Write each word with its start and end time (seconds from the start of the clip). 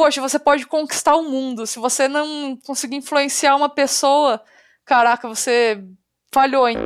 poxa, 0.00 0.18
você 0.22 0.38
pode 0.38 0.66
conquistar 0.66 1.14
o 1.14 1.24
mundo. 1.24 1.66
Se 1.66 1.78
você 1.78 2.08
não 2.08 2.56
conseguir 2.64 2.96
influenciar 2.96 3.54
uma 3.54 3.68
pessoa, 3.68 4.40
caraca, 4.82 5.28
você 5.28 5.84
falhou, 6.32 6.66
hein? 6.66 6.78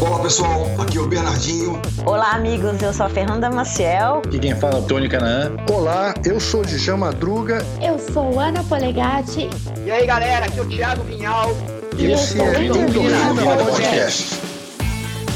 Olá 0.00 0.22
pessoal, 0.22 0.66
aqui 0.80 0.98
é 0.98 1.00
o 1.00 1.08
Bernardinho. 1.08 1.82
Olá 2.06 2.34
amigos, 2.34 2.80
eu 2.80 2.92
sou 2.92 3.06
a 3.06 3.08
Fernanda 3.08 3.50
Maciel. 3.50 4.22
Aqui 4.24 4.38
quem 4.38 4.54
fala 4.54 4.76
é 4.76 4.78
o 4.82 4.86
Tony 4.86 5.08
Canaã. 5.08 5.50
Olá, 5.68 6.14
eu 6.24 6.38
sou 6.38 6.64
de 6.64 6.78
Madruga. 6.92 7.58
Eu 7.82 7.98
sou 7.98 8.38
Ana 8.38 8.62
Polegatti. 8.62 9.50
E 9.84 9.90
aí 9.90 10.06
galera, 10.06 10.46
aqui 10.46 10.60
é 10.60 10.62
o 10.62 10.68
Thiago 10.68 11.02
Vinhal. 11.02 11.50
E 11.98 12.06
esse 12.06 12.40
é 12.40 12.44
o 12.44 13.66
Podcast. 13.66 14.51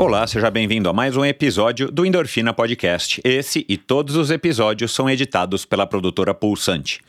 Olá, 0.00 0.24
seja 0.28 0.48
bem-vindo 0.48 0.88
a 0.88 0.92
mais 0.92 1.16
um 1.16 1.24
episódio 1.24 1.90
do 1.90 2.06
Endorfina 2.06 2.54
Podcast. 2.54 3.20
Esse 3.24 3.66
e 3.68 3.76
todos 3.76 4.14
os 4.14 4.30
episódios 4.30 4.92
são 4.92 5.10
editados 5.10 5.64
pela 5.64 5.88
produtora 5.88 6.32
Pulsante. 6.32 7.00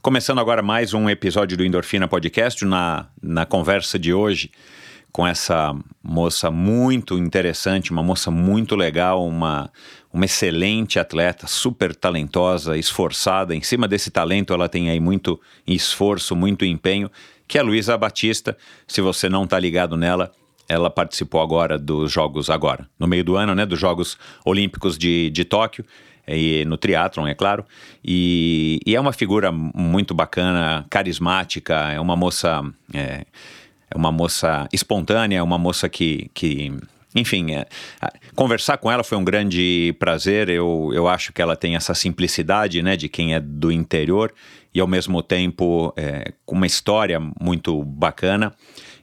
Começando 0.00 0.38
agora 0.38 0.62
mais 0.62 0.94
um 0.94 1.10
episódio 1.10 1.56
do 1.56 1.64
Endorfina 1.64 2.06
Podcast, 2.06 2.64
na, 2.64 3.08
na 3.20 3.44
conversa 3.44 3.98
de 3.98 4.14
hoje 4.14 4.52
com 5.10 5.26
essa 5.26 5.74
moça 6.00 6.48
muito 6.48 7.18
interessante, 7.18 7.90
uma 7.90 8.04
moça 8.04 8.30
muito 8.30 8.76
legal, 8.76 9.26
uma, 9.26 9.68
uma 10.12 10.24
excelente 10.24 11.00
atleta, 11.00 11.48
super 11.48 11.92
talentosa, 11.92 12.78
esforçada. 12.78 13.52
Em 13.52 13.62
cima 13.62 13.88
desse 13.88 14.12
talento, 14.12 14.52
ela 14.52 14.68
tem 14.68 14.90
aí 14.90 15.00
muito 15.00 15.40
esforço, 15.66 16.36
muito 16.36 16.64
empenho, 16.64 17.10
que 17.48 17.58
é 17.58 17.60
a 17.60 17.64
Luísa 17.64 17.98
Batista. 17.98 18.56
Se 18.86 19.00
você 19.00 19.28
não 19.28 19.42
está 19.42 19.58
ligado 19.58 19.96
nela, 19.96 20.30
ela 20.68 20.90
participou 20.90 21.40
agora 21.40 21.78
dos 21.78 22.12
Jogos, 22.12 22.50
agora, 22.50 22.86
no 22.98 23.06
meio 23.06 23.24
do 23.24 23.36
ano, 23.36 23.54
né, 23.54 23.64
dos 23.64 23.80
Jogos 23.80 24.18
Olímpicos 24.44 24.98
de, 24.98 25.30
de 25.30 25.44
Tóquio, 25.44 25.84
e 26.26 26.64
no 26.66 26.76
triatlon, 26.76 27.26
é 27.26 27.34
claro, 27.34 27.64
e, 28.04 28.80
e, 28.84 28.94
é 28.94 29.00
uma 29.00 29.14
figura 29.14 29.50
muito 29.50 30.12
bacana, 30.12 30.84
carismática, 30.90 31.74
é 31.92 32.00
uma 32.00 32.16
moça... 32.16 32.62
É, 32.92 33.24
é 33.90 33.96
uma 33.96 34.12
moça 34.12 34.68
espontânea, 34.70 35.42
uma 35.42 35.56
moça 35.56 35.88
que, 35.88 36.30
que 36.34 36.70
enfim, 37.14 37.52
é, 37.52 37.66
conversar 38.34 38.76
com 38.76 38.90
ela 38.90 39.02
foi 39.02 39.16
um 39.16 39.24
grande 39.24 39.94
prazer. 39.98 40.48
Eu, 40.48 40.90
eu 40.92 41.08
acho 41.08 41.32
que 41.32 41.40
ela 41.40 41.56
tem 41.56 41.74
essa 41.74 41.94
simplicidade, 41.94 42.82
né, 42.82 42.96
de 42.96 43.08
quem 43.08 43.34
é 43.34 43.40
do 43.40 43.72
interior 43.72 44.32
e 44.74 44.80
ao 44.80 44.86
mesmo 44.86 45.22
tempo 45.22 45.92
é, 45.96 46.32
uma 46.46 46.66
história 46.66 47.18
muito 47.40 47.82
bacana 47.82 48.54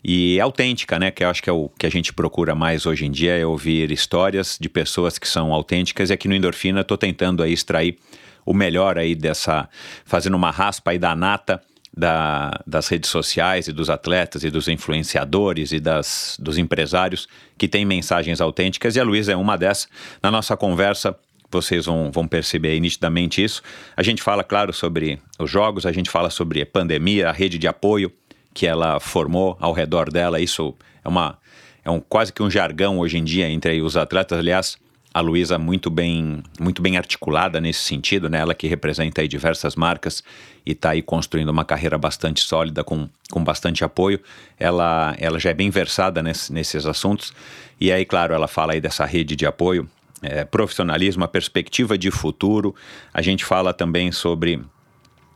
e 0.08 0.40
autêntica, 0.40 1.00
né? 1.00 1.10
Que 1.10 1.24
eu 1.24 1.30
acho 1.30 1.42
que 1.42 1.50
é 1.50 1.54
o 1.54 1.68
que 1.68 1.88
a 1.88 1.90
gente 1.90 2.14
procura 2.14 2.54
mais 2.54 2.86
hoje 2.86 3.08
em 3.08 3.12
dia 3.12 3.40
é 3.40 3.44
ouvir 3.44 3.92
histórias 3.92 4.56
de 4.62 4.70
pessoas 4.70 5.18
que 5.18 5.28
são 5.28 5.52
autênticas. 5.52 6.12
E 6.12 6.14
aqui 6.14 6.28
no 6.28 6.36
Endorfina 6.36 6.82
estou 6.82 6.96
tentando 6.96 7.42
aí 7.42 7.52
extrair 7.52 7.98
o 8.46 8.54
melhor 8.54 9.00
aí 9.00 9.16
dessa, 9.16 9.68
fazendo 10.06 10.36
uma 10.36 10.52
raspa 10.52 10.92
aí 10.92 11.00
da 11.00 11.16
nata 11.16 11.60
da, 11.92 12.52
das 12.68 12.88
redes 12.88 13.10
sociais 13.10 13.68
e 13.68 13.72
dos 13.72 13.90
atletas 13.90 14.44
e 14.44 14.52
dos 14.52 14.68
influenciadores 14.68 15.72
e 15.72 15.80
das, 15.80 16.38
dos 16.40 16.60
empresários 16.60 17.28
que 17.58 17.68
têm 17.68 17.84
mensagens 17.84 18.40
autênticas 18.40 18.96
e 18.96 19.00
a 19.00 19.04
Luísa 19.04 19.32
é 19.32 19.36
uma 19.36 19.58
dessas. 19.58 19.90
Na 20.22 20.30
nossa 20.30 20.56
conversa, 20.56 21.18
vocês 21.50 21.88
vão, 21.88 22.12
vão 22.12 22.28
perceber 22.28 22.80
nitidamente 22.80 23.44
isso. 23.44 23.64
A 23.98 24.04
gente 24.04 24.22
fala, 24.22 24.44
claro, 24.44 24.72
sobre 24.72 25.20
os 25.40 25.50
jogos, 25.50 25.84
a 25.84 25.92
gente 25.92 26.12
fala 26.12 26.30
sobre 26.30 26.64
pandemia, 26.64 27.30
a 27.30 27.32
rede 27.32 27.58
de 27.58 27.68
apoio 27.68 28.14
que 28.56 28.66
ela 28.66 29.00
formou 29.00 29.58
ao 29.60 29.74
redor 29.74 30.10
dela. 30.10 30.40
Isso 30.40 30.74
é 31.04 31.10
uma 31.10 31.38
é 31.84 31.92
um 31.92 32.00
quase 32.00 32.34
que 32.34 32.42
um 32.42 32.50
jargão 32.50 32.98
hoje 32.98 33.20
em 33.20 33.24
dia 33.24 33.48
entre 33.48 33.80
os 33.80 33.96
atletas. 33.96 34.40
Aliás, 34.40 34.78
a 35.14 35.22
Luísa 35.22 35.60
muito 35.60 35.92
bem, 35.92 36.42
muito 36.60 36.82
bem 36.82 36.98
articulada 36.98 37.62
nesse 37.62 37.82
sentido, 37.82 38.28
né? 38.28 38.40
Ela 38.40 38.56
que 38.56 38.66
representa 38.66 39.22
aí 39.22 39.28
diversas 39.28 39.76
marcas 39.76 40.24
e 40.66 40.72
está 40.72 40.90
aí 40.92 41.02
construindo 41.04 41.50
uma 41.50 41.64
carreira 41.64 41.96
bastante 41.98 42.42
sólida 42.42 42.84
com, 42.84 43.08
com 43.30 43.44
bastante 43.44 43.84
apoio. 43.84 44.20
Ela, 44.60 45.16
ela 45.20 45.38
já 45.38 45.52
é 45.52 45.54
bem 45.54 45.70
versada 45.70 46.24
nesse, 46.24 46.52
nesses 46.52 46.88
assuntos 46.88 47.34
e 47.80 47.92
aí, 47.92 48.06
claro, 48.06 48.34
ela 48.34 48.48
fala 48.48 48.74
aí 48.74 48.82
dessa 48.82 49.06
rede 49.06 49.36
de 49.36 49.46
apoio, 49.46 49.88
é, 50.22 50.44
profissionalismo, 50.44 51.24
a 51.24 51.28
perspectiva 51.28 51.98
de 51.98 52.10
futuro. 52.10 52.74
A 53.14 53.22
gente 53.22 53.46
fala 53.46 53.74
também 53.74 54.12
sobre 54.12 54.62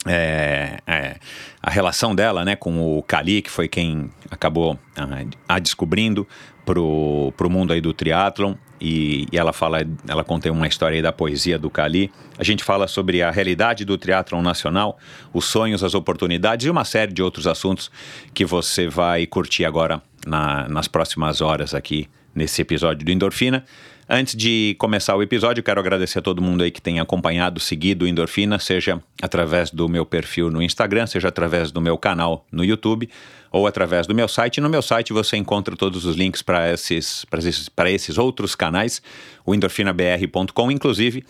é, 0.07 0.79
é, 0.87 1.15
a 1.61 1.69
relação 1.69 2.15
dela 2.15 2.45
né, 2.45 2.55
com 2.55 2.97
o 2.97 3.03
Kali, 3.03 3.41
que 3.41 3.49
foi 3.49 3.67
quem 3.67 4.09
acabou 4.31 4.79
ah, 4.95 5.25
a 5.47 5.59
descobrindo 5.59 6.27
para 6.65 6.79
o 6.79 7.49
mundo 7.49 7.73
aí 7.73 7.81
do 7.81 7.93
triatlon 7.93 8.53
e, 8.79 9.27
e, 9.31 9.37
ela 9.37 9.51
fala, 9.51 9.79
ela 10.07 10.23
conta 10.23 10.51
uma 10.51 10.67
história 10.67 10.95
aí 10.95 11.01
da 11.01 11.11
poesia 11.11 11.57
do 11.57 11.69
Cali. 11.69 12.11
A 12.37 12.43
gente 12.43 12.63
fala 12.63 12.87
sobre 12.87 13.21
a 13.21 13.31
realidade 13.31 13.83
do 13.83 13.97
triatlon 13.97 14.41
nacional, 14.41 14.97
os 15.33 15.45
sonhos, 15.45 15.83
as 15.83 15.93
oportunidades 15.93 16.65
e 16.65 16.69
uma 16.69 16.85
série 16.85 17.11
de 17.11 17.21
outros 17.21 17.47
assuntos 17.47 17.91
que 18.33 18.45
você 18.45 18.87
vai 18.87 19.25
curtir 19.25 19.65
agora 19.65 20.01
na, 20.25 20.67
nas 20.69 20.87
próximas 20.87 21.41
horas 21.41 21.73
aqui 21.73 22.07
nesse 22.33 22.61
episódio 22.61 23.03
do 23.03 23.11
Endorfina. 23.11 23.65
Antes 24.11 24.35
de 24.35 24.75
começar 24.79 25.15
o 25.15 25.21
episódio, 25.21 25.61
quero 25.61 25.79
agradecer 25.79 26.17
a 26.17 26.21
todo 26.23 26.41
mundo 26.41 26.63
aí 26.63 26.71
que 26.71 26.81
tem 26.81 26.99
acompanhado, 26.99 27.59
seguido 27.59 28.05
o 28.05 28.07
Endorfina, 28.07 28.57
seja 28.57 28.99
através 29.21 29.69
do 29.69 29.87
meu 29.87 30.03
perfil 30.03 30.49
no 30.49 30.63
Instagram, 30.63 31.05
seja 31.05 31.27
através 31.27 31.71
do 31.71 31.79
meu 31.79 31.95
canal 31.95 32.43
no 32.51 32.65
YouTube 32.65 33.07
ou 33.51 33.67
através 33.67 34.07
do 34.07 34.15
meu 34.15 34.27
site. 34.27 34.59
No 34.59 34.67
meu 34.67 34.81
site 34.81 35.13
você 35.13 35.37
encontra 35.37 35.75
todos 35.75 36.05
os 36.05 36.15
links 36.15 36.41
para 36.41 36.73
esses, 36.73 37.23
esses, 37.37 37.69
esses 37.85 38.17
outros 38.17 38.55
canais, 38.55 38.99
o 39.45 39.53
endorfinabr.com, 39.53 40.71
inclusive 40.71 41.23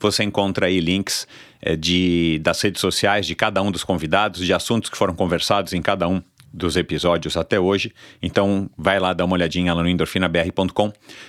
você 0.00 0.24
encontra 0.24 0.66
aí 0.66 0.80
links 0.80 1.28
é, 1.62 1.76
de, 1.76 2.40
das 2.42 2.60
redes 2.60 2.80
sociais 2.80 3.24
de 3.24 3.36
cada 3.36 3.62
um 3.62 3.70
dos 3.70 3.84
convidados, 3.84 4.44
de 4.44 4.52
assuntos 4.52 4.90
que 4.90 4.98
foram 4.98 5.14
conversados 5.14 5.72
em 5.72 5.80
cada 5.80 6.08
um 6.08 6.20
dos 6.56 6.76
episódios 6.76 7.36
até 7.36 7.60
hoje. 7.60 7.92
Então, 8.22 8.70
vai 8.76 8.98
lá 8.98 9.12
dar 9.12 9.26
uma 9.26 9.34
olhadinha 9.34 9.74
lá 9.74 9.82
no 9.82 9.88
endorfinabr.com, 9.88 10.88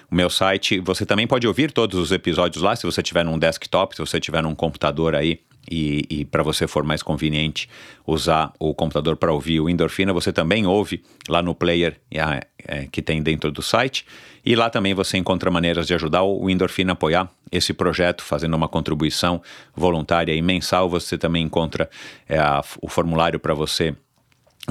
o 0.10 0.16
meu 0.16 0.30
site. 0.30 0.80
Você 0.80 1.06
também 1.06 1.28
pode 1.28 1.46
ouvir 1.46 1.72
todos 1.72 2.00
os 2.00 2.12
episódios 2.12 2.64
lá, 2.64 2.76
se 2.76 2.86
você 2.86 3.04
tiver 3.04 3.26
num 3.26 3.38
desktop, 3.38 3.96
se 3.96 4.00
você 4.00 4.20
tiver 4.20 4.42
num 4.42 4.56
computador 4.56 5.16
aí 5.16 5.42
e, 5.70 6.06
e 6.10 6.26
para 6.26 6.44
você 6.44 6.66
for 6.66 6.84
mais 6.84 7.04
conveniente 7.04 7.70
usar 8.06 8.54
o 8.58 8.74
computador 8.74 9.18
para 9.18 9.34
ouvir 9.34 9.60
o 9.60 9.70
Endorfina, 9.70 10.14
você 10.14 10.32
também 10.32 10.66
ouve 10.66 11.04
lá 11.28 11.42
no 11.42 11.54
player 11.54 12.00
é, 12.10 12.88
que 12.90 13.02
tem 13.02 13.22
dentro 13.22 13.52
do 13.52 13.62
site. 13.62 14.06
E 14.46 14.56
lá 14.56 14.70
também 14.70 14.94
você 14.94 15.18
encontra 15.18 15.52
maneiras 15.52 15.86
de 15.86 15.94
ajudar 15.94 16.24
o 16.24 16.50
Endorfina 16.50 16.94
a 16.94 16.94
apoiar 16.94 17.30
esse 17.52 17.74
projeto, 17.74 18.24
fazendo 18.24 18.56
uma 18.56 18.70
contribuição 18.70 19.42
voluntária 19.76 20.34
e 20.34 20.42
mensal. 20.42 20.90
Você 20.90 21.18
também 21.18 21.44
encontra 21.44 21.90
é, 22.30 22.40
o 22.82 22.88
formulário 22.88 23.40
para 23.40 23.54
você 23.54 23.94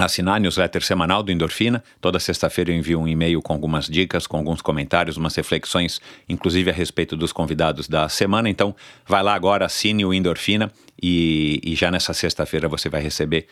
assinar 0.05 0.35
a 0.35 0.39
newsletter 0.39 0.83
semanal 0.83 1.23
do 1.23 1.31
Endorfina. 1.31 1.83
Toda 1.99 2.19
sexta-feira 2.19 2.71
eu 2.71 2.75
envio 2.75 2.99
um 2.99 3.07
e-mail 3.07 3.41
com 3.41 3.51
algumas 3.51 3.87
dicas, 3.87 4.27
com 4.27 4.37
alguns 4.37 4.61
comentários, 4.61 5.17
umas 5.17 5.35
reflexões, 5.35 5.99
inclusive 6.29 6.69
a 6.69 6.73
respeito 6.73 7.17
dos 7.17 7.31
convidados 7.31 7.87
da 7.87 8.07
semana. 8.07 8.47
Então, 8.49 8.75
vai 9.07 9.23
lá 9.23 9.33
agora, 9.33 9.65
assine 9.65 10.05
o 10.05 10.13
Endorfina 10.13 10.71
e, 11.01 11.59
e 11.63 11.75
já 11.75 11.89
nessa 11.89 12.13
sexta-feira 12.13 12.69
você 12.69 12.89
vai 12.89 13.01
receber 13.01 13.47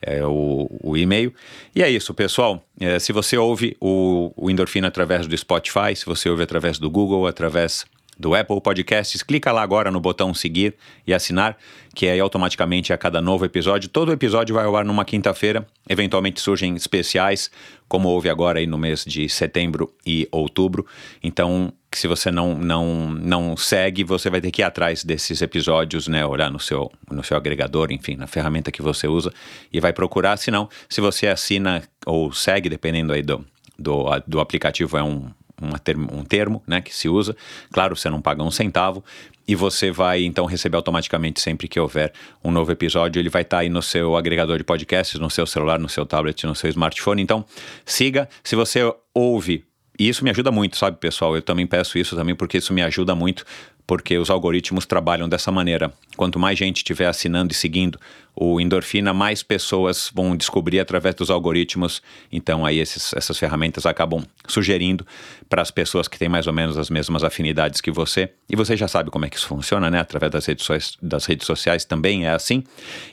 é, 0.00 0.24
o, 0.24 0.70
o, 0.82 0.96
e-mail. 0.96 1.34
E 1.74 1.82
é 1.82 1.90
isso, 1.90 2.14
pessoal. 2.14 2.64
É, 2.80 2.98
se 2.98 3.12
você 3.12 3.36
ouve 3.36 3.76
o, 3.78 4.32
o 4.34 4.50
Endorfina 4.50 4.88
através 4.88 5.26
do 5.26 5.36
Spotify, 5.36 5.94
se 5.94 6.06
você 6.06 6.30
ouve 6.30 6.42
através 6.42 6.78
do 6.78 6.88
Google, 6.88 7.26
através 7.26 7.84
do 8.20 8.34
Apple 8.34 8.60
Podcasts. 8.60 9.22
Clica 9.22 9.50
lá 9.50 9.62
agora 9.62 9.90
no 9.90 9.98
botão 9.98 10.34
seguir 10.34 10.74
e 11.06 11.14
assinar, 11.14 11.56
que 11.94 12.06
aí 12.06 12.20
automaticamente 12.20 12.92
a 12.92 12.98
cada 12.98 13.20
novo 13.22 13.46
episódio, 13.46 13.88
todo 13.88 14.12
episódio 14.12 14.54
vai 14.54 14.66
ao 14.66 14.76
ar 14.76 14.84
numa 14.84 15.04
quinta-feira. 15.06 15.66
Eventualmente 15.88 16.38
surgem 16.40 16.76
especiais, 16.76 17.50
como 17.88 18.10
houve 18.10 18.28
agora 18.28 18.58
aí 18.58 18.66
no 18.66 18.76
mês 18.76 19.04
de 19.04 19.26
setembro 19.28 19.90
e 20.06 20.28
outubro. 20.30 20.86
Então, 21.22 21.72
se 21.92 22.06
você 22.06 22.30
não, 22.30 22.54
não, 22.56 23.10
não 23.10 23.56
segue, 23.56 24.04
você 24.04 24.28
vai 24.28 24.40
ter 24.42 24.50
que 24.50 24.60
ir 24.60 24.64
atrás 24.64 25.02
desses 25.02 25.40
episódios, 25.40 26.06
né? 26.06 26.24
Olhar 26.24 26.50
no 26.50 26.60
seu, 26.60 26.92
no 27.10 27.24
seu 27.24 27.38
agregador, 27.38 27.90
enfim, 27.90 28.16
na 28.16 28.26
ferramenta 28.26 28.70
que 28.70 28.82
você 28.82 29.08
usa 29.08 29.32
e 29.72 29.80
vai 29.80 29.94
procurar. 29.94 30.36
Se 30.36 30.50
não, 30.50 30.68
se 30.90 31.00
você 31.00 31.26
assina 31.26 31.82
ou 32.04 32.30
segue, 32.32 32.68
dependendo 32.68 33.14
aí 33.14 33.22
do, 33.22 33.44
do, 33.78 34.04
do 34.26 34.40
aplicativo, 34.40 34.96
é 34.98 35.02
um, 35.02 35.30
termo, 35.78 36.08
um 36.12 36.24
termo 36.24 36.62
né, 36.66 36.80
que 36.80 36.94
se 36.94 37.08
usa. 37.08 37.36
Claro, 37.72 37.96
você 37.96 38.08
não 38.08 38.20
paga 38.20 38.42
um 38.42 38.50
centavo. 38.50 39.04
E 39.46 39.54
você 39.56 39.90
vai 39.90 40.22
então 40.22 40.46
receber 40.46 40.76
automaticamente 40.76 41.40
sempre 41.40 41.66
que 41.66 41.80
houver 41.80 42.12
um 42.44 42.52
novo 42.52 42.70
episódio. 42.70 43.18
Ele 43.18 43.28
vai 43.28 43.42
estar 43.42 43.56
tá 43.56 43.60
aí 43.62 43.68
no 43.68 43.82
seu 43.82 44.16
agregador 44.16 44.56
de 44.58 44.64
podcasts, 44.64 45.18
no 45.18 45.28
seu 45.28 45.44
celular, 45.44 45.78
no 45.78 45.88
seu 45.88 46.06
tablet, 46.06 46.46
no 46.46 46.54
seu 46.54 46.70
smartphone. 46.70 47.20
Então, 47.20 47.44
siga. 47.84 48.28
Se 48.44 48.54
você 48.54 48.80
ouve 49.12 49.64
e 50.00 50.08
isso 50.08 50.24
me 50.24 50.30
ajuda 50.30 50.50
muito, 50.50 50.78
sabe, 50.78 50.96
pessoal? 50.96 51.36
Eu 51.36 51.42
também 51.42 51.66
peço 51.66 51.98
isso 51.98 52.16
também 52.16 52.34
porque 52.34 52.56
isso 52.56 52.72
me 52.72 52.80
ajuda 52.80 53.14
muito 53.14 53.44
porque 53.90 54.16
os 54.18 54.30
algoritmos 54.30 54.86
trabalham 54.86 55.28
dessa 55.28 55.50
maneira. 55.50 55.92
Quanto 56.16 56.38
mais 56.38 56.56
gente 56.56 56.76
estiver 56.76 57.08
assinando 57.08 57.50
e 57.50 57.56
seguindo 57.56 57.98
o 58.36 58.60
Endorfina, 58.60 59.12
mais 59.12 59.42
pessoas 59.42 60.12
vão 60.14 60.36
descobrir 60.36 60.78
através 60.78 61.12
dos 61.16 61.28
algoritmos. 61.28 62.00
Então, 62.30 62.64
aí 62.64 62.78
esses, 62.78 63.12
essas 63.14 63.36
ferramentas 63.36 63.86
acabam 63.86 64.24
sugerindo 64.46 65.04
para 65.48 65.60
as 65.60 65.72
pessoas 65.72 66.06
que 66.06 66.16
têm 66.16 66.28
mais 66.28 66.46
ou 66.46 66.52
menos 66.52 66.78
as 66.78 66.88
mesmas 66.88 67.24
afinidades 67.24 67.80
que 67.80 67.90
você. 67.90 68.30
E 68.48 68.54
você 68.54 68.76
já 68.76 68.86
sabe 68.86 69.10
como 69.10 69.24
é 69.24 69.28
que 69.28 69.36
isso 69.36 69.48
funciona, 69.48 69.90
né? 69.90 69.98
Através 69.98 70.30
das 70.30 70.46
redes, 70.46 70.64
so 70.64 70.72
das 71.02 71.26
redes 71.26 71.44
sociais 71.44 71.84
também 71.84 72.26
é 72.26 72.30
assim. 72.30 72.62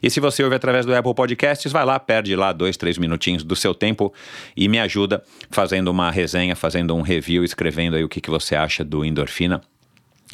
E 0.04 0.12
se 0.12 0.20
você 0.20 0.44
ouve 0.44 0.58
através 0.58 0.86
do 0.86 0.94
Apple 0.94 1.16
Podcasts, 1.16 1.72
vai 1.72 1.86
lá, 1.86 2.00
perde 2.00 2.36
lá 2.36 2.54
dois, 2.54 2.78
três 2.78 3.00
minutinhos 3.00 3.44
do 3.44 3.56
seu 3.56 3.74
tempo 3.74 4.14
e 4.56 4.68
me 4.68 4.78
ajuda 4.78 5.24
fazendo 5.50 5.88
uma 5.88 6.12
resenha, 6.12 6.56
fazendo 6.56 6.96
um 6.96 7.02
review, 7.02 7.44
escrevendo 7.44 7.96
aí 7.96 8.04
o 8.04 8.08
que, 8.08 8.22
que 8.22 8.30
você 8.30 8.56
acha 8.56 8.84
do 8.84 9.04
Endorfina 9.04 9.60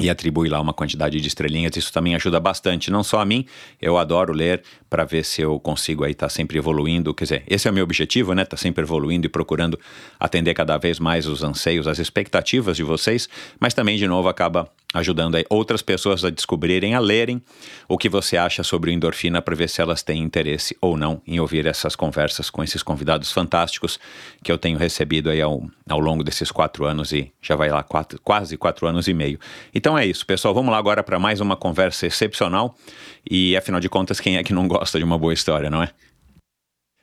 e 0.01 0.09
atribui 0.09 0.49
lá 0.49 0.59
uma 0.59 0.73
quantidade 0.73 1.19
de 1.19 1.27
estrelinhas. 1.27 1.75
Isso 1.75 1.91
também 1.93 2.15
ajuda 2.15 2.39
bastante, 2.39 2.89
não 2.89 3.03
só 3.03 3.19
a 3.19 3.25
mim, 3.25 3.45
eu 3.81 3.97
adoro 3.97 4.33
ler 4.33 4.63
para 4.89 5.05
ver 5.05 5.23
se 5.23 5.41
eu 5.41 5.59
consigo 5.59 6.03
aí 6.03 6.11
estar 6.11 6.27
tá 6.27 6.29
sempre 6.29 6.57
evoluindo. 6.57 7.13
Quer 7.13 7.23
dizer, 7.25 7.43
esse 7.47 7.67
é 7.67 7.71
o 7.71 7.73
meu 7.73 7.83
objetivo, 7.83 8.33
né? 8.33 8.45
Tá 8.45 8.57
sempre 8.57 8.83
evoluindo 8.83 9.27
e 9.27 9.29
procurando 9.29 9.79
atender 10.19 10.53
cada 10.53 10.77
vez 10.77 10.99
mais 10.99 11.27
os 11.27 11.43
anseios, 11.43 11.87
as 11.87 11.99
expectativas 11.99 12.77
de 12.77 12.83
vocês, 12.83 13.29
mas 13.59 13.73
também, 13.73 13.97
de 13.97 14.07
novo, 14.07 14.27
acaba 14.27 14.69
ajudando 14.93 15.35
outras 15.49 15.81
pessoas 15.81 16.23
a 16.23 16.29
descobrirem, 16.29 16.93
a 16.93 16.99
lerem 16.99 17.41
o 17.87 17.97
que 17.97 18.07
você 18.07 18.37
acha 18.37 18.63
sobre 18.63 18.91
o 18.91 18.93
endorfina 18.93 19.41
para 19.41 19.55
ver 19.55 19.67
se 19.67 19.81
elas 19.81 20.03
têm 20.03 20.21
interesse 20.21 20.77
ou 20.79 20.95
não 20.95 21.21
em 21.25 21.39
ouvir 21.39 21.65
essas 21.65 21.95
conversas 21.95 22.49
com 22.49 22.63
esses 22.63 22.83
convidados 22.83 23.31
fantásticos 23.31 23.99
que 24.43 24.51
eu 24.51 24.57
tenho 24.57 24.77
recebido 24.77 25.29
aí 25.29 25.41
ao, 25.41 25.63
ao 25.89 25.99
longo 25.99 26.23
desses 26.23 26.51
quatro 26.51 26.85
anos 26.85 27.11
e 27.11 27.31
já 27.41 27.55
vai 27.55 27.69
lá 27.69 27.81
quatro, 27.81 28.19
quase 28.21 28.55
quatro 28.55 28.85
anos 28.85 29.07
e 29.07 29.13
meio. 29.13 29.39
Então 29.73 29.97
é 29.97 30.05
isso, 30.05 30.25
pessoal. 30.25 30.53
Vamos 30.53 30.71
lá 30.71 30.77
agora 30.77 31.01
para 31.01 31.17
mais 31.17 31.41
uma 31.41 31.55
conversa 31.55 32.05
excepcional 32.05 32.75
e 33.29 33.57
afinal 33.57 33.79
de 33.79 33.89
contas, 33.89 34.19
quem 34.19 34.37
é 34.37 34.43
que 34.43 34.53
não 34.53 34.67
gosta 34.67 34.97
de 34.97 35.03
uma 35.03 35.17
boa 35.17 35.33
história, 35.33 35.69
não 35.69 35.81
é? 35.81 35.89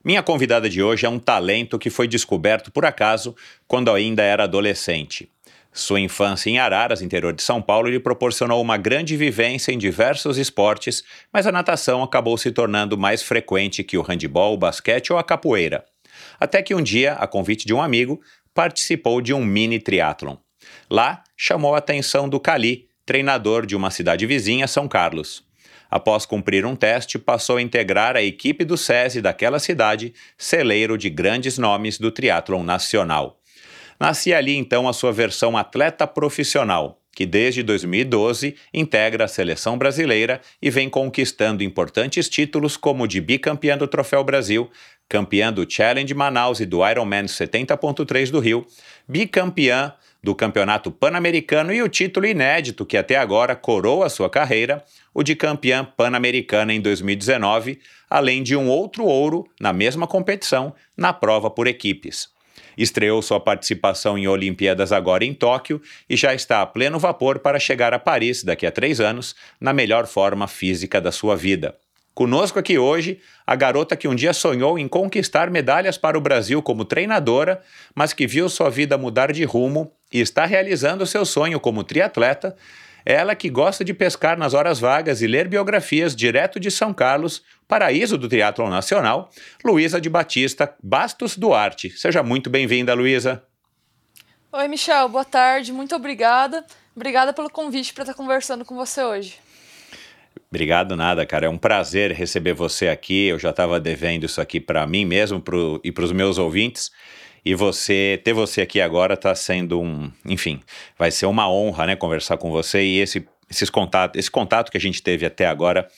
Minha 0.03 0.23
convidada 0.23 0.69
de 0.69 0.83
hoje 0.83 1.05
é 1.05 1.09
um 1.11 1.19
talento 1.19 1.79
que 1.79 1.91
foi 1.91 2.09
descoberto 2.09 2.71
por 2.71 2.87
acaso 2.87 3.37
quando 3.69 3.91
ainda 3.91 4.23
era 4.23 4.45
adolescente. 4.45 5.29
Sua 5.73 6.01
infância 6.01 6.51
em 6.51 6.59
Araras, 6.59 7.01
interior 7.01 7.33
de 7.33 7.43
São 7.43 7.63
Paulo, 7.63 7.89
lhe 7.89 8.01
proporcionou 8.01 8.61
uma 8.61 8.77
grande 8.77 9.17
vivência 9.17 9.71
em 9.71 9.79
diversos 9.79 10.37
esportes, 10.37 11.05
mas 11.33 11.47
a 11.47 11.53
natação 11.53 12.03
acabou 12.03 12.37
se 12.37 12.51
tornando 12.51 12.99
mais 12.99 13.23
frequente 13.23 13.85
que 13.85 13.97
o 13.97 14.03
handebol, 14.03 14.55
o 14.55 14.59
basquete 14.59 15.13
ou 15.13 15.19
a 15.19 15.25
capoeira. 15.25 15.85
Até 16.41 16.61
que 16.61 16.75
um 16.75 16.83
dia, 16.83 17.13
a 17.15 17.27
convite 17.27 17.67
de 17.67 17.73
um 17.73 17.81
amigo, 17.81 18.21
participou 18.53 19.21
de 19.21 19.33
um 19.33 19.45
mini 19.45 19.79
triatlon. 19.79 20.37
Lá, 20.91 21.23
chamou 21.37 21.75
a 21.75 21.79
atenção 21.79 22.29
do 22.29 22.41
Cali, 22.41 22.89
treinador 23.07 23.65
de 23.65 23.77
uma 23.77 23.91
cidade 23.91 24.27
vizinha, 24.27 24.67
São 24.67 24.89
Carlos. 24.89 25.49
Após 25.91 26.27
cumprir 26.27 26.65
um 26.65 26.77
teste, 26.77 27.19
passou 27.19 27.57
a 27.57 27.63
integrar 27.63 28.17
a 28.17 28.23
equipe 28.23 28.65
do 28.65 28.77
SESI 28.77 29.21
daquela 29.21 29.59
cidade, 29.59 30.15
celeiro 30.39 30.97
de 30.97 31.11
grandes 31.11 31.59
nomes 31.59 31.99
do 31.99 32.11
triatlon 32.13 32.63
nacional. 32.63 33.40
Nascia 34.01 34.39
ali 34.39 34.57
então 34.57 34.89
a 34.89 34.95
sua 34.95 35.13
versão 35.13 35.59
atleta 35.59 36.07
profissional, 36.07 36.99
que 37.15 37.27
desde 37.27 37.63
2012 37.63 38.57
integra 38.73 39.27
a 39.27 39.29
seleção 39.29 39.77
brasileira 39.77 40.41
e 40.63 40.71
vem 40.71 40.89
conquistando 40.89 41.63
importantes 41.63 42.27
títulos 42.27 42.79
como 42.79 43.07
de 43.07 43.21
bicampeã 43.21 43.77
do 43.77 43.87
Troféu 43.87 44.25
Brasil, 44.25 44.71
campeã 45.07 45.53
do 45.53 45.71
Challenge 45.71 46.15
Manaus 46.15 46.61
e 46.61 46.65
do 46.65 46.79
Ironman 46.89 47.27
70.3 47.27 48.31
do 48.31 48.41
Rio, 48.41 48.67
bicampeã 49.07 49.93
do 50.25 50.35
Campeonato 50.35 50.91
Pan-Americano 50.91 51.71
e 51.71 51.83
o 51.83 51.89
título 51.89 52.25
inédito 52.25 52.87
que 52.87 52.97
até 52.97 53.17
agora 53.17 53.55
coroa 53.55 54.07
a 54.07 54.11
sua 54.11 54.31
carreira, 54.31 54.83
o 55.13 55.23
de 55.23 55.37
campeã 55.37 55.85
pan-americana 55.85 56.73
em 56.73 56.81
2019, 56.81 57.79
além 58.09 58.43
de 58.43 58.57
um 58.57 58.67
outro 58.67 59.05
ouro 59.05 59.47
na 59.61 59.75
mesma 59.75 60.07
competição 60.07 60.75
na 60.97 61.13
prova 61.13 61.51
por 61.51 61.67
equipes. 61.67 62.40
Estreou 62.77 63.21
sua 63.23 63.41
participação 63.41 64.17
em 64.17 64.27
Olimpíadas 64.27 64.93
agora 64.93 65.25
em 65.25 65.35
Tóquio 65.35 65.81
e 66.09 66.17
já 66.17 66.35
está 66.35 66.63
a 66.63 66.67
pleno 66.67 66.99
vapor 66.99 67.39
para 67.39 67.59
chegar 67.59 67.93
a 67.93 67.99
Paris 67.99 68.43
daqui 68.43 68.67
a 68.67 68.71
três 68.71 69.01
anos, 69.01 69.35
na 69.61 69.73
melhor 69.73 70.07
forma 70.07 70.47
física 70.47 71.01
da 71.01 71.13
sua 71.13 71.37
vida. 71.37 71.77
Conosco 72.15 72.59
aqui 72.59 72.77
hoje, 72.79 73.21
a 73.47 73.57
garota 73.57 73.97
que 73.97 74.09
um 74.09 74.15
dia 74.15 74.33
sonhou 74.33 74.79
em 74.79 74.87
conquistar 74.87 75.49
medalhas 75.49 75.97
para 75.97 76.19
o 76.19 76.21
Brasil 76.21 76.61
como 76.61 76.85
treinadora, 76.85 77.63
mas 77.95 78.13
que 78.13 78.27
viu 78.27 78.49
sua 78.49 78.69
vida 78.69 78.99
mudar 78.99 79.33
de 79.33 79.45
rumo 79.45 79.93
e 80.13 80.21
está 80.21 80.45
realizando 80.45 81.07
seu 81.07 81.25
sonho 81.25 81.61
como 81.61 81.85
triatleta, 81.85 82.57
ela 83.05 83.35
que 83.35 83.49
gosta 83.49 83.85
de 83.85 83.95
pescar 83.95 84.39
nas 84.39 84.55
horas 84.55 84.79
vagas 84.79 85.23
e 85.23 85.27
ler 85.27 85.49
biografias 85.49 86.15
direto 86.15 86.61
de 86.61 86.71
São 86.71 86.93
Carlos, 86.93 87.43
paraíso 87.67 88.19
do 88.19 88.29
Teatro 88.29 88.69
Nacional, 88.69 89.31
Luísa 89.65 90.01
de 90.01 90.09
Batista 90.09 90.75
Bastos 90.83 91.37
Duarte. 91.37 91.91
Seja 91.91 92.23
muito 92.23 92.51
bem-vinda, 92.51 92.95
Luísa. 92.95 93.43
Oi, 94.53 94.67
Michel, 94.69 95.09
boa 95.09 95.25
tarde, 95.25 95.73
muito 95.73 95.95
obrigada. 95.95 96.65
Obrigada 96.95 97.33
pelo 97.33 97.49
convite 97.49 97.95
para 97.95 98.03
estar 98.03 98.15
conversando 98.15 98.65
com 98.65 98.75
você 98.75 99.03
hoje. 99.03 99.39
Obrigado 100.51 100.97
nada, 100.97 101.25
cara. 101.25 101.47
É 101.47 101.49
um 101.49 101.57
prazer 101.57 102.11
receber 102.11 102.53
você 102.53 102.89
aqui. 102.89 103.27
Eu 103.27 103.39
já 103.39 103.51
estava 103.51 103.79
devendo 103.79 104.25
isso 104.25 104.41
aqui 104.41 104.59
para 104.61 104.85
mim 104.87 105.05
mesmo 105.05 105.41
pro, 105.41 105.81
e 105.85 105.93
para 105.93 106.05
os 106.05 106.11
meus 106.11 106.39
ouvintes. 106.39 106.91
E 107.45 107.55
você 107.55 108.21
ter 108.25 108.33
você 108.33 108.61
aqui 108.61 108.81
agora 108.81 109.15
está 109.15 109.35
sendo 109.35 109.81
um, 109.81 110.11
enfim, 110.25 110.61
vai 110.99 111.11
ser 111.11 111.27
uma 111.27 111.51
honra, 111.51 111.87
né, 111.87 111.97
conversar 111.97 112.37
com 112.37 112.51
você 112.51 112.83
e 112.83 112.99
esse 112.99 113.27
esses 113.51 113.69
contatos, 113.69 114.17
esse 114.17 114.31
contato 114.31 114.71
que 114.71 114.79
a 114.79 114.81
gente 114.81 115.03
teve 115.03 115.27
até 115.27 115.45
agora, 115.45 115.89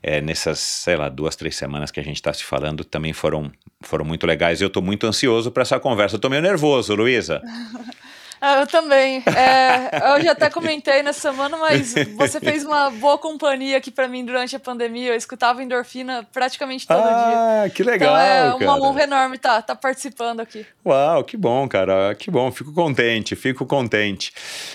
é, 0.00 0.20
nessas, 0.20 0.60
sei 0.60 0.94
lá, 0.94 1.08
duas, 1.08 1.34
três 1.34 1.56
semanas 1.56 1.90
que 1.90 1.98
a 1.98 2.04
gente 2.04 2.16
está 2.16 2.32
se 2.32 2.44
falando, 2.44 2.84
também 2.84 3.12
foram, 3.12 3.50
foram 3.80 4.04
muito 4.04 4.24
legais. 4.26 4.60
E 4.60 4.64
eu 4.64 4.68
estou 4.68 4.80
muito 4.80 5.06
ansioso 5.08 5.50
para 5.50 5.62
essa 5.62 5.80
conversa. 5.80 6.20
Tô 6.20 6.30
meio 6.30 6.40
nervoso, 6.40 6.94
Luísa. 6.94 7.42
Ah, 8.40 8.60
eu 8.60 8.66
também. 8.66 9.22
É, 9.26 10.14
eu 10.14 10.22
já 10.22 10.32
até 10.32 10.48
comentei 10.48 11.02
nessa 11.02 11.20
semana, 11.20 11.56
mas 11.58 11.94
você 12.16 12.40
fez 12.40 12.64
uma 12.64 12.90
boa 12.90 13.18
companhia 13.18 13.76
aqui 13.76 13.90
para 13.90 14.08
mim 14.08 14.24
durante 14.24 14.56
a 14.56 14.60
pandemia. 14.60 15.10
Eu 15.10 15.16
escutava 15.16 15.62
endorfina 15.62 16.26
praticamente 16.32 16.86
todo 16.86 17.00
ah, 17.00 17.02
dia. 17.02 17.64
Ah, 17.64 17.70
que 17.70 17.82
legal. 17.82 18.08
Então 18.08 18.20
é 18.20 18.54
uma 18.54 18.58
cara. 18.58 18.82
honra 18.82 19.02
enorme 19.02 19.36
estar 19.36 19.56
tá, 19.56 19.62
tá 19.62 19.76
participando 19.76 20.40
aqui. 20.40 20.64
Uau, 20.86 21.22
que 21.22 21.36
bom, 21.36 21.68
cara. 21.68 22.14
Que 22.14 22.30
bom. 22.30 22.50
Fico 22.50 22.72
contente, 22.72 23.36
fico 23.36 23.66
contente. 23.66 24.32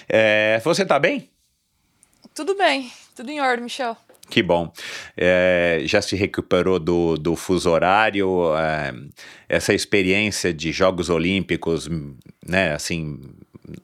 É, 0.08 0.62
você 0.64 0.86
tá 0.86 1.00
bem? 1.00 1.30
Tudo 2.36 2.56
bem, 2.56 2.92
tudo 3.16 3.32
em 3.32 3.40
ordem, 3.40 3.64
Michel. 3.64 3.98
Que 4.30 4.42
bom. 4.42 4.72
É, 5.16 5.82
já 5.86 6.02
se 6.02 6.16
recuperou 6.16 6.80
do, 6.80 7.16
do 7.16 7.36
fuso 7.36 7.70
horário, 7.70 8.56
é, 8.58 8.94
essa 9.48 9.74
experiência 9.74 10.54
de 10.54 10.72
Jogos 10.72 11.10
Olímpicos, 11.10 11.88
né, 12.46 12.74
assim, 12.74 13.20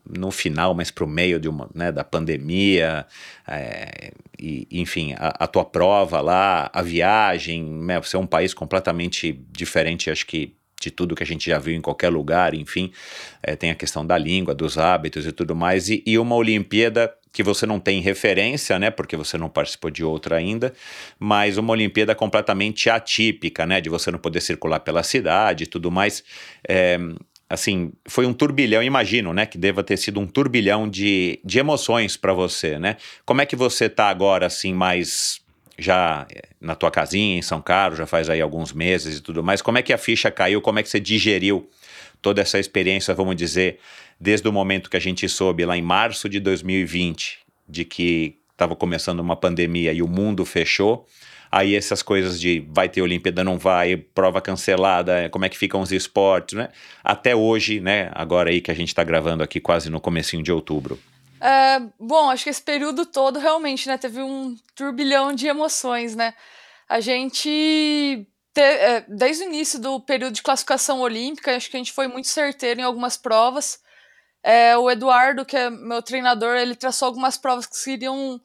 no 0.08 0.32
final, 0.32 0.74
mas 0.74 0.92
para 0.92 1.04
o 1.04 1.08
meio 1.08 1.40
de 1.40 1.48
uma, 1.48 1.70
né, 1.74 1.92
da 1.92 2.04
pandemia, 2.04 3.06
é, 3.48 4.12
e, 4.40 4.68
enfim, 4.72 5.14
a, 5.18 5.44
a, 5.44 5.48
tua 5.48 5.66
prova 5.66 6.22
lá, 6.22 6.70
a 6.74 6.82
viagem, 6.82 7.64
né, 7.64 8.00
você 8.00 8.16
é 8.16 8.20
um 8.20 8.28
país 8.28 8.54
completamente 8.54 9.40
diferente, 9.52 10.10
acho 10.10 10.26
que 10.26 10.56
de 10.82 10.90
tudo 10.90 11.16
que 11.16 11.22
a 11.22 11.26
gente 11.26 11.48
já 11.48 11.60
viu 11.60 11.76
em 11.76 11.82
qualquer 11.82 12.10
lugar, 12.10 12.56
enfim, 12.56 12.92
é, 13.44 13.56
tem 13.56 13.70
a 13.70 13.76
questão 13.76 14.06
da 14.06 14.18
língua, 14.18 14.56
dos 14.56 14.78
hábitos 14.78 15.28
e 15.28 15.32
tudo 15.32 15.56
mais, 15.56 15.90
e, 15.90 16.04
e 16.06 16.18
uma 16.18 16.36
Olimpíada 16.36 17.14
que 17.32 17.44
você 17.44 17.66
não 17.66 17.80
tem 17.80 18.02
referência, 18.02 18.78
né, 18.78 18.92
porque 18.92 19.16
você 19.16 19.38
não 19.38 19.48
participou 19.48 19.90
de 19.90 20.04
outra 20.04 20.36
ainda, 20.36 20.74
mas 21.18 21.58
uma 21.58 21.72
Olimpíada 21.72 22.14
completamente 22.14 22.90
atípica, 22.90 23.66
né, 23.66 23.80
de 23.80 23.90
você 23.90 24.12
não 24.12 24.20
poder 24.20 24.42
circular 24.42 24.80
pela 24.82 25.04
cidade 25.04 25.64
e 25.64 25.68
tudo 25.68 25.90
mais. 25.90 26.24
É, 26.68 26.98
assim, 27.52 27.92
foi 28.08 28.26
um 28.26 28.32
turbilhão, 28.34 28.82
imagino, 28.82 29.34
né, 29.34 29.46
que 29.46 29.58
deva 29.58 29.84
ter 29.84 29.98
sido 29.98 30.22
um 30.22 30.26
turbilhão 30.26 30.90
de, 30.90 31.38
de 31.44 31.60
emoções 31.60 32.16
para 32.16 32.32
você, 32.32 32.80
né? 32.80 32.96
Como 33.26 33.42
é 33.42 33.46
que 33.46 33.58
você 33.58 33.90
tá 33.90 34.08
agora, 34.08 34.46
assim, 34.46 34.74
mais 34.74 35.42
já 35.78 36.26
eh, 36.34 36.44
na 36.62 36.76
tua 36.76 36.90
casinha 36.90 37.38
em 37.38 37.42
São 37.42 37.62
Carlos, 37.62 37.98
já 37.98 38.06
faz 38.06 38.30
aí 38.30 38.40
alguns 38.40 38.72
meses 38.72 39.18
e 39.18 39.22
tudo 39.22 39.44
mais, 39.44 39.62
como 39.62 39.78
é 39.78 39.82
que 39.82 39.92
a 39.92 39.98
ficha 39.98 40.32
caiu, 40.32 40.62
como 40.62 40.80
é 40.80 40.84
que 40.84 40.88
você 40.88 41.00
digeriu 41.00 41.70
toda 42.22 42.42
essa 42.42 42.58
experiência, 42.58 43.14
vamos 43.14 43.36
dizer, 43.36 43.80
desde 44.18 44.48
o 44.48 44.54
momento 44.54 44.90
que 44.90 44.96
a 44.96 45.02
gente 45.02 45.28
soube 45.28 45.66
lá 45.66 45.76
em 45.76 45.82
março 45.82 46.30
de 46.30 46.40
2020, 46.40 47.40
de 47.68 47.84
que 47.84 48.38
estava 48.52 48.78
começando 48.78 49.20
uma 49.20 49.36
pandemia 49.36 49.92
e 49.92 50.02
o 50.02 50.08
mundo 50.08 50.46
fechou, 50.46 51.06
Aí 51.52 51.76
essas 51.76 52.02
coisas 52.02 52.40
de 52.40 52.66
vai 52.70 52.88
ter 52.88 53.02
Olimpíada, 53.02 53.44
não 53.44 53.58
vai, 53.58 53.98
prova 53.98 54.40
cancelada, 54.40 55.30
como 55.30 55.44
é 55.44 55.50
que 55.50 55.58
ficam 55.58 55.82
os 55.82 55.92
esportes, 55.92 56.58
né? 56.58 56.70
Até 57.04 57.36
hoje, 57.36 57.82
né? 57.82 58.10
Agora 58.14 58.50
aí 58.50 58.62
que 58.62 58.72
a 58.72 58.74
gente 58.74 58.88
está 58.88 59.04
gravando 59.04 59.44
aqui 59.44 59.60
quase 59.60 59.90
no 59.90 60.00
comecinho 60.00 60.42
de 60.42 60.52
outubro. 60.52 60.98
É, 61.42 61.82
bom, 62.00 62.30
acho 62.30 62.46
que 62.46 62.50
esse 62.50 62.62
período 62.62 63.06
todo 63.06 63.38
realmente, 63.38 63.88
né? 63.88 63.98
Teve 63.98 64.22
um 64.22 64.56
turbilhão 64.76 65.34
de 65.34 65.48
emoções, 65.48 66.16
né? 66.16 66.34
A 66.88 67.02
gente 67.02 68.26
te, 68.54 68.62
é, 68.62 69.06
desde 69.08 69.44
o 69.44 69.48
início 69.48 69.80
do 69.80 70.00
período 70.00 70.34
de 70.34 70.42
classificação 70.42 71.02
olímpica, 71.02 71.56
acho 71.56 71.70
que 71.70 71.76
a 71.76 71.80
gente 71.80 71.92
foi 71.92 72.08
muito 72.08 72.28
certeiro 72.28 72.80
em 72.80 72.84
algumas 72.84 73.18
provas. 73.18 73.80
É, 74.44 74.78
o 74.78 74.90
Eduardo, 74.90 75.46
que 75.46 75.56
é 75.56 75.70
meu 75.70 76.02
treinador, 76.02 76.56
ele 76.56 76.76
traçou 76.76 77.08
algumas 77.08 77.38
provas 77.38 77.66
que 77.66 77.78
seriam 77.78 78.40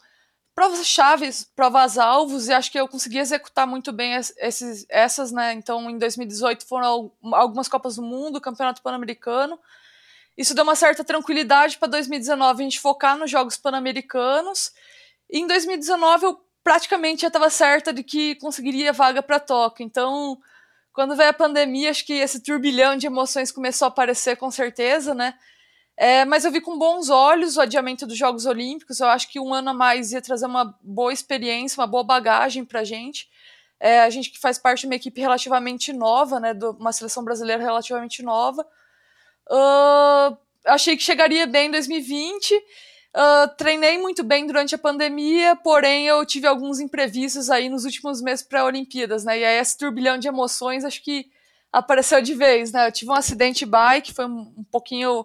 provas 0.57 0.87
chaves, 0.87 1.45
provas 1.55 1.99
alvos, 1.99 2.49
e 2.49 2.53
acho 2.55 2.73
que 2.73 2.81
eu 2.81 2.89
consegui 2.89 3.19
executar 3.19 3.67
muito 3.67 3.93
bem 3.93 4.15
esses, 4.15 4.87
essas, 4.89 5.31
né? 5.31 5.53
Então, 5.53 5.91
em 5.91 5.99
2018 5.99 6.67
foram 6.67 7.13
algumas 7.35 7.69
Copas 7.69 7.97
do 7.97 8.03
Mundo, 8.03 8.41
Campeonato 8.41 8.81
Pan-Americano. 8.81 9.61
Isso 10.35 10.55
deu 10.55 10.65
uma 10.65 10.75
certa 10.75 11.05
tranquilidade 11.05 11.77
para 11.77 11.89
2019 11.89 12.63
a 12.63 12.65
gente 12.65 12.81
focar 12.81 13.19
nos 13.19 13.31
Jogos 13.31 13.59
Pan-Americanos. 13.59 14.73
E 15.31 15.41
em 15.41 15.47
2019 15.47 16.25
eu 16.25 16.41
praticamente 16.65 17.23
já 17.23 17.29
estava 17.29 17.51
certa 17.51 17.93
de 17.93 18.03
que 18.03 18.35
conseguiria 18.37 18.95
vaga 18.95 19.23
para 19.23 19.39
Tóquio. 19.39 19.85
Então, 19.85 20.39
quando 20.91 21.15
veio 21.15 21.29
a 21.29 21.35
pandemia, 21.35 21.91
acho 21.91 22.07
que 22.07 22.15
esse 22.15 22.41
turbilhão 22.41 22.97
de 22.97 23.07
emoções 23.07 23.53
começou 23.53 23.85
a 23.85 23.89
aparecer 23.89 24.37
com 24.37 24.51
certeza, 24.51 25.15
né? 25.15 25.35
É, 25.97 26.27
mas 26.27 26.45
eu 26.45 26.53
vi 26.53 26.61
com 26.61 26.79
bons 26.79 27.09
olhos 27.09 27.57
o 27.57 27.61
adiamento 27.61 28.07
dos 28.07 28.19
Jogos 28.19 28.45
Olímpicos. 28.45 29.01
Eu 29.01 29.09
acho 29.09 29.29
que 29.29 29.41
um 29.41 29.55
ano 29.55 29.71
a 29.71 29.75
mais 29.75 30.13
ia 30.13 30.21
trazer 30.21 30.47
uma 30.47 30.77
boa 30.83 31.13
experiência, 31.13 31.81
uma 31.81 31.87
boa 31.87 32.05
bagagem 32.05 32.65
para 32.65 32.81
a 32.81 32.85
gente. 32.85 33.29
É, 33.81 34.01
a 34.01 34.11
gente 34.11 34.31
que 34.31 34.39
faz 34.39 34.59
parte 34.59 34.81
de 34.81 34.87
uma 34.87 34.95
equipe 34.95 35.21
relativamente 35.21 35.93
nova, 35.93 36.39
né, 36.39 36.53
de 36.53 36.67
uma 36.67 36.93
seleção 36.93 37.25
brasileira 37.25 37.63
relativamente 37.63 38.23
nova. 38.23 38.67
Uh, 39.49 40.37
achei 40.67 40.97
que 40.97 41.03
chegaria 41.03 41.47
bem 41.47 41.69
em 41.69 41.71
2020. 41.71 42.55
Uh, 42.55 43.49
treinei 43.57 43.97
muito 43.97 44.23
bem 44.23 44.47
durante 44.47 44.75
a 44.75 44.79
pandemia, 44.79 45.57
porém 45.57 46.07
eu 46.07 46.25
tive 46.27 46.47
alguns 46.47 46.81
imprevistos 46.81 47.49
aí 47.49 47.71
nos 47.71 47.87
últimos 47.87 48.21
meses 48.21 48.45
pré-Olimpíadas, 48.45 49.25
né? 49.25 49.39
E 49.39 49.45
aí 49.45 49.59
esse 49.59 49.79
turbilhão 49.79 50.19
de 50.19 50.29
emoções 50.29 50.85
acho 50.85 51.03
que 51.03 51.31
apareceu 51.73 52.21
de 52.21 52.35
vez, 52.35 52.73
né? 52.73 52.87
Eu 52.87 52.93
tive 52.93 53.11
um 53.11 53.15
acidente 53.15 53.65
bike, 53.65 54.13
foi 54.13 54.27
um, 54.27 54.53
um 54.59 54.65
pouquinho 54.71 55.25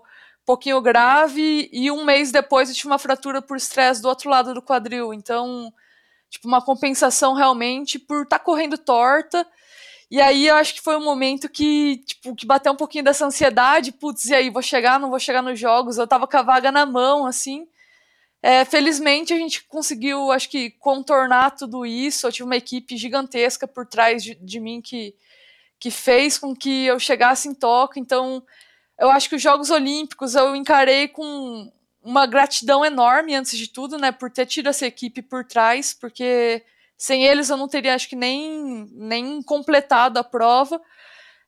pouquinho 0.52 0.82
grave 0.82 1.70
e 1.72 1.90
um 1.90 2.04
mês 2.04 2.30
depois 2.30 2.68
eu 2.68 2.76
tive 2.76 2.88
uma 2.88 3.00
fratura 3.00 3.42
por 3.42 3.56
estresse 3.56 4.02
do 4.02 4.10
outro 4.10 4.30
lado 4.30 4.54
do 4.54 4.62
quadril. 4.62 5.14
Então, 5.14 5.74
tipo, 6.30 6.46
uma 6.46 6.62
compensação 6.62 7.34
realmente 7.34 7.98
por 7.98 8.24
estar 8.24 8.38
tá 8.38 8.44
correndo 8.44 8.78
torta. 8.78 9.48
E 10.10 10.20
aí 10.20 10.48
eu 10.48 10.56
acho 10.56 10.74
que 10.74 10.82
foi 10.82 10.98
um 10.98 11.04
momento 11.04 11.48
que, 11.48 12.04
tipo, 12.06 12.36
que 12.36 12.46
bateu 12.46 12.74
um 12.74 12.76
pouquinho 12.76 13.06
dessa 13.06 13.26
ansiedade, 13.26 13.94
putz, 13.94 14.26
e 14.26 14.36
aí, 14.36 14.50
vou 14.50 14.62
chegar, 14.62 15.00
não 15.00 15.10
vou 15.10 15.20
chegar 15.20 15.42
nos 15.42 15.58
jogos, 15.58 15.98
eu 15.98 16.06
tava 16.06 16.28
com 16.28 16.36
a 16.36 16.42
vaga 16.42 16.70
na 16.70 16.86
mão, 16.86 17.26
assim. 17.26 17.66
É, 18.44 18.66
felizmente 18.66 19.34
a 19.34 19.38
gente 19.38 19.64
conseguiu, 19.64 20.34
acho 20.34 20.50
que, 20.50 20.72
contornar 20.72 21.52
tudo 21.52 21.86
isso. 21.86 22.28
Eu 22.28 22.32
tive 22.32 22.44
uma 22.44 22.58
equipe 22.58 22.98
gigantesca 22.98 23.66
por 23.66 23.88
trás 23.88 24.22
de, 24.22 24.36
de 24.36 24.60
mim 24.60 24.82
que, 24.82 25.16
que 25.80 25.90
fez 25.90 26.38
com 26.38 26.54
que 26.54 26.88
eu 26.88 27.00
chegasse 27.00 27.48
em 27.48 27.54
Tóquio. 27.54 28.02
Então, 28.02 28.44
eu 29.02 29.10
acho 29.10 29.28
que 29.28 29.36
os 29.36 29.42
Jogos 29.42 29.72
Olímpicos 29.72 30.36
eu 30.36 30.56
encarei 30.56 31.08
com 31.08 31.74
uma 32.04 32.28
gratidão 32.28 32.86
enorme, 32.86 33.34
antes 33.34 33.58
de 33.58 33.68
tudo, 33.68 33.98
né, 33.98 34.12
por 34.12 34.30
ter 34.30 34.46
tido 34.46 34.70
essa 34.70 34.86
equipe 34.86 35.24
por 35.24 35.44
trás, 35.44 35.92
porque 35.92 36.64
sem 36.96 37.26
eles 37.26 37.50
eu 37.50 37.58
não 37.58 37.68
teria, 37.68 37.96
acho 37.96 38.08
que, 38.08 38.16
nem, 38.16 38.88
nem 38.92 39.42
completado 39.42 40.20
a 40.20 40.24
prova. 40.24 40.80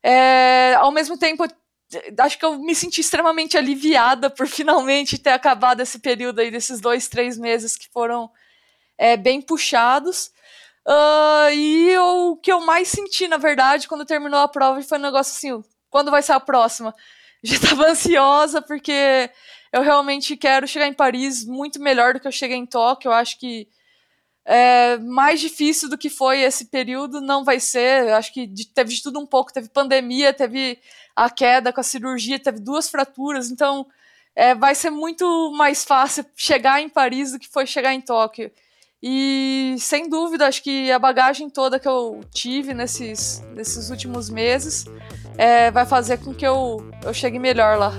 É, 0.02 0.74
ao 0.74 0.90
mesmo 0.90 1.16
tempo, 1.16 1.44
acho 2.18 2.38
que 2.38 2.44
eu 2.44 2.58
me 2.58 2.74
senti 2.74 3.00
extremamente 3.00 3.56
aliviada 3.56 4.28
por 4.28 4.48
finalmente 4.50 5.16
ter 5.16 5.30
acabado 5.30 5.80
esse 5.80 6.00
período 6.00 6.40
aí 6.40 6.50
desses 6.50 6.80
dois, 6.80 7.06
três 7.06 7.38
meses 7.38 7.76
que 7.76 7.88
foram 7.92 8.28
é, 8.98 9.16
bem 9.16 9.40
puxados. 9.40 10.32
Uh, 10.84 11.50
e 11.52 11.96
o 11.98 12.36
que 12.36 12.52
eu 12.52 12.60
mais 12.60 12.88
senti, 12.88 13.28
na 13.28 13.36
verdade, 13.36 13.86
quando 13.86 14.04
terminou 14.04 14.40
a 14.40 14.48
prova, 14.48 14.82
foi 14.82 14.98
um 14.98 15.02
negócio 15.02 15.32
assim: 15.32 15.64
quando 15.88 16.10
vai 16.10 16.20
ser 16.20 16.32
a 16.32 16.40
próxima? 16.40 16.92
já 17.46 17.56
estava 17.56 17.90
ansiosa 17.90 18.62
porque 18.62 19.30
eu 19.70 19.82
realmente 19.82 20.34
quero 20.34 20.66
chegar 20.66 20.86
em 20.86 20.94
Paris 20.94 21.44
muito 21.44 21.78
melhor 21.78 22.14
do 22.14 22.20
que 22.20 22.26
eu 22.26 22.32
cheguei 22.32 22.56
em 22.56 22.64
Tóquio. 22.64 23.10
Eu 23.10 23.12
acho 23.12 23.38
que 23.38 23.68
é, 24.46 24.96
mais 24.98 25.40
difícil 25.40 25.90
do 25.90 25.98
que 25.98 26.08
foi 26.08 26.40
esse 26.40 26.66
período 26.66 27.20
não 27.20 27.44
vai 27.44 27.60
ser. 27.60 28.08
Eu 28.08 28.14
acho 28.14 28.32
que 28.32 28.48
teve 28.74 28.94
de 28.94 29.02
tudo 29.02 29.20
um 29.20 29.26
pouco. 29.26 29.52
Teve 29.52 29.68
pandemia, 29.68 30.32
teve 30.32 30.78
a 31.14 31.28
queda 31.28 31.70
com 31.70 31.80
a 31.80 31.84
cirurgia, 31.84 32.38
teve 32.38 32.60
duas 32.60 32.88
fraturas. 32.88 33.50
Então 33.50 33.86
é, 34.34 34.54
vai 34.54 34.74
ser 34.74 34.88
muito 34.88 35.52
mais 35.52 35.84
fácil 35.84 36.24
chegar 36.34 36.80
em 36.80 36.88
Paris 36.88 37.32
do 37.32 37.38
que 37.38 37.48
foi 37.48 37.66
chegar 37.66 37.92
em 37.92 38.00
Tóquio. 38.00 38.50
E 39.02 39.76
sem 39.78 40.08
dúvida, 40.08 40.46
acho 40.46 40.62
que 40.62 40.90
a 40.90 40.98
bagagem 40.98 41.50
toda 41.50 41.78
que 41.78 41.86
eu 41.86 42.22
tive 42.32 42.72
nesses, 42.72 43.42
nesses 43.54 43.90
últimos 43.90 44.30
meses 44.30 44.86
é, 45.36 45.70
vai 45.70 45.84
fazer 45.86 46.18
com 46.18 46.32
que 46.32 46.46
eu, 46.46 46.84
eu 47.04 47.12
chegue 47.12 47.38
melhor 47.38 47.78
lá. 47.78 47.92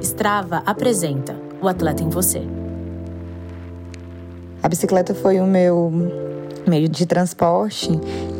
Strava 0.00 0.62
apresenta 0.66 1.36
o 1.60 1.68
atleta 1.68 2.02
em 2.02 2.08
você. 2.08 2.42
A 4.62 4.68
bicicleta 4.68 5.14
foi 5.14 5.40
o 5.40 5.46
meu 5.46 5.92
meio 6.66 6.88
de 6.88 7.04
transporte 7.06 7.90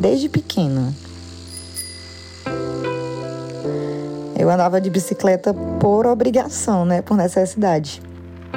desde 0.00 0.28
pequeno. 0.28 0.94
Eu 4.38 4.50
andava 4.50 4.80
de 4.80 4.90
bicicleta 4.90 5.54
por 5.80 6.06
obrigação, 6.06 6.84
né, 6.84 7.00
por 7.00 7.16
necessidade. 7.16 8.02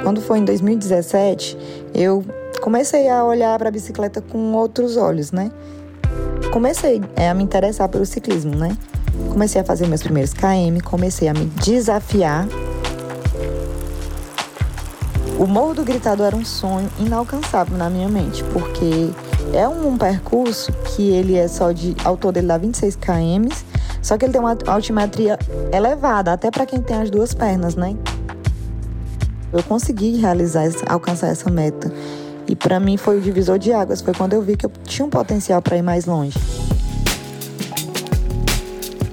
Quando 0.02 0.20
foi 0.20 0.38
em 0.38 0.44
2017, 0.44 1.56
eu 1.94 2.24
comecei 2.60 3.08
a 3.08 3.24
olhar 3.24 3.58
para 3.58 3.68
a 3.68 3.72
bicicleta 3.72 4.20
com 4.20 4.52
outros 4.52 4.96
olhos, 4.96 5.32
né? 5.32 5.50
Comecei 6.52 7.02
é, 7.16 7.28
a 7.28 7.34
me 7.34 7.42
interessar 7.42 7.88
pelo 7.88 8.06
ciclismo, 8.06 8.54
né? 8.54 8.76
Comecei 9.30 9.60
a 9.60 9.64
fazer 9.64 9.86
meus 9.86 10.02
primeiros 10.02 10.32
KM, 10.32 10.80
comecei 10.82 11.28
a 11.28 11.34
me 11.34 11.44
desafiar. 11.44 12.48
O 15.38 15.46
Morro 15.46 15.74
do 15.74 15.84
Gritado 15.84 16.24
era 16.24 16.34
um 16.34 16.44
sonho 16.44 16.90
inalcançável 16.98 17.76
na 17.76 17.88
minha 17.88 18.08
mente, 18.08 18.42
porque 18.52 19.10
é 19.52 19.68
um, 19.68 19.96
percurso 19.96 20.72
que 20.84 21.10
ele 21.10 21.36
é 21.36 21.46
só 21.46 21.70
de 21.70 21.94
ao 22.04 22.16
todo 22.16 22.38
ele 22.38 22.46
dá 22.48 22.58
26 22.58 22.96
km, 22.96 23.48
só 24.02 24.18
que 24.18 24.24
ele 24.24 24.32
tem 24.32 24.40
uma 24.40 24.56
altimetria 24.66 25.38
elevada, 25.72 26.32
até 26.32 26.50
para 26.50 26.66
quem 26.66 26.82
tem 26.82 26.96
as 26.96 27.10
duas 27.10 27.34
pernas, 27.34 27.76
né? 27.76 27.94
Eu 29.52 29.62
consegui 29.62 30.16
realizar, 30.16 30.64
alcançar 30.86 31.28
essa 31.28 31.48
meta. 31.50 31.90
E 32.48 32.56
para 32.56 32.80
mim 32.80 32.96
foi 32.96 33.18
o 33.18 33.20
divisor 33.20 33.58
de 33.58 33.72
águas, 33.72 34.00
foi 34.00 34.14
quando 34.14 34.32
eu 34.32 34.40
vi 34.40 34.56
que 34.56 34.64
eu 34.64 34.72
tinha 34.84 35.04
um 35.04 35.10
potencial 35.10 35.60
para 35.60 35.76
ir 35.76 35.82
mais 35.82 36.06
longe. 36.06 36.38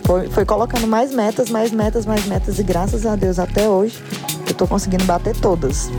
Foi, 0.05 0.29
foi 0.29 0.45
colocando 0.45 0.87
mais 0.87 1.13
metas, 1.13 1.49
mais 1.49 1.71
metas, 1.71 2.05
mais 2.05 2.25
metas, 2.25 2.59
e 2.59 2.63
graças 2.63 3.05
a 3.05 3.15
Deus 3.15 3.37
até 3.37 3.67
hoje 3.67 4.01
eu 4.45 4.51
estou 4.51 4.65
conseguindo 4.65 5.03
bater 5.03 5.35
todas. 5.35 5.89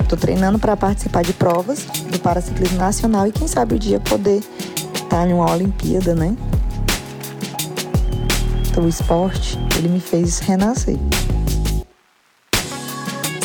Estou 0.00 0.16
treinando 0.16 0.58
para 0.58 0.74
participar 0.74 1.22
de 1.22 1.34
provas 1.34 1.84
do 2.10 2.18
Paraciclismo 2.20 2.78
Nacional 2.78 3.26
e 3.26 3.32
quem 3.32 3.46
sabe 3.46 3.74
o 3.74 3.78
dia 3.78 4.00
poder 4.00 4.42
estar 4.94 5.08
tá 5.08 5.28
em 5.28 5.34
uma 5.34 5.50
Olimpíada, 5.50 6.14
né? 6.14 6.34
Então 8.70 8.84
o 8.84 8.88
esporte, 8.88 9.58
ele 9.76 9.88
me 9.88 10.00
fez 10.00 10.38
renascer 10.38 10.96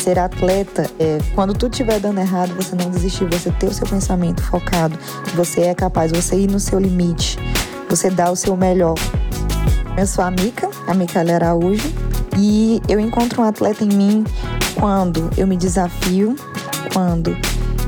ser 0.02 0.18
atleta 0.18 0.90
é 1.00 1.20
quando 1.36 1.54
tudo 1.54 1.72
estiver 1.74 2.00
dando 2.00 2.20
errado, 2.20 2.56
você 2.56 2.76
não 2.76 2.90
desistir, 2.90 3.26
você 3.26 3.52
ter 3.52 3.68
o 3.68 3.74
seu 3.74 3.86
pensamento 3.86 4.42
focado, 4.42 4.98
você 5.36 5.62
é 5.62 5.76
capaz, 5.76 6.12
você 6.12 6.36
ir 6.38 6.50
no 6.50 6.60
seu 6.60 6.80
limite, 6.80 7.38
você 7.88 8.10
dá 8.10 8.32
o 8.32 8.36
seu 8.36 8.58
melhor. 8.58 8.96
Eu 9.96 10.08
sou 10.08 10.24
a 10.24 10.32
Mica, 10.32 10.70
a 10.88 10.94
Micaela 10.96 11.34
Araújo, 11.34 11.88
e 12.36 12.82
eu 12.90 13.00
encontro 13.00 13.44
um 13.44 13.46
atleta 13.46 13.84
em 13.84 13.90
mim 13.90 14.24
quando 14.74 15.30
eu 15.38 15.46
me 15.46 15.56
desafio, 15.56 16.36
quando 16.92 17.38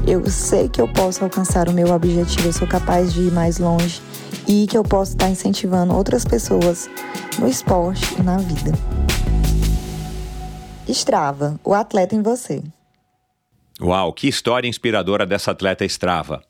eu 0.05 0.29
sei 0.29 0.69
que 0.69 0.79
eu 0.79 0.87
posso 0.87 1.23
alcançar 1.23 1.67
o 1.67 1.73
meu 1.73 1.91
objetivo, 1.91 2.47
eu 2.47 2.53
sou 2.53 2.67
capaz 2.67 3.11
de 3.11 3.21
ir 3.21 3.31
mais 3.31 3.57
longe 3.57 4.01
e 4.47 4.67
que 4.67 4.77
eu 4.77 4.83
posso 4.83 5.13
estar 5.13 5.29
incentivando 5.29 5.95
outras 5.95 6.23
pessoas 6.25 6.87
no 7.39 7.47
esporte 7.47 8.15
e 8.19 8.21
na 8.21 8.37
vida. 8.37 8.71
Strava, 10.87 11.57
o 11.63 11.73
atleta 11.73 12.13
em 12.13 12.21
você. 12.21 12.61
Uau, 13.81 14.11
que 14.11 14.27
história 14.27 14.67
inspiradora 14.67 15.25
dessa 15.25 15.51
atleta 15.51 15.85
Strava. 15.85 16.43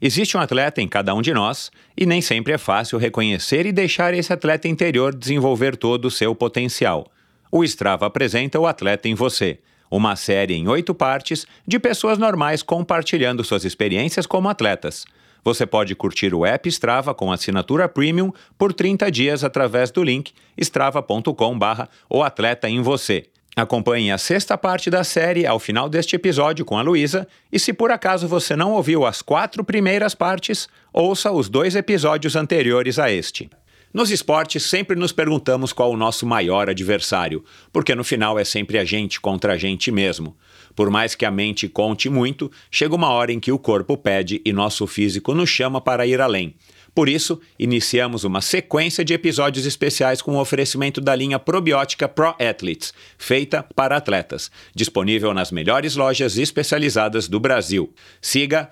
Existe 0.00 0.36
um 0.36 0.40
atleta 0.40 0.82
em 0.82 0.86
cada 0.86 1.14
um 1.14 1.22
de 1.22 1.32
nós 1.32 1.70
e 1.96 2.04
nem 2.04 2.20
sempre 2.20 2.52
é 2.52 2.58
fácil 2.58 2.98
reconhecer 2.98 3.64
e 3.64 3.72
deixar 3.72 4.12
esse 4.12 4.30
atleta 4.30 4.68
interior 4.68 5.14
desenvolver 5.14 5.74
todo 5.74 6.04
o 6.04 6.10
seu 6.10 6.34
potencial. 6.34 7.06
O 7.50 7.64
Strava 7.64 8.06
apresenta 8.06 8.60
o 8.60 8.66
atleta 8.66 9.08
em 9.08 9.14
você, 9.14 9.58
uma 9.90 10.16
série 10.16 10.54
em 10.54 10.68
oito 10.68 10.94
partes 10.94 11.46
de 11.66 11.78
pessoas 11.78 12.18
normais 12.18 12.62
compartilhando 12.62 13.42
suas 13.42 13.64
experiências 13.64 14.26
como 14.26 14.50
atletas. 14.50 15.06
Você 15.42 15.64
pode 15.64 15.94
curtir 15.94 16.34
o 16.34 16.44
app 16.44 16.68
Strava 16.68 17.14
com 17.14 17.32
assinatura 17.32 17.88
premium 17.88 18.32
por 18.58 18.74
30 18.74 19.10
dias 19.10 19.42
através 19.42 19.90
do 19.90 20.04
link 20.04 20.34
strava.com/barra 20.58 21.88
atleta 22.22 22.68
em 22.68 22.82
você. 22.82 23.30
Acompanhe 23.56 24.12
a 24.12 24.18
sexta 24.18 24.56
parte 24.56 24.88
da 24.88 25.02
série 25.02 25.46
ao 25.46 25.58
final 25.58 25.88
deste 25.88 26.14
episódio 26.14 26.64
com 26.64 26.78
a 26.78 26.82
Luísa 26.82 27.26
e 27.50 27.58
se 27.58 27.72
por 27.72 27.90
acaso 27.90 28.28
você 28.28 28.54
não 28.54 28.72
ouviu 28.72 29.04
as 29.04 29.20
quatro 29.20 29.64
primeiras 29.64 30.14
partes, 30.14 30.68
ouça 30.92 31.32
os 31.32 31.48
dois 31.48 31.74
episódios 31.74 32.36
anteriores 32.36 32.98
a 32.98 33.10
este. 33.10 33.50
Nos 33.92 34.10
esportes, 34.10 34.64
sempre 34.64 34.94
nos 34.94 35.12
perguntamos 35.12 35.72
qual 35.72 35.90
o 35.90 35.96
nosso 35.96 36.26
maior 36.26 36.68
adversário, 36.68 37.42
porque 37.72 37.94
no 37.94 38.04
final 38.04 38.38
é 38.38 38.44
sempre 38.44 38.78
a 38.78 38.84
gente 38.84 39.18
contra 39.18 39.54
a 39.54 39.56
gente 39.56 39.90
mesmo. 39.90 40.36
Por 40.76 40.90
mais 40.90 41.14
que 41.14 41.24
a 41.24 41.30
mente 41.30 41.66
conte 41.68 42.08
muito, 42.10 42.52
chega 42.70 42.94
uma 42.94 43.08
hora 43.08 43.32
em 43.32 43.40
que 43.40 43.50
o 43.50 43.58
corpo 43.58 43.96
pede 43.96 44.42
e 44.44 44.52
nosso 44.52 44.86
físico 44.86 45.34
nos 45.34 45.48
chama 45.48 45.80
para 45.80 46.06
ir 46.06 46.20
além. 46.20 46.54
Por 46.98 47.08
isso, 47.08 47.40
iniciamos 47.56 48.24
uma 48.24 48.40
sequência 48.40 49.04
de 49.04 49.14
episódios 49.14 49.64
especiais 49.64 50.20
com 50.20 50.34
o 50.34 50.40
oferecimento 50.40 51.00
da 51.00 51.14
linha 51.14 51.38
probiótica 51.38 52.08
Pro 52.08 52.34
Athletes, 52.40 52.92
feita 53.16 53.62
para 53.62 53.96
atletas, 53.96 54.50
disponível 54.74 55.32
nas 55.32 55.52
melhores 55.52 55.94
lojas 55.94 56.36
especializadas 56.36 57.28
do 57.28 57.38
Brasil. 57.38 57.94
Siga 58.20 58.68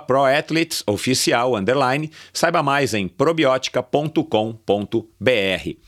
proathletesoficial, 0.00 1.56
saiba 2.32 2.62
mais 2.62 2.94
em 2.94 3.06
probiotica.com.br. 3.06 5.87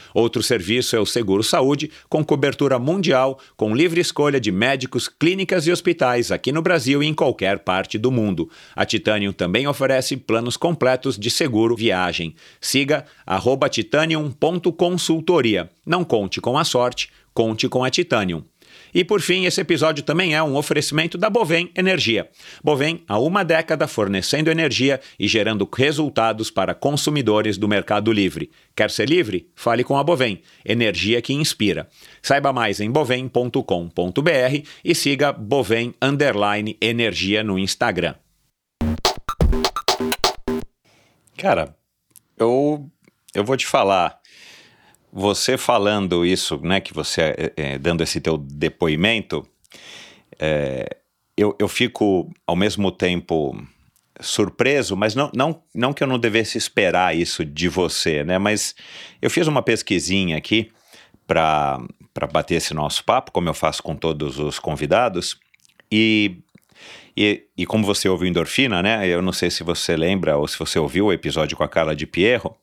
Outro 0.13 0.43
serviço 0.43 0.95
é 0.95 0.99
o 0.99 1.05
Seguro 1.05 1.43
Saúde, 1.43 1.91
com 2.09 2.23
cobertura 2.23 2.79
mundial, 2.79 3.39
com 3.55 3.75
livre 3.75 4.01
escolha 4.01 4.39
de 4.39 4.51
médicos, 4.51 5.07
clínicas 5.07 5.67
e 5.67 5.71
hospitais 5.71 6.31
aqui 6.31 6.51
no 6.51 6.61
Brasil 6.61 7.01
e 7.01 7.07
em 7.07 7.13
qualquer 7.13 7.59
parte 7.59 7.97
do 7.97 8.11
mundo. 8.11 8.49
A 8.75 8.85
Titanium 8.85 9.33
também 9.33 9.67
oferece 9.67 10.17
planos 10.17 10.57
completos 10.57 11.17
de 11.17 11.29
seguro 11.29 11.75
viagem. 11.75 12.35
Siga 12.59 13.05
titanium.consultoria. 13.69 15.69
Não 15.85 16.03
conte 16.03 16.41
com 16.41 16.57
a 16.57 16.63
sorte, 16.63 17.09
conte 17.33 17.69
com 17.69 17.83
a 17.83 17.89
Titanium. 17.89 18.43
E 18.93 19.03
por 19.03 19.21
fim, 19.21 19.45
esse 19.45 19.61
episódio 19.61 20.03
também 20.03 20.35
é 20.35 20.43
um 20.43 20.55
oferecimento 20.55 21.17
da 21.17 21.29
Bovem 21.29 21.71
Energia. 21.75 22.29
Bovem, 22.63 23.03
há 23.07 23.19
uma 23.19 23.43
década 23.43 23.87
fornecendo 23.87 24.49
energia 24.49 24.99
e 25.19 25.27
gerando 25.27 25.69
resultados 25.71 26.51
para 26.51 26.73
consumidores 26.73 27.57
do 27.57 27.67
Mercado 27.67 28.11
Livre. 28.11 28.51
Quer 28.75 28.91
ser 28.91 29.09
livre? 29.09 29.49
Fale 29.55 29.83
com 29.83 29.97
a 29.97 30.03
Bovem, 30.03 30.41
energia 30.65 31.21
que 31.21 31.33
inspira. 31.33 31.87
Saiba 32.21 32.53
mais 32.53 32.79
em 32.79 32.91
bovem.com.br 32.91 34.65
e 34.83 34.95
siga 34.95 35.31
Bovem 35.31 35.93
Energia 36.81 37.43
no 37.43 37.57
Instagram. 37.57 38.15
Cara, 41.37 41.75
eu, 42.37 42.87
eu 43.33 43.43
vou 43.43 43.57
te 43.57 43.65
falar 43.65 44.20
você 45.11 45.57
falando 45.57 46.25
isso, 46.25 46.59
né, 46.63 46.79
que 46.79 46.93
você 46.93 47.53
é, 47.57 47.77
dando 47.77 48.01
esse 48.01 48.21
teu 48.21 48.37
depoimento, 48.37 49.45
é, 50.39 50.97
eu, 51.35 51.55
eu 51.59 51.67
fico 51.67 52.31
ao 52.47 52.55
mesmo 52.55 52.91
tempo 52.91 53.55
surpreso, 54.19 54.95
mas 54.95 55.15
não, 55.15 55.31
não, 55.35 55.61
não 55.73 55.93
que 55.93 56.03
eu 56.03 56.07
não 56.07 56.19
devesse 56.19 56.57
esperar 56.57 57.15
isso 57.15 57.43
de 57.43 57.67
você, 57.67 58.23
né? 58.23 58.37
Mas 58.37 58.75
eu 59.21 59.29
fiz 59.29 59.47
uma 59.47 59.61
pesquisinha 59.61 60.37
aqui 60.37 60.71
para 61.25 61.79
bater 62.31 62.55
esse 62.55 62.73
nosso 62.73 63.03
papo, 63.03 63.31
como 63.31 63.49
eu 63.49 63.53
faço 63.53 63.81
com 63.81 63.95
todos 63.95 64.37
os 64.37 64.59
convidados, 64.59 65.39
e, 65.91 66.37
e, 67.17 67.43
e 67.57 67.65
como 67.65 67.85
você 67.85 68.07
ouviu 68.07 68.27
endorfina, 68.27 68.83
né? 68.83 69.07
Eu 69.07 69.21
não 69.21 69.33
sei 69.33 69.49
se 69.49 69.63
você 69.63 69.95
lembra 69.95 70.37
ou 70.37 70.47
se 70.47 70.57
você 70.57 70.77
ouviu 70.77 71.07
o 71.07 71.13
episódio 71.13 71.57
com 71.57 71.63
a 71.63 71.69
Carla 71.69 71.95
de 71.95 72.05
Pierro, 72.05 72.55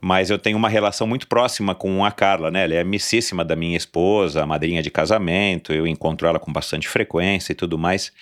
mas 0.00 0.30
eu 0.30 0.38
tenho 0.38 0.56
uma 0.56 0.68
relação 0.68 1.06
muito 1.06 1.26
próxima 1.26 1.74
com 1.74 2.04
a 2.04 2.10
Carla, 2.10 2.50
né? 2.50 2.64
Ela 2.64 2.74
é 2.74 2.80
amicíssima 2.80 3.44
da 3.44 3.56
minha 3.56 3.76
esposa, 3.76 4.46
madrinha 4.46 4.82
de 4.82 4.90
casamento, 4.90 5.72
eu 5.72 5.86
encontro 5.86 6.26
ela 6.26 6.38
com 6.38 6.52
bastante 6.52 6.88
frequência 6.88 7.52
e 7.52 7.54
tudo 7.54 7.78
mais. 7.78 8.12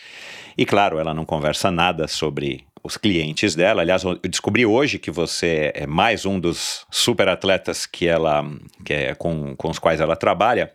E 0.56 0.64
claro, 0.64 0.98
ela 0.98 1.14
não 1.14 1.24
conversa 1.24 1.70
nada 1.70 2.06
sobre 2.06 2.64
os 2.84 2.96
clientes 2.96 3.54
dela. 3.54 3.82
Aliás, 3.82 4.02
eu 4.02 4.18
descobri 4.28 4.66
hoje 4.66 4.98
que 4.98 5.10
você 5.10 5.72
é 5.74 5.86
mais 5.86 6.26
um 6.26 6.38
dos 6.38 6.84
super 6.90 7.28
atletas 7.28 7.86
que 7.86 8.06
ela, 8.06 8.44
que 8.84 8.92
é 8.92 9.14
com, 9.14 9.54
com 9.56 9.70
os 9.70 9.78
quais 9.78 10.00
ela 10.00 10.16
trabalha. 10.16 10.72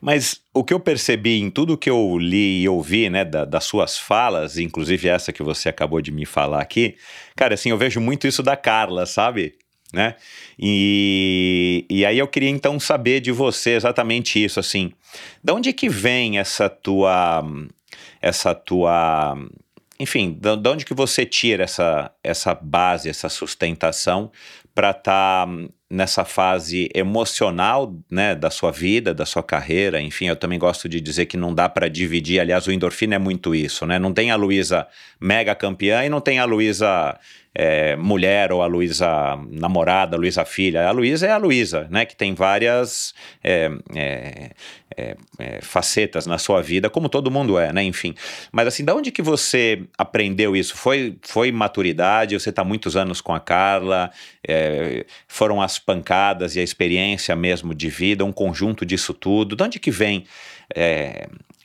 Mas 0.00 0.40
o 0.52 0.64
que 0.64 0.74
eu 0.74 0.80
percebi 0.80 1.40
em 1.40 1.48
tudo 1.48 1.78
que 1.78 1.88
eu 1.88 2.18
li 2.18 2.62
e 2.62 2.68
ouvi, 2.68 3.08
né, 3.08 3.24
da, 3.24 3.44
das 3.44 3.62
suas 3.62 3.96
falas, 3.96 4.58
inclusive 4.58 5.08
essa 5.08 5.32
que 5.32 5.44
você 5.44 5.68
acabou 5.68 6.00
de 6.00 6.10
me 6.10 6.26
falar 6.26 6.60
aqui, 6.60 6.96
cara, 7.36 7.54
assim, 7.54 7.70
eu 7.70 7.78
vejo 7.78 8.00
muito 8.00 8.26
isso 8.26 8.42
da 8.42 8.56
Carla, 8.56 9.06
sabe? 9.06 9.54
Né? 9.92 10.16
E, 10.58 11.84
e 11.90 12.06
aí 12.06 12.18
eu 12.18 12.26
queria 12.26 12.48
então 12.48 12.80
saber 12.80 13.20
de 13.20 13.30
você 13.30 13.70
exatamente 13.70 14.42
isso, 14.42 14.58
assim, 14.58 14.92
de 15.42 15.52
onde 15.52 15.72
que 15.72 15.88
vem 15.88 16.38
essa 16.38 16.68
tua, 16.68 17.44
essa 18.20 18.54
tua, 18.54 19.36
enfim, 20.00 20.32
de 20.40 20.68
onde 20.68 20.84
que 20.84 20.94
você 20.94 21.26
tira 21.26 21.64
essa, 21.64 22.10
essa 22.24 22.54
base, 22.54 23.08
essa 23.08 23.28
sustentação 23.28 24.30
para 24.74 24.90
estar 24.90 25.46
tá 25.46 25.52
nessa 25.92 26.24
fase 26.24 26.88
emocional, 26.94 27.94
né, 28.10 28.34
da 28.34 28.48
sua 28.48 28.70
vida, 28.70 29.12
da 29.12 29.26
sua 29.26 29.42
carreira, 29.42 30.00
enfim, 30.00 30.26
eu 30.26 30.36
também 30.36 30.58
gosto 30.58 30.88
de 30.88 30.98
dizer 31.02 31.26
que 31.26 31.36
não 31.36 31.54
dá 31.54 31.68
para 31.68 31.86
dividir, 31.86 32.40
aliás, 32.40 32.66
o 32.66 32.72
endorfina 32.72 33.16
é 33.16 33.18
muito 33.18 33.54
isso, 33.54 33.84
né? 33.84 33.98
Não 33.98 34.10
tem 34.10 34.30
a 34.30 34.36
Luísa 34.36 34.86
mega 35.20 35.54
campeã 35.54 36.02
e 36.02 36.08
não 36.08 36.20
tem 36.20 36.38
a 36.38 36.46
Luísa 36.46 37.18
é, 37.54 37.96
mulher 37.96 38.50
ou 38.52 38.62
a 38.62 38.66
Luísa 38.66 39.38
namorada, 39.50 40.16
a 40.16 40.18
Luísa 40.18 40.44
filha. 40.44 40.88
A 40.88 40.90
Luísa 40.90 41.26
é 41.26 41.30
a 41.30 41.36
Luísa, 41.36 41.86
né? 41.90 42.06
Que 42.06 42.16
tem 42.16 42.34
várias 42.34 43.14
é, 43.44 43.70
é, 43.94 44.50
é, 44.96 45.16
é, 45.38 45.60
facetas 45.60 46.26
na 46.26 46.38
sua 46.38 46.62
vida, 46.62 46.88
como 46.88 47.08
todo 47.08 47.30
mundo 47.30 47.58
é, 47.58 47.72
né? 47.72 47.82
Enfim. 47.82 48.14
Mas 48.50 48.68
assim, 48.68 48.84
da 48.84 48.94
onde 48.94 49.10
que 49.10 49.22
você 49.22 49.82
aprendeu 49.98 50.56
isso? 50.56 50.76
Foi, 50.76 51.16
foi 51.22 51.52
maturidade? 51.52 52.38
Você 52.38 52.50
está 52.50 52.64
muitos 52.64 52.96
anos 52.96 53.20
com 53.20 53.34
a 53.34 53.40
Carla? 53.40 54.10
É, 54.62 55.06
foram 55.26 55.60
as 55.60 55.78
pancadas 55.78 56.56
e 56.56 56.60
a 56.60 56.62
experiência 56.62 57.34
mesmo 57.34 57.74
de 57.74 57.88
vida, 57.88 58.24
um 58.24 58.32
conjunto 58.32 58.86
disso 58.86 59.12
tudo? 59.12 59.56
De 59.56 59.62
onde 59.62 59.78
que 59.78 59.90
vem 59.90 60.24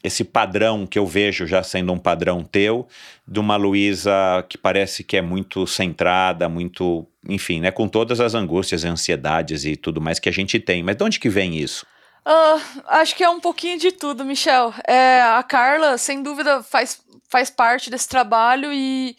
esse 0.04 0.24
padrão 0.24 0.86
que 0.86 0.98
eu 0.98 1.06
vejo 1.06 1.46
já 1.46 1.64
sendo 1.64 1.92
um 1.94 2.00
padrão 2.00 2.44
teu, 2.44 2.88
de 3.28 3.40
uma 3.40 3.56
Luísa 3.56 4.12
que 4.48 4.58
parece 4.58 5.04
que 5.04 5.18
é 5.18 5.22
muito 5.22 5.68
centrada, 5.68 6.50
muito, 6.50 7.06
enfim, 7.28 7.60
né, 7.60 7.72
com 7.72 7.88
todas 7.88 8.20
as 8.20 8.34
angústias, 8.34 8.86
ansiedades 8.86 9.66
e 9.66 9.76
tudo 9.76 10.02
mais 10.02 10.20
que 10.20 10.30
a 10.30 10.32
gente 10.32 10.60
tem. 10.60 10.84
Mas 10.84 10.96
de 10.96 11.04
onde 11.04 11.20
que 11.20 11.30
vem 11.30 11.58
isso? 11.58 11.86
Uh, 12.26 12.62
acho 12.88 13.16
que 13.16 13.24
é 13.24 13.30
um 13.30 13.40
pouquinho 13.40 13.80
de 13.80 13.92
tudo, 13.92 14.26
Michel. 14.26 14.74
É, 14.86 15.22
a 15.22 15.42
Carla, 15.44 15.98
sem 15.98 16.22
dúvida, 16.22 16.62
faz, 16.62 17.02
faz 17.30 17.50
parte 17.50 17.90
desse 17.90 18.08
trabalho 18.08 18.72
e 18.74 19.16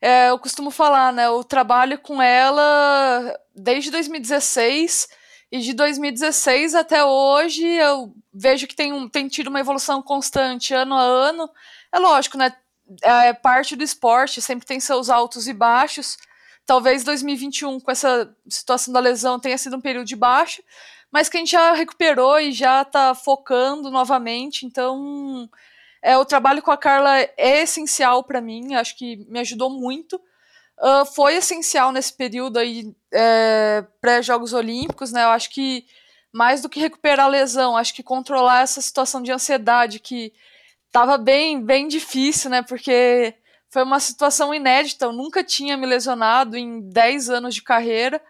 é, 0.00 0.30
eu 0.30 0.38
costumo 0.38 0.70
falar, 0.70 1.12
né? 1.12 1.26
Eu 1.26 1.42
trabalho 1.42 1.98
com 1.98 2.22
ela 2.22 3.38
desde 3.54 3.90
2016 3.90 5.08
e 5.50 5.58
de 5.58 5.72
2016 5.72 6.74
até 6.74 7.04
hoje 7.04 7.66
eu 7.66 8.14
vejo 8.32 8.66
que 8.66 8.76
tem, 8.76 8.92
um, 8.92 9.08
tem 9.08 9.28
tido 9.28 9.48
uma 9.48 9.60
evolução 9.60 10.00
constante 10.00 10.72
ano 10.72 10.94
a 10.94 11.02
ano. 11.02 11.50
É 11.92 11.98
lógico, 11.98 12.38
né? 12.38 12.54
É 13.02 13.32
parte 13.32 13.74
do 13.74 13.82
esporte, 13.82 14.40
sempre 14.40 14.66
tem 14.66 14.78
seus 14.78 15.10
altos 15.10 15.48
e 15.48 15.52
baixos. 15.52 16.16
Talvez 16.64 17.02
2021, 17.02 17.80
com 17.80 17.90
essa 17.90 18.34
situação 18.48 18.92
da 18.92 19.00
lesão, 19.00 19.40
tenha 19.40 19.58
sido 19.58 19.76
um 19.76 19.80
período 19.80 20.06
de 20.06 20.16
baixo, 20.16 20.62
mas 21.10 21.28
que 21.28 21.36
a 21.36 21.40
gente 21.40 21.52
já 21.52 21.72
recuperou 21.72 22.38
e 22.38 22.52
já 22.52 22.82
está 22.82 23.14
focando 23.14 23.90
novamente. 23.90 24.66
Então, 24.66 25.48
é, 26.02 26.16
o 26.16 26.24
trabalho 26.24 26.62
com 26.62 26.70
a 26.70 26.76
Carla 26.76 27.18
é 27.18 27.62
essencial 27.62 28.24
para 28.24 28.40
mim, 28.40 28.74
acho 28.74 28.96
que 28.96 29.16
me 29.28 29.40
ajudou 29.40 29.70
muito 29.70 30.20
uh, 30.80 31.04
foi 31.06 31.34
essencial 31.36 31.92
nesse 31.92 32.12
período 32.12 32.58
aí 32.58 32.94
é, 33.12 33.84
pré-Jogos 34.00 34.52
Olímpicos, 34.52 35.12
né? 35.12 35.24
Eu 35.24 35.30
acho 35.30 35.50
que 35.50 35.86
mais 36.32 36.60
do 36.60 36.68
que 36.68 36.80
recuperar 36.80 37.26
a 37.26 37.28
lesão, 37.28 37.76
acho 37.76 37.94
que 37.94 38.02
controlar 38.02 38.62
essa 38.62 38.80
situação 38.80 39.22
de 39.22 39.32
ansiedade 39.32 39.98
que 39.98 40.32
tava 40.92 41.18
bem, 41.18 41.62
bem 41.62 41.88
difícil, 41.88 42.50
né? 42.50 42.62
Porque 42.62 43.34
foi 43.70 43.82
uma 43.82 44.00
situação 44.00 44.54
inédita. 44.54 45.06
Eu 45.06 45.12
nunca 45.12 45.42
tinha 45.42 45.76
me 45.76 45.86
lesionado 45.86 46.56
em 46.56 46.80
10 46.80 47.30
anos 47.30 47.54
de 47.54 47.62
carreira. 47.62 48.20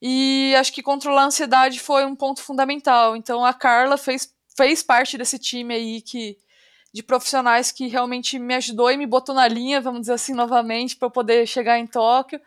E 0.00 0.54
acho 0.58 0.72
que 0.72 0.82
controlar 0.82 1.22
a 1.22 1.26
ansiedade 1.26 1.80
foi 1.80 2.04
um 2.04 2.14
ponto 2.14 2.42
fundamental. 2.42 3.16
Então 3.16 3.44
a 3.44 3.54
Carla 3.54 3.96
fez, 3.96 4.30
fez 4.56 4.82
parte 4.82 5.16
desse 5.16 5.38
time 5.38 5.74
aí 5.74 6.02
que 6.02 6.36
de 6.96 7.02
profissionais 7.02 7.70
que 7.70 7.88
realmente 7.88 8.38
me 8.38 8.54
ajudou 8.54 8.90
e 8.90 8.96
me 8.96 9.04
botou 9.04 9.34
na 9.34 9.46
linha, 9.46 9.82
vamos 9.82 10.00
dizer 10.00 10.14
assim, 10.14 10.32
novamente, 10.32 10.96
para 10.96 11.04
eu 11.04 11.10
poder 11.10 11.46
chegar 11.46 11.78
em 11.78 11.86
Tóquio. 11.86 12.40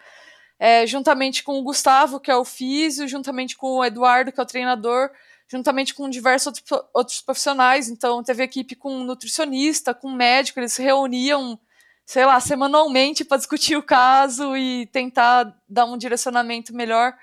É, 0.57 0.87
juntamente 0.87 1.43
com 1.43 1.59
o 1.59 1.61
Gustavo, 1.61 2.19
que 2.19 2.31
é 2.31 2.35
o 2.35 2.43
físio, 2.43 3.07
juntamente 3.07 3.55
com 3.55 3.77
o 3.77 3.85
Eduardo, 3.85 4.31
que 4.31 4.39
é 4.39 4.43
o 4.43 4.47
treinador, 4.47 5.11
juntamente 5.47 5.93
com 5.93 6.09
diversos 6.09 6.63
outros 6.91 7.21
profissionais. 7.21 7.89
Então, 7.89 8.23
teve 8.23 8.41
equipe 8.41 8.75
com 8.75 9.03
nutricionista, 9.03 9.93
com 9.93 10.09
médico, 10.09 10.59
eles 10.59 10.73
se 10.73 10.81
reuniam, 10.81 11.57
sei 12.03 12.25
lá, 12.25 12.39
semanalmente 12.39 13.23
para 13.23 13.37
discutir 13.37 13.77
o 13.77 13.83
caso 13.83 14.57
e 14.57 14.87
tentar 14.87 15.55
dar 15.69 15.85
um 15.85 15.95
direcionamento 15.95 16.73
melhor. 16.73 17.15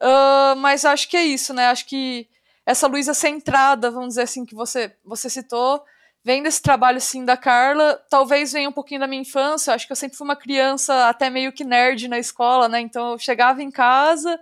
Uh, 0.00 0.54
mas 0.58 0.84
acho 0.84 1.08
que 1.08 1.16
é 1.16 1.24
isso, 1.24 1.52
né? 1.52 1.66
Acho 1.66 1.86
que 1.86 2.28
essa 2.64 2.86
Luísa 2.86 3.14
centrada, 3.14 3.90
vamos 3.90 4.10
dizer 4.10 4.22
assim, 4.22 4.44
que 4.44 4.54
você, 4.54 4.94
você 5.04 5.28
citou, 5.28 5.84
vem 6.24 6.42
desse 6.42 6.62
trabalho, 6.62 7.00
sim, 7.00 7.24
da 7.24 7.36
Carla. 7.36 8.00
Talvez 8.08 8.52
venha 8.52 8.68
um 8.68 8.72
pouquinho 8.72 9.00
da 9.00 9.06
minha 9.06 9.22
infância. 9.22 9.74
Acho 9.74 9.86
que 9.86 9.92
eu 9.92 9.96
sempre 9.96 10.16
fui 10.16 10.24
uma 10.24 10.36
criança 10.36 11.08
até 11.08 11.28
meio 11.28 11.52
que 11.52 11.64
nerd 11.64 12.08
na 12.08 12.18
escola, 12.18 12.68
né? 12.68 12.80
Então 12.80 13.12
eu 13.12 13.18
chegava 13.18 13.62
em 13.62 13.70
casa, 13.70 14.38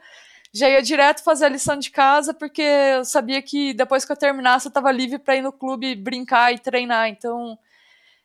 já 0.52 0.68
ia 0.68 0.82
direto 0.82 1.22
fazer 1.22 1.46
a 1.46 1.48
lição 1.48 1.76
de 1.76 1.90
casa, 1.90 2.34
porque 2.34 2.62
eu 2.62 3.04
sabia 3.04 3.40
que 3.40 3.72
depois 3.74 4.04
que 4.04 4.12
eu 4.12 4.16
terminasse 4.16 4.66
eu 4.66 4.70
estava 4.70 4.92
livre 4.92 5.18
para 5.18 5.36
ir 5.36 5.42
no 5.42 5.52
clube 5.52 5.94
brincar 5.94 6.52
e 6.52 6.58
treinar. 6.58 7.08
Então 7.08 7.58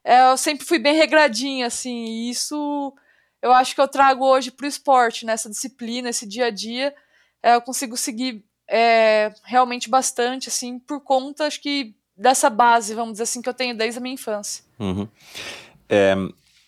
é, 0.03 0.31
eu 0.31 0.37
sempre 0.37 0.65
fui 0.65 0.79
bem 0.79 0.95
regradinha, 0.95 1.67
assim. 1.67 2.05
E 2.05 2.29
isso 2.29 2.93
eu 3.41 3.53
acho 3.53 3.75
que 3.75 3.81
eu 3.81 3.87
trago 3.87 4.25
hoje 4.25 4.51
para 4.51 4.65
o 4.65 4.67
esporte, 4.67 5.25
nessa 5.25 5.47
né? 5.49 5.53
disciplina, 5.53 6.09
esse 6.09 6.27
dia 6.27 6.47
a 6.47 6.49
dia. 6.51 6.95
É, 7.43 7.55
eu 7.55 7.61
consigo 7.61 7.95
seguir 7.95 8.43
é, 8.67 9.31
realmente 9.43 9.89
bastante, 9.89 10.49
assim, 10.49 10.79
por 10.79 11.01
conta, 11.01 11.45
acho 11.45 11.61
que 11.61 11.95
dessa 12.17 12.49
base, 12.49 12.93
vamos 12.93 13.13
dizer 13.13 13.23
assim, 13.23 13.41
que 13.41 13.49
eu 13.49 13.53
tenho 13.53 13.75
desde 13.75 13.97
a 13.97 14.01
minha 14.01 14.13
infância. 14.13 14.63
Uhum. 14.79 15.07
É, 15.89 16.15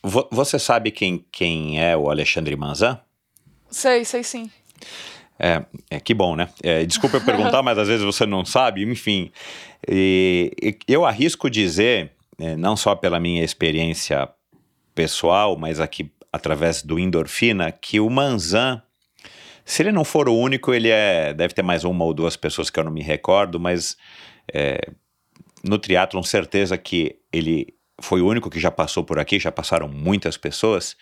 vo 0.02 0.28
você 0.30 0.58
sabe 0.58 0.90
quem, 0.90 1.24
quem 1.30 1.82
é 1.82 1.96
o 1.96 2.10
Alexandre 2.10 2.54
Manzan? 2.56 3.00
Sei, 3.70 4.04
sei 4.04 4.22
sim. 4.22 4.50
É, 5.38 5.64
é 5.90 6.00
que 6.00 6.14
bom, 6.14 6.34
né? 6.34 6.48
É, 6.62 6.84
desculpa 6.84 7.18
eu 7.18 7.24
perguntar, 7.24 7.62
mas 7.64 7.78
às 7.78 7.88
vezes 7.88 8.04
você 8.04 8.26
não 8.26 8.44
sabe, 8.44 8.82
enfim. 8.82 9.30
E, 9.88 10.52
e 10.62 10.78
eu 10.88 11.04
arrisco 11.04 11.48
dizer, 11.48 12.12
é, 12.38 12.56
não 12.56 12.76
só 12.76 12.94
pela 12.94 13.20
minha 13.20 13.44
experiência 13.44 14.28
pessoal, 14.94 15.56
mas 15.56 15.78
aqui 15.78 16.10
através 16.32 16.82
do 16.82 16.98
endorfina, 16.98 17.72
que 17.72 18.00
o 18.00 18.10
Manzan, 18.10 18.82
se 19.64 19.82
ele 19.82 19.92
não 19.92 20.04
for 20.04 20.28
o 20.28 20.36
único, 20.36 20.72
ele 20.72 20.88
é. 20.88 21.32
Deve 21.32 21.54
ter 21.54 21.62
mais 21.62 21.84
uma 21.84 22.04
ou 22.04 22.14
duas 22.14 22.36
pessoas 22.36 22.70
que 22.70 22.78
eu 22.78 22.84
não 22.84 22.92
me 22.92 23.02
recordo, 23.02 23.58
mas 23.60 23.96
é, 24.52 24.90
no 25.62 25.78
triatlon, 25.78 26.22
certeza 26.22 26.76
que 26.76 27.16
ele 27.32 27.74
foi 28.00 28.20
o 28.20 28.26
único 28.26 28.48
que 28.48 28.60
já 28.60 28.70
passou 28.70 29.02
por 29.04 29.18
aqui, 29.18 29.38
já 29.38 29.50
passaram 29.50 29.88
muitas 29.88 30.36
pessoas, 30.36 30.96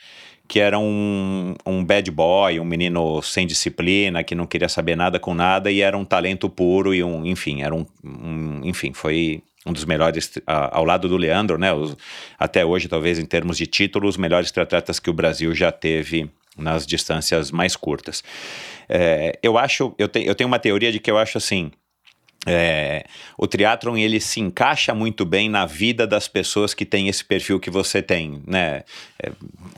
que 0.48 0.60
era 0.60 0.78
um, 0.78 1.54
um 1.66 1.84
bad 1.84 2.10
boy, 2.10 2.58
um 2.58 2.64
menino 2.64 3.20
sem 3.20 3.46
disciplina, 3.46 4.24
que 4.24 4.34
não 4.34 4.46
queria 4.46 4.68
saber 4.68 4.96
nada 4.96 5.18
com 5.18 5.34
nada 5.34 5.70
e 5.70 5.80
era 5.80 5.96
um 5.96 6.04
talento 6.04 6.48
puro 6.48 6.94
e 6.94 7.02
um, 7.02 7.26
enfim, 7.26 7.62
era 7.62 7.74
um, 7.74 7.84
um 8.02 8.60
enfim, 8.64 8.92
foi 8.94 9.42
um 9.66 9.72
dos 9.72 9.84
melhores, 9.84 10.32
ao 10.46 10.84
lado 10.84 11.08
do 11.08 11.16
Leandro, 11.16 11.58
né, 11.58 11.72
os, 11.72 11.96
até 12.38 12.64
hoje, 12.64 12.88
talvez 12.88 13.18
em 13.18 13.26
termos 13.26 13.58
de 13.58 13.66
títulos, 13.66 14.10
os 14.10 14.16
melhores 14.16 14.50
triatletas 14.52 15.00
que 15.00 15.10
o 15.10 15.12
Brasil 15.12 15.52
já 15.54 15.72
teve 15.72 16.30
nas 16.56 16.86
distâncias 16.86 17.50
mais 17.50 17.74
curtas. 17.74 18.22
É, 18.88 19.38
eu 19.42 19.58
acho, 19.58 19.92
eu, 19.98 20.08
te, 20.08 20.24
eu 20.24 20.34
tenho 20.34 20.46
uma 20.46 20.60
teoria 20.60 20.92
de 20.92 21.00
que 21.00 21.10
eu 21.10 21.18
acho 21.18 21.36
assim, 21.36 21.72
é, 22.46 23.04
o 23.36 23.46
triatlon 23.46 23.96
ele 23.96 24.20
se 24.20 24.40
encaixa 24.40 24.94
muito 24.94 25.24
bem 25.24 25.48
na 25.48 25.66
vida 25.66 26.06
das 26.06 26.28
pessoas 26.28 26.72
que 26.72 26.84
têm 26.84 27.08
esse 27.08 27.24
perfil 27.24 27.58
que 27.58 27.68
você 27.68 28.00
tem, 28.00 28.40
né? 28.46 28.84
É, 29.20 29.32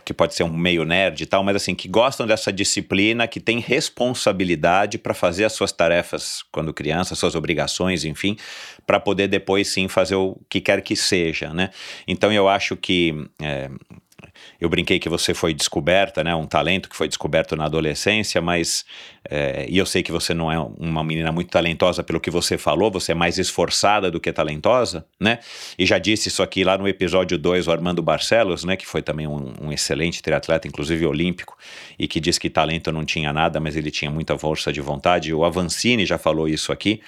que 0.04 0.12
pode 0.12 0.34
ser 0.34 0.42
um 0.42 0.54
meio 0.54 0.84
nerd 0.84 1.22
e 1.22 1.26
tal, 1.26 1.42
mas 1.42 1.56
assim, 1.56 1.74
que 1.74 1.88
gostam 1.88 2.26
dessa 2.26 2.52
disciplina, 2.52 3.26
que 3.26 3.40
tem 3.40 3.58
responsabilidade 3.58 4.98
para 4.98 5.14
fazer 5.14 5.44
as 5.44 5.52
suas 5.54 5.72
tarefas 5.72 6.42
quando 6.52 6.74
criança, 6.74 7.14
suas 7.14 7.34
obrigações, 7.34 8.04
enfim, 8.04 8.36
para 8.86 9.00
poder 9.00 9.28
depois 9.28 9.68
sim 9.68 9.88
fazer 9.88 10.16
o 10.16 10.38
que 10.48 10.60
quer 10.60 10.82
que 10.82 10.94
seja, 10.94 11.54
né? 11.54 11.70
Então 12.06 12.30
eu 12.30 12.48
acho 12.48 12.76
que 12.76 13.14
é, 13.40 13.70
eu 14.60 14.68
brinquei 14.68 14.98
que 14.98 15.08
você 15.08 15.32
foi 15.32 15.54
descoberta, 15.54 16.24
né? 16.24 16.34
Um 16.34 16.46
talento 16.46 16.88
que 16.88 16.96
foi 16.96 17.06
descoberto 17.06 17.54
na 17.54 17.66
adolescência, 17.66 18.40
mas. 18.40 18.84
É, 19.30 19.66
e 19.68 19.78
eu 19.78 19.86
sei 19.86 20.02
que 20.02 20.10
você 20.10 20.34
não 20.34 20.50
é 20.50 20.58
uma 20.58 21.04
menina 21.04 21.30
muito 21.30 21.50
talentosa 21.50 22.02
pelo 22.02 22.18
que 22.18 22.30
você 22.30 22.58
falou, 22.58 22.90
você 22.90 23.12
é 23.12 23.14
mais 23.14 23.38
esforçada 23.38 24.10
do 24.10 24.18
que 24.18 24.32
talentosa, 24.32 25.06
né? 25.20 25.38
E 25.78 25.86
já 25.86 25.98
disse 25.98 26.28
isso 26.28 26.42
aqui 26.42 26.64
lá 26.64 26.76
no 26.76 26.88
episódio 26.88 27.38
2, 27.38 27.68
o 27.68 27.70
Armando 27.70 28.02
Barcelos, 28.02 28.64
né? 28.64 28.76
Que 28.76 28.86
foi 28.86 29.00
também 29.00 29.28
um, 29.28 29.52
um 29.60 29.72
excelente 29.72 30.20
triatleta, 30.20 30.66
inclusive 30.66 31.06
olímpico, 31.06 31.56
e 31.96 32.08
que 32.08 32.18
disse 32.18 32.40
que 32.40 32.50
talento 32.50 32.90
não 32.90 33.04
tinha 33.04 33.32
nada, 33.32 33.60
mas 33.60 33.76
ele 33.76 33.92
tinha 33.92 34.10
muita 34.10 34.36
força 34.36 34.72
de 34.72 34.80
vontade. 34.80 35.32
O 35.32 35.44
Avancini 35.44 36.04
já 36.04 36.18
falou 36.18 36.48
isso 36.48 36.72
aqui. 36.72 37.00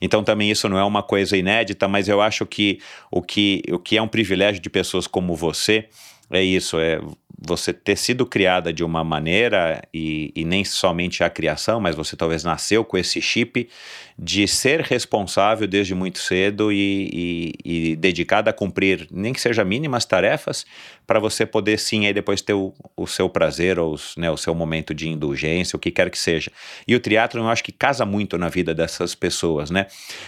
Então 0.00 0.22
também 0.22 0.50
isso 0.50 0.68
não 0.68 0.78
é 0.78 0.84
uma 0.84 1.02
coisa 1.02 1.36
inédita, 1.38 1.88
mas 1.88 2.06
eu 2.06 2.20
acho 2.20 2.44
que 2.44 2.80
o 3.10 3.22
que, 3.22 3.62
o 3.72 3.78
que 3.78 3.96
é 3.96 4.02
um 4.02 4.08
privilégio 4.08 4.60
de 4.60 4.68
pessoas 4.68 5.06
como 5.06 5.34
você 5.34 5.88
é 6.30 6.42
isso, 6.42 6.78
é 6.78 7.00
você 7.40 7.72
ter 7.72 7.96
sido 7.96 8.26
criada 8.26 8.72
de 8.72 8.82
uma 8.82 9.04
maneira, 9.04 9.80
e, 9.94 10.32
e, 10.34 10.44
nem 10.44 10.64
somente 10.64 11.22
a 11.22 11.30
criação, 11.30 11.80
mas 11.80 11.94
você 11.94 12.16
talvez 12.16 12.42
nasceu 12.42 12.84
com 12.84 12.98
esse 12.98 13.22
chip 13.22 13.68
de 14.18 14.48
ser 14.48 14.80
responsável 14.80 15.68
desde 15.68 15.94
muito 15.94 16.18
cedo 16.18 16.72
e, 16.72 17.54
e, 17.64 17.92
e 17.92 17.96
dedicada 17.96 18.50
a 18.50 18.52
cumprir, 18.52 19.06
nem 19.12 19.32
que 19.32 19.40
seja 19.40 19.64
mínimas 19.64 20.04
tarefas, 20.04 20.66
para 21.06 21.20
você 21.20 21.46
poder 21.46 21.78
sim 21.78 22.04
aí 22.04 22.12
depois 22.12 22.42
ter 22.42 22.52
o, 22.52 22.74
o 22.96 23.06
seu 23.06 23.28
prazer 23.28 23.78
ou 23.78 23.94
os, 23.94 24.16
né, 24.16 24.28
o 24.28 24.36
seu 24.36 24.54
momento 24.54 24.92
de 24.92 25.08
indulgência, 25.08 25.76
o 25.76 25.78
que 25.80 25.92
quer 25.92 26.10
que 26.10 26.18
seja. 26.18 26.50
E 26.86 26.96
o 26.96 27.00
teatro 27.00 27.40
eu 27.40 27.48
acho 27.48 27.62
que 27.62 27.70
casa 27.70 28.04
muito 28.04 28.36
na 28.36 28.48
vida 28.48 28.74
dessas 28.74 29.14
pessoas, 29.14 29.70
né? 29.70 29.86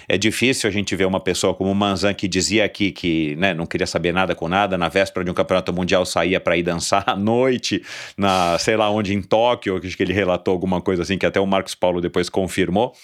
É 0.08 0.16
difícil 0.16 0.70
a 0.70 0.72
gente 0.72 0.94
ver 0.94 1.04
uma 1.04 1.20
pessoa 1.20 1.52
como 1.52 1.70
o 1.70 1.74
Manzan 1.74 2.14
que 2.14 2.28
dizia 2.28 2.64
aqui 2.64 2.92
que 2.92 3.34
né, 3.36 3.52
não 3.52 3.66
queria 3.66 3.86
saber 3.86 4.12
nada 4.12 4.34
com 4.36 4.48
nada, 4.48 4.78
na 4.78 4.88
véspera 4.88 5.24
de 5.24 5.30
um 5.30 5.34
campeonato 5.34 5.72
mundial 5.72 6.06
saía 6.06 6.40
para 6.40 6.56
ir 6.56 6.62
dançar 6.62 7.04
à 7.10 7.16
noite, 7.16 7.82
na 8.16 8.56
sei 8.58 8.76
lá 8.76 8.88
onde, 8.88 9.12
em 9.12 9.20
Tóquio, 9.20 9.80
acho 9.84 9.96
que 9.96 10.02
ele 10.02 10.12
relatou 10.12 10.52
alguma 10.52 10.80
coisa 10.80 11.02
assim, 11.02 11.18
que 11.18 11.26
até 11.26 11.40
o 11.40 11.46
Marcos 11.46 11.74
Paulo 11.74 12.00
depois 12.00 12.28
confirmou. 12.28 12.94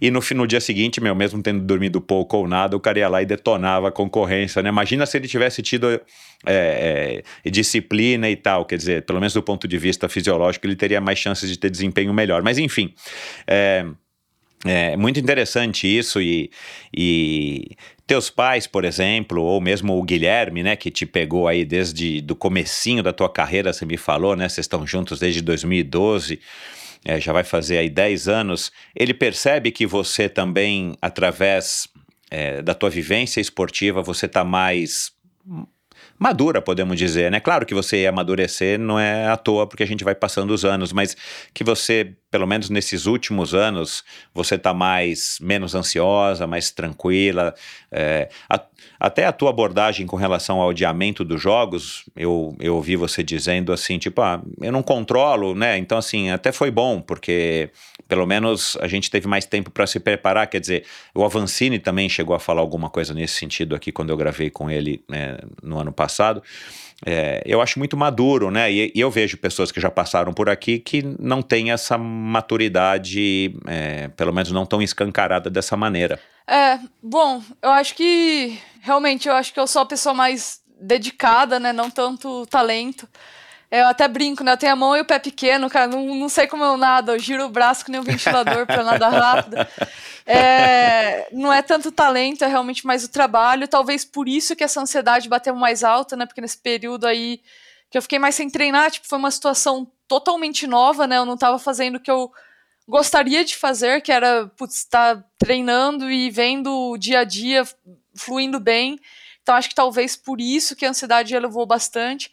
E 0.00 0.10
no, 0.10 0.20
no 0.34 0.46
dia 0.46 0.60
seguinte, 0.60 1.00
meu, 1.00 1.14
mesmo 1.14 1.42
tendo 1.42 1.64
dormido 1.64 2.00
pouco 2.00 2.38
ou 2.38 2.48
nada, 2.48 2.76
o 2.76 2.80
cara 2.80 2.98
ia 2.98 3.08
lá 3.08 3.22
e 3.22 3.26
detonava 3.26 3.88
a 3.88 3.92
concorrência, 3.92 4.62
né? 4.62 4.68
Imagina 4.68 5.06
se 5.06 5.16
ele 5.16 5.28
tivesse 5.28 5.62
tido 5.62 5.88
é, 6.44 7.22
é, 7.44 7.50
disciplina 7.50 8.28
e 8.28 8.36
tal, 8.36 8.64
quer 8.64 8.76
dizer, 8.76 9.02
pelo 9.02 9.20
menos 9.20 9.32
do 9.32 9.42
ponto 9.42 9.66
de 9.66 9.78
vista 9.78 10.08
fisiológico, 10.08 10.66
ele 10.66 10.76
teria 10.76 11.00
mais 11.00 11.18
chances 11.18 11.48
de 11.48 11.58
ter 11.58 11.70
desempenho 11.70 12.12
melhor. 12.12 12.42
Mas 12.42 12.58
enfim. 12.58 12.94
É, 13.46 13.86
é 14.64 14.96
muito 14.96 15.20
interessante 15.20 15.86
isso 15.86 16.20
e, 16.20 16.50
e 16.96 17.76
teus 18.06 18.30
pais, 18.30 18.66
por 18.66 18.84
exemplo, 18.84 19.42
ou 19.42 19.60
mesmo 19.60 19.98
o 19.98 20.02
Guilherme, 20.02 20.62
né, 20.62 20.76
que 20.76 20.90
te 20.90 21.04
pegou 21.04 21.46
aí 21.46 21.64
desde 21.64 22.20
do 22.20 22.34
comecinho 22.34 23.02
da 23.02 23.12
tua 23.12 23.28
carreira, 23.28 23.72
você 23.72 23.84
me 23.84 23.96
falou, 23.96 24.34
né, 24.34 24.48
vocês 24.48 24.64
estão 24.64 24.86
juntos 24.86 25.18
desde 25.18 25.42
2012, 25.42 26.40
é, 27.06 27.20
já 27.20 27.32
vai 27.32 27.44
fazer 27.44 27.78
aí 27.78 27.88
10 27.88 28.26
anos, 28.26 28.72
ele 28.94 29.14
percebe 29.14 29.70
que 29.70 29.86
você 29.86 30.28
também, 30.28 30.96
através 31.00 31.86
é, 32.28 32.60
da 32.60 32.74
tua 32.74 32.90
vivência 32.90 33.40
esportiva, 33.40 34.02
você 34.02 34.26
está 34.26 34.42
mais 34.42 35.12
madura, 36.18 36.60
podemos 36.60 36.98
dizer, 36.98 37.30
né? 37.30 37.38
Claro 37.38 37.64
que 37.64 37.74
você 37.74 38.02
ia 38.02 38.08
amadurecer 38.08 38.76
não 38.76 38.98
é 38.98 39.28
à 39.28 39.36
toa 39.36 39.68
porque 39.68 39.84
a 39.84 39.86
gente 39.86 40.02
vai 40.02 40.16
passando 40.16 40.50
os 40.50 40.64
anos, 40.64 40.92
mas 40.92 41.16
que 41.54 41.62
você, 41.62 42.16
pelo 42.36 42.46
menos 42.46 42.68
nesses 42.68 43.06
últimos 43.06 43.54
anos, 43.54 44.04
você 44.34 44.56
está 44.56 44.74
mais 44.74 45.38
menos 45.40 45.74
ansiosa, 45.74 46.46
mais 46.46 46.70
tranquila. 46.70 47.54
É, 47.90 48.28
a, 48.46 48.62
até 49.00 49.24
a 49.24 49.32
tua 49.32 49.48
abordagem 49.48 50.06
com 50.06 50.16
relação 50.16 50.60
ao 50.60 50.68
adiamento 50.68 51.24
dos 51.24 51.40
jogos, 51.40 52.04
eu, 52.14 52.54
eu 52.60 52.76
ouvi 52.76 52.94
você 52.94 53.22
dizendo 53.22 53.72
assim, 53.72 53.96
tipo, 53.96 54.20
ah, 54.20 54.42
eu 54.60 54.70
não 54.70 54.82
controlo, 54.82 55.54
né? 55.54 55.78
Então, 55.78 55.96
assim, 55.96 56.28
até 56.28 56.52
foi 56.52 56.70
bom, 56.70 57.00
porque 57.00 57.70
pelo 58.06 58.26
menos 58.26 58.76
a 58.82 58.86
gente 58.86 59.10
teve 59.10 59.26
mais 59.26 59.46
tempo 59.46 59.70
para 59.70 59.86
se 59.86 59.98
preparar. 59.98 60.46
Quer 60.46 60.60
dizer, 60.60 60.84
o 61.14 61.24
Avancini 61.24 61.78
também 61.78 62.06
chegou 62.06 62.36
a 62.36 62.38
falar 62.38 62.60
alguma 62.60 62.90
coisa 62.90 63.14
nesse 63.14 63.36
sentido 63.36 63.74
aqui 63.74 63.90
quando 63.90 64.10
eu 64.10 64.16
gravei 64.18 64.50
com 64.50 64.70
ele 64.70 65.02
né, 65.08 65.38
no 65.62 65.78
ano 65.78 65.90
passado. 65.90 66.42
É, 67.04 67.42
eu 67.44 67.60
acho 67.60 67.78
muito 67.78 67.96
maduro, 67.96 68.50
né? 68.50 68.72
E, 68.72 68.92
e, 68.94 69.00
eu 69.00 69.10
vejo 69.10 69.36
pessoas 69.36 69.70
que 69.70 69.80
já 69.80 69.90
passaram 69.90 70.32
por 70.32 70.48
aqui 70.48 70.78
que 70.78 71.02
não 71.18 71.42
têm 71.42 71.70
essa 71.70 71.98
maturidade, 71.98 73.54
é, 73.66 74.08
pelo 74.08 74.32
menos 74.32 74.50
não 74.50 74.64
tão 74.64 74.80
escancarada 74.80 75.50
dessa 75.50 75.76
maneira. 75.76 76.18
É, 76.46 76.78
bom, 77.02 77.42
eu 77.60 77.70
acho 77.70 77.94
que 77.94 78.58
realmente 78.80 79.28
eu 79.28 79.34
acho 79.34 79.52
que 79.52 79.60
eu 79.60 79.66
sou 79.66 79.82
a 79.82 79.86
pessoa 79.86 80.14
mais 80.14 80.60
dedicada, 80.80 81.58
né? 81.60 81.72
Não 81.72 81.90
tanto 81.90 82.46
talento. 82.46 83.06
Eu 83.70 83.86
até 83.86 84.06
brinco, 84.06 84.44
né? 84.44 84.52
Eu 84.52 84.56
tenho 84.56 84.72
a 84.72 84.76
mão 84.76 84.96
e 84.96 85.00
o 85.00 85.04
pé 85.04 85.18
pequeno, 85.18 85.68
cara. 85.68 85.88
Não, 85.88 86.14
não 86.14 86.28
sei 86.28 86.46
como 86.46 86.64
eu 86.64 86.76
nado. 86.76 87.12
Eu 87.12 87.18
giro 87.18 87.44
o 87.44 87.48
braço 87.48 87.84
que 87.84 87.90
nem 87.90 88.00
um 88.00 88.04
ventilador 88.04 88.64
para 88.66 88.84
nadar 88.84 89.12
rápido. 89.12 89.56
É, 90.28 91.28
não 91.30 91.52
é 91.52 91.62
tanto 91.62 91.92
talento, 91.92 92.42
é 92.42 92.48
realmente 92.48 92.84
mais 92.84 93.04
o 93.04 93.08
trabalho. 93.08 93.68
Talvez 93.68 94.04
por 94.04 94.28
isso 94.28 94.56
que 94.56 94.64
essa 94.64 94.80
ansiedade 94.80 95.28
bateu 95.28 95.54
mais 95.54 95.84
alta, 95.84 96.16
né? 96.16 96.26
Porque 96.26 96.40
nesse 96.40 96.58
período 96.58 97.06
aí 97.06 97.40
que 97.90 97.96
eu 97.96 98.02
fiquei 98.02 98.18
mais 98.18 98.34
sem 98.34 98.50
treinar, 98.50 98.90
tipo, 98.90 99.06
foi 99.06 99.18
uma 99.18 99.30
situação 99.30 99.86
totalmente 100.08 100.66
nova, 100.66 101.06
né? 101.06 101.16
Eu 101.16 101.24
não 101.24 101.34
estava 101.34 101.58
fazendo 101.58 101.96
o 101.96 102.00
que 102.00 102.10
eu 102.10 102.32
gostaria 102.88 103.44
de 103.44 103.56
fazer, 103.56 104.00
que 104.00 104.12
era 104.12 104.50
estar 104.68 105.16
tá 105.16 105.24
treinando 105.38 106.10
e 106.10 106.30
vendo 106.30 106.72
o 106.72 106.98
dia 106.98 107.20
a 107.20 107.24
dia 107.24 107.64
fluindo 108.14 108.58
bem. 108.58 108.98
Então 109.42 109.54
acho 109.54 109.68
que 109.68 109.74
talvez 109.74 110.16
por 110.16 110.40
isso 110.40 110.74
que 110.74 110.84
a 110.84 110.90
ansiedade 110.90 111.34
elevou 111.34 111.66
bastante. 111.66 112.32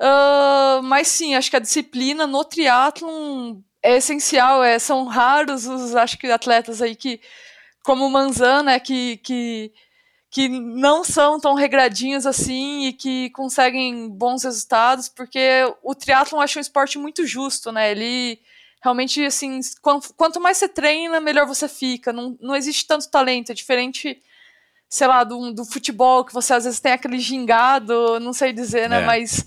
Uh, 0.00 0.82
mas 0.84 1.08
sim, 1.08 1.34
acho 1.34 1.50
que 1.50 1.56
a 1.56 1.60
disciplina 1.60 2.26
no 2.26 2.44
triatlon 2.44 3.56
é 3.82 3.96
essencial. 3.96 4.62
É, 4.62 4.78
são 4.78 5.04
raros 5.04 5.66
os 5.66 5.94
acho 5.96 6.18
que 6.18 6.28
atletas 6.28 6.80
aí 6.80 6.94
que, 6.94 7.20
como 7.82 8.06
o 8.06 8.10
Manzan, 8.10 8.62
né, 8.62 8.78
que, 8.78 9.16
que, 9.18 9.72
que 10.30 10.48
não 10.48 11.02
são 11.02 11.40
tão 11.40 11.54
regradinhos 11.54 12.26
assim 12.26 12.86
e 12.86 12.92
que 12.92 13.30
conseguem 13.30 14.08
bons 14.08 14.44
resultados, 14.44 15.08
porque 15.08 15.62
o 15.82 15.94
triatlon 15.94 16.40
acho 16.40 16.58
um 16.58 16.62
esporte 16.62 16.98
muito 16.98 17.26
justo, 17.26 17.72
né? 17.72 17.90
Ele 17.90 18.40
realmente 18.80 19.24
assim, 19.24 19.58
quanto 20.16 20.40
mais 20.40 20.58
você 20.58 20.68
treina, 20.68 21.20
melhor 21.20 21.46
você 21.46 21.68
fica. 21.68 22.12
Não, 22.12 22.36
não 22.40 22.54
existe 22.54 22.86
tanto 22.86 23.10
talento, 23.10 23.50
é 23.50 23.54
diferente 23.54 24.22
sei 24.88 25.06
lá, 25.06 25.22
do, 25.22 25.52
do 25.52 25.64
futebol, 25.64 26.24
que 26.24 26.32
você 26.32 26.54
às 26.54 26.64
vezes 26.64 26.80
tem 26.80 26.92
aquele 26.92 27.18
gingado, 27.18 28.18
não 28.20 28.32
sei 28.32 28.52
dizer, 28.52 28.88
né? 28.88 29.02
É. 29.02 29.04
Mas 29.04 29.46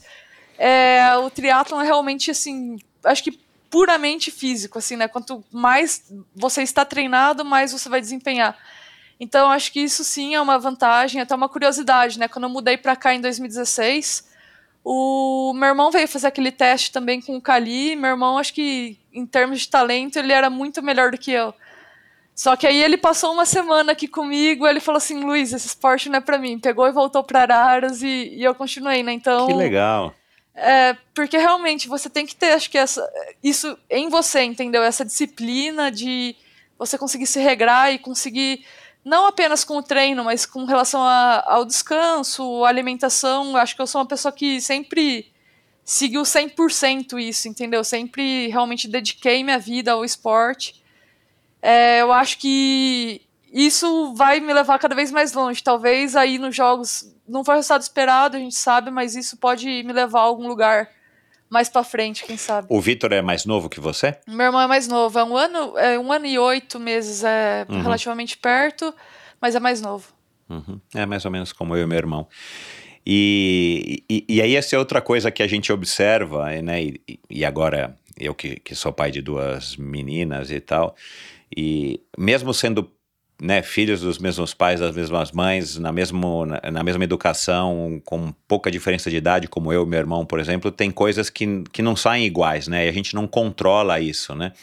é, 0.64 1.18
o 1.18 1.28
triatlon 1.32 1.82
é 1.82 1.86
realmente, 1.86 2.30
assim, 2.30 2.78
acho 3.04 3.24
que 3.24 3.40
puramente 3.68 4.30
físico, 4.30 4.78
assim, 4.78 4.96
né? 4.96 5.08
Quanto 5.08 5.44
mais 5.52 6.14
você 6.36 6.62
está 6.62 6.86
treinado, 6.86 7.44
mais 7.44 7.72
você 7.72 7.90
vai 7.90 8.00
desempenhar. 8.00 8.56
Então, 9.20 9.50
acho 9.50 9.72
que 9.72 9.80
isso 9.80 10.04
sim 10.04 10.36
é 10.36 10.42
uma 10.42 10.60
vantagem, 10.60 11.20
até 11.20 11.34
uma 11.34 11.50
curiosidade, 11.50 12.20
né? 12.20 12.28
Quando 12.28 12.44
eu 12.44 12.50
mudei 12.50 12.78
para 12.78 12.96
cá 12.96 13.12
em 13.12 13.22
2016, 13.22 14.30
o 14.84 15.52
meu 15.56 15.70
irmão 15.70 15.90
veio 15.90 16.08
fazer 16.08 16.28
aquele 16.28 16.52
teste 16.52 16.92
também 16.92 17.20
com 17.20 17.38
o 17.38 17.42
Cali. 17.42 17.96
Meu 17.96 18.12
irmão, 18.12 18.38
acho 18.38 18.54
que 18.54 19.00
em 19.12 19.26
termos 19.26 19.62
de 19.62 19.68
talento, 19.68 20.18
ele 20.18 20.32
era 20.32 20.50
muito 20.50 20.84
melhor 20.84 21.10
do 21.10 21.18
que 21.18 21.32
eu. 21.32 21.56
Só 22.36 22.56
que 22.56 22.68
aí 22.68 22.82
ele 22.82 22.98
passou 22.98 23.34
uma 23.34 23.46
semana 23.48 23.94
aqui 23.94 24.08
comigo, 24.08 24.68
ele 24.68 24.80
falou 24.80 24.98
assim, 24.98 25.24
Luiz, 25.24 25.54
esse 25.54 25.68
esporte 25.68 26.08
não 26.08 26.18
é 26.18 26.22
para 26.22 26.38
mim. 26.38 26.60
Pegou 26.60 26.88
e 26.88 26.92
voltou 26.92 27.24
para 27.24 27.42
Araras 27.42 28.04
e, 28.04 28.36
e 28.36 28.44
eu 28.44 28.54
continuei, 28.54 29.02
né? 29.02 29.12
Então. 29.12 29.48
Que 29.48 29.54
legal. 29.54 30.14
É, 30.54 30.96
porque 31.14 31.38
realmente 31.38 31.88
você 31.88 32.10
tem 32.10 32.26
que 32.26 32.36
ter, 32.36 32.52
acho 32.52 32.70
que 32.70 32.78
essa, 32.78 33.08
isso 33.42 33.78
em 33.90 34.10
você, 34.10 34.44
entendeu? 34.44 34.84
Essa 34.84 35.06
disciplina 35.06 35.90
de 35.90 36.36
você 36.78 36.98
conseguir 36.98 37.28
se 37.28 37.40
regrar 37.40 37.94
e 37.94 38.00
conseguir, 38.00 38.66
não 39.04 39.28
apenas 39.28 39.64
com 39.64 39.78
o 39.78 39.84
treino, 39.84 40.24
mas 40.24 40.46
com 40.46 40.66
relação 40.66 41.02
a, 41.02 41.44
ao 41.46 41.66
descanso, 41.66 42.66
alimentação. 42.66 43.56
Acho 43.56 43.76
que 43.76 43.82
eu 43.82 43.88
sou 43.88 44.02
uma 44.02 44.08
pessoa 44.08 44.32
que 44.32 44.60
sempre 44.60 45.32
seguiu 45.84 46.24
100% 46.24 47.20
isso, 47.20 47.48
entendeu? 47.48 47.84
Sempre 47.84 48.48
realmente 48.48 48.88
dediquei 48.88 49.44
minha 49.44 49.60
vida 49.60 49.94
ao 49.94 50.04
esporte. 50.04 50.82
É, 51.62 52.02
eu 52.02 52.12
acho 52.12 52.38
que 52.40 53.22
isso 53.52 54.14
vai 54.16 54.40
me 54.40 54.54
levar 54.54 54.80
cada 54.80 54.96
vez 54.96 55.12
mais 55.12 55.34
longe. 55.34 55.64
Talvez 55.64 56.16
aí 56.16 56.38
nos 56.38 56.56
jogos 56.56 57.14
não 57.32 57.44
foi 57.44 57.56
o 57.56 57.58
resultado 57.58 57.82
esperado, 57.82 58.38
a 58.38 58.40
gente 58.40 58.56
sabe, 58.56 58.92
mas 58.92 59.16
isso 59.16 59.38
pode 59.38 59.66
me 59.66 59.94
levar 59.94 60.20
a 60.20 60.24
algum 60.24 60.48
lugar 60.48 60.90
mais 61.50 61.68
para 61.68 61.84
frente, 61.84 62.24
quem 62.24 62.38
sabe. 62.38 62.68
O 62.70 62.80
Vitor 62.80 63.12
é 63.12 63.22
mais 63.22 63.46
novo 63.46 63.70
que 63.70 63.80
você? 63.80 64.18
Meu 64.28 64.46
irmão 64.46 64.62
é 64.62 64.68
mais 64.68 64.88
novo, 64.88 65.20
é 65.20 65.24
um 65.24 65.36
ano, 65.36 65.78
é 65.78 66.00
um 66.00 66.12
ano 66.12 66.26
e 66.26 66.40
oito 66.40 66.80
meses, 66.80 67.24
é 67.24 67.66
uhum. 67.70 67.82
relativamente 67.82 68.38
perto, 68.38 68.94
mas 69.42 69.56
é 69.56 69.60
mais 69.60 69.82
novo. 69.82 70.08
Uhum. 70.50 70.80
É 70.94 71.06
mais 71.06 71.26
ou 71.26 71.32
menos 71.32 71.52
como 71.52 71.76
eu 71.76 71.84
e 71.84 71.88
meu 71.88 71.98
irmão. 71.98 72.28
E, 73.06 74.04
e, 74.10 74.26
e 74.30 74.42
aí 74.42 74.56
essa 74.56 74.76
é 74.76 74.80
outra 74.80 75.02
coisa 75.02 75.32
que 75.32 75.42
a 75.42 75.48
gente 75.48 75.74
observa, 75.74 76.50
né? 76.62 76.84
E, 76.84 77.20
e 77.30 77.44
agora 77.44 77.98
eu 78.18 78.36
que, 78.36 78.58
que 78.58 78.76
sou 78.76 78.94
pai 78.94 79.12
de 79.12 79.22
duas 79.22 79.76
meninas 79.76 80.52
e 80.52 80.60
tal, 80.60 80.96
e 81.56 82.00
mesmo 82.18 82.54
sendo 82.54 82.90
né, 83.42 83.64
filhos 83.64 84.02
dos 84.02 84.20
mesmos 84.20 84.54
pais, 84.54 84.80
das 84.80 84.96
mesmas 84.96 85.32
mães, 85.32 85.76
na, 85.80 85.92
mesmo, 85.92 86.46
na, 86.46 86.62
na, 86.72 86.84
mesma 86.84 87.04
educação, 87.04 88.00
com 88.06 88.32
pouca 88.48 88.70
diferença 88.70 89.10
de 89.10 89.18
idade, 89.18 89.48
como 89.48 89.74
eu 89.74 89.84
e 89.84 89.88
meu 89.88 89.98
irmão, 89.98 90.24
por 90.24 90.40
exemplo, 90.40 90.72
tem 90.72 90.92
coisas 90.92 91.28
que, 91.28 91.64
que 91.74 91.82
não 91.82 91.96
saem 91.96 92.24
iguais, 92.24 92.68
né? 92.68 92.86
E 92.86 92.90
a 92.90 92.92
gente 92.92 93.16
não 93.16 93.26
controla 93.26 94.00
isso, 94.00 94.36
né? 94.36 94.54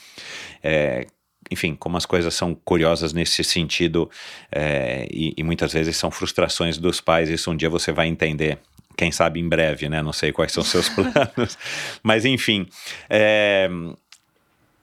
É, 0.62 1.06
enfim, 1.50 1.74
como 1.74 1.96
as 1.96 2.06
coisas 2.06 2.32
são 2.34 2.54
curiosas 2.54 3.12
nesse 3.12 3.42
sentido 3.42 4.08
é, 4.52 5.08
e, 5.10 5.34
e 5.36 5.42
muitas 5.42 5.72
vezes 5.72 5.96
são 5.96 6.08
frustrações 6.08 6.78
dos 6.78 7.00
pais, 7.00 7.28
isso 7.28 7.50
um 7.50 7.56
dia 7.56 7.68
você 7.68 7.90
vai 7.90 8.06
entender 8.06 8.60
quem 8.96 9.10
sabe 9.10 9.40
em 9.40 9.48
breve, 9.48 9.88
né? 9.88 10.02
Não 10.02 10.12
sei 10.12 10.30
quais 10.30 10.52
são 10.52 10.62
seus 10.62 10.88
planos, 10.94 11.58
mas 12.00 12.24
enfim. 12.24 12.68
É, 13.10 13.68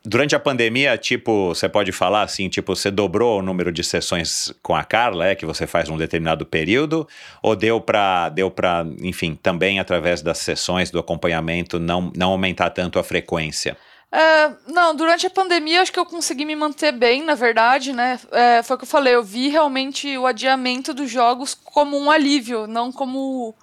Durante 0.07 0.35
a 0.35 0.39
pandemia, 0.39 0.95
tipo, 0.99 1.47
você 1.47 1.67
pode 1.67 1.91
falar 1.91 2.21
assim, 2.21 2.47
tipo, 2.47 2.75
você 2.75 2.91
dobrou 2.91 3.39
o 3.39 3.41
número 3.41 3.71
de 3.71 3.83
sessões 3.83 4.53
com 4.61 4.75
a 4.75 4.83
Carla, 4.83 5.25
é 5.25 5.35
que 5.35 5.47
você 5.47 5.65
faz 5.65 5.89
num 5.89 5.97
determinado 5.97 6.45
período, 6.45 7.07
ou 7.41 7.55
deu 7.55 7.81
para, 7.81 8.29
deu 8.29 8.51
para, 8.51 8.85
enfim, 9.01 9.33
também 9.41 9.79
através 9.79 10.21
das 10.21 10.37
sessões 10.37 10.91
do 10.91 10.99
acompanhamento 10.99 11.79
não 11.79 12.11
não 12.15 12.31
aumentar 12.31 12.69
tanto 12.69 12.99
a 12.99 13.03
frequência? 13.03 13.75
É, 14.11 14.51
não, 14.67 14.95
durante 14.95 15.25
a 15.25 15.29
pandemia 15.29 15.81
acho 15.81 15.91
que 15.91 15.99
eu 15.99 16.05
consegui 16.05 16.45
me 16.45 16.55
manter 16.55 16.91
bem, 16.91 17.23
na 17.23 17.33
verdade, 17.33 17.91
né? 17.91 18.19
É, 18.31 18.61
foi 18.61 18.75
o 18.75 18.79
que 18.79 18.85
eu 18.85 18.89
falei, 18.89 19.15
eu 19.15 19.23
vi 19.23 19.49
realmente 19.49 20.15
o 20.17 20.27
adiamento 20.27 20.93
dos 20.93 21.09
jogos 21.09 21.55
como 21.55 21.97
um 21.97 22.11
alívio, 22.11 22.67
não 22.67 22.91
como 22.91 23.55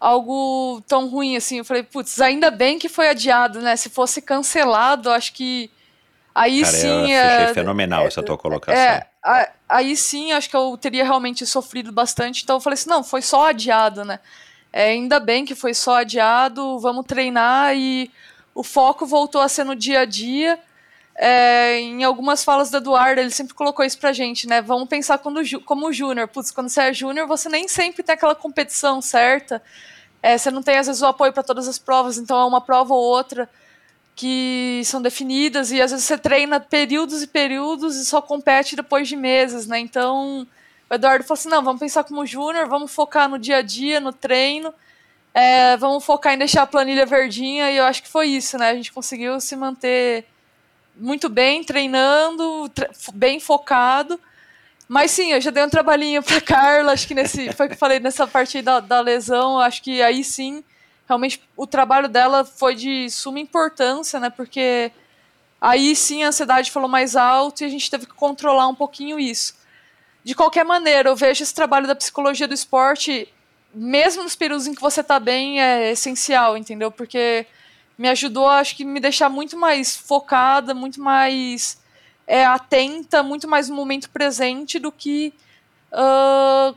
algo 0.00 0.80
tão 0.86 1.08
ruim 1.08 1.36
assim. 1.36 1.58
Eu 1.58 1.64
falei, 1.64 1.82
putz, 1.82 2.20
ainda 2.20 2.50
bem 2.50 2.78
que 2.78 2.88
foi 2.88 3.08
adiado, 3.08 3.60
né? 3.60 3.76
Se 3.76 3.88
fosse 3.88 4.22
cancelado, 4.22 5.10
acho 5.10 5.32
que 5.32 5.70
aí 6.34 6.62
Cara, 6.62 6.72
sim. 6.72 6.88
Eu 6.88 7.04
achei 7.04 7.44
é, 7.44 7.54
fenomenal 7.54 8.04
é, 8.04 8.06
essa 8.06 8.22
tua 8.22 8.38
colocação. 8.38 8.80
É, 8.80 9.06
aí 9.68 9.96
sim, 9.96 10.32
acho 10.32 10.48
que 10.48 10.56
eu 10.56 10.76
teria 10.76 11.04
realmente 11.04 11.44
sofrido 11.46 11.92
bastante. 11.92 12.42
Então 12.42 12.56
eu 12.56 12.60
falei 12.60 12.74
assim, 12.74 12.90
não, 12.90 13.02
foi 13.02 13.22
só 13.22 13.48
adiado, 13.48 14.04
né? 14.04 14.20
É, 14.72 14.90
ainda 14.90 15.18
bem 15.18 15.44
que 15.44 15.54
foi 15.54 15.74
só 15.74 15.98
adiado, 15.98 16.78
vamos 16.78 17.06
treinar 17.06 17.74
e 17.74 18.10
o 18.54 18.62
foco 18.62 19.06
voltou 19.06 19.40
a 19.40 19.48
ser 19.48 19.64
no 19.64 19.74
dia 19.74 20.00
a 20.00 20.04
dia. 20.04 20.58
É, 21.20 21.80
em 21.80 22.04
algumas 22.04 22.44
falas 22.44 22.70
do 22.70 22.76
Eduardo, 22.76 23.20
ele 23.20 23.30
sempre 23.30 23.52
colocou 23.52 23.84
isso 23.84 23.98
pra 23.98 24.12
gente, 24.12 24.46
né? 24.46 24.62
Vamos 24.62 24.88
pensar 24.88 25.18
quando, 25.18 25.40
como 25.64 25.92
júnior. 25.92 26.28
Putz, 26.28 26.52
quando 26.52 26.68
você 26.68 26.80
é 26.82 26.92
júnior, 26.92 27.26
você 27.26 27.48
nem 27.48 27.66
sempre 27.66 28.04
tem 28.04 28.14
aquela 28.14 28.36
competição 28.36 29.02
certa. 29.02 29.60
É, 30.22 30.38
você 30.38 30.48
não 30.50 30.62
tem, 30.62 30.78
às 30.78 30.86
vezes, 30.86 31.02
o 31.02 31.06
apoio 31.06 31.32
para 31.32 31.42
todas 31.42 31.66
as 31.66 31.76
provas, 31.76 32.18
então 32.18 32.40
é 32.40 32.44
uma 32.44 32.60
prova 32.60 32.94
ou 32.94 33.02
outra 33.02 33.48
que 34.14 34.82
são 34.84 35.00
definidas, 35.00 35.70
e 35.70 35.80
às 35.80 35.92
vezes 35.92 36.04
você 36.04 36.18
treina 36.18 36.58
períodos 36.58 37.22
e 37.22 37.26
períodos 37.28 37.94
e 37.94 38.04
só 38.04 38.20
compete 38.20 38.74
depois 38.74 39.06
de 39.06 39.14
meses, 39.14 39.68
né? 39.68 39.78
Então, 39.78 40.44
o 40.90 40.94
Eduardo 40.94 41.24
falou 41.24 41.38
assim: 41.38 41.48
não, 41.48 41.62
vamos 41.62 41.78
pensar 41.78 42.02
como 42.02 42.26
júnior, 42.26 42.68
vamos 42.68 42.92
focar 42.92 43.28
no 43.28 43.38
dia 43.38 43.58
a 43.58 43.62
dia, 43.62 44.00
no 44.00 44.12
treino. 44.12 44.74
É, 45.32 45.76
vamos 45.76 46.04
focar 46.04 46.34
em 46.34 46.38
deixar 46.38 46.62
a 46.62 46.66
planilha 46.66 47.06
verdinha, 47.06 47.70
e 47.70 47.76
eu 47.76 47.84
acho 47.84 48.02
que 48.02 48.08
foi 48.08 48.26
isso, 48.26 48.58
né? 48.58 48.70
A 48.70 48.74
gente 48.74 48.92
conseguiu 48.92 49.40
se 49.40 49.54
manter 49.54 50.26
muito 50.98 51.28
bem, 51.28 51.62
treinando, 51.62 52.68
tre 52.70 52.88
bem 53.14 53.40
focado. 53.40 54.20
Mas 54.88 55.10
sim, 55.10 55.32
eu 55.32 55.40
já 55.40 55.50
dei 55.50 55.62
um 55.62 55.68
trabalhinho 55.68 56.22
para 56.22 56.40
Carla, 56.40 56.92
acho 56.92 57.06
que 57.06 57.14
nesse. 57.14 57.52
Foi 57.52 57.68
que 57.68 57.74
eu 57.74 57.78
falei 57.78 58.00
nessa 58.00 58.26
parte 58.26 58.62
da, 58.62 58.80
da 58.80 59.00
lesão, 59.00 59.58
acho 59.58 59.82
que 59.82 60.02
aí 60.02 60.24
sim, 60.24 60.64
realmente 61.06 61.42
o 61.56 61.66
trabalho 61.66 62.08
dela 62.08 62.44
foi 62.44 62.74
de 62.74 63.10
suma 63.10 63.38
importância, 63.38 64.18
né? 64.18 64.30
Porque 64.30 64.90
aí 65.60 65.94
sim 65.94 66.24
a 66.24 66.28
ansiedade 66.28 66.70
falou 66.70 66.88
mais 66.88 67.16
alto 67.16 67.62
e 67.62 67.66
a 67.66 67.68
gente 67.68 67.90
teve 67.90 68.06
que 68.06 68.14
controlar 68.14 68.66
um 68.68 68.74
pouquinho 68.74 69.20
isso. 69.20 69.56
De 70.24 70.34
qualquer 70.34 70.64
maneira, 70.64 71.10
eu 71.10 71.16
vejo 71.16 71.42
esse 71.42 71.54
trabalho 71.54 71.86
da 71.86 71.94
psicologia 71.94 72.48
do 72.48 72.54
esporte, 72.54 73.28
mesmo 73.74 74.22
nos 74.22 74.34
períodos 74.34 74.66
em 74.66 74.74
que 74.74 74.80
você 74.80 75.00
está 75.00 75.20
bem, 75.20 75.60
é 75.60 75.92
essencial, 75.92 76.56
entendeu? 76.56 76.90
Porque 76.90 77.46
me 77.98 78.08
ajudou, 78.08 78.48
acho 78.48 78.76
que, 78.76 78.84
me 78.84 79.00
deixar 79.00 79.28
muito 79.28 79.56
mais 79.56 79.96
focada, 79.96 80.72
muito 80.72 81.02
mais 81.02 81.78
é, 82.28 82.46
atenta, 82.46 83.22
muito 83.24 83.48
mais 83.48 83.68
no 83.68 83.74
momento 83.74 84.08
presente 84.08 84.78
do 84.78 84.92
que 84.92 85.34
uh, 85.92 86.76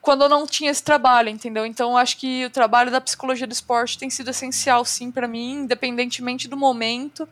quando 0.00 0.22
eu 0.22 0.28
não 0.28 0.46
tinha 0.46 0.70
esse 0.70 0.82
trabalho, 0.82 1.28
entendeu? 1.28 1.64
Então, 1.64 1.96
acho 1.96 2.16
que 2.16 2.46
o 2.46 2.50
trabalho 2.50 2.90
da 2.90 3.00
psicologia 3.00 3.46
do 3.46 3.52
esporte 3.52 3.98
tem 3.98 4.10
sido 4.10 4.30
essencial, 4.30 4.84
sim, 4.84 5.12
para 5.12 5.28
mim, 5.28 5.60
independentemente 5.62 6.48
do 6.48 6.56
momento, 6.56 7.28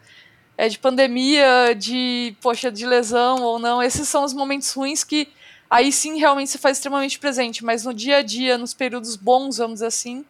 é, 0.57 0.69
de 0.69 0.79
pandemia, 0.79 1.75
de, 1.77 2.37
poxa, 2.41 2.71
de 2.71 2.87
lesão 2.87 3.43
ou 3.43 3.59
não. 3.59 3.83
Esses 3.83 4.09
são 4.09 4.25
os 4.25 4.33
momentos 4.33 4.73
ruins 4.73 5.03
que 5.03 5.29
aí 5.69 5.91
sim 5.91 6.19
realmente 6.19 6.51
se 6.51 6.59
faz 6.59 6.77
extremamente 6.77 7.19
presente, 7.19 7.65
mas 7.65 7.85
no 7.85 7.93
dia 7.93 8.19
a 8.19 8.23
dia, 8.23 8.57
nos 8.57 8.73
períodos 8.73 9.17
bons, 9.17 9.59
vamos 9.59 9.75
dizer 9.75 9.87
assim, 9.87 10.25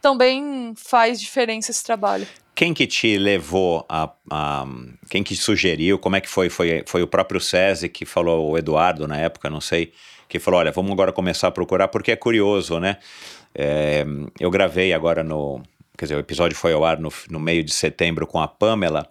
também 0.00 0.72
faz 0.76 1.20
diferença 1.20 1.70
esse 1.70 1.84
trabalho. 1.84 2.26
Quem 2.54 2.74
que 2.74 2.86
te 2.86 3.16
levou 3.18 3.86
a, 3.88 4.10
a, 4.30 4.66
Quem 5.08 5.22
que 5.22 5.36
sugeriu? 5.36 5.98
Como 5.98 6.16
é 6.16 6.20
que 6.20 6.28
foi? 6.28 6.50
Foi, 6.50 6.82
foi 6.86 7.02
o 7.02 7.06
próprio 7.06 7.40
SESI 7.40 7.88
que 7.88 8.04
falou, 8.04 8.50
o 8.50 8.58
Eduardo 8.58 9.06
na 9.06 9.16
época, 9.16 9.48
não 9.48 9.60
sei, 9.60 9.92
que 10.28 10.38
falou: 10.40 10.58
olha, 10.60 10.72
vamos 10.72 10.90
agora 10.90 11.12
começar 11.12 11.48
a 11.48 11.52
procurar, 11.52 11.88
porque 11.88 12.10
é 12.10 12.16
curioso, 12.16 12.80
né? 12.80 12.98
É, 13.54 14.04
eu 14.40 14.50
gravei 14.50 14.92
agora 14.92 15.22
no. 15.22 15.62
Quer 15.96 16.06
dizer, 16.06 16.16
o 16.16 16.20
episódio 16.20 16.56
foi 16.56 16.72
ao 16.72 16.84
ar 16.84 16.98
no, 16.98 17.12
no 17.30 17.40
meio 17.40 17.62
de 17.64 17.72
setembro 17.72 18.26
com 18.26 18.40
a 18.40 18.48
Pamela. 18.48 19.08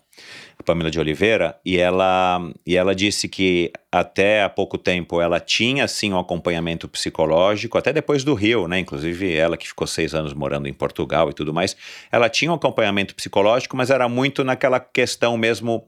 Pamela 0.65 0.91
de 0.91 0.99
Oliveira, 0.99 1.57
e 1.63 1.77
ela, 1.77 2.41
e 2.65 2.75
ela 2.75 2.93
disse 2.93 3.27
que 3.27 3.71
até 3.91 4.43
há 4.43 4.49
pouco 4.49 4.77
tempo 4.77 5.21
ela 5.21 5.39
tinha 5.39 5.87
sim 5.87 6.11
um 6.11 6.19
acompanhamento 6.19 6.87
psicológico, 6.87 7.77
até 7.77 7.93
depois 7.93 8.23
do 8.23 8.33
Rio, 8.33 8.67
né? 8.67 8.79
Inclusive 8.79 9.33
ela 9.33 9.55
que 9.55 9.67
ficou 9.67 9.87
seis 9.87 10.13
anos 10.13 10.33
morando 10.33 10.67
em 10.67 10.73
Portugal 10.73 11.29
e 11.29 11.33
tudo 11.33 11.53
mais, 11.53 11.75
ela 12.11 12.27
tinha 12.29 12.51
um 12.51 12.55
acompanhamento 12.55 13.15
psicológico, 13.15 13.77
mas 13.77 13.89
era 13.89 14.09
muito 14.09 14.43
naquela 14.43 14.79
questão 14.79 15.37
mesmo 15.37 15.85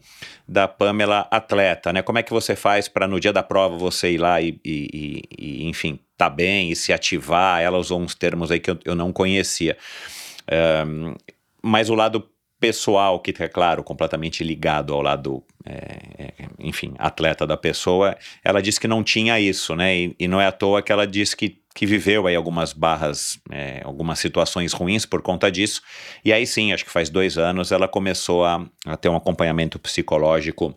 da 0.47 0.67
Pamela 0.67 1.27
atleta, 1.29 1.91
né? 1.91 2.01
Como 2.01 2.17
é 2.19 2.23
que 2.23 2.31
você 2.31 2.55
faz 2.55 2.87
para 2.87 3.07
no 3.07 3.19
dia 3.19 3.33
da 3.33 3.43
prova 3.43 3.77
você 3.77 4.11
ir 4.11 4.17
lá 4.17 4.41
e, 4.41 4.59
e, 4.63 5.23
e, 5.37 5.67
enfim, 5.67 5.99
tá 6.17 6.29
bem 6.29 6.71
e 6.71 6.75
se 6.75 6.93
ativar? 6.93 7.61
Ela 7.61 7.77
usou 7.77 7.99
uns 7.99 8.15
termos 8.15 8.51
aí 8.51 8.59
que 8.59 8.71
eu, 8.71 8.79
eu 8.85 8.95
não 8.95 9.11
conhecia. 9.11 9.77
Um, 10.87 11.15
mas 11.61 11.89
o 11.89 11.95
lado 11.95 12.27
pessoal, 12.59 13.19
que 13.19 13.33
é 13.41 13.47
claro, 13.47 13.83
completamente 13.83 14.43
ligado 14.43 14.93
ao 14.93 15.01
lado, 15.01 15.43
é, 15.65 15.73
é, 16.17 16.33
enfim, 16.59 16.93
atleta 16.97 17.47
da 17.47 17.55
pessoa, 17.55 18.17
ela 18.43 18.61
disse 18.61 18.79
que 18.79 18.87
não 18.87 19.03
tinha 19.03 19.39
isso, 19.39 19.75
né? 19.75 19.95
E, 19.95 20.15
e 20.19 20.27
não 20.27 20.41
é 20.41 20.47
à 20.47 20.51
toa 20.51 20.81
que 20.81 20.91
ela 20.91 21.07
disse 21.07 21.35
que, 21.35 21.57
que 21.73 21.85
viveu 21.85 22.27
aí 22.27 22.35
algumas 22.35 22.73
barras, 22.73 23.39
é, 23.49 23.81
algumas 23.83 24.19
situações 24.19 24.73
ruins 24.73 25.05
por 25.05 25.21
conta 25.21 25.49
disso. 25.49 25.81
E 26.23 26.33
aí 26.33 26.45
sim, 26.45 26.73
acho 26.73 26.83
que 26.83 26.91
faz 26.91 27.09
dois 27.09 27.37
anos, 27.37 27.71
ela 27.71 27.87
começou 27.87 28.43
a, 28.43 28.65
a 28.85 28.97
ter 28.97 29.09
um 29.09 29.15
acompanhamento 29.15 29.79
psicológico. 29.79 30.75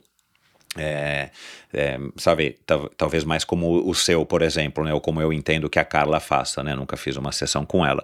É, 0.74 1.28
é, 1.74 1.98
sabe, 2.16 2.58
talvez 2.96 3.24
mais 3.24 3.44
como 3.44 3.86
o 3.86 3.94
seu, 3.94 4.24
por 4.24 4.40
exemplo, 4.40 4.82
né, 4.84 4.94
ou 4.94 5.02
como 5.02 5.20
eu 5.20 5.30
entendo 5.30 5.68
que 5.68 5.78
a 5.78 5.84
Carla 5.84 6.18
faça, 6.18 6.62
né, 6.62 6.74
nunca 6.74 6.96
fiz 6.96 7.16
uma 7.16 7.30
sessão 7.30 7.66
com 7.66 7.84
ela, 7.84 8.02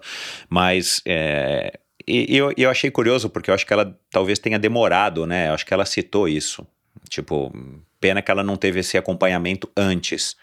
mas 0.51 1.01
é, 1.07 1.79
e, 2.09 2.37
eu, 2.37 2.53
eu 2.57 2.71
achei 2.71 2.91
curioso 2.91 3.29
porque 3.29 3.51
eu 3.51 3.55
acho 3.55 3.67
que 3.67 3.73
ela 3.73 3.99
talvez 4.11 4.39
tenha 4.39 4.59
demorado, 4.59 5.27
né? 5.27 5.49
Eu 5.49 5.55
acho 5.55 5.67
que 5.67 5.75
ela 5.75 5.85
citou 5.85 6.29
isso. 6.29 6.67
Tipo, 7.09 7.53
pena 8.01 8.23
que 8.23 8.31
ela 8.31 8.43
não 8.43 8.57
teve 8.57 8.81
esse 8.81 8.97
acompanhamento 8.97 9.71
antes 9.77 10.37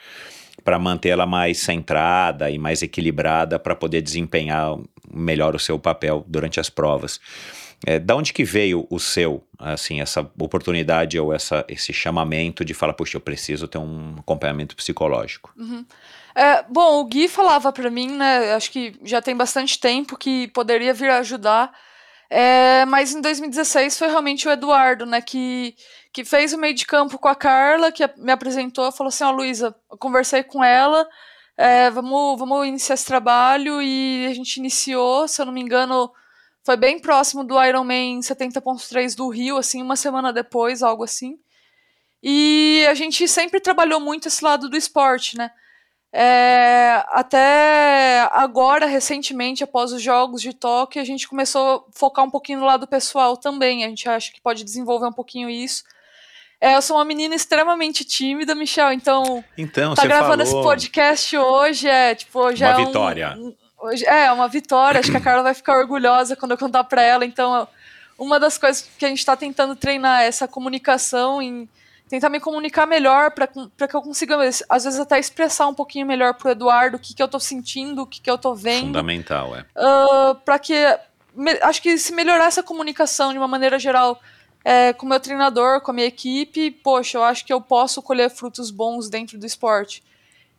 para 0.63 0.80
manter 0.80 1.10
ela 1.10 1.25
mais 1.25 1.60
centrada 1.60 2.49
e 2.49 2.58
mais 2.58 2.82
equilibrada 2.82 3.60
para 3.60 3.75
poder 3.75 4.01
desempenhar 4.01 4.78
melhor 5.13 5.56
o 5.56 5.60
seu 5.60 5.78
papel 5.78 6.25
durante 6.28 6.60
as 6.60 6.69
provas. 6.69 7.19
É, 7.86 7.99
da 7.99 8.15
onde 8.15 8.34
que 8.34 8.43
veio 8.43 8.88
o 8.89 8.99
seu, 8.99 9.43
assim, 9.60 10.01
essa 10.01 10.21
oportunidade 10.39 11.19
ou 11.19 11.34
essa, 11.34 11.63
esse 11.67 11.93
chamamento 11.93 12.65
de 12.65 12.73
falar, 12.73 12.93
puxa, 12.93 13.17
eu 13.17 13.21
preciso 13.21 13.67
ter 13.67 13.78
um 13.78 14.15
acompanhamento 14.17 14.75
psicológico? 14.75 15.54
Uhum. 15.58 15.86
É, 16.36 16.63
bom, 16.63 17.00
o 17.00 17.06
Gui 17.06 17.30
falava 17.30 17.71
para 17.71 17.89
mim, 17.89 18.10
né? 18.10 18.54
Acho 18.54 18.69
que 18.69 19.00
já 19.04 19.21
tem 19.21 19.34
bastante 19.36 19.80
tempo 19.80 20.17
que 20.17 20.50
poderia 20.50 20.93
vir 20.93 21.10
ajudar. 21.10 21.74
É, 22.30 22.84
mas 22.86 23.13
em 23.13 23.21
2016 23.21 23.98
foi 23.98 24.10
realmente 24.10 24.48
o 24.48 24.52
Eduardo, 24.52 25.06
né? 25.06 25.21
Que, 25.21 25.76
que 26.12 26.26
fez 26.26 26.52
o 26.54 26.58
meio 26.58 26.74
de 26.74 26.86
campo 26.86 27.17
com 27.17 27.30
a 27.30 27.36
Carla, 27.36 27.91
que 27.91 28.04
me 28.17 28.34
apresentou, 28.34 28.91
falou 28.91 29.10
assim: 29.10 29.24
Ó, 29.24 29.30
oh, 29.30 29.32
Luísa, 29.32 29.74
conversei 30.00 30.43
com 30.43 30.62
ela, 30.63 31.08
é, 31.58 31.89
vamos, 31.89 32.38
vamos 32.38 32.67
iniciar 32.67 32.95
esse 32.95 33.06
trabalho. 33.06 33.82
E 33.82 34.28
a 34.30 34.34
gente 34.34 34.58
iniciou, 34.58 35.28
se 35.30 35.41
eu 35.41 35.45
não 35.45 35.54
me 35.54 35.62
engano, 35.62 36.12
foi 36.65 36.76
bem 36.76 37.00
próximo 37.00 37.45
do 37.45 37.63
Ironman 37.63 38.19
70.3 38.19 39.15
do 39.15 39.30
Rio, 39.30 39.58
assim, 39.58 39.82
uma 39.82 39.95
semana 39.95 40.34
depois, 40.34 40.84
algo 40.84 41.04
assim. 41.06 41.39
E 42.21 42.86
a 42.89 42.93
gente 42.93 43.28
sempre 43.28 43.60
trabalhou 43.62 44.00
muito 44.02 44.28
esse 44.28 44.43
lado 44.43 44.67
do 44.69 44.76
esporte, 44.76 45.38
né? 45.38 45.52
É, 46.17 47.04
até 47.10 48.30
agora, 48.32 48.86
recentemente, 48.86 49.65
após 49.65 49.91
os 49.91 50.01
Jogos 50.01 50.41
de 50.41 50.54
Tóquio, 50.54 51.01
a 51.01 51.06
gente 51.06 51.28
começou 51.28 51.86
a 51.89 51.91
focar 51.91 52.23
um 52.23 52.30
pouquinho 52.30 52.60
no 52.60 52.65
lado 52.65 52.88
pessoal 52.88 53.36
também. 53.36 53.84
A 53.84 53.89
gente 53.89 54.08
acha 54.08 54.32
que 54.32 54.39
pode 54.39 54.63
desenvolver 54.63 55.08
um 55.08 55.12
pouquinho 55.12 55.49
isso. 55.49 55.84
É, 56.62 56.78
eu 56.78 56.82
sou 56.82 56.95
uma 56.95 57.04
menina 57.04 57.36
extremamente 57.36 58.06
tímida, 58.06 58.56
Michel, 58.56 58.93
então. 58.93 59.43
Então, 59.58 59.93
tá 59.93 60.04
gravando 60.04 60.41
esse 60.41 60.54
podcast 60.54 61.38
hoje, 61.38 61.89
é 61.89 62.15
tipo, 62.15 62.56
já 62.56 62.78
uma 62.78 62.82
é 62.82 62.86
vitória. 62.86 63.36
Um, 63.38 63.54
hoje, 63.78 64.06
é, 64.06 64.32
uma 64.32 64.47
vitória. 64.47 65.01
Acho 65.01 65.12
que 65.12 65.17
a 65.17 65.21
Carla 65.21 65.43
vai 65.43 65.54
ficar 65.54 65.78
orgulhosa 65.78 66.38
quando 66.38 66.51
eu 66.51 66.58
contar 66.58 66.86
para 66.86 67.01
ela. 67.01 67.25
Então, 67.25 67.67
uma 68.17 68.39
das 68.39 68.58
coisas 68.58 68.89
que 68.97 69.04
a 69.04 69.10
gente 69.10 69.19
está 69.19 69.36
tentando 69.36 69.75
treinar 69.75 70.21
é 70.21 70.28
essa 70.28 70.47
comunicação 70.47 71.41
em 71.41 71.67
tentar 72.07 72.29
me 72.29 72.39
comunicar 72.39 72.85
melhor 72.85 73.31
para 73.31 73.47
que 73.47 73.95
eu 73.95 74.01
consiga, 74.01 74.37
às 74.69 74.83
vezes, 74.83 74.99
até 74.99 75.19
expressar 75.19 75.67
um 75.67 75.73
pouquinho 75.73 76.05
melhor 76.05 76.33
pro 76.35 76.51
Eduardo 76.51 76.97
o 76.97 76.99
que, 76.99 77.13
que 77.13 77.21
eu 77.21 77.27
tô 77.27 77.39
sentindo, 77.39 78.03
o 78.03 78.05
que, 78.05 78.21
que 78.21 78.29
eu 78.29 78.37
tô 78.37 78.53
vendo. 78.53 78.87
Fundamental, 78.87 79.55
é. 79.55 79.61
Uh, 79.61 79.65
ah, 79.77 80.37
para 80.43 80.59
que. 80.59 80.75
Me, 81.33 81.51
acho 81.61 81.81
que 81.81 81.97
se 81.97 82.13
melhorar 82.13 82.45
essa 82.45 82.63
comunicação 82.63 83.33
de 83.33 83.37
uma 83.37 83.47
maneira 83.47 83.77
geral 83.77 84.21
é, 84.63 84.93
com 84.93 85.05
o 85.05 85.09
meu 85.09 85.19
treinador, 85.19 85.81
com 85.81 85.91
a 85.91 85.93
minha 85.93 86.07
equipe, 86.07 86.71
poxa, 86.71 87.17
eu 87.17 87.23
acho 87.23 87.45
que 87.45 87.53
eu 87.53 87.61
posso 87.61 88.01
colher 88.01 88.29
frutos 88.29 88.71
bons 88.71 89.09
dentro 89.09 89.37
do 89.37 89.45
esporte. 89.45 90.03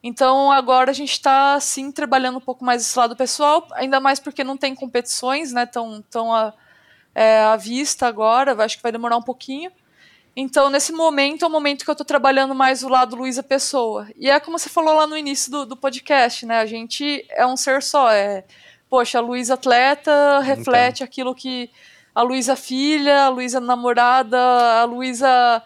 Então 0.02 0.52
agora 0.52 0.92
a 0.92 0.94
gente 0.94 1.12
está 1.12 1.58
sim 1.58 1.90
trabalhando 1.90 2.38
um 2.38 2.40
pouco 2.40 2.64
mais 2.64 2.82
esse 2.82 2.96
lado 2.96 3.16
pessoal, 3.16 3.66
ainda 3.72 3.98
mais 3.98 4.20
porque 4.20 4.44
não 4.44 4.56
tem 4.56 4.74
competições, 4.74 5.52
né? 5.52 5.66
Tão, 5.66 6.02
tão 6.02 6.32
à, 6.32 6.52
é, 7.14 7.40
à 7.40 7.56
vista 7.56 8.06
agora, 8.06 8.54
acho 8.62 8.76
que 8.76 8.82
vai 8.82 8.92
demorar 8.92 9.16
um 9.16 9.22
pouquinho. 9.22 9.72
Então, 10.38 10.68
nesse 10.68 10.92
momento, 10.92 11.46
é 11.46 11.48
o 11.48 11.50
momento 11.50 11.82
que 11.82 11.90
eu 11.90 11.92
estou 11.92 12.04
trabalhando 12.04 12.54
mais 12.54 12.82
o 12.82 12.90
lado 12.90 13.16
Luísa 13.16 13.42
Pessoa. 13.42 14.06
E 14.16 14.28
é 14.28 14.38
como 14.38 14.58
você 14.58 14.68
falou 14.68 14.92
lá 14.92 15.06
no 15.06 15.16
início 15.16 15.50
do, 15.50 15.64
do 15.64 15.76
podcast, 15.76 16.44
né? 16.44 16.58
A 16.58 16.66
gente 16.66 17.26
é 17.30 17.46
um 17.46 17.56
ser 17.56 17.82
só. 17.82 18.10
É, 18.10 18.44
poxa, 18.90 19.16
a 19.16 19.22
Luísa 19.22 19.54
atleta 19.54 20.40
reflete 20.40 20.96
então. 20.98 21.06
aquilo 21.06 21.34
que 21.34 21.70
a 22.14 22.20
Luísa 22.20 22.54
filha, 22.54 23.22
a 23.22 23.28
Luísa 23.30 23.60
namorada, 23.60 24.38
a 24.38 24.84
Luísa 24.84 25.62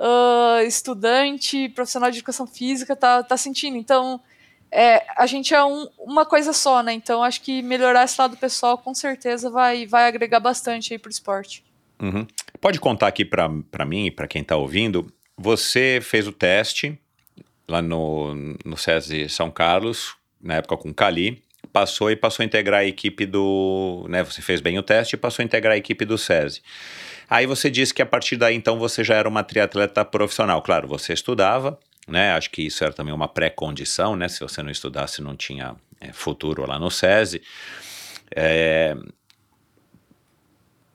uh, 0.00 0.62
estudante, 0.66 1.68
profissional 1.68 2.10
de 2.10 2.18
educação 2.18 2.46
física 2.46 2.96
tá, 2.96 3.22
tá 3.22 3.36
sentindo. 3.36 3.76
Então, 3.76 4.20
é, 4.68 5.06
a 5.16 5.26
gente 5.26 5.54
é 5.54 5.64
um, 5.64 5.88
uma 5.96 6.26
coisa 6.26 6.52
só, 6.52 6.82
né? 6.82 6.92
Então, 6.92 7.22
acho 7.22 7.40
que 7.40 7.62
melhorar 7.62 8.04
esse 8.04 8.20
lado 8.20 8.36
pessoal 8.36 8.78
com 8.78 8.92
certeza 8.92 9.48
vai, 9.48 9.86
vai 9.86 10.08
agregar 10.08 10.40
bastante 10.40 10.92
aí 10.92 10.98
pro 10.98 11.08
esporte. 11.08 11.67
Uhum. 12.00 12.26
Pode 12.60 12.80
contar 12.80 13.08
aqui 13.08 13.24
para 13.24 13.84
mim 13.86 14.06
e 14.06 14.10
para 14.10 14.28
quem 14.28 14.42
está 14.42 14.56
ouvindo. 14.56 15.06
Você 15.36 16.00
fez 16.02 16.26
o 16.26 16.32
teste 16.32 16.98
lá 17.68 17.82
no, 17.82 18.34
no 18.64 18.76
SESI 18.76 19.28
São 19.28 19.50
Carlos, 19.50 20.16
na 20.40 20.54
época 20.54 20.76
com 20.76 20.90
o 20.90 20.94
Cali, 20.94 21.42
passou 21.72 22.10
e 22.10 22.16
passou 22.16 22.42
a 22.42 22.46
integrar 22.46 22.80
a 22.80 22.84
equipe 22.84 23.26
do. 23.26 24.06
Né, 24.08 24.22
você 24.22 24.40
fez 24.40 24.60
bem 24.60 24.78
o 24.78 24.82
teste 24.82 25.14
e 25.14 25.18
passou 25.18 25.42
a 25.42 25.44
integrar 25.44 25.74
a 25.74 25.76
equipe 25.76 26.04
do 26.04 26.16
SESI. 26.16 26.62
Aí 27.28 27.46
você 27.46 27.70
disse 27.70 27.92
que 27.92 28.00
a 28.00 28.06
partir 28.06 28.36
daí 28.36 28.54
então 28.54 28.78
você 28.78 29.04
já 29.04 29.14
era 29.14 29.28
uma 29.28 29.44
triatleta 29.44 30.04
profissional. 30.04 30.62
Claro, 30.62 30.88
você 30.88 31.12
estudava, 31.12 31.78
né? 32.06 32.32
Acho 32.32 32.50
que 32.50 32.62
isso 32.62 32.82
era 32.82 32.92
também 32.92 33.12
uma 33.12 33.28
pré-condição, 33.28 34.16
né? 34.16 34.28
Se 34.28 34.40
você 34.40 34.62
não 34.62 34.70
estudasse, 34.70 35.20
não 35.20 35.36
tinha 35.36 35.76
é, 36.00 36.12
futuro 36.12 36.66
lá 36.66 36.78
no 36.78 36.90
SESI. 36.90 37.42
É, 38.34 38.96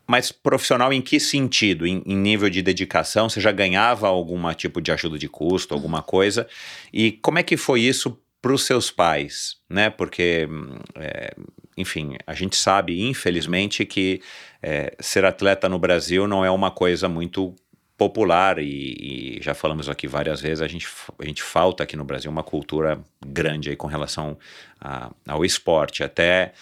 mas 0.08 0.32
profissional 0.32 0.92
em 0.92 1.02
que 1.02 1.20
sentido? 1.20 1.88
Em, 1.88 2.02
em, 2.06 2.16
nível 2.16 2.50
de 2.50 2.62
dedicação? 2.62 3.30
Você 3.30 3.40
já 3.40 3.52
ganhava 3.52 4.08
algum 4.08 4.54
tipo 4.54 4.82
de 4.82 4.92
ajuda 4.92 5.18
de 5.18 5.30
custo, 5.30 5.74
alguma 5.74 6.02
coisa? 6.02 6.48
E 6.92 7.14
como 7.14 7.40
é 7.40 7.44
que 7.44 7.56
foi 7.56 7.82
isso 7.82 8.20
para 8.42 8.54
os 8.54 8.66
seus 8.66 8.92
pais? 8.92 9.58
Né? 9.70 9.90
Porque, 9.90 10.48
é, 10.96 11.34
enfim, 11.78 12.18
a 12.28 12.34
gente 12.34 12.56
sabe, 12.56 13.02
infelizmente, 13.02 13.86
que 13.86 14.22
é, 14.62 14.94
ser 15.00 15.24
atleta 15.26 15.70
no 15.70 15.80
Brasil 15.80 16.28
não 16.28 16.44
é 16.44 16.52
uma 16.52 16.70
coisa 16.70 17.08
muito 17.08 17.56
popular 17.98 18.60
e, 18.60 19.38
e, 19.38 19.40
já 19.42 19.54
falamos 19.54 19.88
aqui 19.88 20.08
várias 20.08 20.42
vezes, 20.42 20.62
a 20.62 20.68
gente, 20.68 20.88
a 21.20 21.26
gente 21.26 21.42
falta 21.42 21.84
aqui 21.84 21.96
no 21.96 22.04
Brasil 22.04 22.30
uma 22.30 22.44
cultura 22.44 23.00
grande 23.26 23.70
aí 23.70 23.76
com 23.76 23.88
relação 23.88 24.38
a, 24.82 25.12
ao 25.28 25.46
esporte. 25.46 26.04
Até 26.04 26.54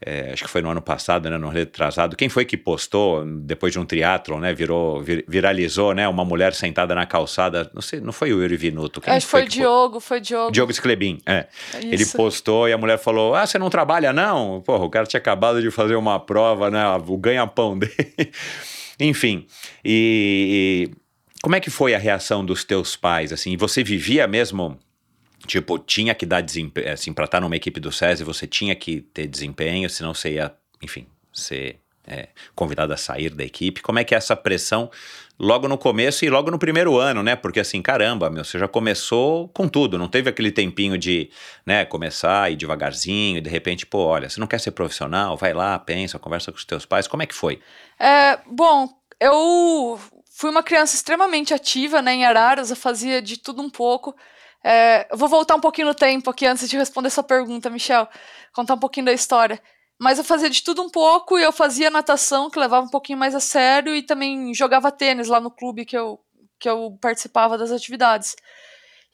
é, 0.00 0.32
acho 0.32 0.44
que 0.44 0.50
foi 0.50 0.60
no 0.60 0.68
ano 0.68 0.82
passado, 0.82 1.30
né, 1.30 1.38
no 1.38 1.48
retrasado, 1.48 2.16
quem 2.16 2.28
foi 2.28 2.44
que 2.44 2.56
postou 2.56 3.24
depois 3.24 3.72
de 3.72 3.78
um 3.78 3.84
triatlon, 3.84 4.40
né, 4.40 4.52
virou, 4.52 5.02
vir, 5.02 5.24
viralizou, 5.26 5.94
né, 5.94 6.06
uma 6.06 6.24
mulher 6.24 6.52
sentada 6.52 6.94
na 6.94 7.06
calçada, 7.06 7.70
não 7.72 7.80
sei, 7.80 8.00
não 8.00 8.12
foi 8.12 8.32
o 8.32 8.42
Yuri 8.42 8.56
Vinuto, 8.56 9.00
quem 9.00 9.14
acho 9.14 9.26
que 9.26 9.30
foi, 9.30 9.44
o 9.44 9.48
Diogo, 9.48 10.00
foi 10.00 10.20
Diogo. 10.20 10.52
Diogo 10.52 10.72
Sclebin, 10.72 11.18
é. 11.24 11.46
Isso. 11.78 11.86
Ele 11.86 12.06
postou 12.06 12.68
e 12.68 12.72
a 12.72 12.78
mulher 12.78 12.98
falou, 12.98 13.34
ah, 13.34 13.46
você 13.46 13.58
não 13.58 13.70
trabalha 13.70 14.12
não? 14.12 14.60
Porra, 14.60 14.84
o 14.84 14.90
cara 14.90 15.06
tinha 15.06 15.18
acabado 15.18 15.62
de 15.62 15.70
fazer 15.70 15.96
uma 15.96 16.20
prova, 16.20 16.70
né, 16.70 16.84
o 17.06 17.16
ganha-pão 17.16 17.76
dele. 17.78 18.32
Enfim, 19.00 19.46
e, 19.84 20.90
e 20.92 20.96
como 21.42 21.54
é 21.54 21.60
que 21.60 21.70
foi 21.70 21.94
a 21.94 21.98
reação 21.98 22.44
dos 22.44 22.64
teus 22.64 22.96
pais, 22.96 23.32
assim, 23.32 23.56
você 23.56 23.82
vivia 23.82 24.26
mesmo 24.26 24.78
Tipo, 25.46 25.78
tinha 25.78 26.14
que 26.14 26.26
dar 26.26 26.40
desempenho, 26.40 26.92
assim, 26.92 27.12
pra 27.12 27.24
estar 27.24 27.40
numa 27.40 27.56
equipe 27.56 27.80
do 27.80 27.90
SESI, 27.92 28.24
você 28.24 28.46
tinha 28.46 28.74
que 28.74 29.00
ter 29.00 29.26
desempenho, 29.26 29.88
senão 29.88 30.12
você 30.12 30.32
ia, 30.32 30.52
enfim, 30.82 31.06
ser 31.32 31.80
é, 32.06 32.28
convidado 32.54 32.92
a 32.92 32.96
sair 32.96 33.30
da 33.30 33.44
equipe. 33.44 33.82
Como 33.82 33.98
é 33.98 34.04
que 34.04 34.14
é 34.14 34.18
essa 34.18 34.36
pressão 34.36 34.90
logo 35.38 35.68
no 35.68 35.76
começo 35.76 36.24
e 36.24 36.30
logo 36.30 36.50
no 36.50 36.58
primeiro 36.58 36.96
ano, 36.96 37.22
né? 37.22 37.36
Porque 37.36 37.60
assim, 37.60 37.82
caramba, 37.82 38.30
meu, 38.30 38.44
você 38.44 38.58
já 38.58 38.68
começou 38.68 39.48
com 39.48 39.68
tudo, 39.68 39.98
não 39.98 40.08
teve 40.08 40.30
aquele 40.30 40.50
tempinho 40.50 40.96
de, 40.96 41.30
né, 41.64 41.84
começar 41.84 42.50
e 42.50 42.56
devagarzinho, 42.56 43.38
e 43.38 43.40
de 43.40 43.50
repente, 43.50 43.84
pô, 43.84 44.04
olha, 44.04 44.28
você 44.28 44.40
não 44.40 44.46
quer 44.46 44.60
ser 44.60 44.70
profissional, 44.70 45.36
vai 45.36 45.52
lá, 45.52 45.78
pensa, 45.78 46.18
conversa 46.18 46.52
com 46.52 46.58
os 46.58 46.64
teus 46.64 46.86
pais. 46.86 47.06
Como 47.06 47.22
é 47.22 47.26
que 47.26 47.34
foi? 47.34 47.60
É, 47.98 48.38
bom, 48.46 48.88
eu 49.20 49.98
fui 50.30 50.50
uma 50.50 50.62
criança 50.62 50.94
extremamente 50.94 51.52
ativa, 51.52 52.00
né, 52.00 52.14
em 52.14 52.24
Araras, 52.24 52.70
eu 52.70 52.76
fazia 52.76 53.20
de 53.20 53.38
tudo 53.38 53.60
um 53.60 53.70
pouco. 53.70 54.14
É, 54.64 55.06
eu 55.12 55.16
vou 55.16 55.28
voltar 55.28 55.54
um 55.54 55.60
pouquinho 55.60 55.88
no 55.88 55.94
tempo 55.94 56.30
aqui 56.30 56.46
antes 56.46 56.68
de 56.68 56.76
responder 56.76 57.10
sua 57.10 57.22
pergunta, 57.22 57.70
Michel, 57.70 58.08
contar 58.52 58.74
um 58.74 58.78
pouquinho 58.78 59.06
da 59.06 59.12
história. 59.12 59.60
Mas 59.98 60.18
eu 60.18 60.24
fazia 60.24 60.50
de 60.50 60.62
tudo 60.62 60.82
um 60.82 60.90
pouco 60.90 61.38
e 61.38 61.42
eu 61.42 61.52
fazia 61.52 61.90
natação, 61.90 62.50
que 62.50 62.58
levava 62.58 62.84
um 62.84 62.90
pouquinho 62.90 63.18
mais 63.18 63.34
a 63.34 63.40
sério, 63.40 63.94
e 63.94 64.02
também 64.02 64.52
jogava 64.52 64.92
tênis 64.92 65.28
lá 65.28 65.40
no 65.40 65.50
clube 65.50 65.84
que 65.84 65.96
eu, 65.96 66.20
que 66.58 66.68
eu 66.68 66.98
participava 67.00 67.56
das 67.56 67.70
atividades. 67.70 68.36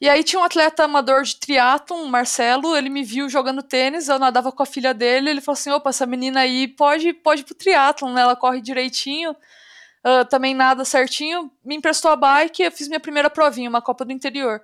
E 0.01 0.09
aí 0.09 0.21
tinha 0.21 0.41
um 0.41 0.43
atleta 0.43 0.83
amador 0.83 1.23
de 1.23 1.37
triatlon, 1.37 2.05
Marcelo, 2.07 2.75
ele 2.75 2.89
me 2.89 3.03
viu 3.03 3.29
jogando 3.29 3.63
tênis, 3.63 4.09
eu 4.09 4.19
nadava 4.19 4.51
com 4.51 4.61
a 4.61 4.65
filha 4.65 4.93
dele, 4.93 5.29
ele 5.29 5.39
falou 5.39 5.53
assim, 5.53 5.71
opa, 5.71 5.91
essa 5.91 6.05
menina 6.05 6.41
aí 6.41 6.67
pode, 6.67 7.13
pode 7.13 7.41
ir 7.41 7.45
pro 7.45 7.55
triatlon, 7.55 8.11
né? 8.11 8.21
Ela 8.21 8.35
corre 8.35 8.59
direitinho, 8.59 9.31
uh, 9.31 10.25
também 10.29 10.53
nada 10.53 10.83
certinho, 10.83 11.49
me 11.63 11.75
emprestou 11.75 12.11
a 12.11 12.17
bike 12.17 12.63
eu 12.63 12.71
fiz 12.71 12.89
minha 12.89 12.99
primeira 12.99 13.29
provinha, 13.29 13.69
uma 13.69 13.81
Copa 13.81 14.03
do 14.03 14.11
Interior. 14.11 14.61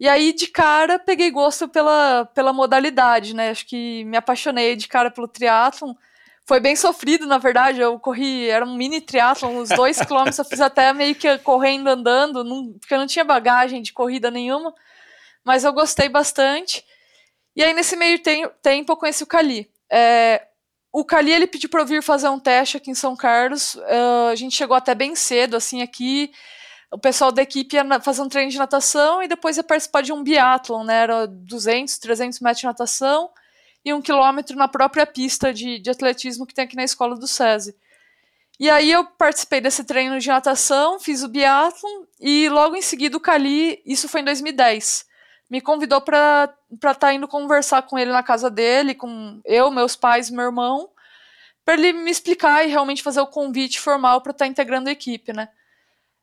E 0.00 0.08
aí, 0.08 0.32
de 0.32 0.46
cara, 0.46 0.98
peguei 0.98 1.30
gosto 1.30 1.68
pela, 1.68 2.24
pela 2.34 2.54
modalidade, 2.54 3.36
né? 3.36 3.50
Acho 3.50 3.66
que 3.66 4.02
me 4.06 4.16
apaixonei 4.16 4.74
de 4.74 4.88
cara 4.88 5.10
pelo 5.10 5.28
triatlon. 5.28 5.92
Foi 6.46 6.58
bem 6.58 6.74
sofrido, 6.74 7.26
na 7.26 7.36
verdade. 7.36 7.82
Eu 7.82 8.00
corri, 8.00 8.48
era 8.48 8.64
um 8.64 8.74
mini 8.74 9.02
triatlon, 9.02 9.58
uns 9.58 9.68
dois 9.68 10.00
quilômetros 10.00 10.38
eu 10.38 10.44
fiz 10.46 10.62
até 10.62 10.90
meio 10.94 11.14
que 11.14 11.36
correndo, 11.40 11.88
andando, 11.88 12.42
não, 12.42 12.72
porque 12.80 12.94
eu 12.94 12.98
não 12.98 13.06
tinha 13.06 13.26
bagagem 13.26 13.82
de 13.82 13.92
corrida 13.92 14.30
nenhuma. 14.30 14.74
Mas 15.44 15.64
eu 15.64 15.72
gostei 15.72 16.08
bastante. 16.08 16.82
E 17.54 17.62
aí, 17.62 17.74
nesse 17.74 17.94
meio 17.94 18.18
tempo, 18.18 18.92
eu 18.92 18.96
conheci 18.96 19.22
o 19.22 19.26
Cali. 19.26 19.70
É, 19.92 20.46
o 20.90 21.04
Cali, 21.04 21.30
ele 21.30 21.46
pediu 21.46 21.68
para 21.68 21.82
eu 21.82 21.86
vir 21.86 22.02
fazer 22.02 22.30
um 22.30 22.40
teste 22.40 22.78
aqui 22.78 22.90
em 22.90 22.94
São 22.94 23.14
Carlos. 23.14 23.74
Uh, 23.74 24.30
a 24.32 24.34
gente 24.34 24.56
chegou 24.56 24.74
até 24.74 24.94
bem 24.94 25.14
cedo, 25.14 25.58
assim, 25.58 25.82
aqui 25.82 26.32
o 26.92 26.98
pessoal 26.98 27.30
da 27.30 27.42
equipe 27.42 27.76
ia 27.76 28.00
fazer 28.00 28.22
um 28.22 28.28
treino 28.28 28.50
de 28.50 28.58
natação 28.58 29.22
e 29.22 29.28
depois 29.28 29.56
ia 29.56 29.62
participar 29.62 30.02
de 30.02 30.12
um 30.12 30.22
biatlon, 30.22 30.84
né? 30.84 31.02
Era 31.02 31.26
200, 31.26 31.98
300 31.98 32.40
metros 32.40 32.60
de 32.60 32.66
natação 32.66 33.30
e 33.84 33.94
um 33.94 34.02
quilômetro 34.02 34.56
na 34.56 34.66
própria 34.66 35.06
pista 35.06 35.54
de, 35.54 35.78
de 35.78 35.90
atletismo 35.90 36.46
que 36.46 36.54
tem 36.54 36.64
aqui 36.64 36.76
na 36.76 36.84
escola 36.84 37.14
do 37.16 37.28
SESI. 37.28 37.74
E 38.58 38.68
aí 38.68 38.90
eu 38.90 39.06
participei 39.06 39.60
desse 39.60 39.84
treino 39.84 40.18
de 40.18 40.28
natação, 40.28 40.98
fiz 41.00 41.22
o 41.22 41.28
biatlon 41.28 42.04
e 42.20 42.48
logo 42.50 42.76
em 42.76 42.82
seguida 42.82 43.16
o 43.16 43.20
Cali, 43.20 43.80
isso 43.86 44.06
foi 44.06 44.20
em 44.20 44.24
2010, 44.24 45.06
me 45.48 45.62
convidou 45.62 46.00
para 46.02 46.54
estar 46.70 46.94
tá 46.94 47.14
indo 47.14 47.26
conversar 47.26 47.82
com 47.82 47.98
ele 47.98 48.10
na 48.10 48.22
casa 48.22 48.50
dele, 48.50 48.94
com 48.94 49.40
eu, 49.46 49.70
meus 49.70 49.96
pais, 49.96 50.28
meu 50.28 50.44
irmão, 50.44 50.90
para 51.64 51.74
ele 51.74 51.94
me 51.94 52.10
explicar 52.10 52.62
e 52.66 52.68
realmente 52.68 53.02
fazer 53.02 53.20
o 53.20 53.26
convite 53.26 53.80
formal 53.80 54.20
para 54.20 54.32
estar 54.32 54.44
tá 54.44 54.50
integrando 54.50 54.90
a 54.90 54.92
equipe, 54.92 55.32
né? 55.32 55.48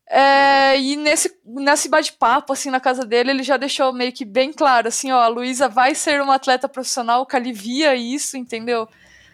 É, 0.09 0.79
e 0.79 0.95
nesse, 0.95 1.37
nesse 1.45 1.89
bate-papo, 1.89 2.53
assim, 2.53 2.69
na 2.69 2.79
casa 2.79 3.05
dele, 3.05 3.31
ele 3.31 3.43
já 3.43 3.57
deixou 3.57 3.91
meio 3.91 4.13
que 4.13 4.23
bem 4.23 4.53
claro, 4.53 4.87
assim, 4.87 5.11
ó, 5.11 5.19
a 5.19 5.27
Luísa 5.27 5.67
vai 5.67 5.93
ser 5.93 6.21
uma 6.21 6.35
atleta 6.35 6.69
profissional, 6.69 7.21
o 7.21 7.25
Cali 7.25 7.51
via 7.51 7.93
isso, 7.93 8.37
entendeu? 8.37 8.87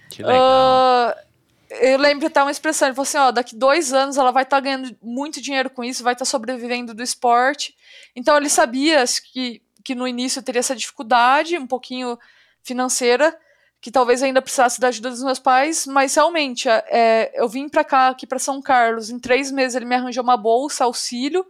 Que 0.09 0.23
legal. 0.23 0.41
Uh, 0.41 1.33
eu 1.79 1.97
lembro 1.97 2.25
até 2.27 2.41
uma 2.41 2.51
expressão, 2.51 2.87
ele 2.87 2.95
falou 2.95 3.03
assim, 3.03 3.17
ó, 3.17 3.31
daqui 3.31 3.55
dois 3.55 3.93
anos 3.93 4.17
ela 4.17 4.31
vai 4.31 4.43
estar 4.43 4.57
tá 4.57 4.61
ganhando 4.61 4.95
muito 5.01 5.41
dinheiro 5.41 5.69
com 5.69 5.83
isso, 5.83 6.03
vai 6.03 6.13
estar 6.13 6.25
tá 6.25 6.29
sobrevivendo 6.29 6.93
do 6.93 7.03
esporte. 7.03 7.75
Então 8.15 8.35
ele 8.35 8.49
sabia 8.49 9.03
que, 9.31 9.61
que 9.83 9.93
no 9.93 10.07
início 10.07 10.41
teria 10.41 10.59
essa 10.59 10.75
dificuldade, 10.75 11.57
um 11.57 11.67
pouquinho 11.67 12.17
financeira, 12.63 13.37
que 13.83 13.91
talvez 13.91 14.23
ainda 14.23 14.41
precisasse 14.41 14.79
da 14.79 14.87
ajuda 14.87 15.09
dos 15.09 15.21
meus 15.21 15.39
pais, 15.39 15.85
mas 15.85 16.15
realmente, 16.15 16.69
é, 16.69 16.85
é 16.89 17.31
eu 17.35 17.49
vim 17.49 17.67
para 17.67 17.83
cá, 17.83 18.07
aqui 18.07 18.25
para 18.25 18.39
São 18.39 18.61
Carlos, 18.61 19.09
em 19.09 19.19
três 19.19 19.51
meses 19.51 19.75
ele 19.75 19.83
me 19.83 19.93
arranjou 19.93 20.23
uma 20.23 20.37
bolsa, 20.37 20.85
auxílio, 20.85 21.45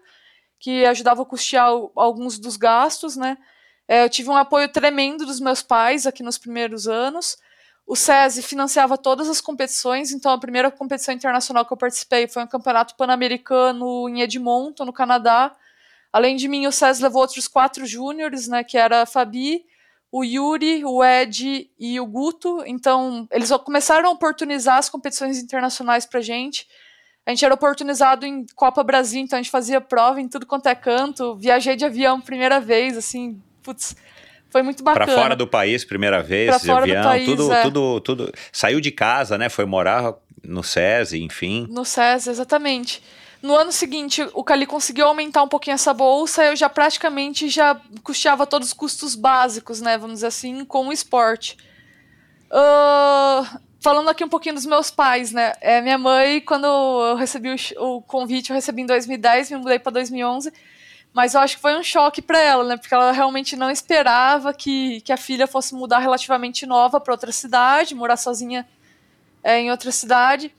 que 0.59 0.84
ajudava 0.84 1.21
a 1.21 1.25
custear 1.25 1.69
alguns 1.95 2.39
dos 2.39 2.57
gastos, 2.57 3.15
né? 3.15 3.38
É, 3.88 4.03
eu 4.03 4.09
tive 4.09 4.31
um 4.31 4.36
apoio 4.36 4.67
tremendo 4.67 5.27
dos 5.27 5.39
meus 5.39 5.61
pais 5.61 6.07
aqui 6.07 6.23
nos 6.23 6.39
primeiros 6.39 6.88
anos. 6.88 7.38
O 7.86 7.95
SESI 7.95 8.41
financiava 8.41 8.97
todas 8.97 9.29
as 9.29 9.39
competições, 9.39 10.11
então 10.11 10.31
a 10.31 10.39
primeira 10.39 10.71
competição 10.71 11.13
internacional 11.13 11.63
que 11.63 11.71
eu 11.71 11.77
participei 11.77 12.27
foi 12.27 12.41
um 12.41 12.47
campeonato 12.47 12.95
pan-americano 12.95 14.09
em 14.09 14.21
Edmonton, 14.21 14.86
no 14.86 14.93
Canadá. 14.93 15.55
Além 16.11 16.36
de 16.36 16.47
mim, 16.47 16.65
o 16.65 16.71
SESI 16.71 17.03
levou 17.03 17.21
outros 17.21 17.47
quatro 17.47 17.86
júniores, 17.86 18.47
né, 18.47 18.63
que 18.63 18.75
era 18.75 19.03
a 19.03 19.05
Fabi, 19.05 19.63
o 20.14 20.24
Yuri, 20.24 20.86
o 20.86 21.03
Ed 21.03 21.72
e 21.80 21.99
o 21.99 22.05
Guto. 22.05 22.64
Então, 22.68 23.28
eles 23.32 23.49
começaram 23.66 24.09
a 24.09 24.11
oportunizar 24.11 24.78
as 24.78 24.88
competições 24.88 25.39
internacionais 25.39 26.05
pra 26.05 26.22
gente. 26.22 26.68
A 27.26 27.32
gente 27.32 27.43
era 27.43 27.55
oportunizado 27.55 28.24
em 28.24 28.45
Copa 28.55 28.84
Brasil, 28.84 29.20
então 29.20 29.39
a 29.39 29.41
gente 29.41 29.49
fazia 29.49 29.82
prova 29.82 30.22
em 30.22 30.28
tudo 30.28 30.45
quanto 30.45 30.68
é 30.68 30.76
canto. 30.76 31.36
Viajei 31.38 31.76
de 31.76 31.84
avião 31.84 32.22
primeira 32.22 32.59
vez, 32.59 32.95
assim, 32.95 33.41
putz, 33.64 33.95
foi 34.51 34.61
muito 34.61 34.84
bacana. 34.84 35.05
Pra 35.07 35.16
fora 35.16 35.36
do 35.36 35.47
país, 35.47 35.84
primeira 35.84 36.22
vez, 36.22 36.47
pra 36.47 36.57
de 36.59 36.70
avião, 36.70 37.03
país, 37.03 37.26
tudo, 37.26 37.51
é. 37.51 37.61
tudo, 37.64 37.99
tudo. 38.01 38.34
Saiu 38.51 38.80
de 38.80 38.91
casa, 38.91 39.36
né? 39.36 39.49
Foi 39.49 39.66
morar 39.66 40.14
no 40.43 40.64
SESI, 40.64 41.24
enfim. 41.24 41.66
No 41.72 41.84
SESI, 41.84 42.30
exatamente. 42.30 43.01
No 43.44 43.58
ano 43.58 43.74
seguinte, 43.74 44.26
o 44.34 44.41
Cali 44.41 44.66
conseguiu 44.66 45.06
aumentar 45.06 45.44
um 45.44 45.50
pouquinho 45.50 45.74
essa 45.74 45.94
bolsa, 45.94 46.46
eu 46.46 46.56
já 46.56 46.70
praticamente 46.70 47.50
já 47.50 47.78
custeava 48.02 48.48
todos 48.48 48.70
os 48.70 48.74
custos 48.74 49.16
básicos, 49.16 49.82
né, 49.82 49.98
vamos 49.98 50.16
dizer 50.16 50.28
assim, 50.28 50.64
com 50.64 50.88
o 50.88 50.94
esporte. 50.94 51.58
Uh, 52.50 53.60
falando 53.82 54.10
aqui 54.10 54.24
um 54.24 54.30
pouquinho 54.30 54.56
dos 54.56 54.66
meus 54.66 54.89
pais, 54.89 55.34
né, 55.34 55.52
é, 55.60 55.82
minha 55.82 55.98
mãe, 55.98 56.39
quando 56.39 56.64
eu 56.64 57.18
recebi 57.18 57.50
o, 57.50 57.98
o 57.98 58.02
convite, 58.02 58.50
eu 58.50 58.56
recebi 58.56 58.84
em 58.84 58.86
2010, 58.86 59.52
me 59.52 59.58
mudei 59.58 59.78
para 59.78 59.91
2011, 59.91 60.50
mas 61.14 61.34
eu 61.34 61.41
acho 61.41 61.58
que 61.58 61.62
foi 61.62 61.78
um 61.78 61.84
choque 61.84 62.22
para 62.22 62.39
ela, 62.39 62.64
né, 62.64 62.78
porque 62.78 62.96
ela 62.96 63.12
realmente 63.12 63.58
não 63.58 63.70
esperava 63.70 64.54
que, 64.54 65.02
que 65.02 65.12
a 65.12 65.18
filha 65.18 65.48
fosse 65.48 65.76
mudar 65.76 66.00
relativamente 66.00 66.66
nova 66.66 66.98
para 66.98 67.14
outra 67.14 67.32
cidade, 67.34 67.94
morar 67.94 68.16
sozinha 68.16 68.66
é, 69.44 69.60
em 69.60 69.70
outra 69.70 69.91
cidade. 69.91 70.50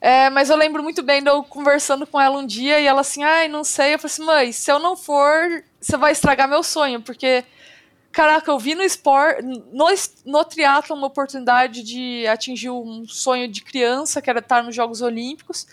É, 0.00 0.30
mas 0.30 0.48
eu 0.48 0.56
lembro 0.56 0.82
muito 0.82 1.02
bem 1.02 1.22
de 1.22 1.28
eu 1.28 1.42
conversando 1.42 2.06
com 2.06 2.18
ela 2.18 2.38
um 2.38 2.46
dia 2.46 2.80
e 2.80 2.86
ela 2.86 3.02
assim, 3.02 3.22
ai, 3.22 3.48
não 3.48 3.62
sei. 3.62 3.94
Eu 3.94 3.98
falei 3.98 4.12
assim, 4.14 4.24
mãe, 4.24 4.52
se 4.52 4.72
eu 4.72 4.78
não 4.78 4.96
for, 4.96 5.62
você 5.78 5.96
vai 5.96 6.12
estragar 6.12 6.48
meu 6.48 6.62
sonho, 6.62 7.02
porque, 7.02 7.44
caraca, 8.10 8.50
eu 8.50 8.58
vi 8.58 8.74
no 8.74 8.82
esporte, 8.82 9.42
no, 9.42 9.88
no 10.24 10.94
uma 10.94 11.06
oportunidade 11.06 11.82
de 11.82 12.26
atingir 12.26 12.70
um 12.70 13.06
sonho 13.06 13.46
de 13.46 13.62
criança, 13.62 14.22
que 14.22 14.30
era 14.30 14.38
estar 14.38 14.62
nos 14.62 14.74
Jogos 14.74 15.02
Olímpicos. 15.02 15.66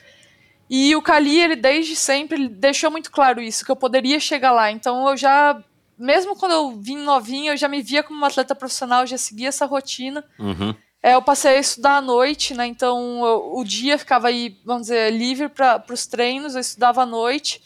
E 0.70 0.94
o 0.94 1.02
Cali, 1.02 1.40
ele 1.40 1.56
desde 1.56 1.96
sempre 1.96 2.38
ele 2.38 2.50
deixou 2.50 2.92
muito 2.92 3.10
claro 3.10 3.42
isso, 3.42 3.64
que 3.64 3.72
eu 3.72 3.76
poderia 3.78 4.20
chegar 4.20 4.52
lá. 4.52 4.70
Então 4.70 5.08
eu 5.08 5.16
já, 5.16 5.64
mesmo 5.98 6.36
quando 6.36 6.52
eu 6.52 6.72
vim 6.72 6.98
novinha, 6.98 7.54
eu 7.54 7.58
já 7.58 7.70
me 7.70 7.82
via 7.82 8.04
como 8.04 8.18
uma 8.18 8.28
atleta 8.28 8.54
profissional, 8.54 9.08
já 9.08 9.18
seguia 9.18 9.48
essa 9.48 9.66
rotina. 9.66 10.22
Uhum. 10.38 10.76
É, 11.02 11.14
eu 11.14 11.22
passei 11.22 11.58
a 11.58 11.60
estudar 11.60 11.98
à 11.98 12.02
noite, 12.02 12.54
né? 12.54 12.66
Então 12.66 13.26
eu, 13.26 13.52
o 13.56 13.64
dia 13.64 13.98
ficava 13.98 14.28
aí, 14.28 14.60
vamos 14.66 14.84
dizer, 14.84 15.12
livre 15.12 15.48
para 15.48 15.84
os 15.90 16.06
treinos, 16.06 16.56
eu 16.56 16.62
estudava 16.62 17.04
à 17.04 17.06
noite. 17.06 17.62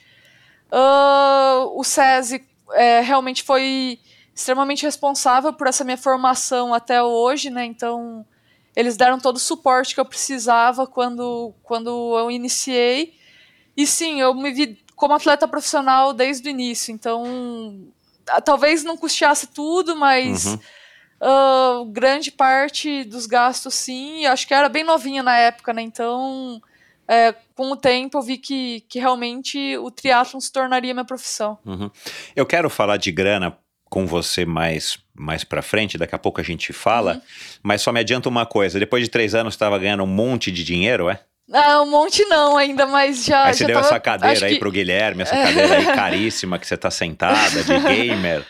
Uh, 0.71 1.77
o 1.77 1.83
SESI 1.83 2.45
é, 2.73 3.01
realmente 3.01 3.43
foi 3.43 3.99
extremamente 4.33 4.83
responsável 4.83 5.51
por 5.53 5.67
essa 5.67 5.83
minha 5.83 5.97
formação 5.97 6.73
até 6.73 7.01
hoje, 7.01 7.49
né? 7.49 7.65
Então 7.65 8.25
eles 8.75 8.95
deram 8.95 9.19
todo 9.19 9.37
o 9.37 9.39
suporte 9.39 9.93
que 9.93 9.99
eu 9.99 10.05
precisava 10.05 10.85
quando, 10.87 11.53
quando 11.63 12.17
eu 12.17 12.31
iniciei. 12.31 13.15
E 13.75 13.87
sim, 13.87 14.21
eu 14.21 14.33
me 14.33 14.51
vi 14.51 14.79
como 14.95 15.13
atleta 15.13 15.47
profissional 15.47 16.13
desde 16.13 16.47
o 16.47 16.51
início. 16.51 16.93
Então, 16.93 17.87
talvez 18.45 18.83
não 18.83 18.97
custeasse 18.97 19.47
tudo, 19.47 19.95
mas. 19.95 20.45
Uhum 20.45 20.59
Uh, 21.21 21.85
grande 21.85 22.31
parte 22.31 23.03
dos 23.03 23.27
gastos, 23.27 23.75
sim. 23.75 24.25
Acho 24.25 24.47
que 24.47 24.53
era 24.53 24.67
bem 24.67 24.83
novinha 24.83 25.21
na 25.21 25.37
época, 25.37 25.71
né? 25.71 25.83
Então, 25.83 26.59
é, 27.07 27.35
com 27.53 27.71
o 27.71 27.75
tempo, 27.75 28.17
eu 28.17 28.21
vi 28.21 28.37
que, 28.37 28.83
que 28.89 28.99
realmente 28.99 29.77
o 29.77 29.91
triatlon 29.91 30.39
se 30.39 30.51
tornaria 30.51 30.93
minha 30.93 31.05
profissão. 31.05 31.59
Uhum. 31.63 31.91
Eu 32.35 32.45
quero 32.45 32.69
falar 32.69 32.97
de 32.97 33.11
grana 33.11 33.55
com 33.85 34.07
você 34.07 34.45
mais 34.45 34.97
mais 35.13 35.43
para 35.43 35.61
frente, 35.61 35.99
daqui 35.99 36.15
a 36.15 36.17
pouco 36.17 36.41
a 36.41 36.43
gente 36.43 36.73
fala, 36.73 37.15
uhum. 37.15 37.21
mas 37.61 37.81
só 37.83 37.91
me 37.91 37.99
adianta 37.99 38.27
uma 38.27 38.43
coisa, 38.43 38.79
depois 38.79 39.03
de 39.03 39.09
três 39.09 39.35
anos 39.35 39.53
estava 39.53 39.77
ganhando 39.77 40.01
um 40.01 40.07
monte 40.07 40.51
de 40.51 40.63
dinheiro, 40.63 41.09
é? 41.09 41.19
Ah, 41.53 41.81
um 41.81 41.91
monte 41.91 42.23
não 42.25 42.57
ainda, 42.57 42.87
mas 42.87 43.25
já. 43.25 43.43
Aí 43.43 43.53
você 43.53 43.59
já 43.59 43.67
deu 43.67 43.75
tava, 43.75 43.87
essa 43.87 43.99
cadeira 43.99 44.45
aí 44.47 44.53
que... 44.53 44.59
pro 44.59 44.71
Guilherme, 44.71 45.23
essa 45.23 45.35
cadeira 45.35 45.77
aí 45.77 45.85
caríssima 45.85 46.57
que 46.57 46.65
você 46.65 46.77
tá 46.77 46.89
sentada, 46.89 47.63
de 47.63 47.77
gamer. 47.83 48.45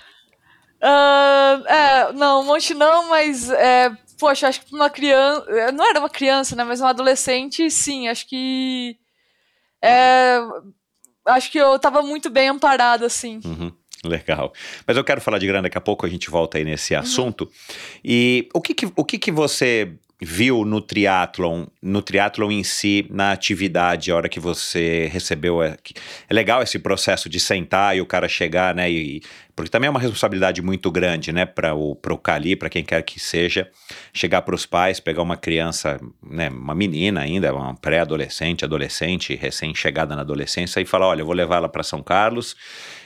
Uh, 0.82 1.68
é, 1.68 2.14
não, 2.14 2.42
um 2.42 2.46
monte 2.46 2.74
não, 2.74 3.10
mas 3.10 3.50
é, 3.52 3.96
poxa, 4.20 4.48
acho 4.48 4.66
que 4.66 4.74
uma 4.74 4.90
criança. 4.90 5.72
Não 5.72 5.88
era 5.88 6.00
uma 6.00 6.10
criança, 6.10 6.56
né? 6.56 6.64
Mas 6.64 6.82
um 6.82 6.88
adolescente, 6.88 7.70
sim, 7.70 8.08
acho 8.08 8.28
que. 8.28 8.98
É, 9.84 10.38
acho 11.26 11.52
que 11.52 11.58
eu 11.58 11.78
tava 11.80 12.02
muito 12.02 12.30
bem 12.30 12.50
amparado, 12.50 13.06
assim. 13.06 13.40
Uhum. 13.46 13.72
Legal. 14.04 14.52
Mas 14.88 14.98
eu 14.98 15.04
quero 15.04 15.22
falar 15.22 15.38
de 15.38 15.46
grana 15.46 15.64
daqui 15.64 15.78
a 15.78 15.82
pouco, 15.82 16.06
a 16.06 16.10
gente 16.10 16.30
volta 16.30 16.58
aí 16.58 16.64
nesse 16.64 16.94
uhum. 16.94 17.00
assunto. 17.00 17.52
E 18.04 18.50
o 18.54 18.62
que 18.62 18.74
que, 18.74 18.92
o 18.96 19.06
que 19.06 19.20
que 19.20 19.32
você 19.32 19.94
viu 20.22 20.64
no 20.64 20.80
triatlon, 20.80 21.66
no 21.82 22.00
triatlon 22.02 22.52
em 22.52 22.64
si, 22.64 23.08
na 23.10 23.32
atividade, 23.32 24.12
a 24.12 24.16
hora 24.16 24.30
que 24.30 24.40
você 24.40 25.10
recebeu. 25.12 25.64
É, 25.64 25.76
é 26.30 26.34
legal 26.34 26.62
esse 26.62 26.78
processo 26.78 27.28
de 27.28 27.40
sentar 27.40 27.98
e 27.98 28.02
o 28.02 28.06
cara 28.06 28.30
chegar, 28.30 28.76
né? 28.76 28.90
E, 28.92 29.22
porque 29.56 29.72
também 29.72 29.88
é 29.88 29.90
uma 29.90 30.00
responsabilidade 30.00 30.62
muito 30.62 30.92
grande, 30.92 31.32
né, 31.32 31.46
para 31.46 31.74
o 31.74 31.96
pro 31.96 32.18
Cali, 32.18 32.56
para 32.56 32.70
quem 32.70 32.84
quer 32.84 33.02
que 33.02 33.20
seja, 33.20 33.70
chegar 34.14 34.44
para 34.44 34.56
os 34.56 34.66
pais, 34.66 35.00
pegar 35.00 35.22
uma 35.22 35.36
criança, 35.36 36.00
né, 36.24 36.50
uma 36.50 36.76
menina 36.76 37.22
ainda, 37.22 37.54
uma 37.54 37.76
pré-adolescente, 37.76 38.64
adolescente, 38.64 39.36
recém-chegada 39.36 40.16
na 40.16 40.22
adolescência, 40.22 40.80
e 40.80 40.86
falar: 40.86 41.08
olha, 41.08 41.22
eu 41.22 41.26
vou 41.26 41.36
levá-la 41.36 41.68
para 41.68 41.84
São 41.84 42.04
Carlos, 42.04 42.56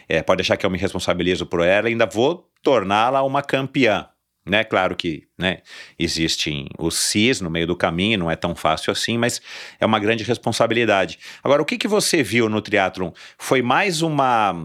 é, 0.08 0.22
pode 0.22 0.40
deixar 0.40 0.58
que 0.58 0.66
eu 0.66 0.70
me 0.70 0.78
responsabilizo 0.78 1.46
por 1.46 1.66
ela, 1.66 1.88
ainda 1.88 2.06
vou 2.06 2.50
torná-la 2.62 3.24
uma 3.24 3.42
campeã. 3.42 4.08
Né? 4.46 4.64
Claro 4.64 4.96
que 4.96 5.24
né, 5.38 5.60
existem 5.98 6.68
os 6.78 6.96
CIS 6.96 7.42
no 7.42 7.50
meio 7.50 7.66
do 7.66 7.76
caminho, 7.76 8.20
não 8.20 8.30
é 8.30 8.36
tão 8.36 8.56
fácil 8.56 8.92
assim, 8.92 9.18
mas 9.18 9.42
é 9.80 9.86
uma 9.86 10.00
grande 10.00 10.24
responsabilidade. 10.24 11.18
Agora, 11.44 11.62
o 11.62 11.66
que, 11.66 11.78
que 11.78 11.88
você 11.88 12.22
viu 12.22 12.48
no 12.48 12.62
triatlon? 12.62 13.12
Foi 13.38 13.62
mais 13.62 14.02
uma 14.02 14.56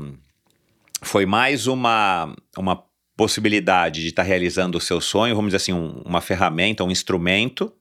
foi 1.02 1.24
mais 1.24 1.66
uma, 1.66 2.34
uma 2.58 2.84
possibilidade 3.16 4.02
de 4.02 4.08
estar 4.08 4.22
tá 4.22 4.28
realizando 4.28 4.76
o 4.76 4.80
seu 4.80 5.00
sonho, 5.00 5.34
vamos 5.34 5.50
dizer 5.50 5.56
assim, 5.56 5.72
um, 5.72 6.02
uma 6.04 6.20
ferramenta, 6.20 6.84
um 6.84 6.90
instrumento 6.90 7.72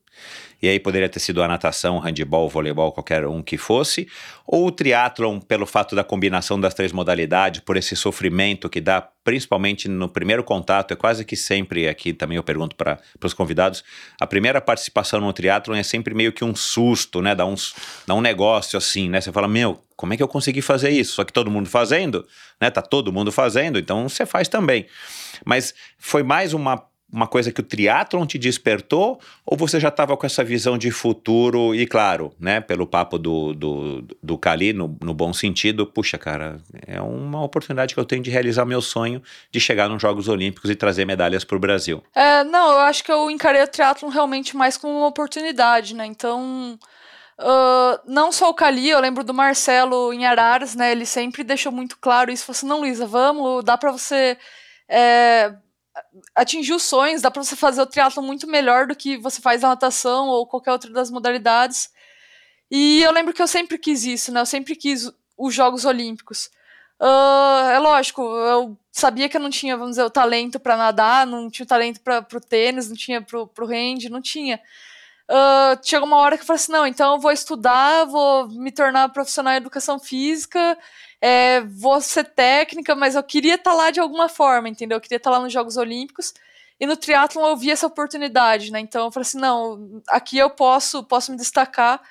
e 0.62 0.68
aí 0.68 0.80
poderia 0.80 1.08
ter 1.08 1.20
sido 1.20 1.42
a 1.42 1.48
natação, 1.48 2.00
handebol, 2.00 2.50
voleibol, 2.50 2.92
qualquer 2.92 3.26
um 3.26 3.42
que 3.42 3.58
fosse, 3.58 4.08
ou 4.46 4.68
o 4.68 4.72
triatlon 4.72 5.40
pelo 5.40 5.66
fato 5.66 5.96
da 5.96 6.04
combinação 6.04 6.60
das 6.60 6.74
três 6.74 6.92
modalidades, 6.92 7.62
por 7.62 7.78
esse 7.78 7.96
sofrimento 7.96 8.70
que 8.70 8.82
dá, 8.82 9.02
principalmente 9.24 9.88
no 9.88 10.10
primeiro 10.10 10.44
contato, 10.44 10.94
é 10.94 10.96
quase 10.96 11.24
que 11.24 11.36
sempre, 11.36 11.88
aqui 11.88 12.14
também 12.14 12.36
eu 12.36 12.44
pergunto 12.44 12.76
para 12.76 13.00
os 13.24 13.34
convidados, 13.34 13.84
a 14.20 14.28
primeira 14.28 14.60
participação 14.60 15.22
no 15.22 15.32
triatlon 15.32 15.76
é 15.76 15.84
sempre 15.84 16.14
meio 16.14 16.34
que 16.34 16.44
um 16.44 16.56
susto, 16.56 17.22
né, 17.22 17.34
dá, 17.36 17.46
uns, 17.46 17.74
dá 18.06 18.14
um 18.14 18.22
negócio 18.22 18.78
assim, 18.78 19.10
né, 19.10 19.22
você 19.22 19.32
fala, 19.32 19.48
meu, 19.48 19.82
como 19.96 20.14
é 20.14 20.18
que 20.18 20.24
eu 20.24 20.30
consegui 20.30 20.62
fazer 20.62 20.92
isso? 20.92 21.14
Só 21.14 21.26
que 21.26 21.34
todo 21.34 21.52
mundo 21.52 21.70
fazendo, 21.70 22.26
né, 22.62 22.70
tá 22.70 22.82
todo 22.82 23.12
mundo 23.12 23.34
fazendo, 23.34 23.78
então 23.78 24.08
você 24.08 24.26
faz 24.26 24.48
também. 24.48 24.86
Mas 25.46 25.74
foi 25.98 26.24
mais 26.24 26.54
uma 26.54 26.89
uma 27.12 27.28
coisa 27.28 27.52
que 27.52 27.60
o 27.60 27.64
triatlon 27.64 28.26
te 28.26 28.38
despertou 28.38 29.20
ou 29.46 29.58
você 29.58 29.80
já 29.80 29.90
estava 29.90 30.16
com 30.16 30.26
essa 30.26 30.44
visão 30.44 30.78
de 30.78 30.92
futuro 30.92 31.74
e 31.74 31.86
claro, 31.88 32.32
né, 32.40 32.62
pelo 32.62 32.86
papo 32.86 33.18
do, 33.18 33.54
do, 33.54 34.04
do 34.22 34.38
Cali, 34.38 34.74
no, 34.74 34.96
no 35.02 35.14
bom 35.14 35.34
sentido, 35.34 35.86
puxa 35.86 36.18
cara, 36.18 36.60
é 36.86 37.02
uma 37.02 37.44
oportunidade 37.44 37.94
que 37.94 38.00
eu 38.00 38.06
tenho 38.06 38.22
de 38.22 38.30
realizar 38.30 38.66
meu 38.66 38.82
sonho 38.82 39.22
de 39.52 39.60
chegar 39.60 39.90
nos 39.90 40.02
Jogos 40.02 40.28
Olímpicos 40.28 40.70
e 40.70 40.76
trazer 40.76 41.06
medalhas 41.06 41.44
para 41.44 41.58
o 41.58 41.60
Brasil. 41.60 42.04
É, 42.14 42.44
não, 42.44 42.74
eu 42.74 42.80
acho 42.80 43.04
que 43.04 43.12
eu 43.12 43.30
encarei 43.30 43.64
o 43.64 43.68
triatlon 43.68 44.10
realmente 44.10 44.56
mais 44.56 44.78
como 44.78 44.94
uma 44.98 45.08
oportunidade, 45.08 45.96
né, 45.96 46.06
então... 46.06 46.78
Uh, 47.42 47.98
não 48.06 48.34
só 48.34 48.50
o 48.50 48.54
Cali, 48.54 48.90
eu 48.90 49.00
lembro 49.00 49.24
do 49.24 49.34
Marcelo 49.34 50.12
em 50.12 50.26
Araras, 50.26 50.76
né? 50.76 50.92
Ele 50.92 51.06
sempre 51.06 51.42
deixou 51.42 51.72
muito 51.72 51.98
claro 51.98 52.30
isso. 52.30 52.44
Falou 52.44 52.58
assim: 52.58 52.68
não, 52.68 52.82
Luísa, 52.82 53.08
vamos, 53.08 53.64
dá 53.64 53.78
para 53.78 53.94
você 53.94 54.38
é, 54.90 55.54
atingir 56.36 56.74
os 56.74 56.84
sonhos, 56.84 57.22
dá 57.22 57.32
para 57.32 57.44
você 57.44 57.56
fazer 57.56 57.82
o 57.82 57.86
triatlo 57.86 58.22
muito 58.22 58.48
melhor 58.48 58.88
do 58.88 58.96
que 58.96 59.18
você 59.18 59.42
faz 59.42 59.64
a 59.64 59.70
natação 59.70 60.28
ou 60.28 60.48
qualquer 60.48 60.72
outra 60.72 60.92
das 60.92 61.10
modalidades. 61.10 61.92
E 62.72 63.02
eu 63.02 63.12
lembro 63.12 63.34
que 63.34 63.42
eu 63.42 63.48
sempre 63.48 63.78
quis 63.78 64.06
isso, 64.06 64.32
né? 64.32 64.42
Eu 64.42 64.46
sempre 64.46 64.76
quis 64.76 65.12
os 65.38 65.54
Jogos 65.54 65.86
Olímpicos. 65.86 66.50
Uh, 67.02 67.70
é 67.72 67.80
lógico, 67.80 68.22
eu 68.22 68.78
sabia 68.92 69.30
que 69.30 69.38
eu 69.38 69.42
não 69.42 69.50
tinha, 69.50 69.78
vamos 69.78 69.92
dizer, 69.92 70.04
o 70.04 70.10
talento 70.10 70.60
para 70.60 70.76
nadar, 70.76 71.26
não 71.26 71.50
tinha 71.50 71.64
o 71.64 71.68
talento 71.68 72.02
para 72.02 72.26
o 72.34 72.42
tênis, 72.42 72.90
não 72.90 72.96
tinha 72.96 73.22
para 73.22 73.40
o 73.40 73.66
hand, 73.66 74.10
não 74.10 74.22
tinha. 74.22 74.60
Uh, 75.30 75.80
chegou 75.82 76.08
uma 76.08 76.18
hora 76.18 76.36
que 76.38 76.44
eu 76.44 76.48
falei 76.48 76.62
assim: 76.62 76.72
não, 76.72 76.86
então 76.86 77.14
eu 77.14 77.20
vou 77.20 77.32
estudar, 77.32 78.06
vou 78.06 78.50
me 78.50 78.72
tornar 78.72 79.10
profissional 79.10 79.54
em 79.54 79.58
educação 79.58 80.00
física 80.00 80.78
é, 81.22 81.62
vou 81.62 82.00
ser 82.02 82.24
técnica, 82.26 82.96
mas 82.96 83.16
eu 83.16 83.24
queria 83.24 83.56
estar 83.56 83.72
tá 83.72 83.76
lá 83.76 83.92
de 83.92 84.00
alguma 84.00 84.30
forma, 84.30 84.70
entendeu? 84.70 84.98
Eu 84.98 85.02
queria 85.02 85.18
estar 85.18 85.32
tá 85.32 85.38
lá 85.38 85.44
nos 85.44 85.52
Jogos 85.52 85.78
Olímpicos. 85.78 86.34
E 86.80 86.86
no 86.86 86.96
triatlon 86.96 87.46
eu 87.50 87.58
vi 87.58 87.72
essa 87.72 87.88
oportunidade, 87.88 88.72
né? 88.72 88.80
Então 88.80 89.06
eu 89.06 89.12
falei 89.12 89.28
assim, 89.28 89.40
não, 89.40 90.02
aqui 90.08 90.38
eu 90.38 90.50
posso, 90.50 91.04
posso 91.04 91.32
me 91.32 91.38
destacar. 91.38 92.02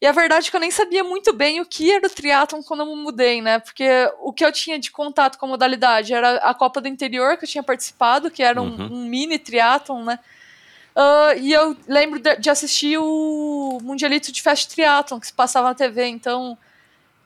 E 0.00 0.06
a 0.06 0.12
verdade 0.12 0.48
é 0.48 0.50
que 0.50 0.56
eu 0.56 0.60
nem 0.60 0.70
sabia 0.70 1.04
muito 1.04 1.34
bem 1.34 1.60
o 1.60 1.66
que 1.66 1.92
era 1.92 2.06
o 2.06 2.10
triatlon 2.10 2.62
quando 2.62 2.80
eu 2.80 2.86
me 2.86 2.96
mudei, 2.96 3.42
né? 3.42 3.58
Porque 3.58 3.86
o 4.20 4.32
que 4.32 4.42
eu 4.42 4.50
tinha 4.50 4.78
de 4.78 4.90
contato 4.90 5.38
com 5.38 5.44
a 5.44 5.48
modalidade 5.50 6.14
era 6.14 6.36
a 6.36 6.54
Copa 6.54 6.80
do 6.80 6.88
Interior 6.88 7.36
que 7.36 7.44
eu 7.44 7.48
tinha 7.48 7.62
participado, 7.62 8.30
que 8.30 8.42
era 8.42 8.62
um, 8.62 8.70
uhum. 8.70 8.92
um 8.92 9.04
mini 9.04 9.38
triatlon, 9.38 10.02
né? 10.04 10.18
Uh, 10.96 11.38
e 11.38 11.52
eu 11.52 11.76
lembro 11.86 12.18
de, 12.18 12.36
de, 12.36 12.50
assistir 12.50 12.98
o 12.98 13.78
Mundialito 13.82 14.32
de 14.32 14.42
Fast 14.42 14.74
Triathlon, 14.74 15.20
que 15.20 15.28
se 15.28 15.32
passava 15.32 15.68
na 15.68 15.74
TV, 15.74 16.06
então 16.06 16.58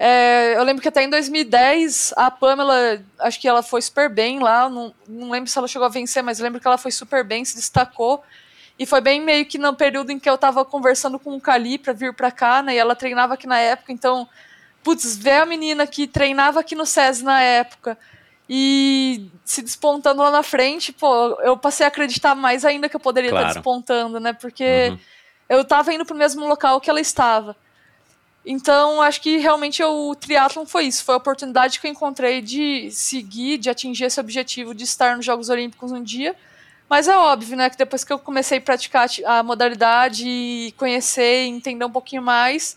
é, 0.07 0.59
eu 0.59 0.63
lembro 0.65 0.83
que 0.83 0.89
até 0.89 1.03
em 1.03 1.09
2010 1.09 2.13
a 2.15 2.31
Pamela, 2.31 3.03
acho 3.21 3.41
que 3.41 3.49
ela 3.49 3.63
foi 3.63 3.81
super 3.81 4.11
bem 4.11 4.39
lá. 4.39 4.69
Não, 4.69 4.95
não 5.09 5.31
lembro 5.31 5.49
se 5.49 5.57
ela 5.57 5.67
chegou 5.67 5.87
a 5.87 5.89
vencer, 5.89 6.23
mas 6.23 6.39
lembro 6.39 6.61
que 6.61 6.67
ela 6.67 6.77
foi 6.77 6.91
super 6.91 7.25
bem, 7.25 7.43
se 7.43 7.57
destacou. 7.57 8.23
E 8.79 8.85
foi 8.85 9.01
bem 9.01 9.19
meio 9.19 9.47
que 9.47 9.57
no 9.57 9.75
período 9.75 10.11
em 10.11 10.19
que 10.19 10.29
eu 10.29 10.37
tava 10.37 10.63
conversando 10.63 11.19
com 11.19 11.35
o 11.35 11.41
Cali 11.41 11.79
pra 11.79 11.95
vir 11.95 12.13
pra 12.13 12.31
cá, 12.31 12.61
né? 12.61 12.75
E 12.75 12.79
ela 12.79 12.95
treinava 12.95 13.33
aqui 13.33 13.47
na 13.47 13.59
época, 13.59 13.93
então, 13.93 14.29
putz, 14.83 15.17
ver 15.17 15.41
a 15.41 15.47
menina 15.47 15.87
que 15.87 16.07
treinava 16.07 16.61
aqui 16.61 16.75
no 16.75 16.85
SES 16.85 17.23
na 17.23 17.41
época 17.41 17.97
e 18.47 19.31
se 19.43 19.63
despontando 19.63 20.21
lá 20.21 20.31
na 20.31 20.43
frente, 20.43 20.93
pô, 20.93 21.41
eu 21.41 21.57
passei 21.57 21.87
a 21.87 21.89
acreditar 21.89 22.35
mais 22.35 22.63
ainda 22.67 22.91
que 22.91 22.97
eu 22.97 23.01
poderia 23.01 23.31
claro. 23.31 23.47
estar 23.47 23.55
despontando, 23.55 24.21
né? 24.21 24.35
Porque 24.35 24.91
uhum. 24.91 24.99
eu 25.49 25.65
tava 25.65 25.95
indo 25.95 26.05
pro 26.05 26.15
mesmo 26.15 26.47
local 26.47 26.79
que 26.79 26.91
ela 26.91 27.01
estava. 27.01 27.57
Então, 28.45 29.01
acho 29.01 29.23
que 29.23 29.39
realmente 29.39 29.83
o 29.83 30.15
triatlon 30.15 30.67
foi 30.67 30.85
isso. 30.85 31.03
Foi 31.03 31.15
a 31.15 31.19
oportunidade 31.19 31.81
que 31.81 31.87
eu 31.87 31.91
encontrei 31.91 32.43
de 32.43 32.91
seguir, 32.91 33.57
de 33.57 33.71
atingir 33.71 34.05
esse 34.05 34.21
objetivo 34.21 34.75
de 34.75 34.85
estar 34.85 35.17
nos 35.17 35.25
Jogos 35.25 35.49
Olímpicos 35.49 35.93
um 35.93 36.03
dia. 36.03 36.37
Mas 36.89 37.09
é 37.09 37.17
óbvio, 37.17 37.57
né, 37.57 37.71
que 37.71 37.79
depois 37.79 38.05
que 38.05 38.13
eu 38.13 38.19
comecei 38.19 38.59
a 38.59 38.61
praticar 38.61 39.09
a 39.25 39.43
modalidade 39.43 40.29
e 40.29 40.75
conhecer 40.77 41.47
entender 41.47 41.85
um 41.85 41.91
pouquinho 41.91 42.21
mais, 42.21 42.77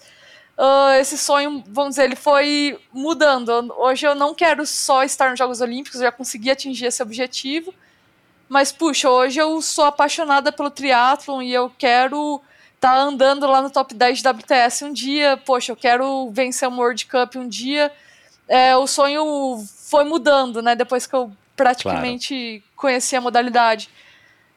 uh, 0.57 0.93
esse 0.99 1.17
sonho, 1.17 1.61
vamos 1.67 1.91
dizer, 1.91 2.05
ele 2.05 2.15
foi 2.15 2.79
mudando. 2.93 3.73
Hoje 3.77 4.07
eu 4.07 4.15
não 4.15 4.33
quero 4.33 4.65
só 4.65 5.03
estar 5.03 5.29
nos 5.29 5.37
Jogos 5.37 5.59
Olímpicos, 5.59 5.99
eu 5.99 6.07
já 6.07 6.11
consegui 6.11 6.49
atingir 6.49 6.85
esse 6.85 7.03
objetivo. 7.03 7.73
Mas, 8.47 8.71
puxa, 8.71 9.09
hoje 9.09 9.39
eu 9.39 9.61
sou 9.61 9.83
apaixonada 9.83 10.53
pelo 10.53 10.71
triatlon 10.71 11.41
e 11.41 11.53
eu 11.53 11.69
quero 11.77 12.41
tá 12.79 12.97
andando 12.97 13.47
lá 13.47 13.61
no 13.61 13.69
top 13.69 13.93
10 13.93 14.21
de 14.21 14.29
WTS 14.29 14.85
um 14.85 14.93
dia, 14.93 15.37
poxa, 15.37 15.71
eu 15.71 15.75
quero 15.75 16.29
vencer 16.31 16.67
um 16.67 16.77
World 16.77 17.05
Cup 17.05 17.35
um 17.35 17.47
dia. 17.47 17.91
É, 18.47 18.75
o 18.75 18.87
sonho 18.87 19.63
foi 19.89 20.03
mudando, 20.03 20.61
né? 20.61 20.75
Depois 20.75 21.05
que 21.05 21.15
eu 21.15 21.31
praticamente 21.55 22.61
claro. 22.61 22.73
conheci 22.75 23.15
a 23.15 23.21
modalidade. 23.21 23.89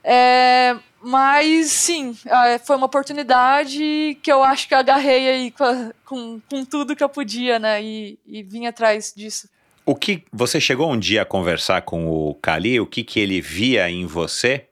É, 0.05 0.77
mas 1.03 1.71
sim, 1.71 2.17
é, 2.27 2.59
foi 2.59 2.77
uma 2.77 2.87
oportunidade 2.87 4.19
que 4.23 4.31
eu 4.31 4.43
acho 4.43 4.69
que 4.69 4.75
eu 4.75 4.79
agarrei 4.79 5.29
aí 5.29 5.51
com, 5.51 5.93
com, 6.05 6.41
com 6.49 6.65
tudo 6.65 6.95
que 6.95 7.03
eu 7.03 7.09
podia, 7.09 7.59
né? 7.59 7.83
E, 7.83 8.19
e 8.27 8.43
vim 8.43 8.67
atrás 8.67 9.13
disso. 9.17 9.49
O 9.85 9.95
que 9.95 10.25
você 10.31 10.61
chegou 10.61 10.91
um 10.91 10.99
dia 10.99 11.23
a 11.23 11.25
conversar 11.25 11.83
com 11.83 12.09
o 12.09 12.35
Kali? 12.35 12.79
O 12.79 12.87
que, 12.87 13.03
que 13.03 13.19
ele 13.19 13.41
via 13.41 13.91
em 13.91 14.07
você 14.07 14.67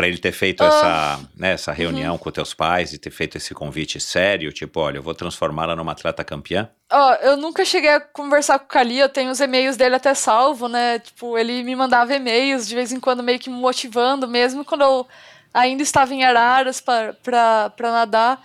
para 0.00 0.08
ele 0.08 0.16
ter 0.16 0.32
feito 0.32 0.64
essa, 0.64 0.86
ah. 0.86 1.20
né, 1.36 1.52
essa 1.52 1.72
reunião 1.72 2.12
uhum. 2.12 2.18
com 2.18 2.30
teus 2.30 2.54
pais 2.54 2.94
e 2.94 2.98
ter 2.98 3.10
feito 3.10 3.36
esse 3.36 3.52
convite 3.52 4.00
sério, 4.00 4.50
tipo, 4.50 4.80
olha, 4.80 4.96
eu 4.96 5.02
vou 5.02 5.14
transformá-la 5.14 5.76
numa 5.76 5.92
atleta 5.92 6.24
campeã? 6.24 6.70
Ó, 6.90 7.10
oh, 7.10 7.14
eu 7.16 7.36
nunca 7.36 7.66
cheguei 7.66 7.90
a 7.90 8.00
conversar 8.00 8.58
com 8.58 8.64
o 8.64 8.68
Kali, 8.68 8.98
eu 8.98 9.10
tenho 9.10 9.30
os 9.30 9.40
e-mails 9.40 9.76
dele 9.76 9.96
até 9.96 10.14
salvo, 10.14 10.68
né? 10.68 11.00
Tipo, 11.00 11.36
ele 11.36 11.62
me 11.62 11.76
mandava 11.76 12.14
e-mails 12.14 12.66
de 12.66 12.74
vez 12.74 12.92
em 12.92 12.98
quando 12.98 13.22
meio 13.22 13.38
que 13.38 13.50
me 13.50 13.56
motivando, 13.56 14.26
mesmo 14.26 14.64
quando 14.64 14.80
eu 14.80 15.06
ainda 15.52 15.82
estava 15.82 16.14
em 16.14 16.24
Araras 16.24 16.80
para 16.80 17.70
nadar. 17.78 18.42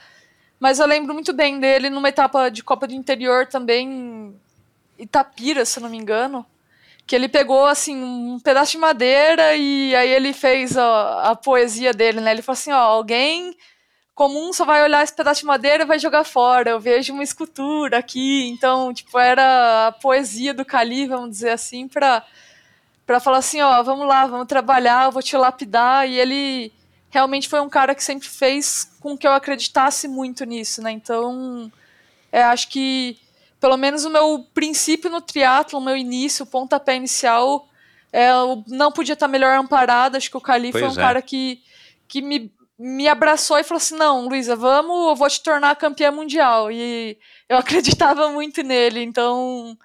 Mas 0.60 0.80
eu 0.80 0.86
lembro 0.86 1.14
muito 1.14 1.32
bem 1.32 1.58
dele 1.58 1.90
numa 1.90 2.10
etapa 2.10 2.50
de 2.50 2.62
Copa 2.66 2.86
do 2.86 2.94
Interior 2.94 3.48
também, 3.48 4.36
Itapira, 5.00 5.64
se 5.64 5.80
não 5.80 5.88
me 5.88 5.96
engano 5.96 6.46
que 7.06 7.16
ele 7.16 7.28
pegou 7.30 7.66
assim 7.66 7.96
um 7.96 8.40
pedaço 8.40 8.72
de 8.74 8.78
madeira 8.78 9.56
e 9.56 9.96
aí 9.96 10.10
ele 10.10 10.34
fez 10.34 10.78
a, 10.78 11.32
a 11.32 11.36
poesia 11.36 11.94
dele, 11.94 12.20
né? 12.20 12.32
Ele 12.32 12.42
falou 12.42 12.58
assim, 12.58 12.72
ó, 12.72 12.78
alguém 12.78 13.56
comum 14.16 14.52
só 14.54 14.66
vai 14.66 14.82
olhar 14.84 15.04
esse 15.04 15.14
pedaço 15.14 15.42
de 15.42 15.46
madeira 15.46 15.84
e 15.84 15.86
vai 15.86 16.00
jogar 16.00 16.24
fora. 16.24 16.72
Eu 16.72 16.80
vejo 16.80 17.14
uma 17.14 17.24
escultura 17.24 18.00
aqui, 18.00 18.48
então 18.50 18.94
tipo 18.94 19.20
era 19.20 19.88
a 19.88 19.92
poesia 19.92 20.54
do 20.54 20.66
Cali, 20.66 21.08
vamos 21.08 21.30
dizer 21.32 21.52
assim, 21.52 21.88
para 21.88 22.26
para 23.06 23.20
falar 23.20 23.38
assim, 23.38 23.62
ó, 23.62 23.84
vamos 23.84 24.08
lá, 24.08 24.26
vamos 24.26 24.48
trabalhar, 24.48 25.06
eu 25.06 25.12
vou 25.12 25.22
te 25.22 25.38
lapidar. 25.38 26.10
E 26.10 26.20
ele 26.20 26.74
realmente 27.12 27.48
foi 27.48 27.62
um 27.62 27.70
cara 27.70 27.94
que 27.94 28.04
sempre 28.04 28.28
fez 28.28 28.92
com 29.00 29.18
que 29.18 29.28
eu 29.28 29.32
acreditasse 29.32 30.08
muito 30.08 30.44
nisso, 30.44 30.82
né? 30.82 30.92
Então, 30.92 31.72
é, 32.32 32.44
acho 32.44 32.68
que 32.70 33.18
pelo 33.66 33.78
menos 33.78 34.06
o 34.06 34.12
meu 34.12 34.46
princípio 34.54 35.10
no 35.10 35.20
triatlo, 35.20 35.80
o 35.80 35.84
meu 35.84 35.98
início, 35.98 36.44
o 36.44 36.48
pontapé 36.48 36.96
inicial, 36.96 37.68
é, 38.14 38.30
eu 38.30 38.64
não 38.68 38.92
podia 38.92 39.14
estar 39.14 39.28
melhor 39.28 39.58
amparado. 39.58 40.16
Acho 40.16 40.30
que 40.30 40.38
o 40.38 40.42
Cali 40.42 40.72
foi 40.72 40.84
um 40.84 40.92
é. 40.92 40.96
cara 40.96 41.20
que, 41.20 41.64
que 42.08 42.22
me, 42.22 42.52
me 42.78 43.08
abraçou 43.08 43.58
e 43.58 43.64
falou 43.64 43.80
assim: 43.80 43.98
não, 43.98 44.28
Luísa, 44.28 44.56
vamos, 44.56 45.10
eu 45.10 45.16
vou 45.16 45.28
te 45.28 45.42
tornar 45.42 45.76
campeã 45.78 46.12
mundial. 46.12 46.72
E 46.72 47.18
eu 47.50 47.58
acreditava 47.58 48.30
muito 48.30 48.62
nele, 48.62 49.02
então 49.02 49.76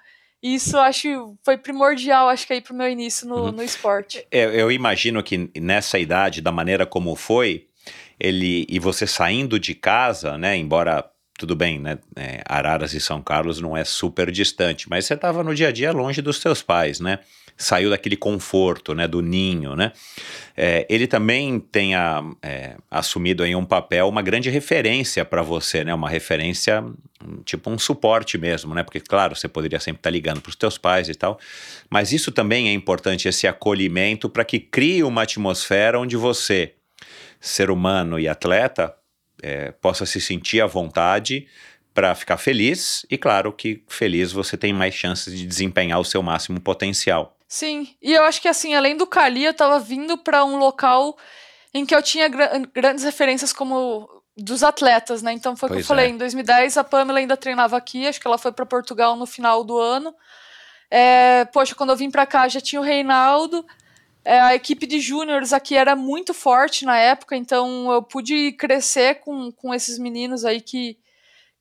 isso 0.43 0.77
acho 0.77 1.35
foi 1.43 1.57
primordial, 1.57 2.29
acho 2.29 2.45
que 2.45 2.53
aí 2.53 2.61
pro 2.61 2.75
meu 2.75 2.87
início 2.87 3.27
no, 3.27 3.45
uhum. 3.45 3.51
no 3.51 3.63
esporte. 3.63 4.23
Eu, 4.29 4.51
é, 4.51 4.61
eu 4.61 4.71
imagino 4.71 5.23
que 5.23 5.49
nessa 5.59 5.97
idade, 5.97 6.39
da 6.39 6.51
maneira 6.51 6.85
como 6.85 7.15
foi, 7.15 7.65
ele 8.19 8.63
e 8.69 8.77
você 8.77 9.07
saindo 9.07 9.59
de 9.59 9.73
casa, 9.73 10.37
né, 10.37 10.55
embora 10.55 11.10
tudo 11.41 11.55
bem, 11.55 11.79
né? 11.79 11.97
É, 12.15 12.43
Araras 12.45 12.93
e 12.93 12.99
São 12.99 13.19
Carlos 13.19 13.59
não 13.59 13.75
é 13.75 13.83
super 13.83 14.29
distante, 14.29 14.87
mas 14.87 15.05
você 15.05 15.15
estava 15.15 15.43
no 15.43 15.55
dia 15.55 15.69
a 15.69 15.71
dia 15.71 15.91
longe 15.91 16.21
dos 16.21 16.39
seus 16.39 16.61
pais, 16.61 16.99
né? 16.99 17.17
Saiu 17.57 17.89
daquele 17.89 18.15
conforto, 18.15 18.93
né? 18.93 19.07
Do 19.07 19.23
ninho, 19.23 19.75
né? 19.75 19.91
É, 20.55 20.85
ele 20.87 21.07
também 21.07 21.59
tem 21.59 21.95
a, 21.95 22.23
é, 22.43 22.75
assumido 22.91 23.41
aí 23.41 23.55
um 23.55 23.65
papel, 23.65 24.07
uma 24.07 24.21
grande 24.21 24.51
referência 24.51 25.25
para 25.25 25.41
você, 25.41 25.83
né? 25.83 25.91
Uma 25.95 26.07
referência, 26.07 26.83
tipo 27.43 27.71
um 27.71 27.79
suporte 27.79 28.37
mesmo, 28.37 28.75
né? 28.75 28.83
Porque, 28.83 28.99
claro, 28.99 29.35
você 29.35 29.47
poderia 29.47 29.79
sempre 29.79 29.97
estar 29.97 30.11
tá 30.11 30.13
ligando 30.13 30.41
para 30.41 30.49
os 30.51 30.55
teus 30.55 30.77
pais 30.77 31.09
e 31.09 31.15
tal, 31.15 31.39
mas 31.89 32.13
isso 32.13 32.31
também 32.31 32.69
é 32.69 32.71
importante, 32.71 33.27
esse 33.27 33.47
acolhimento 33.47 34.29
para 34.29 34.45
que 34.45 34.59
crie 34.59 35.03
uma 35.03 35.23
atmosfera 35.23 35.99
onde 35.99 36.15
você, 36.15 36.75
ser 37.39 37.71
humano 37.71 38.19
e 38.19 38.27
atleta, 38.27 38.95
é, 39.41 39.71
possa 39.71 40.05
se 40.05 40.21
sentir 40.21 40.61
à 40.61 40.67
vontade 40.67 41.47
para 41.93 42.15
ficar 42.15 42.37
feliz 42.37 43.05
e 43.09 43.17
claro 43.17 43.51
que 43.51 43.83
feliz 43.87 44.31
você 44.31 44.55
tem 44.55 44.71
mais 44.71 44.93
chances 44.93 45.37
de 45.37 45.45
desempenhar 45.45 45.99
o 45.99 46.05
seu 46.05 46.23
máximo 46.23 46.59
potencial. 46.59 47.35
Sim, 47.47 47.95
e 48.01 48.13
eu 48.13 48.23
acho 48.23 48.41
que 48.41 48.47
assim, 48.47 48.73
além 48.75 48.95
do 48.95 49.05
Cali, 49.05 49.43
eu 49.43 49.51
estava 49.51 49.77
vindo 49.77 50.17
para 50.17 50.45
um 50.45 50.57
local 50.57 51.17
em 51.73 51.85
que 51.85 51.93
eu 51.93 52.01
tinha 52.01 52.29
grandes 52.29 53.03
referências 53.03 53.51
como 53.51 54.09
dos 54.37 54.63
atletas, 54.63 55.21
né? 55.21 55.33
Então 55.33 55.55
foi 55.55 55.69
o 55.69 55.73
que 55.73 55.79
eu 55.79 55.85
falei, 55.85 56.05
é. 56.05 56.09
em 56.09 56.17
2010 56.17 56.77
a 56.77 56.83
Pamela 56.83 57.19
ainda 57.19 57.35
treinava 57.35 57.75
aqui, 57.75 58.07
acho 58.07 58.19
que 58.21 58.27
ela 58.27 58.37
foi 58.37 58.51
para 58.51 58.65
Portugal 58.65 59.15
no 59.15 59.25
final 59.25 59.63
do 59.63 59.77
ano. 59.77 60.15
É, 60.89 61.45
poxa, 61.45 61.75
quando 61.75 61.91
eu 61.91 61.95
vim 61.95 62.09
para 62.09 62.25
cá 62.25 62.47
já 62.47 62.61
tinha 62.61 62.79
o 62.79 62.83
Reinaldo, 62.83 63.65
a 64.23 64.53
equipe 64.53 64.85
de 64.85 64.99
júniores 64.99 65.51
aqui 65.51 65.75
era 65.75 65.95
muito 65.95 66.33
forte 66.33 66.85
na 66.85 66.97
época, 66.97 67.35
então 67.35 67.91
eu 67.91 68.03
pude 68.03 68.51
crescer 68.53 69.15
com, 69.15 69.51
com 69.51 69.73
esses 69.73 69.97
meninos 69.97 70.45
aí 70.45 70.61
que, 70.61 70.97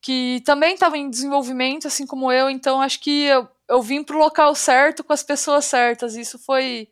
que 0.00 0.42
também 0.44 0.74
estavam 0.74 0.96
em 0.96 1.08
desenvolvimento, 1.08 1.86
assim 1.86 2.06
como 2.06 2.30
eu, 2.30 2.50
então 2.50 2.82
acho 2.82 3.00
que 3.00 3.24
eu, 3.24 3.48
eu 3.68 3.82
vim 3.82 4.02
para 4.02 4.16
o 4.16 4.18
local 4.18 4.54
certo 4.54 5.02
com 5.02 5.12
as 5.12 5.22
pessoas 5.22 5.64
certas, 5.64 6.16
isso 6.16 6.38
foi, 6.38 6.88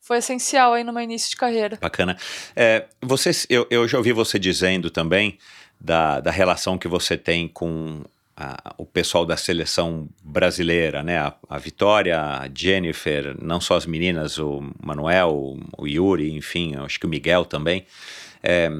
foi 0.00 0.18
essencial 0.18 0.72
aí 0.72 0.82
no 0.82 0.92
meu 0.92 1.02
início 1.02 1.28
de 1.28 1.36
carreira. 1.36 1.78
Bacana. 1.80 2.16
É, 2.56 2.86
você, 3.00 3.30
eu, 3.50 3.66
eu 3.70 3.86
já 3.86 3.98
ouvi 3.98 4.12
você 4.12 4.38
dizendo 4.38 4.90
também 4.90 5.38
da, 5.78 6.20
da 6.20 6.30
relação 6.30 6.78
que 6.78 6.88
você 6.88 7.18
tem 7.18 7.48
com 7.48 8.02
a, 8.36 8.74
o 8.78 8.86
pessoal 8.86 9.24
da 9.24 9.36
seleção 9.36 10.08
brasileira, 10.22 11.02
né? 11.02 11.18
A, 11.18 11.34
a, 11.48 11.58
Vitória, 11.58 12.18
a 12.18 12.48
Jennifer, 12.52 13.36
não 13.40 13.60
só 13.60 13.76
as 13.76 13.86
meninas, 13.86 14.38
o 14.38 14.62
Manuel, 14.82 15.58
o 15.76 15.86
Yuri, 15.86 16.32
enfim, 16.32 16.74
acho 16.76 16.98
que 16.98 17.06
o 17.06 17.08
Miguel 17.08 17.44
também. 17.44 17.84
É, 18.42 18.70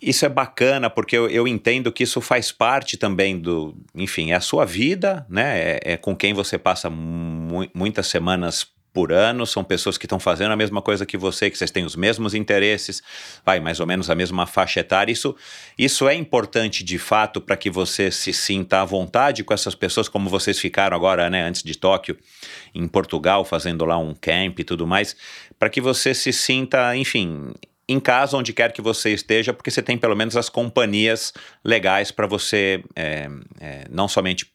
isso 0.00 0.24
é 0.24 0.28
bacana 0.28 0.88
porque 0.88 1.16
eu, 1.16 1.28
eu, 1.28 1.46
entendo 1.46 1.92
que 1.92 2.04
isso 2.04 2.20
faz 2.20 2.50
parte 2.50 2.96
também 2.96 3.38
do, 3.38 3.74
enfim, 3.94 4.30
é 4.30 4.34
a 4.34 4.40
sua 4.40 4.64
vida, 4.64 5.26
né? 5.28 5.58
É, 5.58 5.80
é 5.92 5.96
com 5.96 6.16
quem 6.16 6.32
você 6.32 6.58
passa 6.58 6.88
mu 6.88 7.68
muitas 7.74 8.06
semanas 8.06 8.66
por 8.92 9.12
ano, 9.12 9.46
são 9.46 9.62
pessoas 9.62 9.96
que 9.96 10.06
estão 10.06 10.18
fazendo 10.18 10.52
a 10.52 10.56
mesma 10.56 10.82
coisa 10.82 11.06
que 11.06 11.16
você, 11.16 11.50
que 11.50 11.56
vocês 11.56 11.70
têm 11.70 11.84
os 11.84 11.94
mesmos 11.94 12.34
interesses, 12.34 13.02
vai, 13.44 13.60
mais 13.60 13.80
ou 13.80 13.86
menos 13.86 14.10
a 14.10 14.14
mesma 14.14 14.46
faixa 14.46 14.80
etária. 14.80 15.12
Isso, 15.12 15.34
isso 15.78 16.08
é 16.08 16.14
importante 16.14 16.82
de 16.82 16.98
fato 16.98 17.40
para 17.40 17.56
que 17.56 17.70
você 17.70 18.10
se 18.10 18.32
sinta 18.32 18.80
à 18.80 18.84
vontade 18.84 19.44
com 19.44 19.54
essas 19.54 19.74
pessoas, 19.74 20.08
como 20.08 20.28
vocês 20.28 20.58
ficaram 20.58 20.96
agora, 20.96 21.30
né, 21.30 21.42
antes 21.42 21.62
de 21.62 21.76
Tóquio, 21.76 22.16
em 22.74 22.86
Portugal, 22.88 23.44
fazendo 23.44 23.84
lá 23.84 23.96
um 23.96 24.14
camp 24.14 24.58
e 24.58 24.64
tudo 24.64 24.86
mais, 24.86 25.16
para 25.58 25.70
que 25.70 25.80
você 25.80 26.12
se 26.12 26.32
sinta, 26.32 26.96
enfim, 26.96 27.52
em 27.88 27.98
casa, 27.98 28.36
onde 28.36 28.52
quer 28.52 28.72
que 28.72 28.80
você 28.80 29.12
esteja, 29.12 29.52
porque 29.52 29.70
você 29.70 29.82
tem 29.82 29.98
pelo 29.98 30.14
menos 30.14 30.36
as 30.36 30.48
companhias 30.48 31.32
legais 31.64 32.12
para 32.12 32.26
você 32.26 32.84
é, 32.94 33.28
é, 33.60 33.84
não 33.90 34.06
somente 34.06 34.46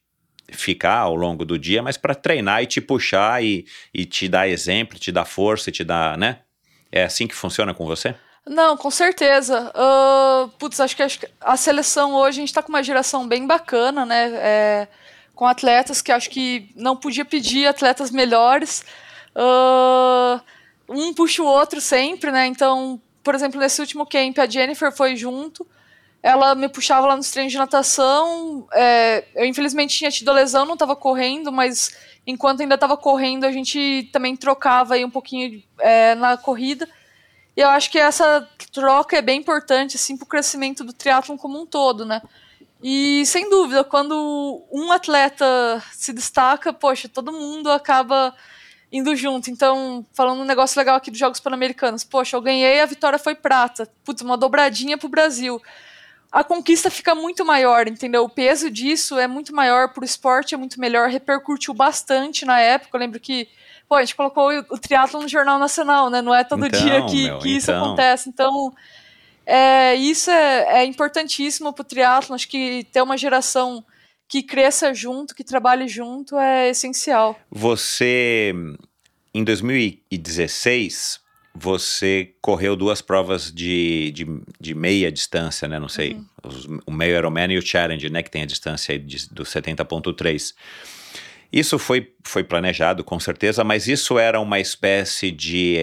ficar 0.49 0.99
ao 0.99 1.15
longo 1.15 1.43
do 1.43 1.57
dia, 1.57 1.81
mas 1.81 1.97
para 1.97 2.15
treinar 2.15 2.61
e 2.61 2.67
te 2.67 2.79
puxar 2.79 3.43
e, 3.43 3.65
e 3.93 4.05
te 4.05 4.27
dar 4.27 4.47
exemplo, 4.47 4.99
te 4.99 5.11
dar 5.11 5.25
força 5.25 5.71
te 5.71 5.83
dar, 5.83 6.17
né? 6.17 6.39
É 6.91 7.03
assim 7.03 7.27
que 7.27 7.35
funciona 7.35 7.73
com 7.73 7.85
você? 7.85 8.15
Não, 8.45 8.77
com 8.77 8.91
certeza. 8.91 9.71
Uh, 9.75 10.47
putz, 10.59 10.79
acho 10.79 10.95
que 10.95 11.03
a 11.41 11.57
seleção 11.57 12.13
hoje 12.13 12.37
a 12.37 12.41
gente 12.41 12.49
está 12.49 12.61
com 12.61 12.69
uma 12.69 12.83
geração 12.83 13.27
bem 13.27 13.47
bacana, 13.47 14.05
né? 14.05 14.31
É, 14.35 14.87
com 15.33 15.47
atletas 15.47 16.01
que 16.01 16.11
acho 16.11 16.29
que 16.29 16.69
não 16.75 16.95
podia 16.95 17.25
pedir 17.25 17.67
atletas 17.67 18.11
melhores. 18.11 18.85
Uh, 19.35 20.39
um 20.87 21.13
puxa 21.13 21.41
o 21.41 21.47
outro 21.47 21.81
sempre, 21.81 22.31
né? 22.31 22.45
Então, 22.45 23.01
por 23.23 23.33
exemplo, 23.33 23.59
nesse 23.59 23.81
último 23.81 24.05
camp 24.05 24.37
a 24.37 24.47
Jennifer 24.47 24.91
foi 24.91 25.15
junto 25.15 25.67
ela 26.25 26.55
me 26.55 26.67
puxava 26.67 27.05
lá 27.05 27.15
nos 27.15 27.29
treinos 27.29 27.51
de 27.53 27.59
natação. 27.59 28.67
É, 28.73 29.25
eu 29.35 29.45
infelizmente 29.45 29.95
tinha 29.95 30.09
tido 30.09 30.29
a 30.29 30.33
lesão, 30.33 30.65
não 30.65 30.73
estava 30.73 30.95
correndo, 30.95 31.51
mas 31.51 31.95
enquanto 32.25 32.61
ainda 32.61 32.73
estava 32.73 32.97
correndo, 32.97 33.43
a 33.43 33.51
gente 33.51 34.09
também 34.11 34.35
trocava 34.35 34.95
aí 34.95 35.05
um 35.05 35.09
pouquinho 35.11 35.61
é, 35.79 36.15
na 36.15 36.35
corrida. 36.35 36.89
E 37.55 37.61
eu 37.61 37.69
acho 37.69 37.91
que 37.91 37.99
essa 37.99 38.49
troca 38.73 39.15
é 39.15 39.21
bem 39.21 39.39
importante 39.39 39.97
assim, 39.97 40.17
para 40.17 40.25
o 40.25 40.27
crescimento 40.27 40.83
do 40.83 40.93
triatlon 40.93 41.37
como 41.37 41.61
um 41.61 41.65
todo, 41.65 42.03
né? 42.07 42.19
E 42.81 43.23
sem 43.27 43.47
dúvida, 43.47 43.83
quando 43.83 44.63
um 44.71 44.91
atleta 44.91 45.45
se 45.93 46.11
destaca, 46.11 46.73
poxa, 46.73 47.07
todo 47.07 47.31
mundo 47.31 47.69
acaba 47.69 48.35
indo 48.91 49.15
junto. 49.15 49.51
Então, 49.51 50.03
falando 50.11 50.41
um 50.41 50.45
negócio 50.45 50.79
legal 50.79 50.95
aqui 50.95 51.11
dos 51.11 51.19
Jogos 51.19 51.39
Pan-Americanos, 51.39 52.03
poxa, 52.03 52.35
eu 52.35 52.41
ganhei, 52.41 52.81
a 52.81 52.85
vitória 52.87 53.19
foi 53.19 53.35
prata. 53.35 53.87
Putz, 54.03 54.23
uma 54.23 54.35
dobradinha 54.35 54.97
pro 54.97 55.07
Brasil 55.07 55.61
a 56.35 56.43
conquista 56.43 56.91
fica 56.91 57.15
muito 57.15 57.45
maior, 57.45 57.87
entendeu? 57.87 58.25
O 58.25 58.29
peso 58.29 58.69
disso 58.69 59.17
é 59.17 59.25
muito 59.25 59.55
maior 59.55 59.93
para 59.93 60.01
o 60.01 60.05
esporte, 60.05 60.53
é 60.53 60.57
muito 60.57 60.77
melhor, 60.81 61.07
repercutiu 61.07 61.73
bastante 61.73 62.43
na 62.43 62.59
época. 62.59 62.97
Eu 62.97 62.99
lembro 62.99 63.21
que 63.21 63.47
pô, 63.87 63.95
a 63.95 64.01
gente 64.01 64.15
colocou 64.15 64.51
o, 64.51 64.65
o 64.71 64.77
triatlo 64.77 65.21
no 65.21 65.29
Jornal 65.29 65.57
Nacional, 65.57 66.09
né? 66.09 66.21
Não 66.21 66.35
é 66.35 66.43
todo 66.43 66.65
então, 66.65 66.77
dia 66.77 67.05
que, 67.05 67.23
meu, 67.23 67.39
que 67.39 67.55
isso 67.55 67.71
então... 67.71 67.85
acontece. 67.85 68.27
Então, 68.27 68.75
é, 69.45 69.95
isso 69.95 70.29
é, 70.29 70.81
é 70.81 70.85
importantíssimo 70.85 71.71
para 71.71 71.83
o 71.83 71.85
triatlo. 71.85 72.35
Acho 72.35 72.49
que 72.49 72.85
ter 72.91 73.01
uma 73.01 73.15
geração 73.15 73.81
que 74.27 74.43
cresça 74.43 74.93
junto, 74.93 75.33
que 75.33 75.43
trabalhe 75.43 75.87
junto, 75.87 76.37
é 76.37 76.67
essencial. 76.67 77.39
Você, 77.49 78.53
em 79.33 79.41
2016, 79.41 81.21
você 81.55 82.33
correu 82.41 82.75
duas 82.75 83.01
provas 83.01 83.51
de, 83.51 84.11
de, 84.11 84.27
de 84.59 84.73
meia 84.73 85.09
distância, 85.09 85.67
né? 85.67 85.79
Não 85.79 85.87
sei, 85.87 86.13
uhum. 86.13 86.25
os, 86.43 86.67
o 86.85 86.91
meio 86.91 87.15
Ironman 87.15 87.53
e 87.53 87.57
o 87.57 87.61
Challenge, 87.61 88.09
né? 88.09 88.21
Que 88.21 88.29
tem 88.29 88.41
a 88.41 88.45
distância 88.45 88.91
aí 88.93 88.99
de, 88.99 89.29
do 89.29 89.43
70.3. 89.43 90.53
Isso 91.55 91.79
foi, 91.79 92.11
foi 92.21 92.43
planejado, 92.43 93.01
com 93.01 93.17
certeza, 93.17 93.63
mas 93.63 93.87
isso 93.87 94.19
era 94.19 94.41
uma 94.41 94.59
espécie 94.59 95.31
de 95.31 95.77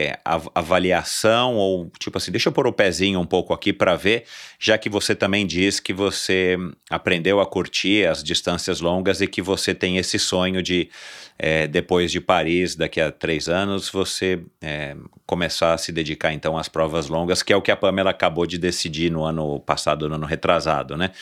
avaliação 0.55 1.55
ou 1.55 1.91
tipo 1.99 2.19
assim, 2.19 2.31
deixa 2.31 2.51
eu 2.51 2.53
pôr 2.53 2.67
o 2.67 2.73
pezinho 2.75 3.19
um 3.19 3.25
pouco 3.25 3.55
aqui 3.55 3.73
para 3.73 3.97
ver, 3.97 4.25
já 4.61 4.77
que 4.77 4.91
você 4.91 5.15
também 5.15 5.47
diz 5.47 5.81
que 5.81 5.95
você 5.95 6.59
aprendeu 6.91 7.41
a 7.41 7.47
curtir 7.47 8.07
as 8.07 8.23
distâncias 8.23 8.83
longas 8.83 9.23
e 9.23 9.27
que 9.27 9.41
você 9.41 9.75
tem 9.75 9.97
esse 9.97 10.19
sonho 10.19 10.63
de, 10.63 10.91
é, 11.39 11.67
depois 11.67 12.13
de 12.13 12.21
Paris, 12.21 12.77
daqui 12.77 13.01
a 13.01 13.11
três 13.11 13.49
anos, 13.49 13.89
você 13.89 14.45
é, 14.61 14.95
começar 15.25 15.73
a 15.73 15.79
se 15.79 15.91
dedicar 15.91 16.35
então 16.35 16.59
às 16.59 16.69
provas 16.69 17.09
longas, 17.09 17.43
que 17.43 17.51
é 17.51 17.57
o 17.57 17.63
que 17.63 17.71
a 17.71 17.77
Pamela 17.77 18.11
acabou 18.11 18.47
de 18.47 18.59
decidir 18.59 19.11
no 19.11 19.25
ano 19.25 19.59
passado, 19.61 20.07
no 20.07 20.17
ano 20.17 20.27
retrasado, 20.27 20.99
né? 20.99 21.13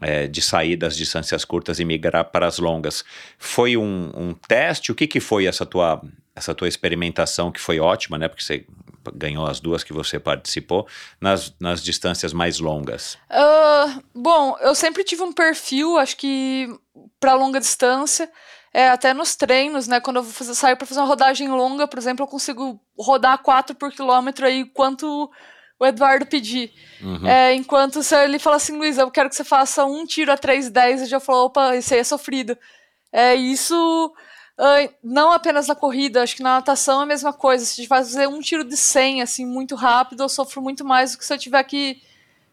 É, 0.00 0.26
de 0.26 0.40
sair 0.40 0.76
das 0.76 0.96
distâncias 0.96 1.44
curtas 1.44 1.78
e 1.78 1.84
migrar 1.84 2.24
para 2.26 2.46
as 2.46 2.58
longas. 2.58 3.04
Foi 3.38 3.76
um, 3.76 4.10
um 4.14 4.34
teste? 4.34 4.92
O 4.92 4.94
que, 4.94 5.06
que 5.06 5.20
foi 5.20 5.46
essa 5.46 5.66
tua, 5.66 6.00
essa 6.34 6.54
tua 6.54 6.68
experimentação, 6.68 7.52
que 7.52 7.60
foi 7.60 7.78
ótima, 7.80 8.16
né? 8.16 8.28
Porque 8.28 8.42
você 8.42 8.64
ganhou 9.14 9.46
as 9.46 9.58
duas 9.60 9.82
que 9.82 9.92
você 9.92 10.18
participou, 10.18 10.86
nas, 11.20 11.54
nas 11.58 11.82
distâncias 11.82 12.32
mais 12.32 12.60
longas? 12.60 13.18
Uh, 13.28 14.02
bom, 14.14 14.56
eu 14.60 14.74
sempre 14.74 15.02
tive 15.02 15.22
um 15.22 15.32
perfil, 15.32 15.98
acho 15.98 16.16
que 16.16 16.68
para 17.18 17.34
longa 17.34 17.58
distância. 17.58 18.30
É, 18.74 18.88
até 18.88 19.12
nos 19.12 19.36
treinos, 19.36 19.86
né? 19.86 20.00
Quando 20.00 20.16
eu 20.16 20.22
vou 20.22 20.32
fazer, 20.32 20.54
saio 20.54 20.78
para 20.78 20.86
fazer 20.86 21.00
uma 21.00 21.06
rodagem 21.06 21.48
longa, 21.48 21.86
por 21.86 21.98
exemplo, 21.98 22.24
eu 22.24 22.28
consigo 22.28 22.80
rodar 22.98 23.36
4 23.42 23.76
por 23.76 23.92
quilômetro 23.92 24.46
aí, 24.46 24.64
quanto 24.64 25.30
o 25.82 25.86
Eduardo 25.86 26.24
pedir. 26.24 26.72
Uhum. 27.00 27.26
É, 27.26 27.52
enquanto 27.54 28.00
ele 28.24 28.38
fala 28.38 28.56
assim, 28.56 28.76
Luiz, 28.76 28.96
eu 28.98 29.10
quero 29.10 29.28
que 29.28 29.34
você 29.34 29.42
faça 29.42 29.84
um 29.84 30.06
tiro 30.06 30.30
a 30.30 30.38
3,10, 30.38 31.00
eu 31.00 31.06
já 31.06 31.18
falo, 31.18 31.46
opa, 31.46 31.74
esse 31.74 31.92
aí 31.92 32.00
é 32.00 32.04
sofrido. 32.04 32.56
É, 33.12 33.34
isso 33.34 34.14
não 35.02 35.32
apenas 35.32 35.66
na 35.66 35.74
corrida, 35.74 36.22
acho 36.22 36.36
que 36.36 36.42
na 36.42 36.54
natação 36.54 37.00
é 37.00 37.02
a 37.02 37.06
mesma 37.06 37.32
coisa. 37.32 37.64
Se 37.64 37.84
fazer 37.88 38.28
um 38.28 38.40
tiro 38.40 38.62
de 38.62 38.76
100, 38.76 39.22
assim, 39.22 39.44
muito 39.44 39.74
rápido, 39.74 40.22
eu 40.22 40.28
sofro 40.28 40.62
muito 40.62 40.84
mais 40.84 41.12
do 41.12 41.18
que 41.18 41.24
se 41.24 41.34
eu 41.34 41.38
tiver 41.38 41.64
que 41.64 42.00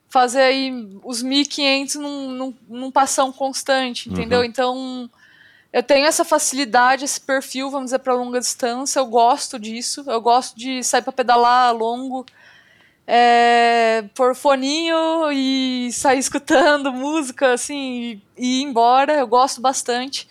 fazer 0.07 0.41
aí 0.41 0.89
os 1.03 1.21
1500 1.21 1.95
num, 1.97 2.31
num, 2.31 2.57
num 2.67 2.91
passão 2.91 3.31
constante, 3.31 4.09
entendeu? 4.09 4.39
Uhum. 4.39 4.45
Então, 4.45 5.09
eu 5.71 5.83
tenho 5.83 6.07
essa 6.07 6.25
facilidade, 6.25 7.05
esse 7.05 7.21
perfil, 7.21 7.69
vamos 7.69 7.87
dizer, 7.87 7.99
para 7.99 8.15
longa 8.15 8.39
distância. 8.39 8.99
Eu 8.99 9.05
gosto 9.05 9.59
disso. 9.59 10.03
Eu 10.07 10.19
gosto 10.19 10.57
de 10.57 10.83
sair 10.83 11.03
para 11.03 11.13
pedalar 11.13 11.75
longo, 11.75 12.25
é, 13.11 14.03
pôr 14.13 14.35
foninho 14.35 15.31
e 15.31 15.89
sair 15.91 16.19
escutando 16.19 16.93
música, 16.93 17.53
assim, 17.53 18.21
e 18.37 18.61
ir 18.61 18.63
embora. 18.63 19.13
Eu 19.13 19.27
gosto 19.27 19.59
bastante. 19.59 20.29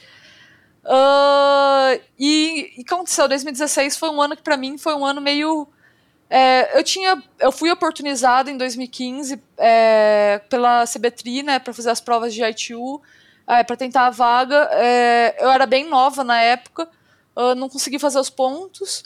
Uh, 0.84 2.00
e, 2.16 2.74
e 2.78 2.82
aconteceu, 2.86 3.26
2016 3.26 3.96
foi 3.96 4.10
um 4.10 4.22
ano 4.22 4.36
que 4.36 4.42
para 4.42 4.56
mim 4.56 4.78
foi 4.78 4.94
um 4.94 5.04
ano 5.04 5.20
meio 5.20 5.68
é, 6.30 6.78
eu 6.78 6.84
tinha, 6.84 7.22
eu 7.40 7.50
fui 7.50 7.70
oportunizado 7.70 8.50
em 8.50 8.56
2015 8.56 9.42
é, 9.56 10.40
pela 10.48 10.84
CBTRI, 10.86 11.42
né, 11.42 11.58
para 11.58 11.72
fazer 11.72 11.90
as 11.90 12.00
provas 12.00 12.34
de 12.34 12.44
ITU, 12.44 13.02
é, 13.46 13.64
para 13.64 13.76
tentar 13.76 14.06
a 14.06 14.10
vaga. 14.10 14.68
É, 14.72 15.36
eu 15.40 15.50
era 15.50 15.66
bem 15.66 15.88
nova 15.88 16.22
na 16.22 16.40
época, 16.40 16.88
não 17.56 17.68
consegui 17.68 17.98
fazer 17.98 18.18
os 18.18 18.30
pontos. 18.30 19.04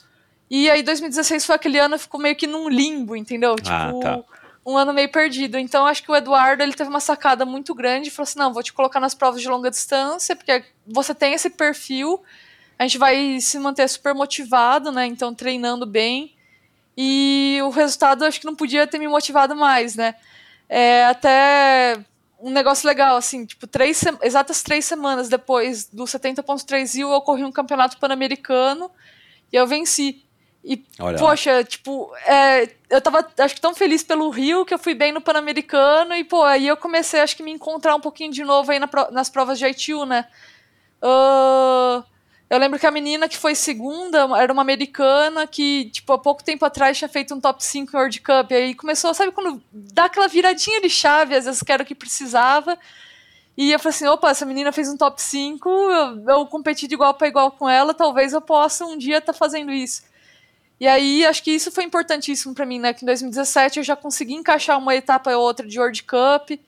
E 0.55 0.69
aí 0.69 0.83
2016 0.83 1.47
foi 1.47 1.55
aquele 1.55 1.79
ano 1.79 1.99
ficou 1.99 2.21
meio 2.21 2.37
que 2.37 2.47
num 2.47 2.69
limbo, 2.69 3.17
entendeu? 3.17 3.57
Ah, 3.67 3.87
tipo, 3.87 4.01
tá. 4.01 4.23
um 4.67 4.77
ano 4.77 4.93
meio 4.93 5.11
perdido. 5.11 5.57
Então 5.59 5.87
acho 5.87 6.03
que 6.03 6.13
o 6.13 6.15
Eduardo 6.15 6.63
ele 6.63 6.75
teve 6.75 6.91
uma 6.91 7.01
sacada 7.01 7.47
muito 7.47 7.75
grande 7.75 8.11
falou 8.11 8.25
assim: 8.25 8.39
"Não, 8.39 8.53
vou 8.53 8.63
te 8.63 8.71
colocar 8.71 9.01
nas 9.01 9.15
provas 9.15 9.41
de 9.41 9.49
longa 9.49 9.71
distância, 9.71 10.37
porque 10.37 10.63
você 10.87 11.15
tem 11.15 11.33
esse 11.33 11.49
perfil, 11.49 12.23
a 12.79 12.83
gente 12.83 12.99
vai 12.99 13.41
se 13.41 13.59
manter 13.59 13.89
super 13.89 14.15
motivado, 14.15 14.93
né? 14.93 15.07
Então 15.07 15.35
treinando 15.35 15.87
bem. 15.87 16.35
E 16.95 17.59
o 17.65 17.71
resultado 17.71 18.23
acho 18.27 18.39
que 18.39 18.45
não 18.45 18.55
podia 18.55 18.87
ter 18.87 18.99
me 18.99 19.09
motivado 19.09 19.57
mais, 19.57 19.97
né? 19.97 20.17
É, 20.69 21.07
até 21.07 21.99
um 22.39 22.51
negócio 22.51 22.87
legal, 22.87 23.17
assim, 23.17 23.47
tipo, 23.47 23.67
três, 23.67 24.05
exatas 24.21 24.63
três 24.63 24.85
semanas 24.85 25.31
depois 25.31 25.87
do 25.87 26.05
70.3 26.05 26.95
Rio, 26.95 27.11
ocorreu 27.11 27.47
um 27.47 27.53
campeonato 27.53 27.97
pan-americano 27.97 28.91
e 29.51 29.57
eu 29.57 29.67
venci. 29.67 30.23
E, 30.65 30.85
Olha 31.01 31.19
poxa, 31.19 31.65
tipo, 31.65 32.15
é, 32.25 32.69
eu 32.89 33.01
tava, 33.01 33.27
acho 33.39 33.55
que 33.55 33.61
tão 33.61 33.75
feliz 33.75 34.05
pelo 34.05 34.31
Rio 34.31 34.65
que 34.65 34.73
eu 34.73 34.79
fui 34.79 34.95
bem 34.95 35.11
no 35.11 35.21
Pan-Americano 35.21 36.15
e, 36.15 36.23
pô, 36.23 36.43
aí 36.43 36.69
eu 36.69 36.77
comecei, 36.77 37.21
acho 37.21 37.37
que 37.37 37.43
me 37.43 37.51
encontrar 37.51 37.97
um 37.97 38.01
pouquinho 38.01 38.33
de 38.33 38.45
novo 38.45 38.71
aí 38.71 38.79
na, 38.79 38.89
nas 39.11 39.29
provas 39.29 39.59
de 39.59 39.67
ITU, 39.67 40.07
né? 40.07 40.27
Uh, 41.03 42.05
eu 42.49 42.59
lembro 42.59 42.79
que 42.79 42.87
a 42.87 42.91
menina 42.93 43.29
que 43.29 43.37
foi 43.37 43.55
segunda 43.55 44.29
era 44.39 44.53
uma 44.53 44.63
americana 44.63 45.47
que, 45.47 45.87
tipo, 45.87 46.13
há 46.13 46.19
pouco 46.19 46.45
tempo 46.45 46.65
atrás 46.65 46.97
tinha 46.97 47.09
feito 47.09 47.35
um 47.35 47.41
top 47.41 47.65
5 47.65 47.91
em 47.91 47.99
World 47.99 48.21
Cup. 48.21 48.51
E 48.51 48.55
aí 48.55 48.75
começou, 48.75 49.13
sabe, 49.15 49.33
quando 49.33 49.61
dá 49.73 50.05
aquela 50.05 50.29
viradinha 50.29 50.81
de 50.81 50.91
chave, 50.91 51.35
às 51.35 51.47
vezes 51.47 51.63
que 51.63 51.73
era 51.73 51.83
o 51.83 51.87
que 51.87 51.95
precisava. 51.95 52.79
E 53.57 53.73
eu 53.73 53.79
falei 53.79 53.97
assim: 53.97 54.07
opa, 54.07 54.31
essa 54.31 54.45
menina 54.45 54.71
fez 54.71 54.89
um 54.89 54.97
top 54.97 55.21
5, 55.21 55.69
eu, 55.69 56.25
eu 56.29 56.47
competi 56.47 56.87
de 56.87 56.95
igual 56.95 57.15
para 57.15 57.27
igual 57.27 57.51
com 57.53 57.69
ela, 57.69 57.95
talvez 57.95 58.33
eu 58.33 58.41
possa 58.41 58.85
um 58.85 58.97
dia 58.97 59.19
estar 59.19 59.33
tá 59.33 59.39
fazendo 59.39 59.73
isso. 59.73 60.03
E 60.83 60.89
aí, 60.89 61.25
acho 61.25 61.45
que 61.45 61.53
isso 61.53 61.71
foi 61.71 61.85
importantíssimo 61.85 62.53
para 62.57 62.67
mim, 62.67 62.81
né? 62.81 62.93
Que 62.93 63.05
em 63.05 63.07
2017 63.07 63.79
eu 63.79 63.85
já 63.85 63.95
consegui 63.95 64.35
encaixar 64.35 64.77
uma 64.77 64.97
etapa 64.97 65.31
ou 65.31 65.41
outra 65.41 65.65
de 65.65 65.79
World 65.79 66.03
Cup. 66.03 66.59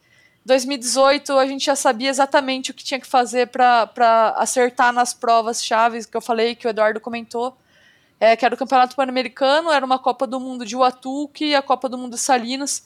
2018 0.47 1.37
a 1.37 1.45
gente 1.49 1.65
já 1.65 1.75
sabia 1.75 2.11
exatamente 2.11 2.71
o 2.71 2.75
que 2.75 2.85
tinha 2.85 3.01
que 3.01 3.09
fazer 3.09 3.49
para 3.49 4.33
acertar 4.37 4.93
nas 4.93 5.12
provas 5.12 5.65
chaves 5.65 6.07
que 6.07 6.17
eu 6.17 6.21
falei, 6.21 6.55
que 6.55 6.65
o 6.65 6.71
Eduardo 6.71 7.01
comentou. 7.01 7.59
É, 8.21 8.37
que 8.37 8.45
era 8.45 8.55
o 8.55 8.57
Campeonato 8.57 8.95
Pan-Americano, 8.95 9.73
era 9.73 9.85
uma 9.85 9.99
Copa 9.99 10.29
do 10.29 10.39
Mundo 10.39 10.65
de 10.65 10.77
Huatuque 10.77 11.47
e 11.47 11.55
a 11.57 11.61
Copa 11.61 11.89
do 11.89 11.99
Mundo 11.99 12.15
de 12.15 12.21
Salinas. 12.21 12.85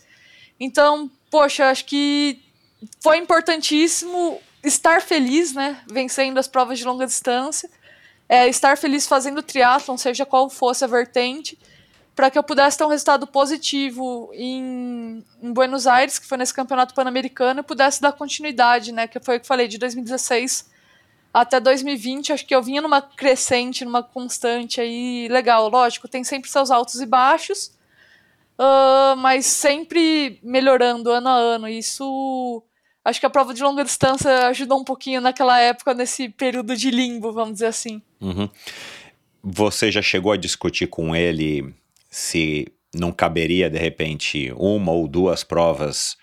Então, 0.59 1.11
poxa, 1.31 1.68
acho 1.68 1.85
que 1.85 2.43
foi 3.03 3.18
importantíssimo 3.18 4.41
estar 4.64 5.03
feliz, 5.03 5.53
né, 5.53 5.79
vencendo 5.87 6.39
as 6.39 6.49
provas 6.49 6.79
de 6.79 6.87
longa 6.87 7.05
distância, 7.05 7.68
é, 8.29 8.49
estar 8.49 8.76
feliz 8.76 9.07
fazendo 9.07 9.43
triatlon, 9.43 9.97
seja 9.97 10.26
qual 10.26 10.51
fosse 10.51 10.85
a 10.85 10.87
vertente, 10.87 11.59
para 12.14 12.31
que 12.31 12.39
eu 12.39 12.43
pudesse 12.43 12.76
ter 12.76 12.85
um 12.85 12.89
resultado 12.89 13.26
positivo 13.26 14.31
em, 14.35 15.24
em, 15.41 15.53
Buenos 15.53 15.87
Aires, 15.87 16.18
que 16.18 16.26
foi 16.26 16.37
nesse 16.37 16.53
campeonato 16.53 16.93
pan-americano, 16.93 17.61
e 17.61 17.62
pudesse 17.62 18.01
dar 18.01 18.12
continuidade, 18.12 18.93
né? 18.93 19.07
Que 19.07 19.20
foi 19.20 19.37
o 19.37 19.41
que 19.41 19.45
eu 19.45 19.49
falei, 19.49 19.68
de 19.68 19.79
2016 19.79 20.68
até 21.33 21.61
2020, 21.61 22.33
acho 22.33 22.47
que 22.47 22.55
eu 22.55 22.62
vinha 22.62 22.83
numa 22.83 23.01
crescente, 23.01 23.85
numa 23.85 24.03
constante 24.03 24.81
aí 24.81 25.29
legal. 25.29 25.68
Lógico, 25.68 26.09
tem 26.09 26.24
sempre 26.24 26.51
seus 26.51 26.70
altos 26.70 27.01
e 27.01 27.07
baixos, 27.07 27.68
uh, 28.59 29.16
mas 29.16 29.47
sempre 29.47 30.41
melhorando 30.43 31.11
ano 31.11 31.29
a 31.29 31.35
ano. 31.35 31.68
Isso 31.68 32.62
acho 33.09 33.21
que 33.21 33.27
a 33.27 33.31
prova 33.31 33.55
de 33.55 33.63
longa 33.63 33.85
distância 33.85 34.49
ajudou 34.49 34.79
um 34.79 34.85
pouquinho 34.85 35.21
naquela 35.21 35.59
época, 35.61 35.95
nesse 35.95 36.29
período 36.29 36.77
de 36.77 36.91
limbo, 36.91 37.33
vamos 37.33 37.55
dizer 37.55 37.67
assim. 37.67 38.03
Uhum. 38.21 38.49
Você 39.43 39.91
já 39.91 40.03
chegou 40.03 40.33
a 40.33 40.37
discutir 40.37 40.87
com 40.89 41.17
ele 41.17 41.75
se 42.11 42.69
não 42.95 43.13
caberia, 43.13 43.71
de 43.71 43.79
repente, 43.79 44.53
uma 44.57 44.93
ou 44.93 45.09
duas 45.09 45.43
provas 45.45 46.17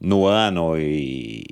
no 0.00 0.26
ano 0.26 0.78
e 0.78 1.44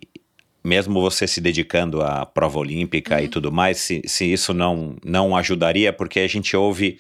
mesmo 0.65 1.01
você 1.01 1.27
se 1.27 1.41
dedicando 1.41 2.03
à 2.03 2.27
prova 2.27 2.59
olímpica 2.59 3.17
uhum. 3.17 3.25
e 3.25 3.29
tudo 3.29 3.53
mais, 3.53 3.79
se, 3.79 4.03
se 4.07 4.31
isso 4.31 4.53
não, 4.53 4.97
não 5.05 5.37
ajudaria, 5.37 5.93
porque 5.93 6.21
a 6.21 6.29
gente 6.29 6.57
ouve, 6.57 6.99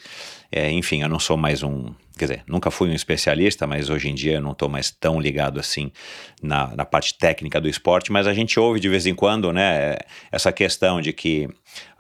é, 0.50 0.70
enfim, 0.70 1.02
eu 1.02 1.08
não 1.08 1.18
sou 1.18 1.36
mais 1.36 1.62
um, 1.62 1.92
quer 2.16 2.24
dizer, 2.24 2.42
nunca 2.46 2.70
fui 2.70 2.88
um 2.88 2.94
especialista, 2.94 3.66
mas 3.66 3.90
hoje 3.90 4.08
em 4.08 4.14
dia 4.14 4.34
eu 4.34 4.40
não 4.40 4.52
estou 4.52 4.68
mais 4.68 4.90
tão 4.90 5.20
ligado 5.20 5.60
assim 5.60 5.92
na, 6.42 6.74
na 6.74 6.84
parte 6.84 7.16
técnica 7.18 7.60
do 7.60 7.68
esporte, 7.68 8.10
mas 8.10 8.26
a 8.26 8.32
gente 8.32 8.58
ouve 8.58 8.80
de 8.80 8.88
vez 8.88 9.06
em 9.06 9.14
quando, 9.14 9.52
né, 9.52 9.96
essa 10.32 10.50
questão 10.50 11.00
de 11.00 11.12
que 11.12 11.48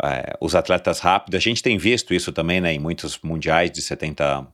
é, 0.02 0.34
os 0.40 0.54
atletas 0.54 0.98
rápidos, 1.00 1.38
a 1.38 1.42
gente 1.42 1.62
tem 1.62 1.76
visto 1.76 2.14
isso 2.14 2.32
também, 2.32 2.60
né, 2.60 2.72
em 2.72 2.78
muitos 2.78 3.18
mundiais 3.22 3.70
de 3.70 3.82
70 3.82 4.46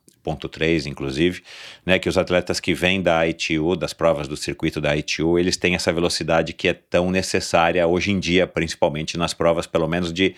3, 0.50 0.86
inclusive, 0.86 1.42
né, 1.84 1.98
que 1.98 2.08
os 2.08 2.16
atletas 2.16 2.58
que 2.58 2.72
vêm 2.72 3.02
da 3.02 3.26
ITU, 3.28 3.76
das 3.76 3.92
provas 3.92 4.26
do 4.26 4.36
circuito 4.36 4.80
da 4.80 4.96
ITU, 4.96 5.38
eles 5.38 5.56
têm 5.56 5.74
essa 5.74 5.92
velocidade 5.92 6.54
que 6.54 6.68
é 6.68 6.72
tão 6.72 7.10
necessária 7.10 7.86
hoje 7.86 8.10
em 8.10 8.18
dia, 8.18 8.46
principalmente 8.46 9.18
nas 9.18 9.34
provas, 9.34 9.66
pelo 9.66 9.86
menos 9.86 10.12
de 10.12 10.34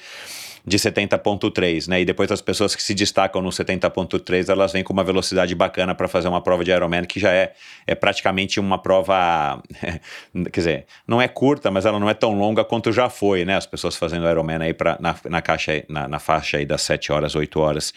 de 0.67 0.79
70.3, 0.79 1.87
né? 1.87 2.01
E 2.01 2.05
depois 2.05 2.31
as 2.33 2.41
pessoas 2.41 2.75
que 2.75 2.83
se 2.83 2.93
destacam 2.93 3.41
no 3.41 3.51
70.3, 3.51 4.49
elas 4.49 4.73
vêm 4.73 4.83
com 4.83 4.93
uma 4.93 5.05
velocidade 5.05 5.55
bacana 5.55 5.95
para 5.95 6.09
fazer 6.09 6.27
uma 6.27 6.41
prova 6.41 6.65
de 6.65 6.73
Ironman 6.73 7.05
que 7.05 7.21
já 7.21 7.31
é, 7.31 7.53
é 7.87 7.95
praticamente 7.95 8.59
uma 8.59 8.77
prova, 8.77 9.63
quer 10.53 10.61
dizer, 10.61 10.87
não 11.07 11.23
é 11.23 11.29
curta, 11.29 11.71
mas 11.71 11.87
ela 11.87 12.01
não 12.01 12.11
é 12.11 12.15
tão 12.15 12.37
longa 12.37 12.65
quanto 12.65 12.91
já 12.91 13.09
foi, 13.09 13.45
né? 13.45 13.55
As 13.55 13.67
pessoas 13.67 13.97
fazendo 13.97 14.29
Ironman 14.29 14.61
aí 14.61 14.75
pra, 14.75 14.97
na, 15.01 15.15
na 15.29 15.41
caixa, 15.41 15.85
na, 15.89 16.09
na 16.09 16.19
faixa 16.19 16.57
aí 16.57 16.67
das 16.67 16.83
7 16.83 17.13
horas, 17.13 17.37
8 17.37 17.61
horas. 17.61 17.95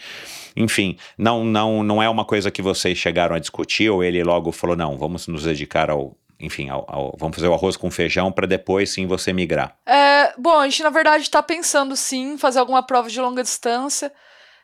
Enfim, 0.55 0.95
não, 1.17 1.43
não, 1.43 1.81
não 1.81 2.03
é 2.03 2.09
uma 2.09 2.25
coisa 2.25 2.51
que 2.51 2.61
vocês 2.61 2.97
chegaram 2.97 3.35
a 3.35 3.39
discutir 3.39 3.89
ou 3.89 4.03
ele 4.03 4.23
logo 4.23 4.51
falou, 4.51 4.75
não, 4.75 4.95
vamos 4.95 5.27
nos 5.27 5.43
dedicar 5.43 5.89
ao, 5.89 6.15
enfim, 6.39 6.69
ao, 6.69 6.85
ao, 6.87 7.15
vamos 7.17 7.35
fazer 7.35 7.47
o 7.47 7.53
arroz 7.53 7.75
com 7.75 7.91
feijão 7.91 8.31
para 8.31 8.47
depois 8.47 8.89
sim 8.91 9.05
você 9.05 9.33
migrar? 9.33 9.77
É, 9.85 10.33
bom, 10.37 10.57
a 10.57 10.67
gente 10.67 10.83
na 10.83 10.89
verdade 10.89 11.23
está 11.23 11.43
pensando 11.43 11.95
sim 11.95 12.37
fazer 12.37 12.59
alguma 12.59 12.81
prova 12.81 13.09
de 13.09 13.19
longa 13.19 13.43
distância. 13.43 14.11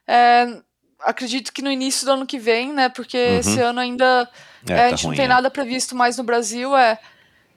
É, 0.07 0.47
acredito 1.01 1.51
que 1.51 1.61
no 1.61 1.71
início 1.71 2.05
do 2.05 2.13
ano 2.13 2.25
que 2.25 2.39
vem, 2.39 2.71
né? 2.71 2.89
Porque 2.89 3.17
uhum. 3.17 3.39
esse 3.39 3.59
ano 3.59 3.79
ainda 3.79 4.29
é, 4.69 4.73
é, 4.73 4.85
a 4.85 4.89
gente 4.89 5.03
tá 5.03 5.07
não 5.09 5.15
tem 5.15 5.27
nada 5.27 5.51
previsto 5.51 5.95
mais 5.95 6.17
no 6.17 6.23
Brasil, 6.23 6.75
é. 6.75 6.97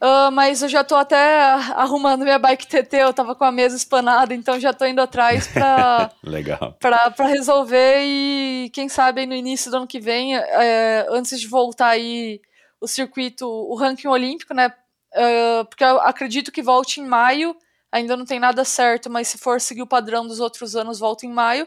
Uh, 0.00 0.30
mas 0.30 0.62
eu 0.62 0.68
já 0.68 0.84
tô 0.84 0.94
até 0.94 1.40
arrumando 1.74 2.22
minha 2.22 2.38
bike 2.38 2.68
TT, 2.68 2.98
eu 2.98 3.12
tava 3.12 3.34
com 3.34 3.42
a 3.42 3.50
mesa 3.50 3.76
espanada, 3.76 4.32
então 4.32 4.60
já 4.60 4.72
tô 4.72 4.86
indo 4.86 5.00
atrás 5.00 5.48
pra, 5.48 6.12
Legal. 6.22 6.76
pra, 6.78 7.10
pra 7.10 7.26
resolver 7.26 7.98
e 8.00 8.70
quem 8.72 8.88
sabe 8.88 9.26
no 9.26 9.34
início 9.34 9.72
do 9.72 9.78
ano 9.78 9.88
que 9.88 9.98
vem, 9.98 10.36
é, 10.36 11.04
antes 11.10 11.40
de 11.40 11.48
voltar 11.48 11.88
aí 11.88 12.40
o 12.80 12.86
circuito, 12.86 13.46
o 13.46 13.74
ranking 13.74 14.08
olímpico, 14.08 14.54
né? 14.54 14.72
Uh, 15.12 15.64
porque 15.66 15.84
eu 15.84 16.00
acredito 16.00 16.52
que 16.52 16.62
volte 16.62 17.00
em 17.00 17.06
maio, 17.06 17.56
ainda 17.90 18.16
não 18.16 18.24
tem 18.24 18.38
nada 18.38 18.64
certo, 18.64 19.10
mas 19.10 19.28
se 19.28 19.38
for 19.38 19.60
seguir 19.60 19.82
o 19.82 19.86
padrão 19.86 20.26
dos 20.26 20.40
outros 20.40 20.76
anos, 20.76 20.98
volta 20.98 21.26
em 21.26 21.32
maio. 21.32 21.66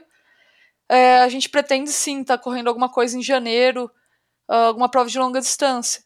É, 0.87 1.21
a 1.21 1.29
gente 1.29 1.49
pretende 1.49 1.89
sim 1.89 2.21
estar 2.21 2.37
tá 2.37 2.43
correndo 2.43 2.67
alguma 2.67 2.89
coisa 2.89 3.17
em 3.17 3.21
janeiro, 3.21 3.89
uh, 4.49 4.53
alguma 4.53 4.89
prova 4.89 5.09
de 5.09 5.17
longa 5.17 5.39
distância. 5.39 6.03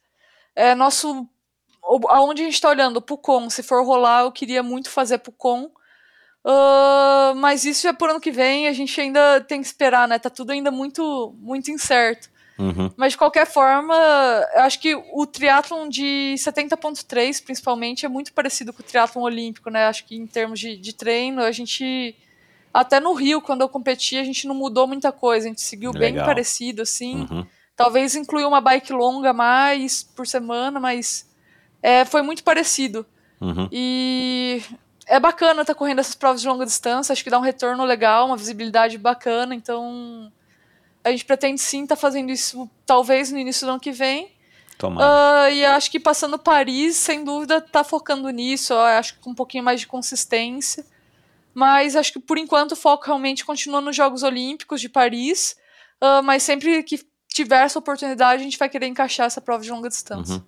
É, 0.55 0.75
nosso, 0.75 1.27
aonde 2.09 2.43
a 2.43 2.45
gente 2.45 2.53
está 2.53 2.69
olhando, 2.69 3.01
Pucon, 3.01 3.49
se 3.49 3.63
for 3.63 3.83
rolar, 3.83 4.21
eu 4.21 4.31
queria 4.31 4.63
muito 4.63 4.89
fazer 4.89 5.17
Pucon. 5.17 5.71
Uh, 6.45 7.33
mas 7.37 7.65
isso 7.65 7.87
é 7.87 7.93
por 7.93 8.09
ano 8.09 8.21
que 8.21 8.31
vem, 8.31 8.67
a 8.67 8.73
gente 8.73 9.01
ainda 9.01 9.41
tem 9.41 9.59
que 9.59 9.67
esperar, 9.67 10.07
né? 10.07 10.19
Tá 10.19 10.29
tudo 10.29 10.51
ainda 10.51 10.69
muito, 10.69 11.35
muito 11.39 11.71
incerto. 11.71 12.29
Uhum. 12.57 12.89
Mas 12.95 13.13
de 13.13 13.17
qualquer 13.17 13.45
forma, 13.45 13.95
eu 14.55 14.61
acho 14.61 14.79
que 14.79 14.95
o 14.95 15.25
triatlon 15.25 15.89
de 15.89 16.35
70.3, 16.37 17.43
principalmente, 17.43 18.05
é 18.05 18.09
muito 18.09 18.31
parecido 18.31 18.71
com 18.71 18.81
o 18.81 18.85
triatlon 18.85 19.23
olímpico, 19.23 19.69
né? 19.69 19.87
Acho 19.87 20.05
que 20.05 20.15
em 20.15 20.25
termos 20.25 20.59
de, 20.59 20.77
de 20.77 20.93
treino, 20.93 21.41
a 21.41 21.51
gente. 21.51 22.15
Até 22.73 22.99
no 22.99 23.13
Rio, 23.13 23.41
quando 23.41 23.61
eu 23.61 23.69
competi, 23.69 24.17
a 24.17 24.23
gente 24.23 24.47
não 24.47 24.55
mudou 24.55 24.85
muita 24.85 25.11
coisa, 25.11 25.47
a 25.47 25.49
gente 25.49 25.61
seguiu 25.61 25.91
Legal. 25.91 26.11
bem 26.11 26.25
parecido, 26.25 26.81
assim. 26.81 27.25
Uhum. 27.29 27.45
Talvez 27.75 28.15
incluir 28.15 28.45
uma 28.45 28.59
bike 28.61 28.91
longa 28.91 29.31
mais 29.31 30.03
por 30.03 30.27
semana, 30.27 30.79
mas 30.79 31.29
é, 31.81 32.03
foi 32.03 32.21
muito 32.21 32.43
parecido. 32.43 33.05
Uhum. 33.39 33.69
E 33.71 34.61
é 35.07 35.19
bacana 35.19 35.61
estar 35.61 35.75
correndo 35.75 35.99
essas 35.99 36.15
provas 36.15 36.41
de 36.41 36.47
longa 36.47 36.65
distância, 36.65 37.13
acho 37.13 37.23
que 37.23 37.29
dá 37.29 37.37
um 37.37 37.41
retorno 37.41 37.83
legal, 37.85 38.27
uma 38.27 38.37
visibilidade 38.37 38.97
bacana, 38.97 39.53
então 39.53 40.31
a 41.05 41.11
gente 41.11 41.23
pretende 41.23 41.61
sim 41.61 41.83
estar 41.83 41.95
fazendo 41.95 42.31
isso 42.31 42.67
talvez 42.83 43.31
no 43.31 43.37
início 43.37 43.67
do 43.67 43.69
ano 43.69 43.79
que 43.79 43.91
vem. 43.91 44.31
Tomara. 44.75 45.49
Uh, 45.49 45.53
e 45.53 45.63
acho 45.63 45.89
que 45.91 45.99
passando 45.99 46.37
Paris, 46.37 46.95
sem 46.95 47.23
dúvida, 47.23 47.61
tá 47.61 47.83
focando 47.83 48.27
nisso, 48.31 48.73
acho 48.73 49.13
que 49.13 49.19
com 49.19 49.29
um 49.29 49.35
pouquinho 49.35 49.63
mais 49.63 49.79
de 49.79 49.87
consistência. 49.87 50.83
Mas 51.53 51.95
acho 51.95 52.11
que 52.11 52.19
por 52.19 52.39
enquanto 52.39 52.71
o 52.71 52.75
foco 52.75 53.05
realmente 53.05 53.45
continua 53.45 53.79
nos 53.79 53.95
Jogos 53.95 54.23
Olímpicos 54.23 54.81
de 54.81 54.89
Paris, 54.89 55.55
uh, 56.03 56.23
mas 56.23 56.41
sempre 56.41 56.81
que 56.81 56.99
tiver 57.29 57.63
essa 57.63 57.77
oportunidade, 57.77 58.41
a 58.41 58.43
gente 58.43 58.57
vai 58.57 58.67
querer 58.67 58.87
encaixar 58.87 59.27
essa 59.27 59.39
prova 59.39 59.63
de 59.63 59.69
longa 59.69 59.87
distância. 59.87 60.35
Uhum. 60.35 60.43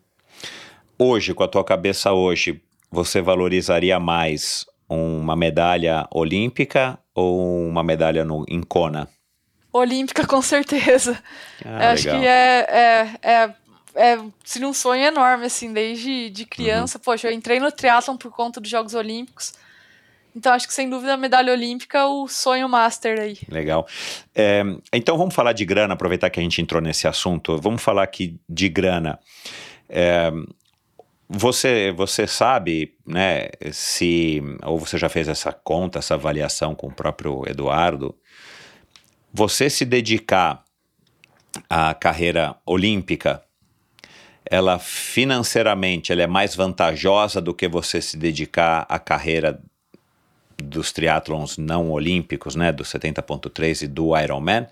Hoje, 0.98 1.36
com 1.36 1.44
a 1.44 1.48
tua 1.48 1.64
cabeça 1.64 2.12
hoje, 2.12 2.62
você 2.92 3.22
valorizaria 3.22 4.00
mais 4.00 4.66
uma 4.90 5.36
medalha 5.36 6.08
olímpica 6.12 6.98
ou 7.14 7.68
uma 7.68 7.84
medalha 7.84 8.26
no, 8.26 8.44
em 8.50 8.62
Kona? 8.62 9.08
Olímpica, 9.78 10.26
com 10.26 10.42
certeza. 10.42 11.18
Ah, 11.66 11.92
Acho 11.92 12.06
legal. 12.06 12.22
que 12.22 12.28
é, 12.28 12.68
é, 12.70 13.32
é, 13.32 13.56
é, 13.96 14.20
seria 14.44 14.68
um 14.68 14.74
sonho 14.74 15.04
enorme, 15.04 15.46
assim, 15.46 15.74
desde 15.74 16.30
de 16.30 16.46
criança. 16.46 17.00
Poxa, 17.00 17.28
eu 17.28 17.32
entrei 17.32 17.60
no 17.60 17.72
triatlon 17.72 18.18
por 18.18 18.32
conta 18.32 18.60
dos 18.60 18.70
Jogos 18.70 18.94
Olímpicos. 18.94 19.54
Então, 20.36 20.54
acho 20.54 20.68
que 20.68 20.74
sem 20.74 20.88
dúvida 20.88 21.16
a 21.16 21.18
medalha 21.18 21.52
olímpica 21.52 21.98
é 21.98 22.06
o 22.06 22.28
sonho 22.28 22.70
master 22.70 23.20
aí. 23.20 23.40
Legal. 23.50 23.88
É, 24.36 24.64
então 24.94 25.18
vamos 25.18 25.34
falar 25.34 25.52
de 25.52 25.66
grana, 25.66 25.96
aproveitar 25.96 26.30
que 26.30 26.40
a 26.40 26.44
gente 26.44 26.62
entrou 26.62 26.80
nesse 26.80 27.08
assunto. 27.08 27.58
Vamos 27.58 27.82
falar 27.82 28.04
aqui 28.04 28.40
de 28.48 28.70
grana. 28.70 29.20
É, 29.90 30.32
você, 31.28 31.92
você 31.92 32.28
sabe, 32.28 32.94
né, 33.06 33.50
se. 33.72 34.42
Ou 34.64 34.78
você 34.78 34.98
já 34.98 35.10
fez 35.10 35.28
essa 35.28 35.52
conta, 35.52 35.98
essa 36.00 36.14
avaliação 36.14 36.76
com 36.76 36.88
o 36.88 36.94
próprio 36.94 37.44
Eduardo. 37.48 38.16
Você 39.38 39.70
se 39.70 39.86
dedicar 39.86 40.64
à 41.70 41.94
carreira 41.94 42.56
olímpica, 42.66 43.44
ela 44.44 44.80
financeiramente 44.80 46.12
ela 46.12 46.24
é 46.24 46.28
mais 46.28 46.56
vantajosa 46.56 47.40
do 47.40 47.54
que 47.54 47.68
você 47.68 48.02
se 48.02 48.18
dedicar 48.18 48.88
à 48.90 48.98
carreira 48.98 49.62
dos 50.58 50.92
triatlons 50.92 51.56
não 51.56 51.92
olímpicos, 51.92 52.56
né, 52.56 52.72
do 52.72 52.84
70.3 52.84 53.84
e 53.84 53.88
do 53.88 54.18
Ironman. 54.18 54.66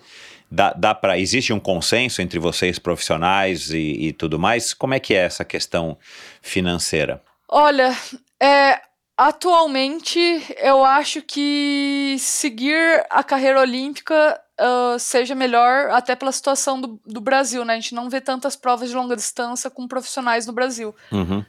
Dá, 0.50 0.74
dá 0.74 0.96
para 0.96 1.20
existe 1.20 1.54
um 1.54 1.60
consenso 1.60 2.20
entre 2.24 2.40
vocês 2.40 2.80
profissionais 2.80 3.70
e, 3.70 4.08
e, 4.08 4.14
tudo 4.14 4.40
mais? 4.40 4.74
Como 4.74 4.96
é 4.96 5.00
que 5.00 5.14
é 5.14 5.18
essa 5.18 5.46
questão 5.46 5.96
financeira? 6.42 7.22
Olha, 7.48 7.96
é, 8.42 8.82
atualmente 9.16 10.20
eu 10.58 10.84
acho 10.84 11.22
que 11.22 12.16
seguir 12.18 13.06
a 13.12 13.24
carreira 13.24 13.62
olímpica 13.62 14.42
uh, 14.60 15.00
seja 15.00 15.36
melhor, 15.36 15.90
até 15.92 16.16
pela 16.16 16.32
situação 16.32 16.80
do, 16.80 17.00
do, 17.06 17.22
Brasil, 17.22 17.64
né? 17.66 17.74
A 17.74 17.76
gente 17.80 17.96
não 17.96 18.10
vê 18.10 18.22
tantas 18.22 18.56
provas 18.56 18.90
de 18.90 18.96
longa 18.96 19.16
distância 19.16 19.70
com 19.70 19.88
profissionais 19.88 20.46
no 20.46 20.54
Brasil. 20.54 20.96
Uhum. 21.12 21.46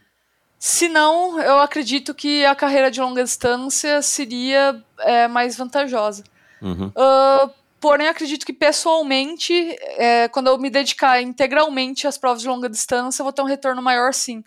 Se 0.58 0.88
não, 0.88 1.40
eu 1.40 1.58
acredito 1.58 2.14
que 2.14 2.44
a 2.44 2.54
carreira 2.54 2.90
de 2.90 3.00
longa 3.00 3.22
distância 3.22 4.00
seria 4.00 4.82
é, 5.00 5.28
mais 5.28 5.56
vantajosa. 5.56 6.24
Uhum. 6.62 6.88
Uh, 6.88 7.50
porém, 7.80 8.08
acredito 8.08 8.46
que 8.46 8.52
pessoalmente, 8.52 9.52
é, 9.98 10.28
quando 10.28 10.48
eu 10.48 10.58
me 10.58 10.70
dedicar 10.70 11.20
integralmente 11.20 12.06
às 12.06 12.16
provas 12.16 12.42
de 12.42 12.48
longa 12.48 12.68
distância, 12.68 13.20
eu 13.20 13.24
vou 13.24 13.32
ter 13.32 13.42
um 13.42 13.46
retorno 13.46 13.82
maior 13.82 14.14
sim. 14.14 14.42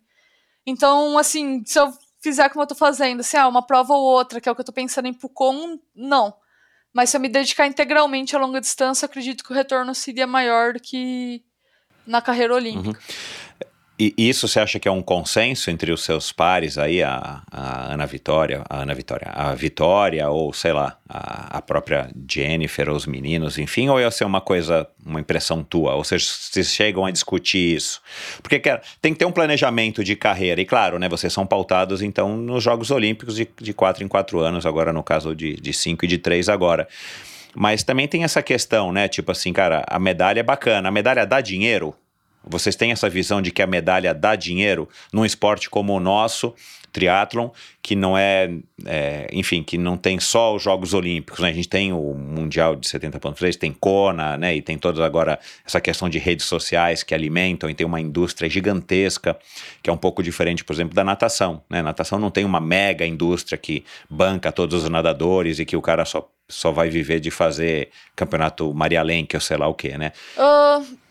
Então, 0.66 1.18
assim, 1.18 1.64
se 1.66 1.80
eu 1.80 1.94
fizer 2.22 2.50
como 2.50 2.64
eu 2.64 2.68
tô 2.68 2.76
fazendo, 2.76 3.22
assim, 3.22 3.38
ah, 3.38 3.48
uma 3.48 3.66
prova 3.66 3.94
ou 3.94 4.04
outra, 4.04 4.42
que 4.42 4.50
é 4.50 4.52
o 4.52 4.56
que 4.56 4.62
eu 4.62 4.66
tô 4.66 4.74
pensando 4.74 5.08
em 5.08 5.14
Pucon, 5.14 5.80
não. 5.96 6.34
Mas 6.94 7.10
se 7.10 7.18
eu 7.18 7.22
me 7.22 7.30
dedicar 7.30 7.68
integralmente 7.68 8.36
à 8.36 8.40
longa 8.40 8.60
distância, 8.60 9.06
acredito 9.06 9.44
que 9.44 9.52
o 9.52 9.56
retorno 9.56 9.94
seria 9.94 10.26
maior 10.26 10.74
do 10.74 10.80
que 10.80 11.44
na 12.06 12.22
carreira 12.22 12.56
olímpica. 12.56 13.00
Uhum. 13.00 13.16
E 14.02 14.14
isso 14.18 14.48
você 14.48 14.62
acha 14.62 14.80
que 14.80 14.88
é 14.88 14.92
um 14.92 15.02
consenso 15.02 15.70
entre 15.70 15.92
os 15.92 16.04
seus 16.04 16.32
pares 16.32 16.78
aí, 16.78 17.04
a, 17.04 17.42
a 17.52 17.94
Ana 17.94 18.06
Vitória, 18.06 18.64
a 18.70 18.78
Ana 18.84 18.96
Vitória, 18.96 19.28
a 19.30 19.54
Vitória, 19.54 20.30
ou 20.30 20.54
sei 20.54 20.72
lá, 20.72 20.98
a, 21.10 21.58
a 21.58 21.62
própria 21.62 22.10
Jennifer, 22.26 22.90
ou 22.90 22.96
os 22.96 23.06
meninos, 23.06 23.58
enfim, 23.58 23.90
ou 23.90 24.00
ia 24.00 24.10
ser 24.10 24.24
uma 24.24 24.40
coisa, 24.40 24.88
uma 25.06 25.20
impressão 25.20 25.62
tua? 25.62 25.96
Ou 25.96 26.06
seja, 26.06 26.26
vocês 26.26 26.68
chegam 26.68 27.06
a 27.06 27.12
discutir 27.12 27.76
isso? 27.76 28.02
Porque 28.42 28.58
quer, 28.58 28.82
tem 29.02 29.12
que 29.12 29.20
ter 29.20 29.26
um 29.26 29.34
planejamento 29.34 30.02
de 30.02 30.16
carreira, 30.16 30.62
e 30.62 30.66
claro, 30.66 30.98
né, 30.98 31.10
vocês 31.10 31.34
são 31.34 31.46
pautados 31.46 32.02
então 32.02 32.38
nos 32.38 32.64
Jogos 32.64 32.92
Olímpicos 32.92 33.36
de, 33.36 33.50
de 33.60 33.74
quatro 33.74 34.02
em 34.02 34.08
quatro 34.08 34.40
anos, 34.40 34.66
agora 34.66 34.94
no 34.94 35.04
caso 35.04 35.36
de, 35.36 35.58
de 35.58 35.74
cinco 35.74 36.06
e 36.06 36.08
de 36.08 36.18
três 36.18 36.48
agora. 36.48 36.88
Mas 37.54 37.84
também 37.84 38.08
tem 38.08 38.24
essa 38.24 38.42
questão, 38.42 38.94
né? 38.94 39.10
Tipo 39.10 39.34
assim, 39.34 39.52
cara, 39.52 39.84
a 39.90 40.00
medalha 40.00 40.40
é 40.40 40.44
bacana, 40.44 40.88
a 40.88 40.92
medalha 40.92 41.26
dá 41.26 41.42
dinheiro? 41.42 41.94
Vocês 42.50 42.76
têm 42.76 42.92
essa 42.92 43.08
visão 43.08 43.42
de 43.42 43.52
que 43.52 43.62
a 43.62 43.68
medalha 43.68 44.14
dá 44.14 44.36
dinheiro 44.36 44.90
num 45.14 45.24
esporte 45.24 45.70
como 45.70 45.94
o 45.94 46.00
nosso, 46.00 46.54
triatlon, 46.92 47.50
que 47.82 47.96
não 47.96 48.18
é, 48.18 48.50
é, 48.86 49.30
enfim, 49.32 49.64
que 49.64 49.78
não 49.78 49.96
tem 49.96 50.20
só 50.20 50.56
os 50.56 50.64
Jogos 50.64 50.94
Olímpicos, 50.94 51.40
né? 51.40 51.50
A 51.50 51.54
gente 51.54 51.70
tem 51.70 51.94
o 51.94 52.14
Mundial 52.14 52.76
de 52.76 52.88
70.3, 52.88 53.56
tem 53.56 53.72
Kona, 53.72 54.38
né? 54.38 54.56
E 54.56 54.62
tem 54.62 54.78
toda 54.78 55.06
agora 55.06 55.40
essa 55.66 55.80
questão 55.80 56.10
de 56.10 56.18
redes 56.18 56.46
sociais 56.46 57.04
que 57.04 57.14
alimentam 57.14 57.70
e 57.70 57.74
tem 57.74 57.86
uma 57.86 58.02
indústria 58.02 58.50
gigantesca, 58.50 59.38
que 59.82 59.90
é 59.90 59.94
um 59.94 59.98
pouco 59.98 60.24
diferente, 60.24 60.64
por 60.64 60.74
exemplo, 60.74 60.96
da 60.96 61.04
natação, 61.04 61.62
né? 61.70 61.82
Natação 61.82 62.20
não 62.20 62.32
tem 62.32 62.44
uma 62.44 62.60
mega 62.60 63.06
indústria 63.06 63.58
que 63.58 63.84
banca 64.10 64.52
todos 64.52 64.84
os 64.84 64.90
nadadores 64.90 65.60
e 65.60 65.66
que 65.66 65.78
o 65.78 65.82
cara 65.82 66.06
só, 66.06 66.28
só 66.48 66.72
vai 66.72 66.90
viver 66.90 67.20
de 67.20 67.32
fazer 67.32 67.90
campeonato 68.16 68.74
Maria 68.74 69.04
Lenk 69.04 69.36
ou 69.36 69.42
sei 69.42 69.58
lá 69.58 69.68
o 69.68 69.74
que, 69.74 69.98
né? 69.98 70.12
Uh... 70.38 71.09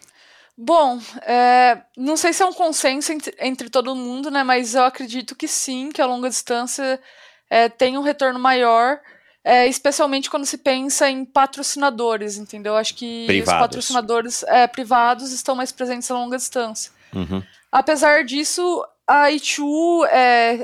Bom, 0.61 0.99
é, 1.23 1.81
não 1.97 2.17
sei 2.17 2.33
se 2.33 2.43
é 2.43 2.47
um 2.47 2.53
consenso 2.53 3.13
entre, 3.13 3.33
entre, 3.39 3.71
todo 3.71 3.95
mundo, 3.95 4.29
né? 4.29 4.43
Mas 4.43 4.75
eu 4.75 4.83
acredito 4.83 5.37
que 5.37 5.47
sim, 5.47 5.91
que 5.93 6.03
a 6.03 6.07
longa 6.07 6.29
distância 6.29 7.01
é, 7.49 7.69
tem 7.69 7.97
um 7.97 8.03
retorno 8.03 8.41
maior, 8.41 8.99
é, 9.45 9.69
especialmente 9.69 10.29
quando 10.29 10.45
se 10.45 10.59
pensa 10.59 11.09
em 11.09 11.25
patrocinadores, 11.25 12.39
entendeu? 12.39 12.75
Acho 12.75 12.93
que 12.97 13.25
privados. 13.29 13.53
os 13.53 13.61
patrocinadores 13.61 14.45
privados 14.73 15.31
estão 15.31 15.55
mais 15.55 15.71
presentes 15.71 16.09
na 16.09 16.19
longa 16.19 16.37
distância. 16.37 16.91
Uhum. 17.15 17.41
Apesar 17.71 18.25
disso, 18.25 18.85
a 19.07 19.31
ITU 19.31 20.05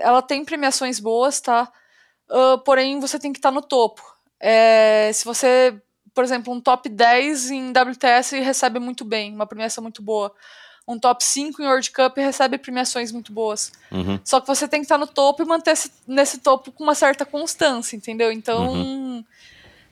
ela 0.00 0.20
tem 0.22 0.44
premiações 0.44 0.98
boas, 0.98 1.40
tá? 1.40 1.70
Uh, 2.28 2.58
porém, 2.64 2.98
você 2.98 3.16
tem 3.16 3.32
que 3.32 3.38
estar 3.38 3.52
no 3.52 3.62
topo. 3.62 4.02
se 5.12 5.24
você 5.24 5.80
por 6.14 6.22
exemplo, 6.22 6.52
um 6.52 6.60
top 6.60 6.88
10 6.88 7.50
em 7.50 7.72
WTS 7.72 8.38
recebe 8.38 8.78
muito 8.78 9.04
bem, 9.04 9.34
uma 9.34 9.46
premiação 9.46 9.82
muito 9.82 10.00
boa. 10.00 10.32
Um 10.86 10.98
top 10.98 11.24
5 11.24 11.62
em 11.62 11.66
World 11.66 11.90
Cup 11.90 12.16
recebe 12.18 12.58
premiações 12.58 13.10
muito 13.10 13.32
boas. 13.32 13.72
Uhum. 13.90 14.20
Só 14.22 14.40
que 14.40 14.46
você 14.46 14.68
tem 14.68 14.80
que 14.80 14.84
estar 14.84 14.98
no 14.98 15.06
topo 15.06 15.42
e 15.42 15.46
manter 15.46 15.74
-se 15.76 15.90
nesse 16.06 16.38
topo 16.38 16.70
com 16.70 16.84
uma 16.84 16.94
certa 16.94 17.24
constância, 17.24 17.96
entendeu? 17.96 18.30
Então, 18.30 18.68
uhum. 18.68 19.24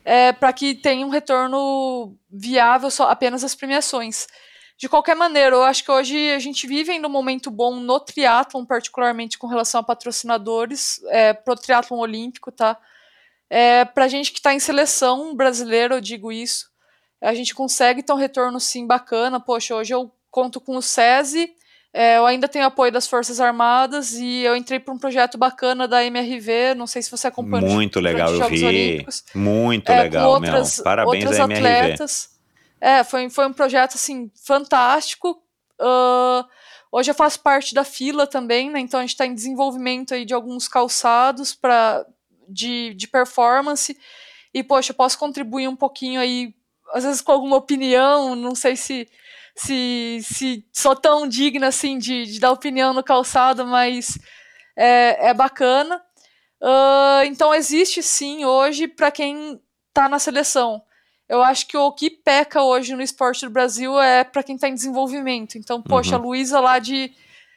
é, 0.04 0.32
para 0.32 0.52
que 0.52 0.74
tenha 0.74 1.06
um 1.06 1.10
retorno 1.10 2.14
viável 2.30 2.90
só 2.90 3.08
apenas 3.08 3.42
as 3.42 3.54
premiações. 3.54 4.26
De 4.76 4.88
qualquer 4.88 5.16
maneira, 5.16 5.56
eu 5.56 5.62
acho 5.62 5.82
que 5.84 5.90
hoje 5.90 6.32
a 6.32 6.38
gente 6.38 6.66
vive 6.66 6.92
em 6.92 7.04
um 7.04 7.08
momento 7.08 7.50
bom 7.50 7.76
no 7.76 7.98
triatlon, 7.98 8.64
particularmente 8.64 9.38
com 9.38 9.46
relação 9.46 9.80
a 9.80 9.84
patrocinadores, 9.84 11.00
é, 11.06 11.32
pro 11.32 11.56
triatlon 11.56 11.98
olímpico, 11.98 12.52
tá? 12.52 12.76
É, 13.54 13.84
para 13.84 14.06
a 14.06 14.08
gente 14.08 14.32
que 14.32 14.38
está 14.38 14.54
em 14.54 14.58
seleção 14.58 15.36
brasileira, 15.36 15.96
eu 15.96 16.00
digo 16.00 16.32
isso, 16.32 16.70
a 17.20 17.34
gente 17.34 17.54
consegue 17.54 18.02
ter 18.02 18.10
um 18.10 18.16
retorno 18.16 18.58
sim 18.58 18.86
bacana. 18.86 19.38
Poxa, 19.38 19.74
hoje 19.74 19.92
eu 19.92 20.10
conto 20.30 20.58
com 20.58 20.74
o 20.74 20.80
SESI, 20.80 21.50
é, 21.92 22.16
eu 22.16 22.24
ainda 22.24 22.48
tenho 22.48 22.64
apoio 22.64 22.90
das 22.90 23.06
Forças 23.06 23.40
Armadas 23.40 24.14
e 24.14 24.40
eu 24.40 24.56
entrei 24.56 24.80
para 24.80 24.94
um 24.94 24.98
projeto 24.98 25.36
bacana 25.36 25.86
da 25.86 26.02
MRV, 26.02 26.74
não 26.74 26.86
sei 26.86 27.02
se 27.02 27.10
você 27.10 27.26
acompanha. 27.26 27.68
Muito 27.68 28.00
legal, 28.00 28.32
eu 28.32 28.48
vi. 28.48 28.64
Olímpicos. 28.64 29.22
Muito 29.34 29.92
é, 29.92 30.02
legal, 30.02 30.30
outras, 30.30 30.78
meu. 30.78 30.84
Parabéns 30.84 31.24
outras 31.26 31.40
à 31.40 31.44
MRV. 31.44 31.68
atletas. 31.68 32.30
É, 32.80 33.04
foi, 33.04 33.28
foi 33.28 33.46
um 33.46 33.52
projeto 33.52 33.96
assim 33.96 34.30
fantástico. 34.46 35.42
Uh, 35.78 36.42
hoje 36.90 37.10
eu 37.10 37.14
faço 37.14 37.38
parte 37.40 37.74
da 37.74 37.84
fila 37.84 38.26
também, 38.26 38.70
né? 38.70 38.80
Então 38.80 38.98
a 38.98 39.02
gente 39.02 39.10
está 39.10 39.26
em 39.26 39.34
desenvolvimento 39.34 40.14
aí 40.14 40.24
de 40.24 40.32
alguns 40.32 40.68
calçados 40.68 41.54
para 41.54 42.06
de, 42.48 42.94
de 42.94 43.08
performance. 43.08 43.96
E, 44.52 44.62
poxa, 44.62 44.92
eu 44.92 44.96
posso 44.96 45.18
contribuir 45.18 45.68
um 45.68 45.76
pouquinho 45.76 46.20
aí, 46.20 46.54
às 46.92 47.04
vezes 47.04 47.20
com 47.20 47.32
alguma 47.32 47.56
opinião, 47.56 48.34
não 48.34 48.54
sei 48.54 48.76
se 48.76 49.08
se, 49.54 50.20
se 50.22 50.66
sou 50.72 50.96
tão 50.96 51.28
digna 51.28 51.68
assim 51.68 51.98
de, 51.98 52.24
de 52.24 52.40
dar 52.40 52.52
opinião 52.52 52.92
no 52.92 53.02
calçado, 53.02 53.66
mas 53.66 54.18
é, 54.76 55.28
é 55.28 55.34
bacana. 55.34 56.02
Uh, 56.60 57.24
então 57.26 57.54
existe 57.54 58.02
sim 58.02 58.44
hoje 58.44 58.86
para 58.86 59.10
quem 59.10 59.60
está 59.88 60.08
na 60.08 60.18
seleção. 60.18 60.82
Eu 61.28 61.42
acho 61.42 61.66
que 61.66 61.76
o 61.76 61.92
que 61.92 62.10
peca 62.10 62.62
hoje 62.62 62.94
no 62.94 63.02
esporte 63.02 63.44
do 63.44 63.50
Brasil 63.50 63.98
é 64.00 64.22
para 64.22 64.42
quem 64.42 64.54
está 64.54 64.68
em 64.68 64.74
desenvolvimento. 64.74 65.56
Então, 65.56 65.82
poxa, 65.82 66.16
uhum. 66.16 66.22
a 66.22 66.26
Luísa 66.26 66.60
lá 66.60 66.78
de 66.78 67.12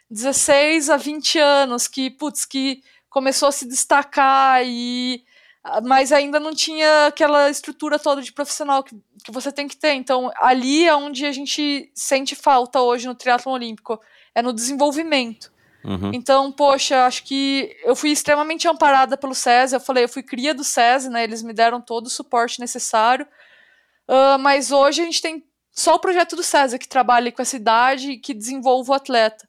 16 0.09 0.89
a 0.89 0.97
20 0.97 1.39
anos, 1.39 1.87
que, 1.87 2.09
putz, 2.09 2.45
que 2.45 2.81
começou 3.15 3.47
a 3.47 3.51
se 3.53 3.65
destacar 3.65 4.61
e 4.65 5.23
mas 5.85 6.11
ainda 6.11 6.37
não 6.37 6.53
tinha 6.53 7.07
aquela 7.07 7.49
estrutura 7.49 7.97
toda 7.97 8.21
de 8.21 8.33
profissional 8.33 8.83
que, 8.83 8.93
que 9.23 9.31
você 9.31 9.53
tem 9.53 9.69
que 9.69 9.77
ter. 9.77 9.93
Então, 9.93 10.29
ali 10.35 10.85
é 10.85 10.93
onde 10.93 11.25
a 11.25 11.31
gente 11.31 11.89
sente 11.95 12.35
falta 12.35 12.81
hoje 12.81 13.07
no 13.07 13.15
triatlo 13.15 13.53
olímpico, 13.53 13.99
é 14.35 14.41
no 14.41 14.51
desenvolvimento. 14.51 15.49
Uhum. 15.85 16.11
Então, 16.13 16.51
poxa, 16.51 17.05
acho 17.05 17.23
que 17.23 17.73
eu 17.85 17.95
fui 17.95 18.11
extremamente 18.11 18.67
amparada 18.67 19.15
pelo 19.15 19.33
SESI, 19.33 19.75
eu 19.75 19.79
falei, 19.79 20.03
eu 20.03 20.09
fui 20.09 20.21
cria 20.21 20.53
do 20.53 20.63
SESI, 20.63 21.09
né, 21.09 21.23
eles 21.23 21.41
me 21.41 21.53
deram 21.53 21.79
todo 21.79 22.07
o 22.07 22.11
suporte 22.11 22.59
necessário, 22.59 23.25
uh, 24.09 24.37
mas 24.39 24.71
hoje 24.71 25.01
a 25.01 25.05
gente 25.05 25.21
tem 25.21 25.43
só 25.71 25.95
o 25.95 25.99
projeto 25.99 26.35
do 26.35 26.43
SESI 26.43 26.77
que 26.77 26.87
trabalha 26.87 27.31
com 27.31 27.41
essa 27.41 27.55
idade 27.55 28.11
e 28.11 28.17
que 28.17 28.33
desenvolve 28.33 28.91
o 28.91 28.93
atleta. 28.93 29.47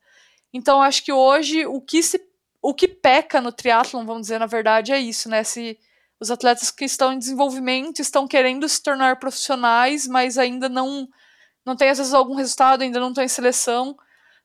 Então, 0.53 0.81
acho 0.81 1.05
que 1.05 1.13
hoje 1.13 1.67
o 1.67 1.81
que 1.81 2.03
se 2.03 2.36
o 2.69 2.75
que 2.75 2.89
peca 2.89 3.41
no 3.41 3.53
triatlon, 3.53 4.05
vamos 4.05 4.23
dizer, 4.23 4.41
na 4.41 4.47
verdade, 4.47 4.91
é 4.91 4.99
isso, 4.99 5.29
né? 5.29 5.45
Se, 5.45 5.79
os 6.19 6.33
atletas 6.33 6.69
que 6.69 6.85
estão 6.85 7.13
em 7.13 7.19
desenvolvimento 7.19 8.01
estão 8.01 8.27
querendo 8.27 8.69
se 8.69 8.83
tornar 8.83 9.21
profissionais, 9.21 10.09
mas 10.09 10.37
ainda 10.37 10.69
não 10.69 11.09
não 11.65 11.77
tem 11.77 11.91
às 11.91 11.99
vezes 11.99 12.13
algum 12.13 12.35
resultado, 12.35 12.83
ainda 12.83 12.99
não 12.99 13.11
estão 13.11 13.23
em 13.23 13.29
seleção, 13.29 13.97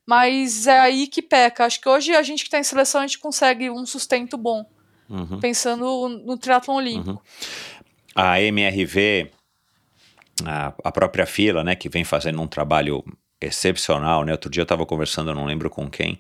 mas 0.05 0.67
é 0.67 0.79
aí 0.79 1.07
que 1.07 1.21
peca. 1.21 1.65
Acho 1.65 1.81
que 1.81 1.89
hoje 1.89 2.15
a 2.15 2.21
gente 2.21 2.43
que 2.43 2.47
está 2.47 2.59
em 2.59 2.63
seleção 2.63 3.01
a 3.01 3.07
gente 3.07 3.17
consegue 3.17 3.71
um 3.71 3.85
sustento 3.87 4.37
bom, 4.37 4.65
uhum. 5.09 5.39
pensando 5.39 6.07
no 6.07 6.37
triatlon 6.37 6.75
olímpico. 6.75 7.11
Uhum. 7.11 7.19
A 8.13 8.39
MRV, 8.39 9.31
a, 10.45 10.73
a 10.83 10.91
própria 10.91 11.25
fila, 11.25 11.63
né, 11.63 11.75
que 11.75 11.89
vem 11.89 12.03
fazendo 12.03 12.39
um 12.39 12.47
trabalho 12.47 13.03
excepcional, 13.41 14.23
né? 14.23 14.31
Outro 14.31 14.49
dia 14.49 14.61
eu 14.61 14.63
estava 14.63 14.85
conversando, 14.85 15.31
eu 15.31 15.35
não 15.35 15.45
lembro 15.45 15.69
com 15.69 15.89
quem, 15.89 16.19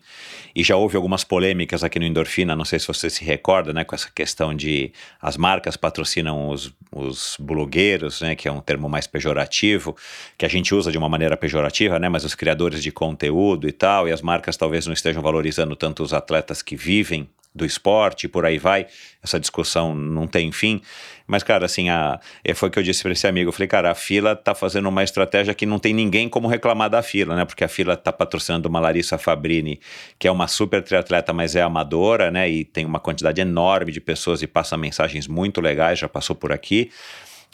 e 0.55 0.63
já 0.63 0.75
houve 0.75 0.95
algumas 0.95 1.23
polêmicas 1.23 1.83
aqui 1.83 1.99
no 1.99 2.05
Endorfina, 2.05 2.55
não 2.55 2.65
sei 2.65 2.79
se 2.79 2.87
você 2.87 3.09
se 3.09 3.23
recorda, 3.23 3.71
né? 3.71 3.83
Com 3.83 3.93
essa 3.93 4.09
questão 4.13 4.53
de 4.53 4.91
as 5.21 5.37
marcas 5.37 5.77
patrocinam 5.77 6.49
os, 6.49 6.73
os 6.91 7.37
blogueiros, 7.39 8.21
né? 8.21 8.35
Que 8.35 8.47
é 8.47 8.51
um 8.51 8.59
termo 8.59 8.89
mais 8.89 9.05
pejorativo, 9.05 9.95
que 10.37 10.45
a 10.45 10.49
gente 10.49 10.73
usa 10.73 10.91
de 10.91 10.97
uma 10.97 11.07
maneira 11.07 11.37
pejorativa, 11.37 11.99
né? 11.99 12.09
Mas 12.09 12.25
os 12.25 12.33
criadores 12.33 12.81
de 12.81 12.91
conteúdo 12.91 13.67
e 13.67 13.71
tal, 13.71 14.07
e 14.07 14.11
as 14.11 14.21
marcas 14.21 14.57
talvez 14.57 14.87
não 14.87 14.93
estejam 14.93 15.21
valorizando 15.21 15.75
tanto 15.75 16.01
os 16.03 16.13
atletas 16.13 16.61
que 16.61 16.75
vivem 16.75 17.29
do 17.53 17.65
esporte, 17.65 18.27
por 18.27 18.45
aí 18.45 18.57
vai. 18.57 18.87
Essa 19.21 19.39
discussão 19.39 19.93
não 19.93 20.25
tem 20.25 20.51
fim. 20.51 20.81
Mas, 21.27 21.43
cara, 21.43 21.65
assim, 21.65 21.89
a, 21.89 22.19
é, 22.43 22.53
foi 22.53 22.69
o 22.69 22.71
que 22.71 22.79
eu 22.79 22.83
disse 22.83 23.03
para 23.03 23.11
esse 23.11 23.27
amigo. 23.27 23.49
Eu 23.49 23.53
falei, 23.53 23.67
cara, 23.67 23.91
a 23.91 23.95
fila 23.95 24.35
tá 24.35 24.55
fazendo 24.55 24.89
uma 24.89 25.03
estratégia 25.03 25.53
que 25.53 25.65
não 25.65 25.79
tem 25.79 25.93
ninguém 25.93 26.27
como 26.27 26.47
reclamar 26.47 26.89
da 26.89 27.01
fila, 27.01 27.35
né? 27.35 27.45
Porque 27.45 27.63
a 27.63 27.67
fila 27.67 27.95
tá 27.95 28.11
patrocinando 28.11 28.67
uma 28.67 28.79
Larissa 28.79 29.17
Fabrini, 29.17 29.79
que 30.17 30.27
é 30.27 30.31
uma 30.31 30.47
super 30.47 30.81
triatleta, 30.83 31.31
mas 31.33 31.55
é 31.55 31.61
amadora, 31.61 32.31
né? 32.31 32.49
E 32.49 32.65
tem 32.65 32.85
uma 32.85 32.99
quantidade 32.99 33.39
enorme 33.39 33.91
de 33.91 34.01
pessoas 34.01 34.41
e 34.41 34.47
passa 34.47 34.77
mensagens 34.77 35.27
muito 35.27 35.61
legais, 35.61 35.99
já 35.99 36.09
passou 36.09 36.35
por 36.35 36.51
aqui 36.51 36.89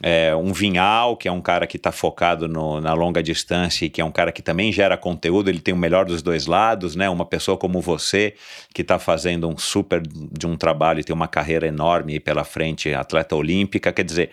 é, 0.02 0.36
um 0.36 0.54
Vinhal, 0.54 1.18
que 1.18 1.28
é 1.28 1.32
um 1.32 1.42
cara 1.42 1.66
que 1.66 1.78
está 1.78 1.92
focado 1.92 2.48
no, 2.48 2.80
na 2.80 2.94
longa 2.94 3.24
distância 3.24 3.86
e 3.86 3.90
que 3.90 4.00
é 4.00 4.06
um 4.06 4.12
cara 4.12 4.32
que 4.32 4.44
também 4.44 4.72
gera 4.72 4.96
conteúdo, 4.96 5.50
ele 5.50 5.60
tem 5.60 5.74
o 5.74 5.78
melhor 5.78 6.06
dos 6.06 6.22
dois 6.22 6.46
lados, 6.46 6.96
né? 6.96 7.10
Uma 7.10 7.26
pessoa 7.26 7.58
como 7.58 7.82
você, 7.82 8.36
que 8.74 8.84
está 8.84 9.00
fazendo 9.00 9.48
um 9.48 9.58
super 9.58 10.02
de 10.02 10.46
um 10.46 10.56
trabalho 10.56 11.00
e 11.00 11.04
tem 11.04 11.16
uma 11.16 11.28
carreira 11.28 11.68
enorme 11.68 12.20
pela 12.20 12.44
frente, 12.44 12.94
atleta 12.94 13.36
olímpica, 13.36 13.92
quer 13.92 14.04
dizer, 14.04 14.30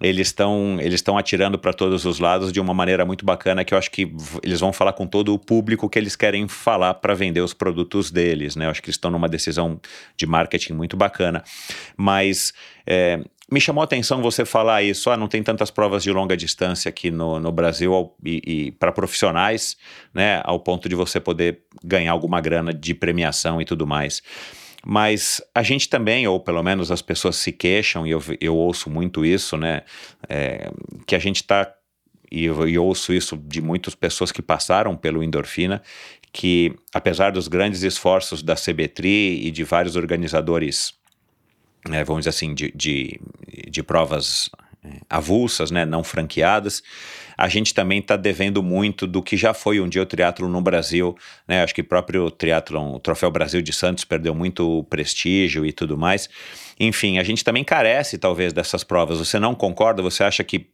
eles 0.00 0.28
estão 0.28 0.76
eles 0.80 0.96
estão 0.96 1.16
atirando 1.16 1.58
para 1.58 1.72
todos 1.72 2.04
os 2.04 2.18
lados 2.18 2.52
de 2.52 2.60
uma 2.60 2.74
maneira 2.74 3.06
muito 3.06 3.24
bacana 3.24 3.64
que 3.64 3.72
eu 3.72 3.78
acho 3.78 3.90
que 3.90 4.12
eles 4.42 4.60
vão 4.60 4.70
falar 4.70 4.92
com 4.92 5.06
todo 5.06 5.32
o 5.32 5.38
público 5.38 5.88
que 5.88 5.98
eles 5.98 6.14
querem 6.14 6.46
falar 6.46 6.92
para 6.94 7.14
vender 7.14 7.40
os 7.40 7.54
produtos 7.54 8.10
deles, 8.10 8.54
né? 8.54 8.66
Eu 8.66 8.70
acho 8.70 8.82
que 8.82 8.88
eles 8.88 8.96
estão 8.96 9.10
numa 9.10 9.28
decisão 9.28 9.80
de 10.14 10.26
marketing 10.26 10.74
muito 10.74 10.94
bacana, 10.94 11.42
mas 11.96 12.52
é, 12.86 13.20
me 13.50 13.60
chamou 13.60 13.80
a 13.80 13.84
atenção 13.84 14.20
você 14.20 14.44
falar 14.44 14.82
isso, 14.82 15.08
ah, 15.08 15.16
não 15.16 15.28
tem 15.28 15.42
tantas 15.42 15.70
provas 15.70 16.02
de 16.02 16.10
longa 16.10 16.36
distância 16.36 16.88
aqui 16.88 17.10
no, 17.10 17.38
no 17.38 17.52
Brasil 17.52 18.12
e, 18.24 18.42
e 18.44 18.72
para 18.72 18.90
profissionais, 18.90 19.76
né, 20.12 20.40
ao 20.44 20.58
ponto 20.58 20.88
de 20.88 20.94
você 20.94 21.20
poder 21.20 21.62
ganhar 21.82 22.12
alguma 22.12 22.40
grana 22.40 22.74
de 22.74 22.92
premiação 22.92 23.60
e 23.60 23.64
tudo 23.64 23.86
mais. 23.86 24.20
Mas 24.84 25.40
a 25.54 25.62
gente 25.62 25.88
também, 25.88 26.26
ou 26.26 26.40
pelo 26.40 26.62
menos 26.62 26.90
as 26.90 27.02
pessoas 27.02 27.36
se 27.36 27.52
queixam, 27.52 28.06
e 28.06 28.10
eu, 28.10 28.22
eu 28.40 28.56
ouço 28.56 28.90
muito 28.90 29.24
isso, 29.24 29.56
né, 29.56 29.82
é, 30.28 30.70
que 31.06 31.14
a 31.14 31.18
gente 31.18 31.36
está, 31.36 31.72
e 32.30 32.44
eu, 32.44 32.68
eu 32.68 32.84
ouço 32.84 33.12
isso 33.12 33.36
de 33.36 33.62
muitas 33.62 33.94
pessoas 33.94 34.32
que 34.32 34.42
passaram 34.42 34.96
pelo 34.96 35.22
endorfina, 35.22 35.82
que 36.32 36.74
apesar 36.92 37.30
dos 37.30 37.46
grandes 37.46 37.82
esforços 37.82 38.42
da 38.42 38.56
CBTRI 38.56 39.46
e 39.46 39.50
de 39.52 39.62
vários 39.62 39.94
organizadores 39.94 40.94
é, 41.92 42.04
vamos 42.04 42.22
dizer 42.22 42.30
assim, 42.30 42.54
de, 42.54 42.72
de, 42.74 43.20
de 43.68 43.82
provas 43.82 44.50
é, 44.84 45.00
avulsas, 45.08 45.70
né, 45.70 45.84
não 45.84 46.02
franqueadas, 46.04 46.82
a 47.36 47.48
gente 47.48 47.74
também 47.74 47.98
está 47.98 48.16
devendo 48.16 48.62
muito 48.62 49.06
do 49.06 49.22
que 49.22 49.36
já 49.36 49.52
foi 49.52 49.80
um 49.80 49.88
dia 49.88 50.02
o 50.02 50.06
triatlo 50.06 50.48
no 50.48 50.60
Brasil, 50.60 51.16
né, 51.46 51.62
acho 51.62 51.74
que 51.74 51.80
o 51.80 51.84
próprio 51.84 52.30
triatlon, 52.30 52.94
o 52.94 53.00
Troféu 53.00 53.30
Brasil 53.30 53.60
de 53.60 53.72
Santos 53.72 54.04
perdeu 54.04 54.34
muito 54.34 54.84
prestígio 54.84 55.66
e 55.66 55.72
tudo 55.72 55.98
mais, 55.98 56.28
enfim, 56.78 57.18
a 57.18 57.22
gente 57.22 57.44
também 57.44 57.64
carece 57.64 58.18
talvez 58.18 58.52
dessas 58.52 58.84
provas, 58.84 59.18
você 59.18 59.38
não 59.38 59.54
concorda, 59.54 60.02
você 60.02 60.24
acha 60.24 60.42
que 60.44 60.70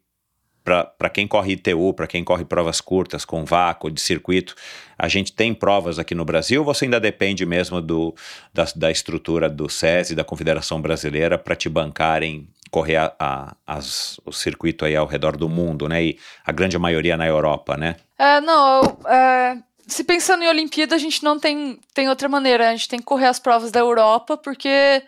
para 0.65 1.11
quem 1.11 1.27
corre 1.27 1.53
ITU, 1.53 1.93
para 1.95 2.07
quem 2.07 2.23
corre 2.25 2.45
provas 2.45 2.81
curtas 2.81 3.25
com 3.25 3.45
vácuo 3.45 3.91
de 3.91 4.01
circuito, 4.01 4.55
a 4.99 5.09
gente 5.09 5.33
tem 5.33 5.53
provas 5.53 5.99
aqui 5.99 6.15
no 6.15 6.25
Brasil 6.25 6.63
você 6.65 6.85
ainda 6.85 7.01
depende 7.01 7.45
mesmo 7.45 7.81
do, 7.81 8.15
da, 8.53 8.67
da 8.75 8.91
estrutura 8.91 9.49
do 9.49 9.69
SESI, 9.69 10.15
da 10.15 10.25
Confederação 10.25 10.81
Brasileira, 10.81 11.39
para 11.39 11.55
te 11.55 11.69
bancarem 11.69 12.49
correr 12.71 12.97
a, 12.97 13.13
a, 13.19 13.57
as, 13.67 14.19
o 14.25 14.33
circuito 14.33 14.85
aí 14.85 14.97
ao 14.97 15.07
redor 15.07 15.37
do 15.37 15.49
mundo, 15.49 15.87
né? 15.89 16.03
E 16.03 16.19
a 16.45 16.51
grande 16.51 16.79
maioria 16.79 17.19
na 17.19 17.27
Europa, 17.27 17.77
né? 17.77 17.97
É, 18.19 18.41
não, 18.41 18.81
é, 19.07 19.59
se 19.87 20.03
pensando 20.03 20.43
em 20.43 20.49
Olimpíada, 20.49 20.95
a 20.95 20.99
gente 20.99 21.23
não 21.23 21.39
tem, 21.39 21.79
tem 21.93 22.09
outra 22.09 22.29
maneira, 22.31 22.69
a 22.69 22.73
gente 22.73 22.89
tem 22.89 22.99
que 22.99 23.05
correr 23.05 23.27
as 23.27 23.39
provas 23.39 23.71
da 23.71 23.81
Europa, 23.81 24.39
porque 24.39 25.03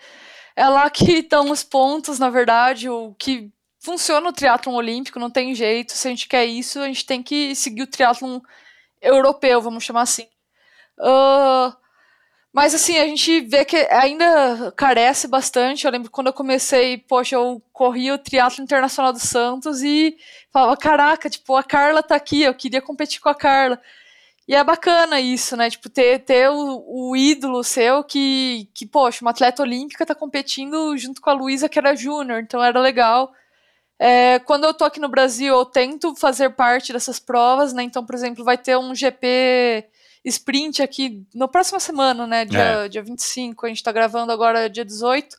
é 0.57 0.69
lá 0.69 0.89
que 0.91 1.21
estão 1.21 1.51
os 1.51 1.65
pontos, 1.65 2.19
na 2.19 2.29
verdade, 2.29 2.89
o 2.91 3.15
que 3.19 3.51
funciona 3.85 4.29
o 4.29 4.33
triatlon 4.33 4.75
olímpico, 4.75 5.21
não 5.21 5.31
tem 5.31 5.55
jeito. 5.55 5.93
Se 5.93 6.09
a 6.09 6.11
gente 6.11 6.27
quer 6.27 6.47
isso, 6.47 6.81
a 6.81 6.87
gente 6.87 7.05
tem 7.05 7.23
que 7.23 7.55
seguir 7.55 7.83
o 7.83 7.87
triatlon 7.87 8.41
europeu, 9.03 9.61
vamos 9.61 9.85
chamar 9.85 10.03
assim. 10.03 10.27
Uh, 10.99 11.75
mas 12.53 12.75
assim, 12.75 12.97
a 12.99 13.07
gente 13.07 13.41
vê 13.41 13.65
que 13.65 13.77
ainda 13.91 14.73
carece 14.77 15.29
bastante. 15.29 15.85
Eu 15.85 15.93
lembro 15.93 16.11
quando 16.11 16.29
eu 16.29 16.33
comecei, 16.33 16.99
poxa, 16.99 17.37
eu 17.37 17.63
corri 17.73 18.11
o 18.11 18.19
triatlo 18.19 18.63
internacional 18.63 19.13
do 19.13 19.19
Santos 19.19 19.83
e 19.83 20.17
falava, 20.53 20.77
caraca, 20.77 21.29
tipo, 21.29 21.55
a 21.57 21.63
Carla 21.63 22.03
tá 22.03 22.15
aqui, 22.17 22.43
eu 22.43 22.55
queria 22.55 22.81
competir 22.81 23.21
com 23.21 23.29
a 23.29 23.35
Carla. 23.35 23.81
E 24.47 24.55
é 24.55 24.63
bacana 24.63 25.21
isso, 25.21 25.57
né? 25.57 25.71
Tipo, 25.71 25.89
ter, 25.91 26.21
ter 26.21 26.51
o, 26.51 26.85
o 26.87 27.17
ídolo 27.17 27.65
seu 27.65 28.05
que, 28.05 28.69
que, 28.75 28.87
poxa, 28.87 29.25
uma 29.25 29.31
atleta 29.31 29.63
olímpica 29.63 30.07
tá 30.07 30.15
competindo 30.15 30.97
junto 30.97 31.21
com 31.21 31.31
a 31.31 31.33
Luísa, 31.33 31.69
que 31.69 31.79
era 31.79 31.97
júnior, 31.97 32.41
então 32.41 32.63
era 32.63 32.79
legal. 32.81 33.33
É, 33.99 34.39
quando 34.41 34.65
eu 34.65 34.75
tô 34.75 34.85
aqui 34.85 34.99
no 34.99 35.09
Brasil, 35.09 35.55
eu 35.55 35.65
tento 35.65 36.15
fazer 36.17 36.51
parte 36.51 36.93
dessas 36.93 37.19
provas, 37.19 37.73
né? 37.73 37.83
Então, 37.83 38.05
por 38.05 38.15
exemplo, 38.15 38.45
vai 38.45 38.59
ter 38.59 38.77
um 38.77 38.95
GP 38.95 39.85
sprint 40.25 40.83
aqui 40.83 41.25
na 41.35 41.47
próxima 41.47 41.79
semana, 41.79 42.27
né? 42.27 42.45
Dia, 42.45 42.85
é. 42.85 42.89
dia 42.89 43.03
25, 43.03 43.67
a 43.67 43.69
gente 43.69 43.83
tá 43.83 43.93
gravando 43.93 44.33
agora 44.33 44.69
dia 44.69 44.85
18. 44.85 45.35
Uh, 45.35 45.39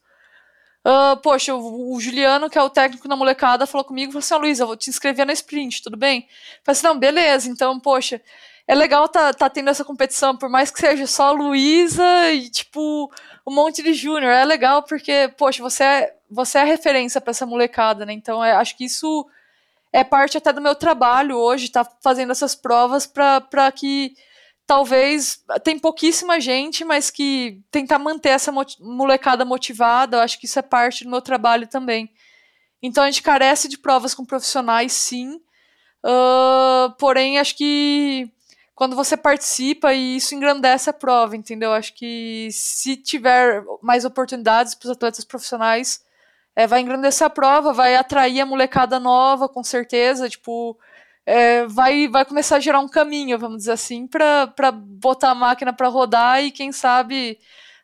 ah, 0.87 1.19
poxa, 1.21 1.55
o, 1.55 1.93
o, 1.93 1.99
Juliano, 1.99 2.49
que 2.49 2.57
é 2.57 2.61
o 2.61 2.69
técnico 2.69 3.07
na 3.07 3.15
molecada, 3.15 3.65
falou 3.65 3.83
comigo, 3.83 4.11
falou 4.11 4.19
assim, 4.19 4.33
ó, 4.35 4.37
oh, 4.37 4.41
Luísa, 4.41 4.65
vou 4.67 4.77
te 4.77 4.89
inscrever 4.89 5.25
na 5.25 5.33
sprint, 5.33 5.81
tudo 5.81 5.97
bem? 5.97 6.21
Eu 6.21 6.27
falei 6.63 6.77
assim, 6.77 6.87
não, 6.87 6.99
beleza, 6.99 7.49
então, 7.49 7.79
poxa, 7.79 8.21
é 8.67 8.75
legal 8.75 9.09
tá, 9.09 9.33
tá 9.33 9.49
tendo 9.49 9.71
essa 9.71 9.83
competição, 9.83 10.37
por 10.37 10.47
mais 10.47 10.69
que 10.69 10.79
seja 10.79 11.07
só 11.07 11.29
a 11.29 11.31
Luísa 11.31 12.31
e, 12.31 12.49
tipo, 12.49 13.11
um 13.45 13.53
monte 13.53 13.83
de 13.83 13.93
júnior, 13.93 14.31
é 14.31 14.43
legal 14.43 14.83
porque, 14.83 15.31
poxa, 15.37 15.61
você 15.61 15.83
é, 15.83 16.15
você 16.29 16.57
é 16.57 16.63
referência 16.63 17.21
para 17.21 17.31
essa 17.31 17.45
molecada, 17.45 18.05
né? 18.05 18.13
Então, 18.13 18.43
é, 18.43 18.53
acho 18.53 18.75
que 18.75 18.85
isso 18.85 19.27
é 19.93 20.03
parte 20.03 20.37
até 20.37 20.51
do 20.51 20.61
meu 20.61 20.75
trabalho 20.75 21.37
hoje, 21.37 21.69
tá 21.69 21.87
fazendo 22.01 22.31
essas 22.31 22.55
provas 22.55 23.05
para 23.05 23.71
que 23.71 24.13
talvez 24.67 25.43
tem 25.63 25.77
pouquíssima 25.77 26.39
gente, 26.39 26.83
mas 26.83 27.09
que 27.09 27.61
tentar 27.71 27.99
manter 27.99 28.29
essa 28.29 28.51
molecada 28.79 29.45
motivada, 29.45 30.17
eu 30.17 30.21
acho 30.21 30.39
que 30.39 30.45
isso 30.47 30.59
é 30.59 30.63
parte 30.63 31.03
do 31.03 31.09
meu 31.09 31.21
trabalho 31.21 31.67
também. 31.67 32.11
Então 32.81 33.03
a 33.03 33.07
gente 33.09 33.21
carece 33.21 33.67
de 33.67 33.77
provas 33.77 34.13
com 34.13 34.25
profissionais, 34.25 34.91
sim. 34.91 35.39
Uh, 36.03 36.91
porém, 36.99 37.39
acho 37.39 37.55
que 37.55 38.29
quando 38.75 38.95
você 38.95 39.15
participa 39.15 39.93
e 39.93 40.17
isso 40.17 40.35
engrandece 40.35 40.89
a 40.89 40.93
prova, 40.93 41.35
entendeu? 41.35 41.71
Acho 41.71 41.93
que 41.93 42.49
se 42.51 42.97
tiver 42.97 43.63
mais 43.81 44.03
oportunidades 44.03 44.75
para 44.75 44.87
os 44.87 44.91
atletas 44.91 45.23
profissionais, 45.23 46.03
é, 46.53 46.67
vai 46.67 46.81
engrandecer 46.81 47.25
a 47.25 47.29
prova, 47.29 47.71
vai 47.71 47.95
atrair 47.95 48.41
a 48.41 48.45
molecada 48.45 48.99
nova, 48.99 49.47
com 49.47 49.63
certeza. 49.63 50.29
Tipo, 50.29 50.77
é, 51.25 51.65
vai, 51.65 52.09
vai 52.09 52.25
começar 52.25 52.57
a 52.57 52.59
gerar 52.59 52.79
um 52.79 52.87
caminho, 52.89 53.39
vamos 53.39 53.59
dizer 53.59 53.71
assim, 53.71 54.05
para 54.05 54.71
botar 54.73 55.31
a 55.31 55.35
máquina 55.35 55.71
para 55.71 55.87
rodar 55.87 56.43
e 56.43 56.51
quem 56.51 56.73
sabe 56.73 57.39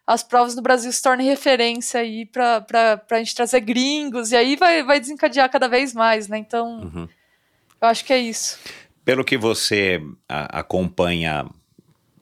as 0.06 0.24
provas 0.24 0.56
no 0.56 0.62
Brasil 0.62 0.92
se 0.92 1.02
tornem 1.02 1.28
referência 1.28 2.02
aí 2.02 2.26
para 2.26 2.66
a 3.10 3.18
gente 3.18 3.34
trazer 3.34 3.62
gringos, 3.62 4.32
e 4.32 4.36
aí 4.36 4.58
vai, 4.58 4.84
vai 4.84 5.00
desencadear 5.00 5.50
cada 5.50 5.70
vez 5.70 5.94
mais, 5.94 6.28
né? 6.28 6.38
Então, 6.38 6.82
uhum. 6.82 7.08
eu 7.80 7.88
acho 7.88 8.04
que 8.04 8.12
é 8.12 8.18
isso. 8.18 8.60
Pelo 9.04 9.24
que 9.24 9.38
você 9.38 10.02
a, 10.28 10.60
acompanha, 10.60 11.46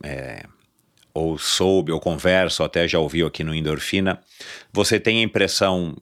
é, 0.03 0.43
ou 1.13 1.38
soube, 1.38 1.91
ou 1.91 1.99
conversa, 1.99 2.63
ou 2.63 2.65
até 2.65 2.88
já 2.88 2.99
ouviu 2.99 3.27
aqui 3.27 3.43
no 3.43 3.53
Endorfina, 3.53 4.21
você 4.71 4.99
tem 4.99 5.19
a 5.19 5.23
impressão, 5.23 5.95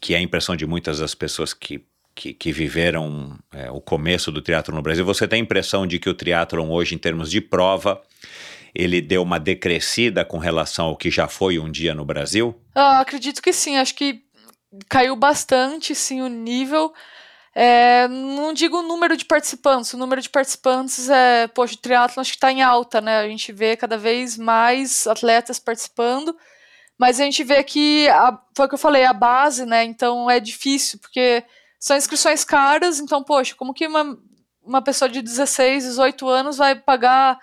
que 0.00 0.14
é 0.14 0.18
a 0.18 0.22
impressão 0.22 0.56
de 0.56 0.66
muitas 0.66 0.98
das 0.98 1.14
pessoas 1.14 1.54
que 1.54 1.84
que, 2.12 2.34
que, 2.34 2.52
viveram 2.52 3.38
é, 3.52 3.70
o 3.70 3.80
começo 3.80 4.30
do 4.30 4.42
triatlo 4.42 4.74
no 4.74 4.82
Brasil, 4.82 5.04
você 5.04 5.26
tem 5.26 5.40
a 5.40 5.42
impressão 5.42 5.86
de 5.86 5.98
que 5.98 6.08
o 6.08 6.12
triatlon 6.12 6.68
hoje, 6.68 6.94
em 6.94 6.98
termos 6.98 7.30
de 7.30 7.40
prova, 7.40 8.02
ele 8.74 9.00
deu 9.00 9.22
uma 9.22 9.38
decrescida 9.38 10.24
com 10.24 10.38
relação 10.38 10.86
ao 10.86 10.96
que 10.96 11.10
já 11.10 11.28
foi 11.28 11.58
um 11.58 11.70
dia 11.70 11.94
no 11.94 12.04
Brasil? 12.04 12.54
Ah, 12.74 13.00
acredito 13.00 13.40
que 13.42 13.52
sim. 13.52 13.76
Acho 13.76 13.94
que 13.94 14.22
caiu 14.88 15.16
bastante, 15.16 15.94
sim, 15.94 16.20
o 16.20 16.28
nível. 16.28 16.92
É, 17.54 18.06
não 18.08 18.52
digo 18.52 18.78
o 18.78 18.82
número 18.82 19.16
de 19.16 19.24
participantes, 19.24 19.92
o 19.92 19.98
número 19.98 20.22
de 20.22 20.28
participantes 20.28 21.10
é, 21.10 21.48
poxa, 21.48 21.74
o 21.74 21.78
triatlon 21.78 22.20
acho 22.20 22.32
que 22.32 22.36
está 22.36 22.52
em 22.52 22.62
alta, 22.62 23.00
né? 23.00 23.18
A 23.18 23.28
gente 23.28 23.52
vê 23.52 23.76
cada 23.76 23.98
vez 23.98 24.36
mais 24.36 25.06
atletas 25.06 25.58
participando, 25.58 26.36
mas 26.98 27.18
a 27.20 27.24
gente 27.24 27.42
vê 27.42 27.62
que, 27.64 28.08
a, 28.10 28.38
foi 28.54 28.66
o 28.66 28.68
que 28.68 28.74
eu 28.74 28.78
falei, 28.78 29.04
a 29.04 29.12
base, 29.12 29.66
né? 29.66 29.84
Então 29.84 30.30
é 30.30 30.38
difícil, 30.38 30.98
porque 31.00 31.42
são 31.78 31.96
inscrições 31.96 32.44
caras, 32.44 33.00
então, 33.00 33.22
poxa, 33.22 33.54
como 33.56 33.74
que 33.74 33.86
uma, 33.86 34.18
uma 34.62 34.82
pessoa 34.82 35.08
de 35.08 35.20
16, 35.22 35.84
18 35.84 36.28
anos 36.28 36.56
vai 36.58 36.76
pagar 36.76 37.38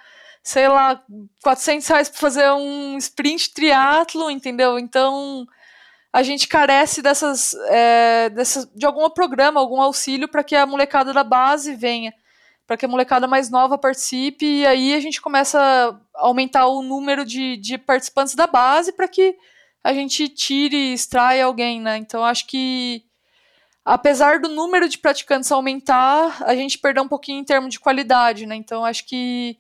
sei 0.48 0.70
lá, 0.70 1.04
400 1.44 1.86
reais 1.90 2.08
para 2.08 2.22
fazer 2.22 2.50
um 2.52 2.98
sprint 2.98 3.54
triatlo, 3.54 4.32
entendeu? 4.32 4.80
Então 4.80 5.46
a 6.18 6.24
gente 6.24 6.48
carece 6.48 7.00
dessas, 7.00 7.54
é, 7.70 8.32
dessas 8.32 8.68
de 8.74 8.88
algum 8.88 9.08
programa, 9.08 9.60
algum 9.60 9.80
auxílio 9.80 10.28
para 10.28 10.44
que 10.44 10.56
a 10.56 10.66
molecada 10.66 11.14
da 11.14 11.24
base 11.24 11.76
venha, 11.76 12.12
para 12.66 12.76
que 12.76 12.86
a 12.86 12.88
molecada 12.88 13.28
mais 13.28 13.52
nova 13.52 13.78
participe 13.78 14.44
e 14.44 14.66
aí 14.66 14.96
a 14.96 15.00
gente 15.00 15.22
começa 15.22 15.60
a 15.60 16.26
aumentar 16.26 16.66
o 16.66 16.82
número 16.82 17.24
de, 17.24 17.56
de 17.58 17.78
participantes 17.78 18.34
da 18.34 18.48
base 18.48 18.92
para 18.94 19.08
que 19.08 19.36
a 19.84 19.94
gente 19.94 20.28
tire, 20.28 20.92
extraia 20.92 21.46
alguém, 21.46 21.80
né? 21.80 21.98
Então 21.98 22.26
acho 22.26 22.48
que 22.48 23.04
apesar 23.86 24.40
do 24.40 24.50
número 24.50 24.90
de 24.90 24.98
praticantes 24.98 25.52
aumentar, 25.52 26.42
a 26.48 26.56
gente 26.56 26.80
perdeu 26.80 27.04
um 27.04 27.08
pouquinho 27.08 27.42
em 27.42 27.46
termos 27.46 27.70
de 27.70 27.80
qualidade, 27.80 28.48
né? 28.48 28.56
Então 28.56 28.84
acho 28.84 29.06
que 29.06 29.56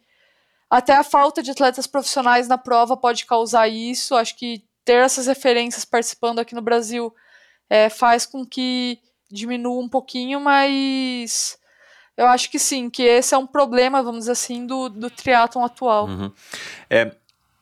até 0.67 0.95
a 0.95 1.03
falta 1.03 1.43
de 1.43 1.51
atletas 1.51 1.85
profissionais 1.85 2.47
na 2.47 2.57
prova 2.57 2.97
pode 2.97 3.27
causar 3.27 3.67
isso. 3.67 4.15
Acho 4.15 4.35
que 4.35 4.65
ter 4.87 5.03
essas 5.03 5.27
referências 5.27 5.83
participando 5.83 6.39
aqui 6.39 6.55
no 6.55 6.61
Brasil 6.61 7.13
é, 7.69 7.89
faz 7.89 8.25
com 8.25 8.45
que 8.45 8.99
diminua 9.29 9.83
um 9.83 9.89
pouquinho, 9.89 10.39
mas 10.39 11.59
eu 12.15 12.25
acho 12.27 12.49
que 12.49 12.57
sim, 12.57 12.89
que 12.89 13.03
esse 13.03 13.35
é 13.35 13.37
um 13.37 13.45
problema, 13.45 14.01
vamos 14.01 14.19
dizer 14.19 14.31
assim, 14.31 14.65
do, 14.65 14.87
do 14.87 15.09
triatlon 15.09 15.65
atual. 15.65 16.07
Uhum. 16.07 16.31
É, 16.89 17.11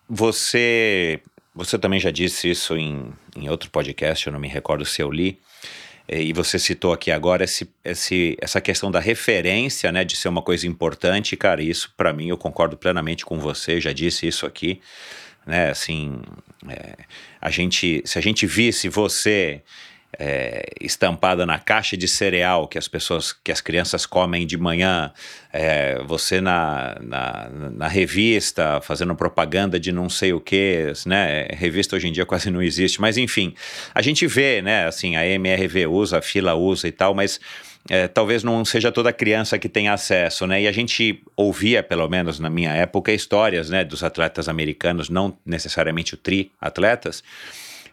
você, 0.08 1.20
você 1.56 1.80
também 1.80 2.00
já 2.00 2.12
disse 2.12 2.48
isso 2.48 2.78
em, 2.78 3.12
em 3.36 3.50
outro 3.50 3.72
podcast, 3.72 4.28
eu 4.28 4.32
não 4.32 4.40
me 4.40 4.48
recordo 4.48 4.86
se 4.86 5.02
eu 5.02 5.12
li, 5.12 5.40
é, 6.08 6.22
e 6.22 6.32
você 6.32 6.60
citou 6.60 6.94
aqui 6.94 7.10
agora 7.10 7.44
esse, 7.44 7.68
esse, 7.84 8.38
essa 8.40 8.62
questão 8.62 8.92
da 8.92 9.00
referência, 9.00 9.92
né, 9.92 10.04
de 10.04 10.16
ser 10.16 10.28
uma 10.28 10.44
coisa 10.44 10.68
importante, 10.68 11.36
cara, 11.36 11.64
isso 11.64 11.92
para 11.98 12.14
mim 12.14 12.28
eu 12.28 12.38
concordo 12.38 12.78
plenamente 12.78 13.26
com 13.26 13.40
você, 13.40 13.82
já 13.82 13.92
disse 13.92 14.28
isso 14.28 14.46
aqui, 14.46 14.80
né, 15.48 15.72
assim, 15.72 16.22
é, 16.70 16.96
a 17.42 17.50
gente, 17.50 18.02
se 18.06 18.18
a 18.18 18.22
gente 18.22 18.46
visse 18.46 18.90
você 18.90 19.62
é, 20.20 20.66
estampada 20.80 21.46
na 21.46 21.60
caixa 21.60 21.98
de 21.98 22.08
cereal 22.08 22.68
que 22.68 22.78
as 22.78 22.88
pessoas, 22.88 23.34
que 23.34 23.52
as 23.52 23.62
crianças 23.62 24.06
comem 24.06 24.46
de 24.46 24.58
manhã, 24.58 25.12
é, 25.52 26.02
você 26.06 26.42
na, 26.42 26.98
na, 27.02 27.50
na, 27.50 27.88
revista 27.88 28.80
fazendo 28.82 29.16
propaganda 29.16 29.80
de 29.80 29.92
não 29.92 30.10
sei 30.10 30.34
o 30.34 30.40
que, 30.40 30.92
né? 31.06 31.48
Revista 31.52 31.96
hoje 31.96 32.08
em 32.08 32.12
dia 32.12 32.26
quase 32.26 32.50
não 32.50 32.62
existe, 32.62 33.00
mas 33.00 33.18
enfim, 33.18 33.54
a 33.94 34.02
gente 34.02 34.26
vê, 34.28 34.62
né? 34.62 34.86
Assim, 34.86 35.16
a 35.16 35.26
MRV 35.26 35.88
usa, 35.88 36.20
a 36.20 36.22
fila 36.22 36.54
usa 36.56 36.88
e 36.88 36.92
tal, 36.92 37.14
mas 37.14 37.40
é, 37.90 38.08
talvez 38.08 38.44
não 38.44 38.66
seja 38.66 38.92
toda 38.92 39.14
criança 39.14 39.60
que 39.60 39.70
tem 39.70 39.90
acesso, 39.90 40.48
né? 40.48 40.64
E 40.64 40.68
a 40.68 40.72
gente 40.72 41.22
ouvia, 41.36 41.84
pelo 41.84 42.08
menos 42.10 42.40
na 42.40 42.50
minha 42.50 42.72
época, 42.72 43.12
histórias, 43.12 43.70
né, 43.70 43.84
dos 43.84 44.04
atletas 44.04 44.50
americanos, 44.50 45.10
não 45.10 45.38
necessariamente 45.46 46.16
o 46.16 46.18
tri 46.18 46.52
atletas, 46.60 47.24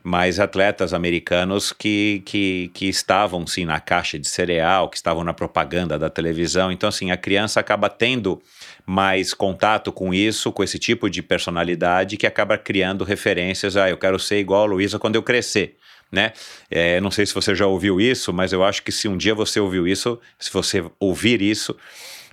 mas 0.03 0.41
atletas 0.41 0.95
americanos 0.95 1.73
que, 1.73 2.23
que, 2.25 2.71
que 2.75 2.89
estavam, 2.89 3.47
sim, 3.47 3.65
na 3.65 3.79
caixa 3.79 4.19
de 4.19 4.27
cereal, 4.27 4.89
que 4.89 4.97
estavam 4.97 5.23
na 5.23 5.35
propaganda 5.35 5.99
da 5.99 6.11
televisão. 6.11 6.73
Então, 6.73 6.89
assim, 6.89 7.11
a 7.11 7.17
criança 7.17 7.61
acaba 7.61 7.89
tendo 7.89 8.43
mais 8.85 9.33
contato 9.33 9.93
com 9.93 10.13
isso, 10.13 10.51
com 10.51 10.65
esse 10.65 10.79
tipo 10.79 11.09
de 11.09 11.23
personalidade, 11.23 12.17
que 12.17 12.27
acaba 12.27 12.59
criando 12.59 13.05
referências. 13.05 13.77
Ah, 13.77 13.89
eu 13.89 13.97
quero 13.97 14.19
ser 14.19 14.39
igual 14.39 14.63
a 14.63 14.67
Luísa 14.67 14.99
quando 14.99 15.17
eu 15.17 15.23
crescer. 15.23 15.77
Né? 16.13 16.33
É, 16.71 17.01
não 17.01 17.11
sei 17.11 17.25
se 17.25 17.33
você 17.33 17.55
já 17.55 17.67
ouviu 17.67 17.99
isso, 17.99 18.35
mas 18.35 18.53
eu 18.53 18.63
acho 18.63 18.83
que 18.83 18.93
se 18.93 19.09
um 19.09 19.17
dia 19.17 19.35
você 19.35 19.59
ouviu 19.59 19.89
isso, 19.89 20.21
se 20.39 20.53
você 20.53 20.85
ouvir 21.01 21.41
isso, 21.41 21.75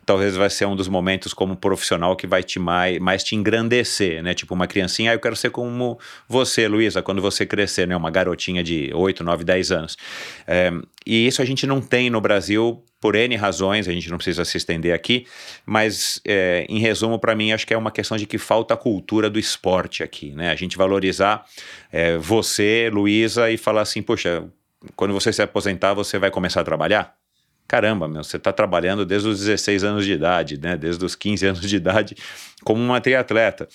talvez 0.09 0.35
vai 0.35 0.49
ser 0.49 0.65
um 0.65 0.75
dos 0.75 0.87
momentos 0.87 1.33
como 1.35 1.55
profissional 1.55 2.15
que 2.15 2.25
vai 2.25 2.41
te 2.41 2.57
mais, 2.57 2.97
mais 2.97 3.23
te 3.23 3.35
engrandecer, 3.35 4.23
né? 4.23 4.33
Tipo 4.33 4.55
uma 4.55 4.65
criancinha, 4.65 5.11
ah, 5.11 5.13
eu 5.13 5.19
quero 5.19 5.35
ser 5.35 5.51
como 5.51 5.99
você, 6.27 6.67
Luísa, 6.67 7.03
quando 7.03 7.21
você 7.21 7.45
crescer, 7.45 7.87
né? 7.87 7.95
Uma 7.95 8.09
garotinha 8.09 8.63
de 8.63 8.91
8, 8.93 9.23
9, 9.23 9.43
10 9.43 9.71
anos. 9.71 9.97
É, 10.47 10.71
e 11.05 11.27
isso 11.27 11.43
a 11.43 11.45
gente 11.45 11.67
não 11.67 11.79
tem 11.79 12.09
no 12.09 12.19
Brasil 12.19 12.83
por 12.99 13.15
N 13.15 13.35
razões, 13.35 13.87
a 13.87 13.91
gente 13.91 14.09
não 14.09 14.17
precisa 14.17 14.43
se 14.43 14.57
estender 14.57 14.93
aqui, 14.93 15.25
mas 15.65 16.21
é, 16.25 16.65
em 16.67 16.79
resumo, 16.79 17.17
para 17.17 17.35
mim, 17.35 17.51
acho 17.51 17.65
que 17.65 17.73
é 17.73 17.77
uma 17.77 17.91
questão 17.91 18.17
de 18.17 18.25
que 18.25 18.37
falta 18.37 18.73
a 18.73 18.77
cultura 18.77 19.29
do 19.29 19.39
esporte 19.39 20.03
aqui, 20.03 20.33
né? 20.33 20.51
A 20.51 20.55
gente 20.55 20.77
valorizar 20.77 21.45
é, 21.91 22.17
você, 22.17 22.89
Luísa, 22.91 23.49
e 23.49 23.57
falar 23.57 23.81
assim, 23.81 24.01
poxa, 24.01 24.43
quando 24.95 25.13
você 25.13 25.31
se 25.31 25.41
aposentar, 25.41 25.93
você 25.93 26.19
vai 26.19 26.29
começar 26.29 26.61
a 26.61 26.63
trabalhar? 26.63 27.19
caramba, 27.69 28.07
meu, 28.07 28.23
você 28.23 28.37
está 28.37 28.51
trabalhando 28.51 29.05
desde 29.05 29.27
os 29.27 29.41
16 29.41 29.83
anos 29.83 30.03
de 30.03 30.13
idade, 30.13 30.59
né? 30.59 30.75
Desde 30.75 31.05
os 31.05 31.13
15 31.13 31.45
anos 31.45 31.61
de 31.61 31.75
idade 31.75 32.15
como 32.63 32.81
uma 32.81 32.99
triatleta. 32.99 33.67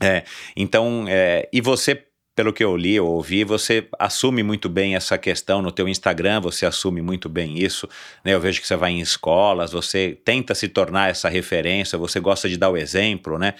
É, 0.00 0.24
então, 0.56 1.04
é, 1.06 1.46
e 1.52 1.60
você 1.60 2.02
pelo 2.40 2.54
que 2.54 2.64
eu 2.64 2.74
li 2.74 2.98
ou 2.98 3.06
ouvi, 3.06 3.44
você 3.44 3.86
assume 3.98 4.42
muito 4.42 4.66
bem 4.66 4.96
essa 4.96 5.18
questão 5.18 5.60
no 5.60 5.70
teu 5.70 5.86
Instagram, 5.86 6.40
você 6.40 6.64
assume 6.64 7.02
muito 7.02 7.28
bem 7.28 7.62
isso, 7.62 7.86
né? 8.24 8.32
Eu 8.32 8.40
vejo 8.40 8.62
que 8.62 8.66
você 8.66 8.76
vai 8.76 8.92
em 8.92 9.00
escolas, 9.00 9.72
você 9.72 10.18
tenta 10.24 10.54
se 10.54 10.66
tornar 10.66 11.10
essa 11.10 11.28
referência, 11.28 11.98
você 11.98 12.18
gosta 12.18 12.48
de 12.48 12.56
dar 12.56 12.70
o 12.70 12.78
exemplo, 12.78 13.38
né? 13.38 13.52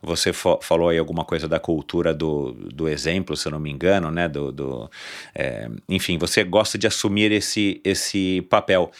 Você 0.00 0.32
falou 0.32 0.90
aí 0.90 0.98
alguma 0.98 1.24
coisa 1.24 1.48
da 1.48 1.58
cultura 1.58 2.14
do, 2.14 2.52
do 2.52 2.88
exemplo, 2.88 3.36
se 3.36 3.48
eu 3.48 3.50
não 3.50 3.58
me 3.58 3.72
engano, 3.72 4.08
né? 4.08 4.28
Do, 4.28 4.52
do 4.52 4.88
é, 5.34 5.68
enfim, 5.88 6.16
você 6.16 6.44
gosta 6.44 6.78
de 6.78 6.86
assumir 6.86 7.32
esse, 7.32 7.80
esse 7.82 8.42
papel. 8.42 8.92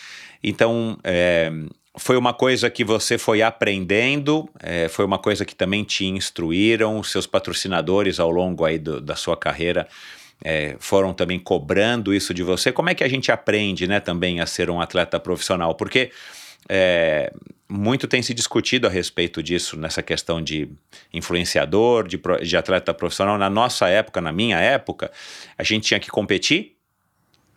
Então, 0.42 0.98
é, 1.04 1.48
foi 1.96 2.16
uma 2.16 2.32
coisa 2.32 2.70
que 2.70 2.84
você 2.84 3.18
foi 3.18 3.42
aprendendo, 3.42 4.48
é, 4.60 4.88
foi 4.88 5.04
uma 5.04 5.18
coisa 5.18 5.44
que 5.44 5.54
também 5.54 5.84
te 5.84 6.06
instruíram, 6.06 6.98
os 6.98 7.10
seus 7.10 7.26
patrocinadores 7.26 8.18
ao 8.18 8.30
longo 8.30 8.64
aí 8.64 8.78
do, 8.78 9.00
da 9.00 9.14
sua 9.14 9.36
carreira 9.36 9.86
é, 10.44 10.76
foram 10.78 11.12
também 11.12 11.38
cobrando 11.38 12.12
isso 12.12 12.34
de 12.34 12.42
você. 12.42 12.72
Como 12.72 12.90
é 12.90 12.94
que 12.94 13.04
a 13.04 13.08
gente 13.08 13.30
aprende, 13.30 13.86
né, 13.86 14.00
também 14.00 14.40
a 14.40 14.46
ser 14.46 14.70
um 14.70 14.80
atleta 14.80 15.20
profissional? 15.20 15.74
Porque 15.74 16.10
é, 16.68 17.32
muito 17.68 18.08
tem 18.08 18.22
se 18.22 18.34
discutido 18.34 18.86
a 18.86 18.90
respeito 18.90 19.42
disso, 19.42 19.78
nessa 19.78 20.02
questão 20.02 20.42
de 20.42 20.68
influenciador, 21.12 22.06
de, 22.06 22.20
de 22.42 22.56
atleta 22.56 22.92
profissional. 22.92 23.38
Na 23.38 23.48
nossa 23.48 23.88
época, 23.88 24.20
na 24.20 24.32
minha 24.32 24.58
época, 24.58 25.10
a 25.56 25.62
gente 25.62 25.88
tinha 25.88 26.00
que 26.00 26.10
competir, 26.10 26.76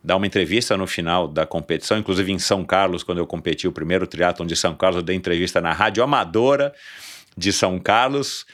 dar 0.05 0.17
uma 0.17 0.27
entrevista 0.27 0.77
no 0.77 0.85
final 0.85 1.27
da 1.27 1.47
competição, 1.47 1.97
inclusive 1.97 2.31
em 2.31 2.37
São 2.37 2.63
Carlos, 2.63 3.01
quando 3.01 3.17
eu 3.17 3.25
competi 3.25 3.67
o 3.67 3.71
primeiro 3.71 4.05
triatlon 4.05 4.45
de 4.45 4.55
São 4.55 4.75
Carlos, 4.75 4.97
eu 4.97 5.01
dei 5.01 5.15
entrevista 5.15 5.59
na 5.59 5.73
rádio 5.73 6.03
amadora, 6.03 6.71
de 7.35 7.51
São 7.51 7.79
Carlos. 7.79 8.45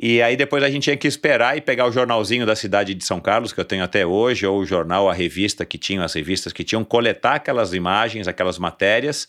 E 0.00 0.22
aí 0.22 0.36
depois 0.36 0.62
a 0.62 0.70
gente 0.70 0.84
tinha 0.84 0.96
que 0.96 1.08
esperar 1.08 1.56
e 1.56 1.60
pegar 1.60 1.86
o 1.86 1.92
jornalzinho 1.92 2.46
da 2.46 2.54
cidade 2.54 2.94
de 2.94 3.04
São 3.04 3.18
Carlos, 3.18 3.52
que 3.52 3.58
eu 3.58 3.64
tenho 3.64 3.82
até 3.82 4.06
hoje, 4.06 4.46
ou 4.46 4.60
o 4.60 4.64
jornal, 4.64 5.10
a 5.10 5.12
revista 5.12 5.64
que 5.64 5.76
tinham, 5.76 6.04
as 6.04 6.14
revistas 6.14 6.52
que 6.52 6.62
tinham, 6.62 6.84
coletar 6.84 7.34
aquelas 7.34 7.74
imagens, 7.74 8.28
aquelas 8.28 8.56
matérias, 8.56 9.28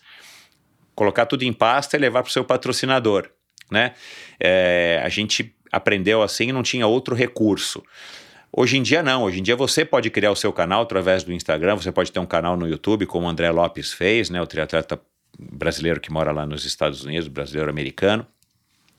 colocar 0.94 1.26
tudo 1.26 1.42
em 1.42 1.52
pasta 1.52 1.98
e 1.98 2.00
levar 2.00 2.22
para 2.22 2.30
o 2.30 2.32
seu 2.32 2.46
patrocinador, 2.46 3.28
né? 3.72 3.94
É, 4.40 5.02
a 5.04 5.10
gente 5.10 5.52
aprendeu 5.72 6.22
assim 6.22 6.50
e 6.50 6.54
não 6.54 6.62
tinha 6.62 6.86
outro 6.86 7.16
recurso. 7.16 7.82
Hoje 8.54 8.78
em 8.78 8.84
dia 8.84 9.02
não, 9.02 9.24
hoje 9.24 9.40
em 9.40 9.44
dia 9.44 9.56
você 9.56 9.86
pode 9.86 10.10
criar 10.10 10.32
o 10.32 10.36
seu 10.36 10.52
canal 10.52 10.82
através 10.82 11.24
do 11.24 11.32
Instagram, 11.32 11.78
você 11.78 11.92
pode 11.92 12.12
ter 12.12 12.20
um 12.20 12.26
canal 12.26 12.58
no 12.58 12.68
YouTube, 12.68 13.06
como 13.06 13.26
o 13.26 13.30
André 13.30 13.50
Lopes 13.50 13.94
fez, 13.94 14.30
né, 14.30 14.42
o 14.42 14.48
triatleta 14.48 15.00
brasileiro 15.40 16.02
que 16.02 16.12
mora 16.12 16.34
lá 16.34 16.46
nos 16.46 16.66
Estados 16.66 17.04
Unidos, 17.06 17.30
brasileiro 17.30 17.70
americano. 17.70 18.28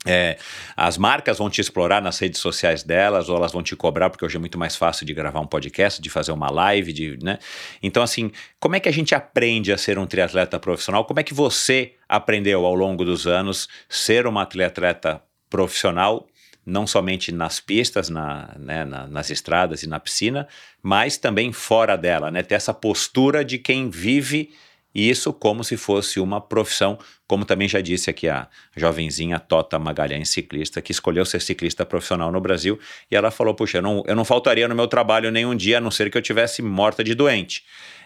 É, 0.05 0.37
as 0.77 0.99
marcas 0.99 1.39
vão 1.39 1.49
te 1.49 1.61
explorar 1.61 2.03
nas 2.03 2.19
redes 2.19 2.41
sociais 2.41 2.83
delas, 2.83 3.29
ou 3.29 3.37
elas 3.37 3.53
vão 3.53 3.63
te 3.63 3.77
cobrar, 3.77 4.11
porque 4.11 4.25
hoje 4.25 4.37
é 4.37 4.41
muito 4.41 4.59
mais 4.59 4.75
fácil 4.75 5.07
de 5.07 5.15
gravar 5.15 5.39
um 5.39 5.47
podcast, 5.47 6.03
de 6.03 6.11
fazer 6.11 6.33
uma 6.33 6.51
live, 6.51 6.93
de, 6.93 7.19
né? 7.23 7.39
Então, 7.81 8.03
assim, 8.03 8.33
como 8.59 8.75
é 8.75 8.81
que 8.81 8.89
a 8.89 8.93
gente 8.93 9.15
aprende 9.15 9.73
a 9.73 9.79
ser 9.79 9.99
um 9.99 10.07
triatleta 10.07 10.59
profissional? 10.59 11.05
Como 11.05 11.21
é 11.21 11.23
que 11.23 11.33
você 11.33 11.93
aprendeu 12.09 12.67
ao 12.67 12.75
longo 12.75 13.05
dos 13.05 13.29
anos 13.29 13.69
ser 13.89 14.27
uma 14.27 14.45
triatleta 14.45 15.23
profissional, 15.49 16.27
não 16.65 16.87
somente 16.87 17.33
nas 17.33 17.61
pistas, 17.61 18.09
na, 18.09 18.55
né, 18.59 18.85
na, 18.85 19.07
nas 19.07 19.31
estradas 19.31 19.83
e 19.83 19.89
na 19.89 19.99
piscina, 19.99 20.47
mas 20.83 21.17
também 21.17 21.53
fora 21.53 21.97
dela, 21.97 22.31
né? 22.31 22.43
Ter 22.43 22.55
essa 22.55 22.73
postura 22.73 23.45
de 23.45 23.59
quem 23.59 23.91
vive 23.91 24.51
isso 24.95 25.33
como 25.33 25.65
se 25.65 25.77
fosse 25.77 26.21
uma 26.21 26.41
profissão, 26.41 26.99
como 27.27 27.45
também 27.45 27.67
já 27.67 27.81
disse 27.81 28.11
aqui 28.11 28.29
a 28.29 28.47
jovenzinha 28.77 29.39
Tota 29.39 29.79
Magalhães, 29.79 30.29
ciclista, 30.29 30.83
que 30.83 30.93
escolheu 30.93 31.25
ser 31.25 31.41
ciclista 31.41 31.87
profissional 31.87 32.31
no 32.31 32.41
Brasil, 32.41 32.79
e 33.11 33.17
ela 33.17 33.31
falou, 33.31 33.55
puxa, 33.55 33.79
eu 33.79 33.83
não, 33.83 34.03
eu 34.07 34.15
não 34.15 34.25
faltaria 34.25 34.69
no 34.69 34.75
meu 34.75 34.87
trabalho 34.87 35.31
nenhum 35.31 35.55
dia, 35.55 35.79
a 35.79 35.81
não 35.81 35.91
ser 35.91 36.11
que 36.11 36.19
eu 36.19 36.23
tivesse 36.23 36.61
morta 36.61 37.03
de 37.03 37.15
doente. 37.15 37.65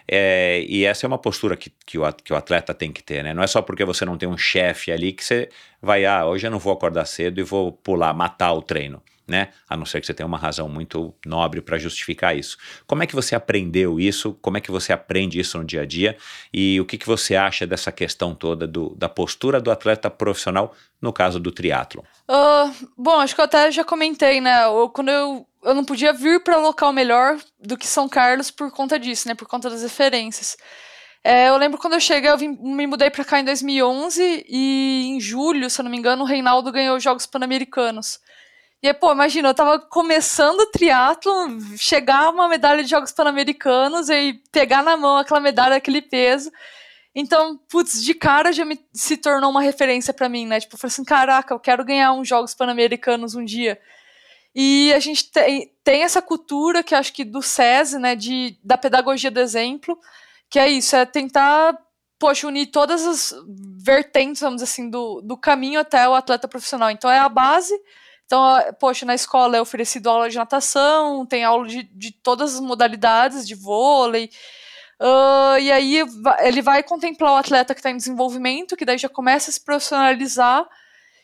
É, 0.09 0.63
e 0.67 0.85
essa 0.85 1.05
é 1.05 1.07
uma 1.07 1.17
postura 1.17 1.57
que, 1.57 1.71
que, 1.85 1.97
o, 1.97 2.13
que 2.13 2.31
o 2.31 2.35
atleta 2.35 2.73
tem 2.73 2.91
que 2.91 3.03
ter, 3.03 3.23
né? 3.23 3.33
Não 3.33 3.43
é 3.43 3.47
só 3.47 3.61
porque 3.61 3.83
você 3.83 4.05
não 4.05 4.17
tem 4.17 4.27
um 4.27 4.37
chefe 4.37 4.91
ali 4.91 5.11
que 5.11 5.23
você 5.23 5.49
vai, 5.81 6.05
ah, 6.05 6.25
hoje 6.25 6.47
eu 6.47 6.51
não 6.51 6.59
vou 6.59 6.73
acordar 6.73 7.05
cedo 7.05 7.39
e 7.39 7.43
vou 7.43 7.71
pular, 7.71 8.13
matar 8.13 8.53
o 8.53 8.61
treino 8.61 9.01
né? 9.27 9.49
A 9.67 9.75
não 9.75 9.85
ser 9.85 9.99
que 9.99 10.07
você 10.07 10.13
tenha 10.13 10.25
uma 10.25 10.37
razão 10.37 10.69
muito 10.69 11.13
nobre 11.25 11.61
para 11.61 11.77
justificar 11.77 12.35
isso. 12.35 12.57
Como 12.85 13.03
é 13.03 13.07
que 13.07 13.15
você 13.15 13.35
aprendeu 13.35 13.99
isso? 13.99 14.37
Como 14.41 14.57
é 14.57 14.61
que 14.61 14.71
você 14.71 14.93
aprende 14.93 15.39
isso 15.39 15.57
no 15.57 15.65
dia 15.65 15.81
a 15.81 15.85
dia? 15.85 16.17
E 16.53 16.79
o 16.79 16.85
que, 16.85 16.97
que 16.97 17.05
você 17.05 17.35
acha 17.35 17.67
dessa 17.67 17.91
questão 17.91 18.33
toda 18.33 18.65
do, 18.65 18.95
da 18.95 19.09
postura 19.09 19.59
do 19.59 19.69
atleta 19.69 20.09
profissional 20.09 20.73
no 21.01 21.11
caso 21.11 21.39
do 21.39 21.51
triatlo? 21.51 22.03
Uh, 22.29 22.87
bom, 22.97 23.19
acho 23.19 23.35
que 23.35 23.41
eu 23.41 23.45
até 23.45 23.69
já 23.71 23.83
comentei, 23.83 24.39
né? 24.39 24.65
Eu, 24.65 24.89
quando 24.89 25.09
eu, 25.09 25.45
eu 25.63 25.75
não 25.75 25.83
podia 25.83 26.13
vir 26.13 26.41
para 26.41 26.57
local 26.57 26.93
melhor 26.93 27.37
do 27.59 27.77
que 27.77 27.85
São 27.85 28.07
Carlos 28.07 28.49
por 28.49 28.71
conta 28.71 28.97
disso, 28.97 29.27
né? 29.27 29.35
Por 29.35 29.47
conta 29.47 29.69
das 29.69 29.83
referências. 29.83 30.57
É, 31.23 31.49
eu 31.49 31.57
lembro 31.57 31.77
quando 31.77 31.93
eu 31.93 31.99
cheguei, 31.99 32.29
eu 32.29 32.37
vim, 32.37 32.49
me 32.49 32.87
mudei 32.87 33.09
para 33.09 33.25
cá 33.25 33.39
em 33.39 33.43
2011 33.43 34.45
e 34.47 35.07
em 35.09 35.19
julho, 35.19 35.69
se 35.69 35.81
eu 35.81 35.83
não 35.83 35.91
me 35.91 35.97
engano, 35.97 36.23
o 36.23 36.25
Reinaldo 36.25 36.71
ganhou 36.71 36.95
os 36.95 37.03
Jogos 37.03 37.25
Pan-Americanos. 37.25 38.19
E 38.81 38.87
aí, 38.87 38.93
pô, 38.93 39.11
imagina, 39.11 39.49
eu 39.49 39.55
tava 39.55 39.79
começando 39.79 40.59
o 40.59 40.67
triatlo, 40.67 41.31
chegar 41.77 42.29
uma 42.29 42.47
medalha 42.47 42.83
de 42.83 42.89
Jogos 42.89 43.11
Pan-Americanos 43.11 44.07
e 44.07 44.39
pegar 44.51 44.83
na 44.83 44.95
mão 44.95 45.17
aquela 45.17 45.39
medalha 45.39 45.71
daquele 45.71 46.01
peso. 46.01 46.51
Então, 47.15 47.57
putz, 47.67 48.03
de 48.03 48.13
cara 48.13 48.51
já 48.53 48.63
me, 48.63 48.79
se 48.93 49.17
tornou 49.17 49.49
uma 49.49 49.63
referência 49.63 50.13
para 50.13 50.29
mim, 50.29 50.45
né? 50.45 50.59
Tipo, 50.59 50.75
eu 50.75 50.79
falei 50.79 50.91
assim, 50.91 51.03
caraca, 51.03 51.51
eu 51.55 51.59
quero 51.59 51.83
ganhar 51.83 52.13
uns 52.13 52.27
Jogos 52.27 52.53
Pan-Americanos 52.53 53.33
um 53.33 53.43
dia. 53.43 53.81
E 54.53 54.93
a 54.93 54.99
gente 54.99 55.31
tem, 55.31 55.73
tem 55.83 56.03
essa 56.03 56.21
cultura 56.21 56.83
que 56.83 56.93
acho 56.93 57.11
que 57.13 57.25
do 57.25 57.41
SESI, 57.41 57.97
né, 57.97 58.15
de, 58.15 58.59
da 58.63 58.77
pedagogia 58.77 59.31
do 59.31 59.39
exemplo, 59.39 59.97
que 60.49 60.59
é 60.59 60.67
isso, 60.69 60.95
é 60.95 61.05
tentar, 61.05 61.75
poxa, 62.19 62.47
unir 62.47 62.67
todas 62.67 63.05
as 63.07 63.33
vertentes, 63.83 64.41
vamos 64.41 64.57
dizer 64.61 64.71
assim, 64.71 64.87
do, 64.87 65.21
do 65.21 65.35
caminho 65.35 65.79
até 65.79 66.07
o 66.07 66.13
atleta 66.13 66.47
profissional. 66.47 66.91
Então, 66.91 67.09
é 67.09 67.17
a 67.17 67.29
base 67.29 67.73
então, 68.27 68.43
poxa, 68.77 69.05
na 69.05 69.15
escola 69.15 69.55
é 69.55 69.61
oferecido 69.61 70.09
aula 70.09 70.29
de 70.29 70.35
natação, 70.35 71.25
tem 71.25 71.45
aula 71.45 71.65
de, 71.65 71.83
de 71.83 72.11
todas 72.11 72.55
as 72.55 72.59
modalidades 72.59 73.47
de 73.47 73.55
vôlei. 73.55 74.29
Uh, 75.01 75.57
e 75.61 75.71
aí 75.71 76.03
ele 76.41 76.61
vai 76.61 76.83
contemplar 76.83 77.33
o 77.33 77.37
atleta 77.37 77.73
que 77.73 77.79
está 77.79 77.89
em 77.89 77.95
desenvolvimento, 77.95 78.75
que 78.75 78.83
daí 78.83 78.97
já 78.97 79.07
começa 79.07 79.49
a 79.49 79.53
se 79.53 79.63
profissionalizar. 79.63 80.67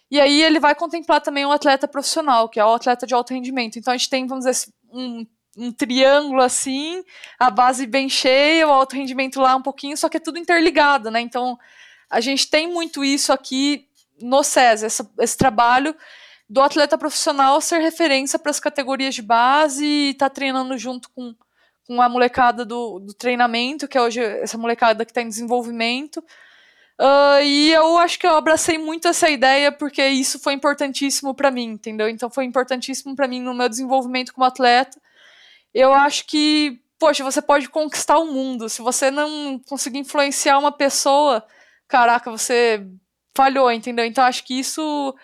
E 0.09 0.21
aí 0.21 0.41
ele 0.41 0.61
vai 0.61 0.73
contemplar 0.75 1.19
também 1.19 1.45
o 1.45 1.51
atleta 1.51 1.89
profissional, 1.89 2.47
que 2.47 2.57
é 2.57 2.63
o 2.65 2.73
atleta 2.73 3.05
de 3.05 3.13
alto 3.13 3.33
rendimento. 3.33 3.77
Então 3.77 3.93
a 3.93 3.97
gente 3.97 4.09
tem, 4.09 4.25
vamos 4.25 4.45
dizer, 4.45 4.71
um, 4.89 5.27
um 5.57 5.73
triângulo 5.73 6.41
assim, 6.41 7.03
a 7.37 7.49
base 7.49 7.85
bem 7.85 8.07
cheia, 8.07 8.65
o 8.65 8.71
alto 8.71 8.95
rendimento 8.95 9.41
lá 9.41 9.57
um 9.57 9.61
pouquinho, 9.61 9.97
só 9.97 10.07
que 10.07 10.15
é 10.15 10.21
tudo 10.21 10.39
interligado, 10.39 11.11
né? 11.11 11.19
Então 11.19 11.59
a 12.09 12.21
gente 12.21 12.49
tem 12.49 12.65
muito 12.65 13.03
isso 13.03 13.33
aqui 13.33 13.89
no 14.21 14.41
SES, 14.41 14.83
essa, 14.83 15.11
esse 15.19 15.37
trabalho 15.37 15.93
do 16.53 16.61
atleta 16.61 16.95
profissional 16.99 17.59
ser 17.59 17.79
referência 17.79 18.37
para 18.37 18.51
as 18.51 18.59
categorias 18.59 19.15
de 19.15 19.23
base 19.23 19.83
e 19.83 20.09
estar 20.11 20.29
tá 20.29 20.35
treinando 20.35 20.77
junto 20.77 21.09
com, 21.09 21.33
com 21.87 21.99
a 21.99 22.07
molecada 22.07 22.63
do, 22.63 22.99
do 22.99 23.11
treinamento, 23.11 23.87
que 23.87 23.97
é 23.97 24.01
hoje 24.01 24.21
essa 24.21 24.55
molecada 24.55 25.03
que 25.03 25.09
está 25.09 25.23
em 25.23 25.27
desenvolvimento. 25.27 26.19
Uh, 27.01 27.41
e 27.43 27.71
eu 27.71 27.97
acho 27.97 28.19
que 28.19 28.27
eu 28.27 28.35
abracei 28.35 28.77
muito 28.77 29.07
essa 29.07 29.27
ideia 29.31 29.71
porque 29.71 30.07
isso 30.07 30.37
foi 30.37 30.53
importantíssimo 30.53 31.33
para 31.33 31.49
mim, 31.49 31.69
entendeu? 31.69 32.07
Então 32.07 32.29
foi 32.29 32.45
importantíssimo 32.45 33.15
para 33.15 33.27
mim 33.27 33.41
no 33.41 33.55
meu 33.55 33.67
desenvolvimento 33.67 34.31
como 34.31 34.45
atleta. 34.45 35.01
Eu 35.73 35.91
acho 35.91 36.27
que, 36.27 36.79
poxa, 36.99 37.23
você 37.23 37.41
pode 37.41 37.67
conquistar 37.67 38.19
o 38.19 38.27
mundo. 38.31 38.69
Se 38.69 38.79
você 38.79 39.09
não 39.09 39.57
conseguir 39.67 39.97
influenciar 39.97 40.59
uma 40.59 40.71
pessoa, 40.71 41.43
caraca, 41.87 42.29
você 42.29 42.85
falhou, 43.35 43.71
entendeu? 43.71 44.05
Então 44.05 44.23
acho 44.23 44.43
que 44.43 44.59
isso 44.59 45.15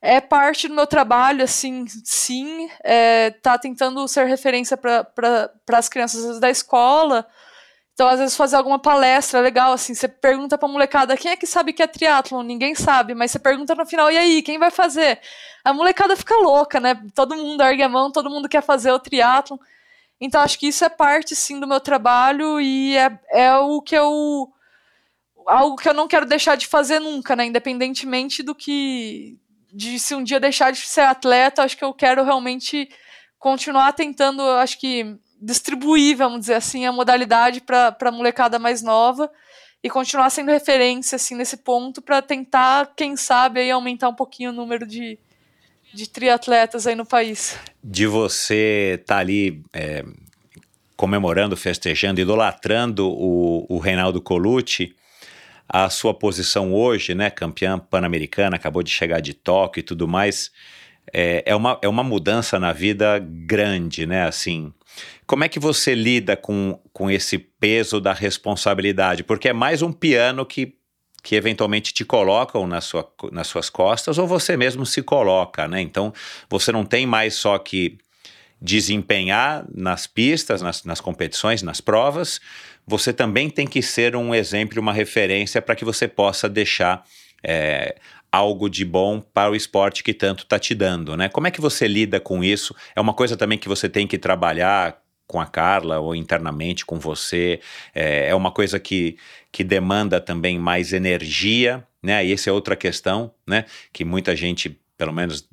é 0.00 0.20
parte 0.20 0.68
do 0.68 0.74
meu 0.74 0.86
trabalho, 0.86 1.42
assim, 1.42 1.84
sim, 2.04 2.68
é, 2.84 3.30
tá 3.30 3.58
tentando 3.58 4.06
ser 4.06 4.26
referência 4.26 4.76
para 4.76 5.50
as 5.72 5.88
crianças 5.88 6.38
da 6.38 6.50
escola. 6.50 7.26
Então, 7.94 8.06
às 8.06 8.18
vezes, 8.18 8.36
fazer 8.36 8.56
alguma 8.56 8.78
palestra 8.78 9.40
legal, 9.40 9.72
assim, 9.72 9.94
você 9.94 10.06
pergunta 10.06 10.58
pra 10.58 10.68
molecada, 10.68 11.16
quem 11.16 11.30
é 11.30 11.36
que 11.36 11.46
sabe 11.46 11.72
que 11.72 11.82
é 11.82 11.86
triatlon? 11.86 12.42
Ninguém 12.42 12.74
sabe, 12.74 13.14
mas 13.14 13.30
você 13.30 13.38
pergunta 13.38 13.74
no 13.74 13.86
final, 13.86 14.10
e 14.10 14.18
aí, 14.18 14.42
quem 14.42 14.58
vai 14.58 14.70
fazer? 14.70 15.18
A 15.64 15.72
molecada 15.72 16.14
fica 16.14 16.36
louca, 16.36 16.78
né? 16.78 17.02
Todo 17.14 17.34
mundo 17.34 17.62
ergue 17.62 17.82
a 17.82 17.88
mão, 17.88 18.12
todo 18.12 18.28
mundo 18.28 18.50
quer 18.50 18.62
fazer 18.62 18.92
o 18.92 18.98
triatlon. 18.98 19.56
Então, 20.20 20.42
acho 20.42 20.58
que 20.58 20.68
isso 20.68 20.84
é 20.84 20.90
parte, 20.90 21.34
sim, 21.34 21.58
do 21.58 21.66
meu 21.66 21.80
trabalho 21.80 22.60
e 22.60 22.96
é, 22.96 23.18
é 23.30 23.56
o 23.56 23.80
que 23.80 23.96
eu... 23.96 24.52
Algo 25.46 25.76
que 25.76 25.88
eu 25.88 25.94
não 25.94 26.08
quero 26.08 26.26
deixar 26.26 26.56
de 26.56 26.66
fazer 26.66 26.98
nunca, 27.00 27.34
né? 27.34 27.46
Independentemente 27.46 28.42
do 28.42 28.54
que 28.54 29.38
de 29.76 30.00
se 30.00 30.14
um 30.14 30.24
dia 30.24 30.40
deixar 30.40 30.70
de 30.70 30.78
ser 30.78 31.02
atleta, 31.02 31.62
acho 31.62 31.76
que 31.76 31.84
eu 31.84 31.92
quero 31.92 32.24
realmente 32.24 32.88
continuar 33.38 33.92
tentando, 33.92 34.40
acho 34.42 34.80
que 34.80 35.18
distribuir, 35.38 36.16
vamos 36.16 36.40
dizer 36.40 36.54
assim, 36.54 36.86
a 36.86 36.92
modalidade 36.92 37.60
para 37.60 37.94
a 38.00 38.10
molecada 38.10 38.58
mais 38.58 38.80
nova 38.80 39.30
e 39.84 39.90
continuar 39.90 40.30
sendo 40.30 40.50
referência 40.50 41.16
assim 41.16 41.34
nesse 41.34 41.58
ponto 41.58 42.00
para 42.00 42.22
tentar, 42.22 42.94
quem 42.96 43.18
sabe, 43.18 43.60
aí 43.60 43.70
aumentar 43.70 44.08
um 44.08 44.14
pouquinho 44.14 44.48
o 44.48 44.54
número 44.54 44.86
de, 44.86 45.18
de 45.92 46.08
triatletas 46.08 46.86
aí 46.86 46.94
no 46.94 47.04
país. 47.04 47.58
De 47.84 48.06
você 48.06 48.98
estar 48.98 49.16
tá 49.16 49.20
ali 49.20 49.62
é, 49.74 50.02
comemorando, 50.96 51.54
festejando, 51.54 52.18
idolatrando 52.18 53.10
o, 53.10 53.66
o 53.68 53.78
Reinaldo 53.78 54.22
Colucci, 54.22 54.96
a 55.68 55.90
sua 55.90 56.14
posição 56.14 56.72
hoje, 56.72 57.14
né, 57.14 57.30
campeã 57.30 57.78
pan-americana, 57.78 58.56
acabou 58.56 58.82
de 58.82 58.90
chegar 58.90 59.20
de 59.20 59.34
Tóquio 59.34 59.80
e 59.80 59.82
tudo 59.82 60.06
mais, 60.06 60.50
é, 61.12 61.42
é, 61.46 61.54
uma, 61.54 61.78
é 61.82 61.88
uma 61.88 62.02
mudança 62.02 62.58
na 62.58 62.72
vida 62.72 63.18
grande, 63.18 64.06
né, 64.06 64.26
assim. 64.26 64.72
Como 65.26 65.44
é 65.44 65.48
que 65.48 65.58
você 65.58 65.94
lida 65.94 66.36
com, 66.36 66.80
com 66.92 67.10
esse 67.10 67.38
peso 67.38 68.00
da 68.00 68.12
responsabilidade? 68.12 69.24
Porque 69.24 69.48
é 69.48 69.52
mais 69.52 69.82
um 69.82 69.92
piano 69.92 70.46
que, 70.46 70.74
que 71.22 71.34
eventualmente 71.34 71.92
te 71.92 72.04
colocam 72.04 72.66
na 72.66 72.80
sua, 72.80 73.08
nas 73.32 73.48
suas 73.48 73.68
costas 73.68 74.18
ou 74.18 74.26
você 74.26 74.56
mesmo 74.56 74.86
se 74.86 75.02
coloca, 75.02 75.66
né? 75.66 75.80
Então, 75.80 76.12
você 76.48 76.70
não 76.70 76.84
tem 76.84 77.06
mais 77.06 77.34
só 77.34 77.58
que 77.58 77.98
desempenhar 78.60 79.66
nas 79.74 80.06
pistas, 80.06 80.62
nas, 80.62 80.84
nas 80.84 81.00
competições, 81.00 81.62
nas 81.62 81.80
provas, 81.80 82.40
você 82.86 83.12
também 83.12 83.50
tem 83.50 83.66
que 83.66 83.82
ser 83.82 84.14
um 84.14 84.34
exemplo, 84.34 84.80
uma 84.80 84.92
referência 84.92 85.60
para 85.60 85.74
que 85.74 85.84
você 85.84 86.06
possa 86.06 86.48
deixar 86.48 87.04
é, 87.42 87.96
algo 88.30 88.68
de 88.68 88.84
bom 88.84 89.20
para 89.20 89.50
o 89.50 89.56
esporte 89.56 90.04
que 90.04 90.14
tanto 90.14 90.44
está 90.44 90.58
te 90.58 90.74
dando, 90.74 91.16
né? 91.16 91.28
Como 91.28 91.46
é 91.46 91.50
que 91.50 91.60
você 91.60 91.88
lida 91.88 92.20
com 92.20 92.44
isso? 92.44 92.74
É 92.94 93.00
uma 93.00 93.14
coisa 93.14 93.36
também 93.36 93.58
que 93.58 93.68
você 93.68 93.88
tem 93.88 94.06
que 94.06 94.18
trabalhar 94.18 95.02
com 95.26 95.40
a 95.40 95.46
Carla 95.46 95.98
ou 95.98 96.14
internamente 96.14 96.84
com 96.84 96.98
você? 96.98 97.60
É, 97.94 98.28
é 98.28 98.34
uma 98.34 98.52
coisa 98.52 98.78
que, 98.78 99.16
que 99.50 99.64
demanda 99.64 100.20
também 100.20 100.58
mais 100.58 100.92
energia, 100.92 101.84
né? 102.02 102.24
E 102.24 102.32
essa 102.32 102.50
é 102.50 102.52
outra 102.52 102.76
questão, 102.76 103.32
né? 103.46 103.64
Que 103.92 104.04
muita 104.04 104.36
gente 104.36 104.78
pelo 104.96 105.12
menos 105.12 105.46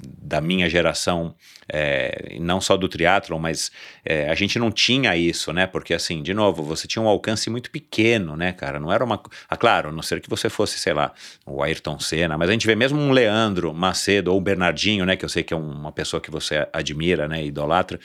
da 0.00 0.40
minha 0.40 0.68
geração, 0.68 1.34
é, 1.72 2.36
não 2.40 2.60
só 2.60 2.76
do 2.76 2.88
triatlon, 2.88 3.38
mas 3.38 3.70
é, 4.04 4.28
a 4.28 4.34
gente 4.34 4.58
não 4.58 4.70
tinha 4.70 5.16
isso, 5.16 5.52
né? 5.52 5.66
Porque 5.66 5.94
assim, 5.94 6.22
de 6.22 6.34
novo, 6.34 6.62
você 6.62 6.86
tinha 6.86 7.02
um 7.02 7.08
alcance 7.08 7.48
muito 7.48 7.70
pequeno, 7.70 8.36
né, 8.36 8.52
cara? 8.52 8.80
Não 8.80 8.92
era 8.92 9.04
uma. 9.04 9.20
Ah, 9.48 9.56
claro, 9.56 9.90
a 9.90 9.92
não 9.92 10.02
ser 10.02 10.20
que 10.20 10.28
você 10.28 10.48
fosse, 10.48 10.78
sei 10.78 10.92
lá, 10.92 11.12
o 11.46 11.62
Ayrton 11.62 11.98
Senna, 11.98 12.36
mas 12.36 12.48
a 12.48 12.52
gente 12.52 12.66
vê 12.66 12.74
mesmo 12.74 13.00
um 13.00 13.12
Leandro 13.12 13.72
Macedo 13.72 14.32
ou 14.32 14.38
o 14.38 14.40
Bernardinho, 14.40 15.04
né? 15.06 15.16
Que 15.16 15.24
eu 15.24 15.28
sei 15.28 15.42
que 15.42 15.54
é 15.54 15.56
uma 15.56 15.92
pessoa 15.92 16.20
que 16.20 16.30
você 16.30 16.66
admira, 16.72 17.28
né? 17.28 17.44
Idolatra. 17.44 17.98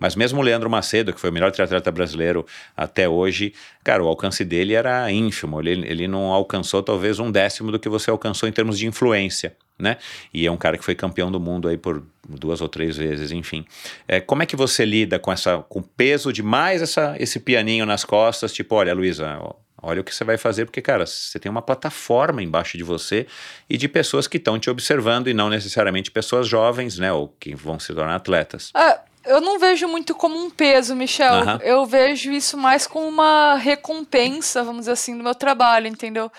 Mas 0.00 0.14
mesmo 0.14 0.40
o 0.40 0.42
Leandro 0.42 0.70
Macedo, 0.70 1.12
que 1.12 1.20
foi 1.20 1.30
o 1.30 1.32
melhor 1.32 1.50
triatleta 1.50 1.90
brasileiro 1.90 2.46
até 2.76 3.08
hoje, 3.08 3.52
cara, 3.82 4.02
o 4.02 4.08
alcance 4.08 4.44
dele 4.44 4.74
era 4.74 5.10
ínfimo. 5.10 5.60
Ele, 5.60 5.86
ele 5.86 6.08
não 6.08 6.32
alcançou 6.32 6.82
talvez 6.82 7.18
um 7.18 7.30
décimo 7.30 7.72
do 7.72 7.78
que 7.78 7.88
você 7.88 8.10
alcançou 8.10 8.48
em 8.48 8.52
termos 8.52 8.78
de 8.78 8.86
influência 8.86 9.56
né? 9.80 9.96
E 10.32 10.46
é 10.46 10.50
um 10.50 10.56
cara 10.56 10.76
que 10.78 10.84
foi 10.84 10.94
campeão 10.94 11.32
do 11.32 11.40
mundo 11.40 11.66
aí 11.66 11.76
por 11.76 12.02
duas 12.28 12.60
ou 12.60 12.68
três 12.68 12.96
vezes, 12.96 13.32
enfim. 13.32 13.64
É, 14.06 14.20
como 14.20 14.42
é 14.42 14.46
que 14.46 14.56
você 14.56 14.84
lida 14.84 15.18
com 15.18 15.32
essa, 15.32 15.58
com 15.68 15.80
o 15.80 15.82
peso 15.82 16.32
de 16.32 16.42
mais 16.42 16.82
essa, 16.82 17.16
esse 17.18 17.40
pianinho 17.40 17.86
nas 17.86 18.04
costas? 18.04 18.52
Tipo, 18.52 18.76
olha, 18.76 18.94
Luísa, 18.94 19.38
olha 19.82 20.00
o 20.00 20.04
que 20.04 20.14
você 20.14 20.24
vai 20.24 20.36
fazer, 20.36 20.64
porque, 20.64 20.82
cara, 20.82 21.06
você 21.06 21.38
tem 21.38 21.50
uma 21.50 21.62
plataforma 21.62 22.42
embaixo 22.42 22.76
de 22.76 22.84
você 22.84 23.26
e 23.68 23.76
de 23.76 23.88
pessoas 23.88 24.26
que 24.26 24.36
estão 24.36 24.58
te 24.58 24.70
observando 24.70 25.28
e 25.28 25.34
não 25.34 25.48
necessariamente 25.48 26.10
pessoas 26.10 26.46
jovens, 26.46 26.98
né? 26.98 27.12
Ou 27.12 27.28
que 27.40 27.54
vão 27.54 27.78
se 27.78 27.94
tornar 27.94 28.16
atletas. 28.16 28.70
Ah, 28.74 29.00
eu 29.24 29.40
não 29.40 29.58
vejo 29.58 29.86
muito 29.86 30.14
como 30.14 30.38
um 30.38 30.50
peso, 30.50 30.94
Michel. 30.94 31.34
Aham. 31.34 31.58
Eu 31.62 31.84
vejo 31.86 32.32
isso 32.32 32.56
mais 32.56 32.86
como 32.86 33.06
uma 33.06 33.56
recompensa, 33.56 34.62
vamos 34.62 34.80
dizer 34.80 34.92
assim, 34.92 35.16
do 35.16 35.22
meu 35.22 35.34
trabalho, 35.34 35.86
entendeu? 35.86 36.30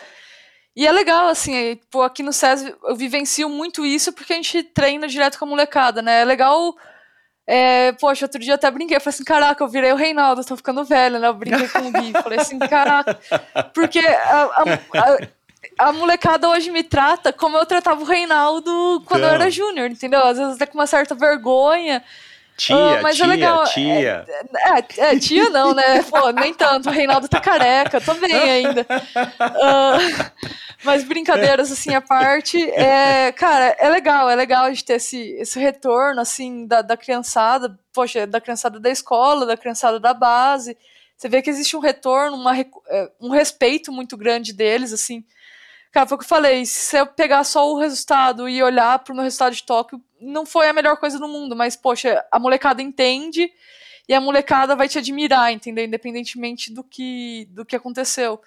E 0.76 0.88
é 0.88 0.92
legal, 0.92 1.28
assim, 1.28 1.54
é, 1.54 1.78
pô, 1.90 2.02
aqui 2.02 2.24
no 2.24 2.32
SESI 2.32 2.74
eu 2.86 2.96
vivencio 2.96 3.50
muito 3.50 3.86
isso 3.86 4.14
porque 4.14 4.34
a 4.34 4.36
gente 4.38 4.64
treina 4.64 5.08
direto 5.08 5.38
com 5.38 5.46
a 5.46 5.48
molecada, 5.48 6.02
né? 6.02 6.22
É 6.22 6.26
legal. 6.26 6.76
É, 7.46 7.92
poxa, 7.94 8.26
outro 8.26 8.40
dia 8.40 8.54
eu 8.54 8.56
até 8.56 8.72
brinquei, 8.72 8.96
eu 8.96 9.02
falei 9.02 9.16
assim, 9.16 9.24
caraca, 9.26 9.62
eu 9.64 9.68
virei 9.68 9.92
o 9.92 9.96
Reinaldo, 9.98 10.46
tô 10.46 10.56
ficando 10.56 10.86
velho, 10.86 11.20
né? 11.20 11.28
Eu 11.28 11.34
brinquei 11.34 11.68
com 11.68 11.80
o 11.80 11.92
Gui, 11.92 12.14
falei 12.24 12.40
assim, 12.40 12.58
caraca, 12.60 13.20
porque 13.74 14.00
a, 14.00 14.44
a, 14.44 14.64
a, 15.00 15.88
a 15.90 15.92
molecada 15.92 16.48
hoje 16.48 16.72
me 16.72 16.84
trata 16.84 17.34
como 17.34 17.58
eu 17.58 17.66
tratava 17.66 18.00
o 18.02 18.06
Reinaldo 18.06 19.04
quando 19.06 19.24
eu 19.24 19.30
Então. 19.30 19.42
era 19.42 19.50
júnior, 19.52 19.90
entendeu? 19.90 20.24
Às 20.26 20.38
vezes 20.38 20.56
até 20.56 20.66
com 20.66 20.78
uma 20.78 20.88
certa 20.88 21.14
vergonha. 21.16 22.02
Tia, 22.58 22.76
Ah, 22.76 23.02
mas 23.02 23.16
tia, 23.16 23.26
é 23.26 23.28
legal. 23.28 23.64
tia. 23.66 24.26
É, 24.56 25.02
é, 25.14 25.20
tia 25.20 25.50
não, 25.50 25.74
né? 25.74 26.04
Pô, 26.10 26.30
nem 26.32 26.54
tanto. 26.54 26.90
O 26.90 26.92
Reinaldo 26.92 27.28
tá 27.28 27.40
careca, 27.40 28.00
tô 28.00 28.14
bem 28.16 28.34
ainda. 28.34 28.86
Ah, 29.40 29.98
mas 30.84 31.04
brincadeiras, 31.04 31.72
assim, 31.72 31.94
à 31.96 32.02
parte, 32.02 32.62
é, 32.72 33.32
cara, 33.32 33.76
é 33.80 33.90
legal, 33.90 34.30
é 34.30 34.36
legal 34.36 34.66
a 34.66 34.70
gente 34.70 34.86
ter 34.86 34.94
esse, 34.96 35.32
esse 35.40 35.60
retorno, 35.60 36.22
assim, 36.22 36.68
da, 36.68 36.82
da 36.82 36.96
criançada, 36.96 37.80
poxa, 37.94 38.28
da 38.28 38.40
criançada 38.40 38.80
da 38.80 38.90
escola, 38.90 39.46
da 39.46 39.58
criançada 39.58 40.00
da 40.00 40.14
base. 40.14 40.78
Você 41.18 41.30
vê 41.30 41.42
que 41.42 41.50
existe 41.50 41.76
um 41.76 41.80
retorno, 41.80 42.36
uma, 42.38 42.60
é, 42.60 43.12
um 43.20 43.30
respeito 43.30 43.92
muito 43.92 44.16
grande 44.18 44.54
deles, 44.54 44.92
assim. 44.94 45.24
Cara, 45.92 46.08
foi 46.08 46.16
o 46.16 46.20
que 46.20 46.26
eu 46.26 46.30
falei, 46.30 46.66
se 46.66 46.98
eu 46.98 47.06
pegar 47.06 47.44
só 47.44 47.70
o 47.72 47.78
resultado 47.80 48.48
e 48.48 48.64
olhar 48.64 48.98
pro 49.00 49.14
meu 49.14 49.24
resultado 49.24 49.54
de 49.54 49.64
Tóquio, 49.64 50.02
não 50.22 50.46
foi 50.46 50.70
a 50.70 50.74
melhor 50.74 50.98
coisa 50.98 51.20
do 51.20 51.28
mundo, 51.28 51.56
mas, 51.56 51.76
poxa, 51.76 52.24
a 52.32 52.40
molecada 52.40 52.82
entende 52.82 53.52
e 54.08 54.14
a 54.14 54.22
molecada 54.22 54.76
vai 54.76 54.88
te 54.88 54.98
admirar, 54.98 55.52
entendeu? 55.52 55.86
Independentemente 55.86 56.72
do 56.74 56.84
que, 56.84 57.48
do 57.52 57.66
que 57.66 57.76
aconteceu. 57.76 58.42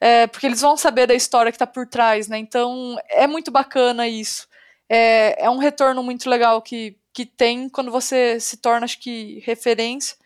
É, 0.00 0.26
porque 0.26 0.46
eles 0.46 0.60
vão 0.60 0.76
saber 0.76 1.06
da 1.06 1.14
história 1.14 1.50
que 1.50 1.58
tá 1.58 1.66
por 1.66 1.86
trás, 1.86 2.28
né? 2.28 2.38
Então, 2.38 2.96
é 3.08 3.26
muito 3.26 3.50
bacana 3.50 4.06
isso. 4.06 4.46
É, 4.88 5.44
é 5.46 5.50
um 5.50 5.58
retorno 5.58 6.02
muito 6.02 6.28
legal 6.28 6.60
que, 6.62 6.96
que 7.12 7.24
tem 7.24 7.68
quando 7.68 7.90
você 7.90 8.38
se 8.38 8.58
torna, 8.58 8.84
acho 8.84 9.00
que, 9.00 9.42
referência. 9.44 10.16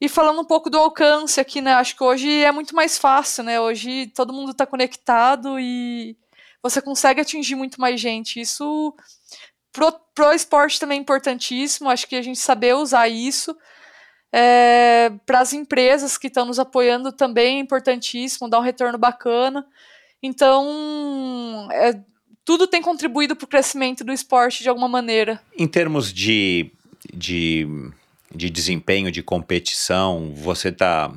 E 0.00 0.08
falando 0.08 0.40
um 0.40 0.44
pouco 0.44 0.68
do 0.68 0.78
alcance 0.78 1.40
aqui, 1.40 1.60
né? 1.60 1.74
Acho 1.74 1.96
que 1.96 2.02
hoje 2.02 2.28
é 2.42 2.50
muito 2.52 2.74
mais 2.74 2.98
fácil, 2.98 3.44
né? 3.44 3.60
Hoje 3.60 4.08
todo 4.08 4.32
mundo 4.32 4.52
está 4.52 4.66
conectado 4.66 5.58
e 5.60 6.16
você 6.62 6.82
consegue 6.82 7.20
atingir 7.20 7.54
muito 7.54 7.80
mais 7.80 8.00
gente. 8.00 8.40
Isso 8.40 8.94
pro, 9.72 9.92
pro 10.14 10.32
esporte 10.32 10.78
também 10.78 10.98
é 10.98 11.00
importantíssimo. 11.00 11.88
Acho 11.88 12.06
que 12.06 12.16
a 12.16 12.22
gente 12.22 12.38
saber 12.38 12.74
usar 12.74 13.08
isso. 13.08 13.56
É, 14.34 15.12
para 15.26 15.40
as 15.40 15.52
empresas 15.52 16.16
que 16.16 16.28
estão 16.28 16.46
nos 16.46 16.58
apoiando 16.58 17.12
também 17.12 17.58
é 17.58 17.60
importantíssimo, 17.60 18.48
dar 18.48 18.60
um 18.60 18.62
retorno 18.62 18.96
bacana. 18.96 19.66
Então, 20.22 21.68
é, 21.70 22.00
tudo 22.44 22.66
tem 22.66 22.80
contribuído 22.80 23.36
para 23.36 23.44
o 23.44 23.48
crescimento 23.48 24.04
do 24.04 24.12
esporte 24.12 24.62
de 24.62 24.68
alguma 24.68 24.88
maneira. 24.88 25.40
Em 25.58 25.66
termos 25.66 26.12
de, 26.12 26.70
de, 27.12 27.66
de 28.34 28.48
desempenho, 28.48 29.12
de 29.12 29.22
competição, 29.22 30.32
você 30.34 30.68
está. 30.68 31.12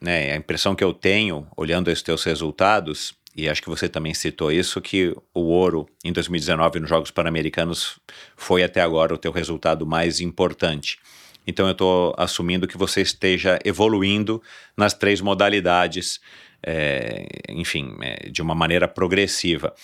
Né, 0.00 0.32
a 0.32 0.36
impressão 0.36 0.74
que 0.74 0.82
eu 0.82 0.92
tenho, 0.92 1.46
olhando 1.56 1.90
esses 1.90 2.02
teus 2.02 2.24
resultados, 2.24 3.14
e 3.36 3.48
acho 3.48 3.62
que 3.62 3.68
você 3.68 3.88
também 3.88 4.12
citou 4.12 4.50
isso, 4.50 4.80
que 4.80 5.14
o 5.32 5.40
ouro 5.40 5.88
em 6.04 6.12
2019 6.12 6.80
nos 6.80 6.88
Jogos 6.88 7.10
Pan-Americanos 7.10 8.00
foi 8.36 8.62
até 8.62 8.80
agora 8.80 9.14
o 9.14 9.18
teu 9.18 9.30
resultado 9.30 9.86
mais 9.86 10.20
importante. 10.20 10.98
Então 11.46 11.66
eu 11.66 11.72
estou 11.72 12.14
assumindo 12.18 12.66
que 12.66 12.76
você 12.76 13.00
esteja 13.00 13.58
evoluindo 13.64 14.42
nas 14.76 14.94
três 14.94 15.20
modalidades, 15.20 16.20
é, 16.62 17.26
enfim, 17.48 17.96
é, 18.02 18.28
de 18.28 18.42
uma 18.42 18.54
maneira 18.54 18.86
progressiva. 18.86 19.74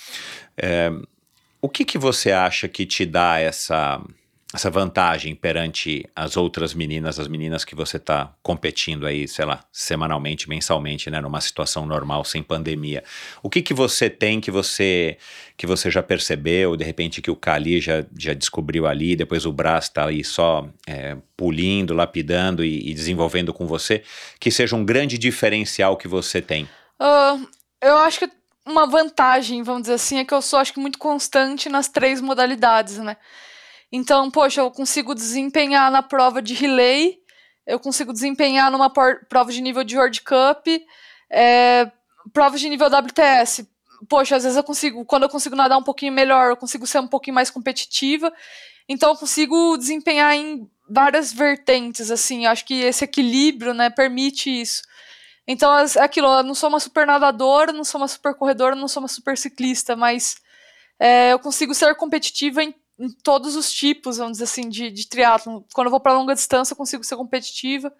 É, 0.56 0.90
o 1.60 1.68
que, 1.68 1.84
que 1.84 1.98
você 1.98 2.32
acha 2.32 2.68
que 2.68 2.84
te 2.84 3.06
dá 3.06 3.38
essa, 3.38 4.00
essa 4.56 4.70
vantagem 4.70 5.34
perante 5.34 6.08
as 6.16 6.36
outras 6.36 6.74
meninas, 6.74 7.20
as 7.20 7.28
meninas 7.28 7.64
que 7.64 7.74
você 7.74 7.98
está 7.98 8.34
competindo 8.42 9.06
aí, 9.06 9.28
sei 9.28 9.44
lá, 9.44 9.62
semanalmente, 9.70 10.48
mensalmente, 10.48 11.10
né, 11.10 11.20
numa 11.20 11.40
situação 11.40 11.86
normal, 11.86 12.24
sem 12.24 12.42
pandemia? 12.42 13.04
O 13.42 13.50
que, 13.50 13.60
que 13.60 13.74
você 13.74 14.08
tem 14.10 14.40
que 14.40 14.50
você 14.50 15.18
que 15.58 15.66
você 15.66 15.90
já 15.90 16.02
percebeu, 16.02 16.76
de 16.76 16.84
repente 16.84 17.22
que 17.22 17.30
o 17.30 17.36
Kali 17.36 17.80
já, 17.80 18.04
já 18.18 18.34
descobriu 18.34 18.86
ali, 18.86 19.16
depois 19.16 19.46
o 19.46 19.52
Brás 19.52 19.84
está 19.84 20.06
aí 20.06 20.22
só 20.22 20.68
é, 20.86 21.16
pulindo, 21.34 21.94
lapidando 21.94 22.62
e, 22.62 22.90
e 22.90 22.92
desenvolvendo 22.92 23.54
com 23.54 23.66
você, 23.66 24.02
que 24.38 24.50
seja 24.50 24.76
um 24.76 24.84
grande 24.84 25.16
diferencial 25.16 25.96
que 25.96 26.08
você 26.08 26.42
tem? 26.42 26.68
Ah, 27.00 27.38
eu 27.80 27.96
acho 27.96 28.18
que 28.18 28.30
uma 28.66 28.86
vantagem, 28.86 29.62
vamos 29.62 29.82
dizer 29.82 29.94
assim, 29.94 30.18
é 30.18 30.24
que 30.24 30.34
eu 30.34 30.42
sou, 30.42 30.58
acho 30.58 30.72
que, 30.72 30.80
muito 30.80 30.98
constante 30.98 31.68
nas 31.68 31.88
três 31.88 32.20
modalidades, 32.20 32.98
né? 32.98 33.16
Então, 33.90 34.30
poxa, 34.30 34.60
eu 34.60 34.70
consigo 34.70 35.14
desempenhar 35.14 35.90
na 35.90 36.02
prova 36.02 36.42
de 36.42 36.54
relay, 36.54 37.18
eu 37.66 37.78
consigo 37.78 38.12
desempenhar 38.12 38.70
numa 38.70 38.90
prova 38.90 39.52
de 39.52 39.60
nível 39.60 39.84
de 39.84 39.96
World 39.96 40.20
Cup, 40.22 40.66
é, 41.30 41.90
provas 42.32 42.60
de 42.60 42.68
nível 42.68 42.88
WTS. 42.88 43.68
Poxa, 44.08 44.36
às 44.36 44.42
vezes 44.42 44.56
eu 44.56 44.64
consigo, 44.64 45.04
quando 45.04 45.24
eu 45.24 45.28
consigo 45.28 45.56
nadar 45.56 45.78
um 45.78 45.82
pouquinho 45.82 46.12
melhor, 46.12 46.50
eu 46.50 46.56
consigo 46.56 46.86
ser 46.86 47.00
um 47.00 47.08
pouquinho 47.08 47.34
mais 47.34 47.50
competitiva. 47.50 48.32
Então, 48.88 49.10
eu 49.10 49.16
consigo 49.16 49.76
desempenhar 49.76 50.34
em 50.34 50.68
várias 50.88 51.32
vertentes, 51.32 52.10
assim. 52.10 52.46
Acho 52.46 52.64
que 52.64 52.74
esse 52.82 53.04
equilíbrio, 53.04 53.74
né, 53.74 53.90
permite 53.90 54.48
isso. 54.50 54.82
Então, 55.46 55.72
é 55.78 55.84
aquilo, 56.00 56.26
eu 56.28 56.42
não 56.42 56.54
sou 56.54 56.68
uma 56.68 56.80
super 56.80 57.06
nadadora, 57.06 57.72
não 57.72 57.84
sou 57.84 58.00
uma 58.00 58.08
super 58.08 58.34
corredora, 58.34 58.74
não 58.74 58.88
sou 58.88 59.02
uma 59.02 59.08
super 59.08 59.38
ciclista, 59.38 59.94
mas 59.94 60.36
é, 60.98 61.32
eu 61.32 61.38
consigo 61.38 61.74
ser 61.74 61.94
competitiva 61.94 62.62
em, 62.64 62.74
em 62.98 63.10
todos 63.10 63.56
os 63.56 63.70
tipos, 63.72 64.16
vamos 64.16 64.32
dizer 64.32 64.44
assim, 64.44 64.68
de, 64.68 64.90
de 64.90 65.06
triatlon. 65.06 65.60
Quando 65.74 65.86
eu 65.86 65.90
vou 65.90 66.00
para 66.00 66.14
longa 66.14 66.34
distância, 66.34 66.72
eu 66.72 66.76
consigo 66.76 67.04
ser 67.04 67.16
competitiva. 67.16 67.92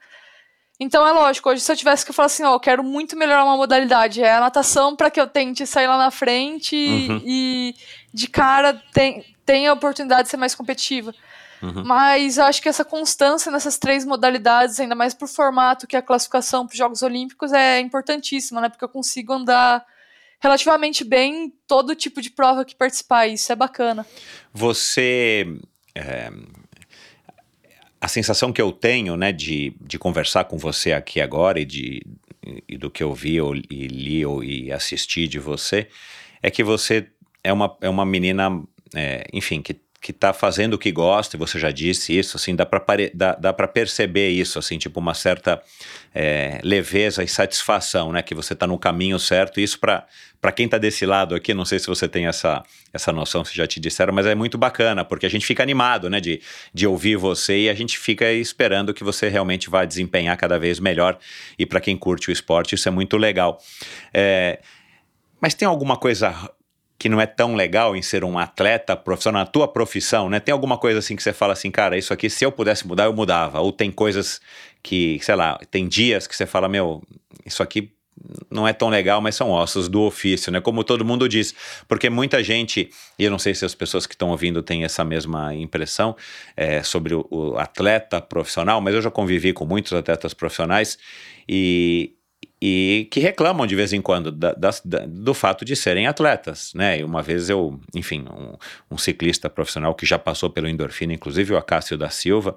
Então 0.78 1.06
é 1.06 1.12
lógico, 1.12 1.48
hoje 1.48 1.62
se 1.62 1.72
eu 1.72 1.76
tivesse 1.76 2.04
que 2.04 2.12
falar 2.12 2.26
assim, 2.26 2.44
ó, 2.44 2.52
eu 2.54 2.60
quero 2.60 2.84
muito 2.84 3.16
melhorar 3.16 3.44
uma 3.44 3.56
modalidade, 3.56 4.22
é 4.22 4.34
a 4.34 4.40
natação 4.40 4.94
para 4.94 5.10
que 5.10 5.18
eu 5.18 5.26
tente 5.26 5.66
sair 5.66 5.86
lá 5.86 5.96
na 5.96 6.10
frente 6.10 6.76
Uhum. 6.76 7.22
e 7.24 7.74
de 8.12 8.28
cara 8.28 8.74
tem, 8.92 9.24
tenha 9.46 9.70
a 9.70 9.72
oportunidade 9.72 10.24
de 10.24 10.28
ser 10.28 10.36
mais 10.36 10.54
competitiva. 10.54 11.14
Uhum. 11.62 11.82
Mas 11.84 12.36
eu 12.36 12.44
acho 12.44 12.60
que 12.60 12.68
essa 12.68 12.84
constância 12.84 13.50
nessas 13.50 13.78
três 13.78 14.04
modalidades, 14.04 14.78
ainda 14.78 14.94
mais 14.94 15.14
pro 15.14 15.26
formato 15.26 15.86
que 15.86 15.96
é 15.96 15.98
a 15.98 16.02
classificação 16.02 16.66
para 16.66 16.74
os 16.74 16.78
Jogos 16.78 17.02
Olímpicos, 17.02 17.52
é 17.52 17.80
importantíssima, 17.80 18.60
né? 18.60 18.68
Porque 18.68 18.84
eu 18.84 18.88
consigo 18.88 19.32
andar 19.32 19.82
relativamente 20.40 21.04
bem 21.04 21.46
em 21.46 21.52
todo 21.66 21.94
tipo 21.94 22.20
de 22.20 22.30
prova 22.30 22.64
que 22.64 22.74
participar, 22.74 23.26
isso 23.26 23.50
é 23.52 23.56
bacana. 23.56 24.06
Você. 24.52 25.46
é, 25.94 26.30
a 28.00 28.08
sensação 28.08 28.52
que 28.52 28.60
eu 28.60 28.70
tenho, 28.70 29.16
né, 29.16 29.32
de, 29.32 29.74
de 29.80 29.98
conversar 29.98 30.44
com 30.44 30.58
você 30.58 30.92
aqui 30.92 31.20
agora 31.20 31.58
e, 31.58 31.64
de, 31.64 32.02
e 32.68 32.76
do 32.76 32.90
que 32.90 33.02
eu 33.02 33.12
vi 33.12 33.40
ou, 33.40 33.56
e 33.56 33.86
li 33.88 34.24
ou, 34.24 34.44
e 34.44 34.70
assisti 34.70 35.26
de 35.26 35.38
você, 35.38 35.88
é 36.42 36.50
que 36.50 36.62
você 36.62 37.08
é 37.42 37.52
uma, 37.52 37.76
é 37.80 37.88
uma 37.88 38.04
menina, 38.04 38.62
é, 38.94 39.26
enfim, 39.32 39.62
que 39.62 39.80
que 40.00 40.10
está 40.10 40.32
fazendo 40.32 40.74
o 40.74 40.78
que 40.78 40.92
gosta, 40.92 41.36
e 41.36 41.38
você 41.38 41.58
já 41.58 41.70
disse 41.70 42.16
isso, 42.16 42.36
assim, 42.36 42.54
dá 42.54 42.64
para 42.64 42.82
dá, 43.12 43.34
dá 43.34 43.52
perceber 43.68 44.28
isso, 44.28 44.58
assim, 44.58 44.78
tipo 44.78 45.00
uma 45.00 45.14
certa 45.14 45.60
é, 46.14 46.60
leveza 46.62 47.24
e 47.24 47.28
satisfação, 47.28 48.12
né, 48.12 48.22
que 48.22 48.34
você 48.34 48.52
está 48.52 48.66
no 48.66 48.78
caminho 48.78 49.18
certo, 49.18 49.58
e 49.58 49.62
isso 49.62 49.78
para 49.78 50.06
quem 50.54 50.66
está 50.66 50.78
desse 50.78 51.04
lado 51.04 51.34
aqui, 51.34 51.52
não 51.52 51.64
sei 51.64 51.78
se 51.78 51.86
você 51.86 52.08
tem 52.08 52.26
essa, 52.26 52.62
essa 52.92 53.12
noção, 53.12 53.44
se 53.44 53.54
já 53.54 53.66
te 53.66 53.80
disseram, 53.80 54.12
mas 54.12 54.26
é 54.26 54.34
muito 54.34 54.56
bacana, 54.56 55.04
porque 55.04 55.26
a 55.26 55.30
gente 55.30 55.44
fica 55.44 55.62
animado, 55.62 56.08
né, 56.08 56.20
de, 56.20 56.40
de 56.72 56.86
ouvir 56.86 57.16
você 57.16 57.62
e 57.62 57.68
a 57.68 57.74
gente 57.74 57.98
fica 57.98 58.30
esperando 58.32 58.94
que 58.94 59.02
você 59.02 59.28
realmente 59.28 59.68
vá 59.68 59.84
desempenhar 59.84 60.36
cada 60.36 60.58
vez 60.58 60.78
melhor, 60.78 61.18
e 61.58 61.66
para 61.66 61.80
quem 61.80 61.96
curte 61.96 62.30
o 62.30 62.32
esporte, 62.32 62.74
isso 62.74 62.88
é 62.88 62.92
muito 62.92 63.16
legal. 63.16 63.58
É, 64.12 64.60
mas 65.40 65.54
tem 65.54 65.66
alguma 65.66 65.96
coisa 65.96 66.50
que 67.06 67.08
não 67.08 67.20
é 67.20 67.26
tão 67.26 67.54
legal 67.54 67.94
em 67.94 68.02
ser 68.02 68.24
um 68.24 68.36
atleta 68.36 68.96
profissional, 68.96 69.44
na 69.44 69.46
tua 69.46 69.68
profissão, 69.68 70.28
né? 70.28 70.40
Tem 70.40 70.52
alguma 70.52 70.76
coisa 70.76 70.98
assim 70.98 71.14
que 71.14 71.22
você 71.22 71.32
fala 71.32 71.52
assim, 71.52 71.70
cara, 71.70 71.96
isso 71.96 72.12
aqui 72.12 72.28
se 72.28 72.44
eu 72.44 72.50
pudesse 72.50 72.84
mudar, 72.84 73.04
eu 73.04 73.12
mudava. 73.12 73.60
Ou 73.60 73.70
tem 73.70 73.92
coisas 73.92 74.40
que, 74.82 75.20
sei 75.22 75.36
lá, 75.36 75.56
tem 75.70 75.86
dias 75.86 76.26
que 76.26 76.34
você 76.34 76.46
fala, 76.46 76.68
meu, 76.68 77.00
isso 77.44 77.62
aqui 77.62 77.92
não 78.50 78.66
é 78.66 78.72
tão 78.72 78.88
legal, 78.88 79.20
mas 79.20 79.36
são 79.36 79.50
ossos 79.50 79.88
do 79.88 80.00
ofício, 80.00 80.50
né? 80.50 80.60
Como 80.60 80.82
todo 80.82 81.04
mundo 81.04 81.28
diz, 81.28 81.54
porque 81.86 82.10
muita 82.10 82.42
gente, 82.42 82.90
e 83.16 83.22
eu 83.22 83.30
não 83.30 83.38
sei 83.38 83.54
se 83.54 83.64
as 83.64 83.74
pessoas 83.74 84.04
que 84.04 84.14
estão 84.14 84.30
ouvindo 84.30 84.60
têm 84.60 84.82
essa 84.82 85.04
mesma 85.04 85.54
impressão 85.54 86.16
é, 86.56 86.82
sobre 86.82 87.14
o, 87.14 87.24
o 87.30 87.56
atleta 87.56 88.20
profissional, 88.20 88.80
mas 88.80 88.96
eu 88.96 89.02
já 89.02 89.12
convivi 89.12 89.52
com 89.52 89.64
muitos 89.64 89.92
atletas 89.92 90.34
profissionais 90.34 90.98
e, 91.48 92.15
e 92.68 93.06
que 93.12 93.20
reclamam 93.20 93.64
de 93.64 93.76
vez 93.76 93.92
em 93.92 94.02
quando 94.02 94.32
da, 94.32 94.52
da, 94.52 94.72
do 95.06 95.32
fato 95.32 95.64
de 95.64 95.76
serem 95.76 96.08
atletas, 96.08 96.72
né? 96.74 96.98
E 96.98 97.04
uma 97.04 97.22
vez 97.22 97.48
eu, 97.48 97.78
enfim, 97.94 98.24
um, 98.28 98.56
um, 98.90 98.98
ciclista 98.98 99.48
profissional 99.48 99.94
que 99.94 100.04
já 100.04 100.18
passou 100.18 100.50
pelo 100.50 100.68
endorfina, 100.68 101.12
inclusive 101.12 101.54
o 101.54 101.56
Acácio 101.56 101.96
da 101.96 102.10
Silva, 102.10 102.56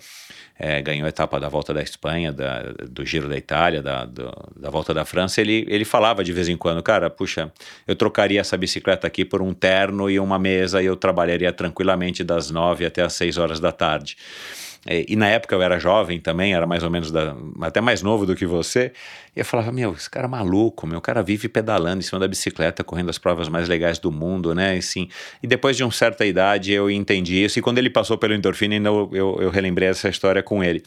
é, 0.58 0.82
ganhou 0.82 1.06
a 1.06 1.10
etapa 1.10 1.40
da 1.40 1.48
Volta 1.48 1.76
da 1.76 1.84
Espanha, 1.84 2.34
da, 2.34 2.74
do 2.90 3.06
Giro 3.06 3.30
da 3.30 3.38
Itália, 3.38 3.84
da, 3.84 4.04
do, 4.04 4.32
da 4.56 4.72
Volta 4.72 4.96
da 4.96 5.06
França, 5.06 5.42
ele, 5.42 5.64
ele 5.70 5.86
falava 5.86 6.24
de 6.24 6.34
vez 6.34 6.50
em 6.50 6.58
quando, 6.58 6.82
cara, 6.82 7.08
puxa, 7.12 7.54
eu 7.86 7.96
trocaria 7.96 8.42
essa 8.42 8.58
bicicleta 8.58 9.06
aqui 9.06 9.24
por 9.24 9.44
um 9.44 9.54
terno 9.54 10.10
e 10.10 10.20
uma 10.20 10.40
mesa 10.40 10.82
e 10.82 10.88
eu 10.88 10.96
trabalharia 10.96 11.54
tranquilamente 11.54 12.24
das 12.24 12.50
nove 12.50 12.84
até 12.84 13.04
as 13.04 13.14
seis 13.14 13.38
horas 13.38 13.60
da 13.60 13.72
tarde. 13.72 14.18
É, 14.86 15.06
e 15.08 15.16
na 15.16 15.28
época 15.28 15.56
eu 15.56 15.62
era 15.62 15.78
jovem 15.78 16.20
também, 16.20 16.54
era 16.54 16.66
mais 16.66 16.84
ou 16.84 16.90
menos 16.90 17.12
da, 17.12 17.36
até 17.62 17.82
mais 17.82 18.02
novo 18.02 18.26
do 18.26 18.36
que 18.36 18.46
você. 18.46 18.94
E 19.36 19.40
eu 19.40 19.46
falava, 19.46 19.72
meu, 19.72 19.94
esse 19.94 20.10
cara 20.10 20.26
é 20.26 20.30
maluco, 20.30 20.88
meu 20.88 21.02
cara 21.02 21.22
vive 21.22 21.50
pedalando 21.50 22.00
em 22.00 22.02
cima 22.02 22.20
da 22.20 22.28
bicicleta, 22.28 22.84
correndo 22.84 23.10
as 23.10 23.18
provas 23.18 23.50
mais 23.50 23.68
legais 23.68 24.00
do 24.00 24.12
mundo, 24.12 24.56
né? 24.56 24.78
E, 24.78 24.82
sim, 24.82 25.10
e 25.44 25.48
depois 25.48 25.76
de 25.76 25.84
uma 25.84 25.92
certa 25.92 26.26
idade 26.26 26.72
eu 26.72 26.90
entendi 26.90 27.44
isso. 27.44 27.60
E 27.60 27.62
quando 27.62 27.78
ele 27.78 27.90
passou 27.90 28.18
pelo 28.18 28.34
endorfina, 28.34 28.76
eu, 28.76 29.10
eu, 29.14 29.38
eu 29.42 29.50
relembrei 29.50 29.90
essa 29.90 30.08
história 30.08 30.42
com 30.42 30.64
ele. 30.64 30.84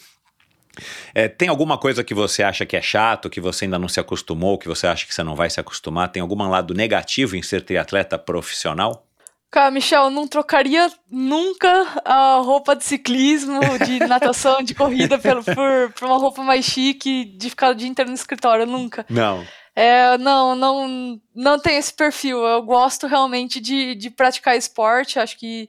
É, 1.15 1.29
tem 1.29 1.49
alguma 1.49 1.77
coisa 1.77 2.03
que 2.03 2.15
você 2.15 2.43
acha 2.43 2.65
que 2.65 2.77
é 2.77 2.83
chato, 2.83 3.29
que 3.29 3.41
você 3.41 3.67
ainda 3.67 3.79
não 3.79 3.89
se 3.89 4.01
acostumou, 4.01 4.57
que 4.57 4.67
você 4.67 4.87
acha 4.87 5.07
que 5.07 5.15
você 5.15 5.23
não 5.23 5.37
vai 5.37 5.51
se 5.51 5.61
acostumar? 5.61 6.09
Tem 6.09 6.23
algum 6.23 6.49
lado 6.49 6.73
negativo 6.73 7.37
em 7.37 7.43
ser 7.43 7.63
triatleta 7.63 8.19
profissional? 8.19 9.07
Cara, 9.53 9.71
Michel, 9.71 10.09
não 10.09 10.27
trocaria 10.27 10.91
nunca 11.11 12.01
a 12.07 12.37
roupa 12.37 12.75
de 12.75 12.85
ciclismo, 12.85 13.61
de 13.85 13.99
natação, 14.09 14.63
de 14.63 14.75
corrida 14.75 15.19
pelo, 15.19 15.45
por, 15.45 15.93
por 15.93 16.07
uma 16.07 16.17
roupa 16.17 16.43
mais 16.43 16.65
chique, 16.65 17.27
de 17.27 17.51
ficar 17.51 17.69
o 17.69 17.75
dia 17.75 17.87
inteiro 17.87 18.11
no 18.11 18.15
escritório, 18.15 18.65
nunca. 18.65 19.05
Não. 19.11 19.47
É, 19.77 20.17
não, 20.17 20.55
não, 20.55 21.21
não 21.35 21.59
tem 21.59 21.77
esse 21.77 21.93
perfil. 21.93 22.39
Eu 22.39 22.63
gosto 22.63 23.07
realmente 23.07 23.61
de, 23.61 23.95
de 23.95 24.09
praticar 24.09 24.57
esporte, 24.57 25.19
acho 25.19 25.39
que 25.39 25.69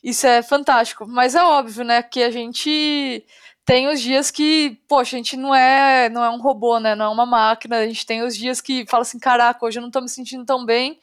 isso 0.00 0.24
é 0.24 0.40
fantástico. 0.40 1.04
Mas 1.04 1.34
é 1.34 1.42
óbvio, 1.42 1.82
né, 1.82 2.04
que 2.04 2.22
a 2.22 2.30
gente 2.30 3.26
tem 3.64 3.88
os 3.88 4.00
dias 4.00 4.30
que, 4.30 4.78
poxa, 4.86 5.16
a 5.16 5.18
gente 5.18 5.36
não 5.36 5.52
é, 5.52 6.08
não 6.08 6.22
é 6.22 6.30
um 6.30 6.40
robô, 6.40 6.78
né, 6.78 6.94
não 6.94 7.06
é 7.06 7.08
uma 7.08 7.26
máquina. 7.26 7.78
A 7.78 7.86
gente 7.86 8.06
tem 8.06 8.22
os 8.22 8.36
dias 8.36 8.60
que 8.60 8.86
fala 8.86 9.02
assim, 9.02 9.18
caraca, 9.18 9.66
hoje 9.66 9.80
eu 9.80 9.82
não 9.82 9.90
tô 9.90 10.00
me 10.00 10.08
sentindo 10.08 10.44
tão 10.44 10.64
bem 10.64 11.00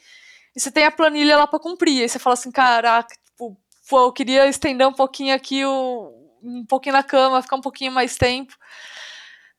e 0.56 0.60
você 0.60 0.72
tem 0.72 0.86
a 0.86 0.92
planilha 0.92 1.38
lá 1.38 1.48
para 1.48 1.60
cumprir. 1.60 2.02
Aí 2.02 2.10
você 2.10 2.20
fala 2.20 2.34
assim, 2.34 2.52
caraca, 2.52 3.16
tipo, 3.26 3.58
pô, 3.90 4.06
eu 4.06 4.12
queria 4.12 4.48
estender 4.48 4.88
um 4.88 4.94
pouquinho 4.94 5.36
aqui, 5.36 5.66
um 5.66 6.66
pouquinho 6.68 6.94
na 6.94 7.04
cama, 7.04 7.42
ficar 7.42 7.56
um 7.56 7.62
pouquinho 7.62 7.92
mais 7.92 8.18
tempo. 8.18 8.56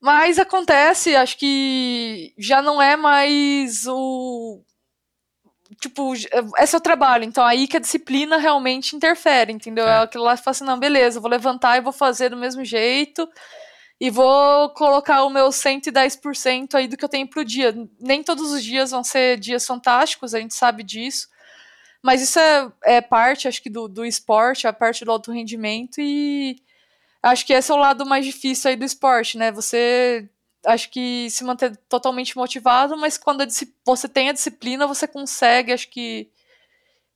Mas 0.01 0.39
acontece, 0.39 1.15
acho 1.15 1.37
que 1.37 2.33
já 2.39 2.62
não 2.62 2.81
é 2.81 2.97
mais 2.97 3.87
o. 3.87 4.62
Tipo, 5.81 6.12
é 6.59 6.67
seu 6.67 6.81
trabalho, 6.81 7.25
então 7.25 7.45
aí 7.45 7.69
que 7.69 7.77
a 7.77 7.81
disciplina 7.81 8.37
realmente 8.37 8.97
interfere, 8.97 9.53
entendeu? 9.53 9.87
É, 9.87 10.03
aquilo 10.03 10.25
lá 10.25 10.37
que 10.37 10.43
fala 10.43 10.53
assim, 10.53 10.65
não, 10.65 10.79
beleza, 10.79 11.21
vou 11.21 11.31
levantar 11.31 11.77
e 11.77 11.81
vou 11.81 11.93
fazer 11.93 12.29
do 12.29 12.37
mesmo 12.37 12.65
jeito 12.65 13.29
e 14.01 14.09
vou 14.09 14.71
colocar 14.71 15.25
o 15.25 15.31
meu 15.31 15.49
110% 15.49 16.75
aí 16.75 16.89
do 16.89 16.97
que 16.97 17.05
eu 17.05 17.09
tenho 17.09 17.29
pro 17.29 17.45
dia. 17.45 17.75
Nem 18.01 18.23
todos 18.23 18.51
os 18.51 18.65
dias 18.65 18.91
vão 18.91 19.05
ser 19.05 19.39
dias 19.39 19.67
fantásticos, 19.67 20.35
a 20.35 20.41
gente 20.41 20.55
sabe 20.55 20.83
disso. 20.83 21.29
Mas 22.03 22.23
isso 22.23 22.39
é, 22.39 22.73
é 22.85 23.01
parte, 23.03 23.47
acho 23.47 23.63
que, 23.63 23.69
do, 23.69 23.87
do 23.87 24.07
esporte, 24.07 24.67
a 24.67 24.73
parte 24.73 25.05
do 25.05 25.13
alto 25.13 25.31
rendimento, 25.31 26.01
e 26.01 26.57
acho 27.23 27.45
que 27.45 27.53
esse 27.53 27.71
é 27.71 27.75
o 27.75 27.79
lado 27.79 28.07
mais 28.07 28.25
difícil 28.25 28.71
aí 28.71 28.77
do 28.77 28.87
esporte, 28.87 29.37
né? 29.37 29.53
Você 29.53 30.27
acho 30.65 30.91
que 30.91 31.29
se 31.31 31.45
manter 31.45 31.77
totalmente 31.89 32.37
motivado, 32.37 32.97
mas 32.97 33.19
quando 33.19 33.45
você 33.85 34.09
tem 34.09 34.31
a 34.31 34.33
disciplina, 34.33 34.87
você 34.87 35.07
consegue, 35.07 35.73
acho 35.73 35.91
que, 35.91 36.31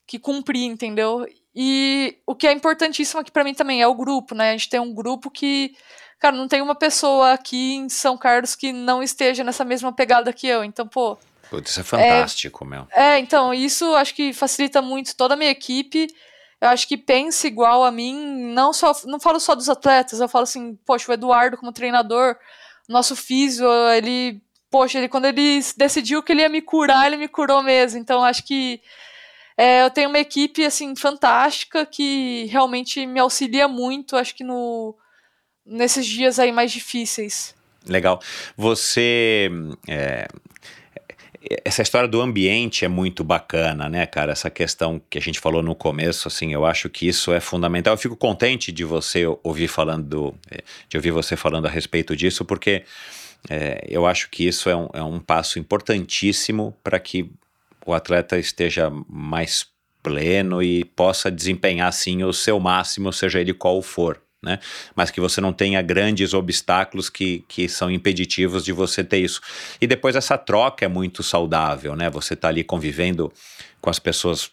que 0.06 0.18
cumprir, 0.18 0.64
entendeu? 0.64 1.26
E 1.54 2.18
o 2.26 2.34
que 2.34 2.46
é 2.46 2.52
importantíssimo 2.52 3.20
aqui 3.20 3.30
para 3.30 3.44
mim 3.44 3.54
também 3.54 3.80
é 3.80 3.86
o 3.86 3.94
grupo, 3.94 4.34
né? 4.34 4.50
A 4.50 4.52
gente 4.52 4.68
tem 4.68 4.80
um 4.80 4.94
grupo 4.94 5.30
que 5.30 5.74
cara, 6.18 6.36
não 6.36 6.48
tem 6.48 6.62
uma 6.62 6.74
pessoa 6.74 7.32
aqui 7.32 7.74
em 7.74 7.88
São 7.88 8.16
Carlos 8.16 8.54
que 8.54 8.72
não 8.72 9.02
esteja 9.02 9.44
nessa 9.44 9.64
mesma 9.64 9.92
pegada 9.92 10.32
que 10.32 10.46
eu. 10.46 10.64
Então, 10.64 10.86
pô. 10.86 11.18
Putz, 11.50 11.70
isso 11.70 11.80
é 11.80 11.84
fantástico, 11.84 12.64
é, 12.64 12.66
meu. 12.66 12.88
É, 12.90 13.18
então, 13.18 13.52
isso 13.52 13.94
acho 13.94 14.14
que 14.14 14.32
facilita 14.32 14.80
muito 14.80 15.14
toda 15.16 15.34
a 15.34 15.36
minha 15.36 15.50
equipe. 15.50 16.08
Eu 16.60 16.68
acho 16.68 16.88
que 16.88 16.96
pensa 16.96 17.46
igual 17.46 17.84
a 17.84 17.90
mim, 17.90 18.52
não 18.54 18.72
só 18.72 18.92
não 19.04 19.20
falo 19.20 19.38
só 19.38 19.54
dos 19.54 19.68
atletas, 19.68 20.20
eu 20.20 20.28
falo 20.28 20.44
assim, 20.44 20.78
poxa, 20.86 21.10
o 21.10 21.14
Eduardo 21.14 21.58
como 21.58 21.72
treinador, 21.72 22.36
nosso 22.88 23.14
físio, 23.14 23.66
ele, 23.90 24.40
poxa, 24.70 24.98
ele 24.98 25.08
quando 25.08 25.26
ele 25.26 25.60
decidiu 25.76 26.22
que 26.22 26.32
ele 26.32 26.40
ia 26.40 26.48
me 26.48 26.62
curar, 26.62 27.06
ele 27.06 27.18
me 27.18 27.28
curou 27.28 27.62
mesmo. 27.62 27.98
Então, 27.98 28.24
acho 28.24 28.44
que 28.44 28.80
é, 29.56 29.82
eu 29.82 29.90
tenho 29.90 30.08
uma 30.08 30.18
equipe 30.18 30.64
assim 30.64 30.96
fantástica 30.96 31.86
que 31.86 32.46
realmente 32.46 33.06
me 33.06 33.20
auxilia 33.20 33.68
muito, 33.68 34.16
acho 34.16 34.34
que 34.34 34.42
no 34.42 34.96
nesses 35.66 36.06
dias 36.06 36.38
aí 36.38 36.52
mais 36.52 36.72
difíceis. 36.72 37.54
Legal. 37.86 38.20
Você. 38.56 39.50
É, 39.88 40.26
essa 41.64 41.82
história 41.82 42.08
do 42.08 42.22
ambiente 42.22 42.86
é 42.86 42.88
muito 42.88 43.22
bacana, 43.22 43.88
né, 43.88 44.06
cara? 44.06 44.32
Essa 44.32 44.48
questão 44.48 45.00
que 45.10 45.18
a 45.18 45.20
gente 45.20 45.38
falou 45.38 45.62
no 45.62 45.74
começo, 45.74 46.26
assim, 46.26 46.54
eu 46.54 46.64
acho 46.64 46.88
que 46.88 47.06
isso 47.06 47.32
é 47.32 47.40
fundamental. 47.40 47.92
Eu 47.92 47.98
fico 47.98 48.16
contente 48.16 48.72
de 48.72 48.82
você 48.82 49.26
ouvir 49.42 49.68
falando, 49.68 50.34
de 50.88 50.96
ouvir 50.96 51.10
você 51.10 51.36
falando 51.36 51.66
a 51.66 51.70
respeito 51.70 52.16
disso, 52.16 52.46
porque 52.46 52.84
é, 53.50 53.84
eu 53.86 54.06
acho 54.06 54.30
que 54.30 54.46
isso 54.46 54.70
é 54.70 54.76
um, 54.76 54.88
é 54.94 55.02
um 55.02 55.20
passo 55.20 55.58
importantíssimo 55.58 56.74
para 56.82 56.98
que 56.98 57.30
o 57.84 57.92
atleta 57.92 58.38
esteja 58.38 58.90
mais 59.06 59.66
pleno 60.02 60.62
e 60.62 60.84
possa 60.84 61.30
desempenhar, 61.30 61.92
sim, 61.92 62.24
o 62.24 62.32
seu 62.32 62.58
máximo, 62.58 63.12
seja 63.12 63.40
ele 63.40 63.52
qual 63.52 63.82
for 63.82 64.23
né? 64.44 64.58
Mas 64.94 65.10
que 65.10 65.20
você 65.20 65.40
não 65.40 65.52
tenha 65.52 65.80
grandes 65.82 66.34
obstáculos 66.34 67.08
que, 67.08 67.44
que 67.48 67.68
são 67.68 67.90
impeditivos 67.90 68.64
de 68.64 68.72
você 68.72 69.02
ter 69.02 69.18
isso. 69.18 69.40
E 69.80 69.86
depois 69.86 70.14
essa 70.14 70.38
troca 70.38 70.84
é 70.84 70.88
muito 70.88 71.22
saudável, 71.22 71.96
né? 71.96 72.10
Você 72.10 72.34
está 72.34 72.48
ali 72.48 72.62
convivendo 72.62 73.32
com 73.80 73.90
as 73.90 73.98
pessoas 73.98 74.50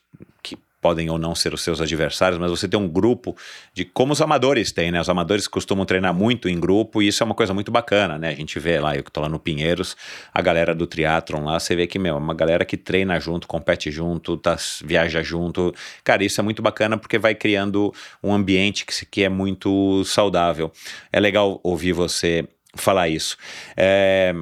podem 0.81 1.09
ou 1.09 1.19
não 1.19 1.35
ser 1.35 1.53
os 1.53 1.61
seus 1.61 1.79
adversários, 1.79 2.39
mas 2.39 2.49
você 2.49 2.67
tem 2.67 2.79
um 2.79 2.87
grupo 2.87 3.35
de 3.73 3.85
como 3.85 4.13
os 4.13 4.21
amadores 4.21 4.71
têm, 4.71 4.91
né? 4.91 4.99
Os 4.99 5.09
amadores 5.09 5.47
costumam 5.47 5.85
treinar 5.85 6.13
muito 6.13 6.49
em 6.49 6.59
grupo 6.59 7.01
e 7.01 7.07
isso 7.07 7.21
é 7.21 7.25
uma 7.25 7.35
coisa 7.35 7.53
muito 7.53 7.71
bacana, 7.71 8.17
né? 8.17 8.29
A 8.29 8.35
gente 8.35 8.59
vê 8.59 8.79
lá, 8.79 8.95
eu 8.95 9.03
que 9.03 9.11
tô 9.11 9.21
lá 9.21 9.29
no 9.29 9.39
Pinheiros, 9.39 9.95
a 10.33 10.41
galera 10.41 10.73
do 10.73 10.87
triatlon 10.87 11.45
lá, 11.45 11.59
você 11.59 11.75
vê 11.75 11.85
que, 11.85 11.99
meu, 11.99 12.15
é 12.15 12.17
uma 12.17 12.33
galera 12.33 12.65
que 12.65 12.75
treina 12.75 13.19
junto, 13.19 13.47
compete 13.47 13.91
junto, 13.91 14.35
tá, 14.37 14.57
viaja 14.83 15.21
junto. 15.21 15.73
Cara, 16.03 16.23
isso 16.23 16.41
é 16.41 16.43
muito 16.43 16.61
bacana 16.61 16.97
porque 16.97 17.19
vai 17.19 17.35
criando 17.35 17.93
um 18.23 18.33
ambiente 18.33 18.85
que, 18.85 19.05
que 19.05 19.23
é 19.23 19.29
muito 19.29 20.03
saudável. 20.05 20.71
É 21.13 21.19
legal 21.19 21.59
ouvir 21.63 21.93
você 21.93 22.47
falar 22.75 23.09
isso. 23.09 23.37
É, 23.77 24.33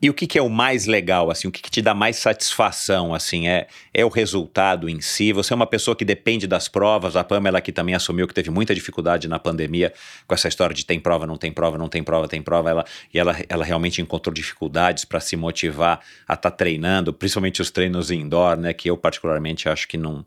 e 0.00 0.10
o 0.10 0.14
que, 0.14 0.26
que, 0.26 0.38
é 0.38 0.42
o 0.42 0.50
mais 0.50 0.84
legal, 0.84 1.30
assim, 1.30 1.48
o 1.48 1.50
que, 1.50 1.62
que, 1.62 1.70
te 1.70 1.80
dá 1.80 1.94
mais 1.94 2.16
satisfação, 2.16 3.14
assim, 3.14 3.48
é, 3.48 3.66
é 3.94 4.04
o 4.04 4.08
resultado 4.08 4.90
em 4.90 5.00
si? 5.00 5.32
Você 5.32 5.54
é 5.54 5.56
uma 5.56 5.66
pessoa 5.66 5.96
que 5.96 6.04
depende 6.04 6.46
das 6.46 6.68
provas, 6.68 7.16
a 7.16 7.24
Pamela 7.24 7.62
que 7.62 7.72
também 7.72 7.94
assumiu 7.94 8.28
que 8.28 8.34
teve 8.34 8.50
muita 8.50 8.74
dificuldade 8.74 9.26
na 9.26 9.38
pandemia 9.38 9.94
com 10.26 10.34
essa 10.34 10.48
história 10.48 10.74
de 10.74 10.84
tem 10.84 11.00
prova, 11.00 11.26
não 11.26 11.38
tem 11.38 11.50
prova, 11.50 11.78
não 11.78 11.88
tem 11.88 12.02
prova, 12.02 12.28
tem 12.28 12.42
prova, 12.42 12.68
ela, 12.68 12.84
e 13.12 13.18
ela, 13.18 13.34
ela 13.48 13.64
realmente 13.64 14.02
encontrou 14.02 14.34
dificuldades 14.34 15.06
para 15.06 15.18
se 15.18 15.34
motivar 15.34 16.00
a 16.28 16.34
estar 16.34 16.50
tá 16.50 16.56
treinando, 16.56 17.10
principalmente 17.12 17.62
os 17.62 17.70
treinos 17.70 18.10
indoor, 18.10 18.58
né, 18.58 18.74
que 18.74 18.90
eu 18.90 18.98
particularmente 18.98 19.66
acho 19.66 19.88
que 19.88 19.96
não, 19.96 20.22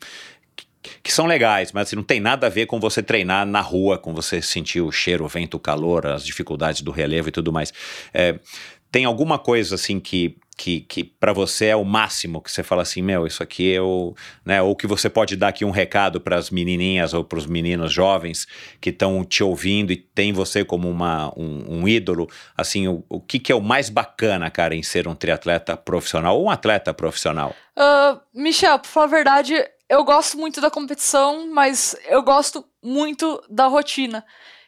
que 1.04 1.12
são 1.12 1.26
legais, 1.26 1.72
mas 1.72 1.88
assim, 1.88 1.96
não 1.96 2.04
tem 2.04 2.20
nada 2.20 2.48
a 2.48 2.50
ver 2.50 2.66
com 2.66 2.80
você 2.80 3.04
treinar 3.04 3.46
na 3.46 3.62
rua, 3.62 3.98
com 3.98 4.14
você 4.14 4.42
sentir 4.42 4.82
o 4.82 4.92
cheiro, 4.92 5.26
o 5.26 5.28
vento, 5.28 5.56
o 5.56 5.60
calor, 5.60 6.08
as 6.08 6.26
dificuldades 6.26 6.82
do 6.82 6.92
relevo 6.92 7.30
e 7.30 7.32
tudo 7.32 7.52
mais. 7.52 7.74
É, 8.14 8.40
tem 8.92 9.06
alguma 9.06 9.38
coisa 9.38 9.76
assim 9.76 10.00
que, 10.00 10.38
que, 10.58 10.82
que 10.82 11.04
para 11.04 11.32
você 11.32 11.68
é 11.68 11.76
o 11.76 11.86
máximo 11.86 12.42
que 12.42 12.52
você 12.52 12.64
fala 12.64 12.82
assim, 12.82 13.02
meu, 13.02 13.28
isso 13.28 13.44
aqui 13.44 13.68
eu, 13.68 14.16
né, 14.44 14.62
ou 14.62 14.76
que 14.76 14.88
você 14.88 15.10
pode 15.10 15.36
dar 15.36 15.50
aqui 15.50 15.64
um 15.64 15.72
recado 15.72 16.20
para 16.20 16.36
as 16.36 16.50
menininhas 16.50 17.14
ou 17.14 17.24
para 17.24 17.38
os 17.38 17.46
meninos 17.46 17.94
jovens 17.94 18.48
que 18.82 18.90
estão 18.90 19.24
te 19.24 19.44
ouvindo 19.44 19.92
e 19.92 19.96
tem 19.96 20.34
você 20.34 20.66
como 20.66 20.90
uma, 20.90 21.32
um, 21.38 21.82
um 21.82 21.88
ídolo, 21.88 22.28
assim, 22.58 22.88
o, 22.88 23.04
o 23.08 23.20
que, 23.20 23.40
que 23.40 23.52
é 23.52 23.56
o 23.56 23.62
mais 23.62 23.90
bacana, 23.90 24.50
cara, 24.50 24.76
em 24.76 24.84
ser 24.84 25.08
um 25.08 25.16
triatleta 25.16 25.78
profissional 25.78 26.38
ou 26.38 26.46
um 26.46 26.50
atleta 26.50 26.94
profissional? 26.94 27.56
Uh, 27.78 28.20
Michel, 28.34 28.80
pra 28.80 28.90
falar 28.90 29.06
a 29.06 29.10
verdade, 29.10 29.54
eu 29.88 30.04
gosto 30.04 30.38
muito 30.38 30.60
da 30.60 30.70
competição, 30.70 31.48
mas 31.52 31.96
eu 32.08 32.22
gosto 32.22 32.66
muito 32.84 33.42
da 33.50 33.68
rotina. 33.68 34.26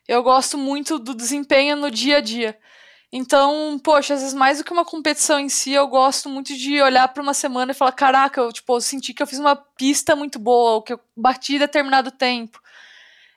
Eu 0.07 0.23
gosto 0.23 0.57
muito 0.57 0.97
do 0.97 1.13
desempenho 1.13 1.75
no 1.75 1.91
dia 1.91 2.17
a 2.17 2.21
dia. 2.21 2.57
Então, 3.13 3.77
poxa, 3.83 4.13
às 4.13 4.21
vezes 4.21 4.33
mais 4.33 4.59
do 4.59 4.63
que 4.63 4.71
uma 4.71 4.85
competição 4.85 5.37
em 5.37 5.49
si, 5.49 5.73
eu 5.73 5.85
gosto 5.87 6.29
muito 6.29 6.55
de 6.55 6.81
olhar 6.81 7.07
para 7.09 7.21
uma 7.21 7.33
semana 7.33 7.71
e 7.71 7.75
falar, 7.75 7.91
caraca, 7.91 8.39
eu, 8.39 8.53
tipo, 8.53 8.79
senti 8.79 9.13
que 9.13 9.21
eu 9.21 9.27
fiz 9.27 9.37
uma 9.37 9.55
pista 9.55 10.15
muito 10.15 10.39
boa, 10.39 10.71
ou 10.71 10.81
que 10.81 10.93
eu 10.93 10.99
bati 11.15 11.59
determinado 11.59 12.09
tempo. 12.09 12.61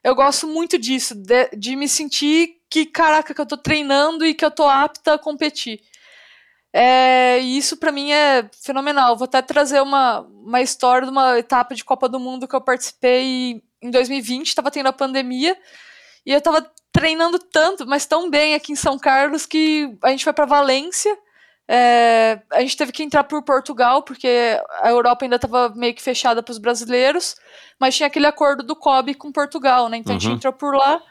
Eu 0.02 0.14
gosto 0.14 0.46
muito 0.46 0.78
disso, 0.78 1.14
de, 1.14 1.48
de 1.56 1.74
me 1.74 1.88
sentir 1.88 2.60
que, 2.70 2.86
caraca, 2.86 3.34
que 3.34 3.40
eu 3.40 3.46
tô 3.46 3.56
treinando 3.56 4.24
e 4.24 4.34
que 4.34 4.44
eu 4.44 4.51
tô 4.51 4.68
apta 4.68 5.14
a 5.14 5.18
competir. 5.18 5.80
É, 6.72 7.40
e 7.40 7.56
isso 7.56 7.76
para 7.76 7.92
mim 7.92 8.12
é 8.12 8.48
fenomenal. 8.62 9.16
Vou 9.16 9.26
até 9.26 9.40
trazer 9.42 9.80
uma, 9.80 10.20
uma 10.20 10.60
história 10.60 11.06
de 11.06 11.12
uma 11.12 11.38
etapa 11.38 11.74
de 11.74 11.84
Copa 11.84 12.09
do 12.09 12.20
Mundo 12.20 12.48
que 12.48 12.55
eu 12.55 12.60
participei 12.60 13.62
em 13.82 13.90
2020, 13.90 14.48
estava 14.48 14.70
tendo 14.70 14.88
a 14.88 14.92
pandemia, 14.92 15.56
e 16.26 16.32
eu 16.32 16.38
estava 16.38 16.68
treinando 16.94 17.40
tanto, 17.40 17.84
mas 17.84 18.06
tão 18.06 18.30
bem 18.30 18.54
aqui 18.54 18.70
em 18.70 18.76
São 18.76 18.96
Carlos 18.96 19.44
que 19.44 19.92
a 20.00 20.10
gente 20.10 20.22
foi 20.22 20.32
para 20.32 20.46
Valência. 20.46 21.18
É, 21.66 22.40
a 22.52 22.60
gente 22.60 22.76
teve 22.76 22.92
que 22.92 23.02
entrar 23.02 23.24
por 23.24 23.42
Portugal, 23.42 24.02
porque 24.02 24.28
a 24.80 24.90
Europa 24.90 25.24
ainda 25.24 25.34
estava 25.34 25.70
meio 25.70 25.92
que 25.92 26.00
fechada 26.00 26.40
para 26.40 26.52
os 26.52 26.58
brasileiros, 26.58 27.34
mas 27.80 27.96
tinha 27.96 28.06
aquele 28.06 28.26
acordo 28.26 28.62
do 28.62 28.76
COB 28.76 29.14
com 29.14 29.32
Portugal, 29.32 29.88
né? 29.88 29.96
Então 29.96 30.12
uhum. 30.12 30.16
a 30.16 30.20
gente 30.20 30.30
uhum. 30.30 30.36
entrou 30.36 30.52
por 30.52 30.76
lá. 30.76 31.02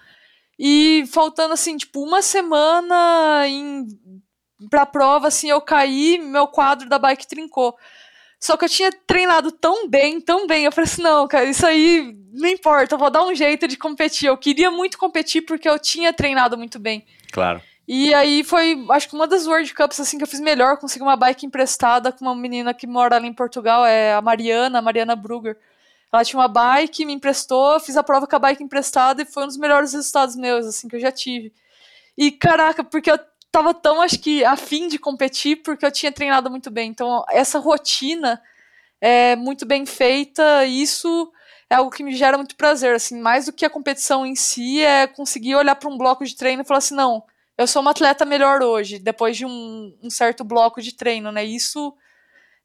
E 0.57 1.03
faltando 1.11 1.53
assim, 1.53 1.75
tipo, 1.75 2.01
uma 2.01 2.21
semana 2.21 3.45
em, 3.45 3.85
pra 4.69 4.85
prova, 4.85 5.27
assim, 5.27 5.49
eu 5.49 5.59
caí, 5.59 6.17
meu 6.17 6.47
quadro 6.47 6.87
da 6.87 6.97
bike 6.97 7.27
trincou. 7.27 7.75
Só 8.43 8.57
que 8.57 8.65
eu 8.65 8.69
tinha 8.69 8.91
treinado 9.07 9.53
tão 9.53 9.87
bem, 9.87 10.19
tão 10.19 10.45
bem. 10.45 10.65
Eu 10.65 10.71
falei 10.73 10.83
assim: 10.83 11.01
não, 11.01 11.25
cara, 11.29 11.45
isso 11.45 11.65
aí 11.65 12.13
não 12.33 12.49
importa, 12.49 12.93
eu 12.93 12.99
vou 12.99 13.09
dar 13.09 13.23
um 13.23 13.33
jeito 13.33 13.65
de 13.69 13.77
competir. 13.77 14.27
Eu 14.27 14.35
queria 14.35 14.69
muito 14.69 14.97
competir 14.97 15.43
porque 15.43 15.69
eu 15.69 15.79
tinha 15.79 16.11
treinado 16.11 16.57
muito 16.57 16.77
bem. 16.77 17.05
Claro. 17.31 17.61
E 17.87 18.13
aí 18.13 18.43
foi, 18.43 18.85
acho 18.89 19.07
que 19.07 19.15
uma 19.15 19.27
das 19.27 19.47
World 19.47 19.73
Cups 19.73 19.97
assim 19.97 20.17
que 20.17 20.25
eu 20.25 20.27
fiz 20.27 20.41
melhor, 20.41 20.75
consegui 20.75 21.05
uma 21.05 21.15
bike 21.15 21.45
emprestada 21.45 22.11
com 22.11 22.25
uma 22.25 22.35
menina 22.35 22.73
que 22.73 22.85
mora 22.85 23.15
ali 23.15 23.29
em 23.29 23.33
Portugal, 23.33 23.85
é 23.85 24.13
a 24.13 24.21
Mariana, 24.21 24.79
a 24.79 24.81
Mariana 24.81 25.15
Brugger. 25.15 25.57
Ela 26.11 26.25
tinha 26.25 26.41
uma 26.41 26.49
bike, 26.49 27.05
me 27.05 27.13
emprestou, 27.13 27.79
fiz 27.79 27.95
a 27.95 28.03
prova 28.03 28.27
com 28.27 28.35
a 28.35 28.39
bike 28.39 28.61
emprestada 28.61 29.21
e 29.21 29.25
foi 29.25 29.43
um 29.43 29.47
dos 29.47 29.57
melhores 29.57 29.93
resultados 29.93 30.35
meus, 30.35 30.65
assim, 30.65 30.89
que 30.89 30.97
eu 30.97 30.99
já 30.99 31.13
tive. 31.13 31.53
E 32.17 32.29
caraca, 32.29 32.83
porque 32.83 33.09
eu 33.09 33.17
tava 33.53 33.71
tão, 33.71 34.01
acho 34.01 34.17
que, 34.19 34.43
afim 34.43 34.87
de 34.87 34.97
competir 34.97 35.61
porque 35.61 35.85
eu 35.85 35.91
tinha 35.91 36.11
treinado 36.11 36.49
muito 36.49 36.71
bem. 36.71 36.89
Então, 36.89 37.23
essa 37.29 37.59
rotina 37.59 38.41
é 38.99 39.35
muito 39.35 39.63
bem 39.63 39.85
feita, 39.85 40.65
isso 40.65 41.31
é 41.69 41.75
algo 41.75 41.91
que 41.91 42.03
me 42.03 42.15
gera 42.15 42.35
muito 42.35 42.55
prazer, 42.55 42.95
assim, 42.95 43.21
mais 43.21 43.45
do 43.45 43.53
que 43.53 43.63
a 43.63 43.69
competição 43.69 44.25
em 44.25 44.33
si, 44.33 44.81
é 44.81 45.05
conseguir 45.05 45.53
olhar 45.53 45.75
para 45.75 45.87
um 45.87 45.99
bloco 45.99 46.25
de 46.25 46.35
treino 46.35 46.63
e 46.63 46.65
falar 46.65 46.79
assim, 46.79 46.95
não, 46.95 47.23
eu 47.55 47.67
sou 47.67 47.83
uma 47.83 47.91
atleta 47.91 48.25
melhor 48.25 48.63
hoje, 48.63 48.97
depois 48.97 49.37
de 49.37 49.45
um, 49.45 49.95
um 50.01 50.09
certo 50.09 50.43
bloco 50.43 50.81
de 50.81 50.95
treino, 50.95 51.31
né? 51.31 51.45
Isso 51.45 51.95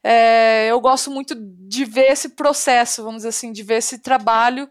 é, 0.02 0.68
eu 0.70 0.80
gosto 0.80 1.10
muito 1.10 1.34
de 1.36 1.84
ver 1.84 2.12
esse 2.12 2.30
processo, 2.30 3.02
vamos 3.02 3.18
dizer 3.18 3.28
assim, 3.28 3.52
de 3.52 3.62
ver 3.62 3.76
esse 3.76 3.98
trabalho 3.98 4.70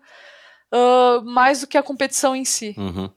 uh, 0.73 1.23
mais 1.23 1.61
do 1.61 1.68
que 1.68 1.77
a 1.77 1.84
competição 1.84 2.35
em 2.35 2.44
si. 2.44 2.73
Uhum. 2.76 3.07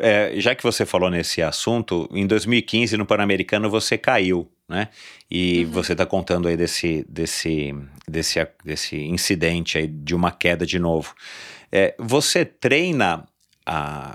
É, 0.00 0.32
já 0.36 0.54
que 0.54 0.62
você 0.62 0.86
falou 0.86 1.10
nesse 1.10 1.42
assunto, 1.42 2.08
em 2.12 2.26
2015 2.26 2.96
no 2.96 3.04
Pan-Americano 3.04 3.68
você 3.68 3.98
caiu, 3.98 4.50
né? 4.68 4.88
E 5.30 5.64
uhum. 5.64 5.70
você 5.72 5.92
está 5.92 6.06
contando 6.06 6.48
aí 6.48 6.56
desse, 6.56 7.04
desse, 7.08 7.74
desse, 8.08 8.46
desse 8.64 8.96
incidente 8.96 9.76
aí 9.78 9.86
de 9.86 10.14
uma 10.14 10.32
queda 10.32 10.64
de 10.64 10.78
novo. 10.78 11.14
É, 11.70 11.94
você 11.98 12.44
treina 12.44 13.26
a 13.66 14.14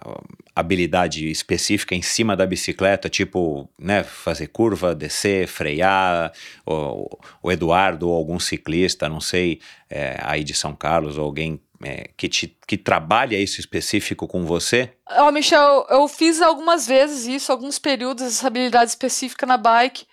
habilidade 0.55 1.29
específica 1.29 1.93
em 1.93 2.01
cima 2.01 2.35
da 2.35 2.45
bicicleta, 2.45 3.07
tipo, 3.09 3.69
né, 3.79 4.03
fazer 4.03 4.47
curva, 4.47 4.95
descer, 4.95 5.47
frear, 5.47 6.31
o, 6.65 7.07
o 7.43 7.51
Eduardo 7.51 8.09
ou 8.09 8.15
algum 8.15 8.39
ciclista, 8.39 9.07
não 9.07 9.21
sei, 9.21 9.59
é, 9.89 10.17
aí 10.21 10.43
de 10.43 10.53
São 10.53 10.73
Carlos, 10.73 11.17
ou 11.17 11.25
alguém 11.25 11.59
é, 11.83 12.09
que, 12.15 12.29
te, 12.29 12.57
que 12.67 12.77
trabalha 12.77 13.37
isso 13.37 13.59
específico 13.59 14.27
com 14.27 14.45
você? 14.45 14.93
Oh, 15.19 15.31
Michel, 15.31 15.85
eu 15.89 16.07
fiz 16.07 16.41
algumas 16.41 16.87
vezes 16.87 17.25
isso, 17.25 17.51
alguns 17.51 17.79
períodos, 17.79 18.23
essa 18.23 18.47
habilidade 18.47 18.89
específica 18.89 19.45
na 19.45 19.57
bike. 19.57 20.05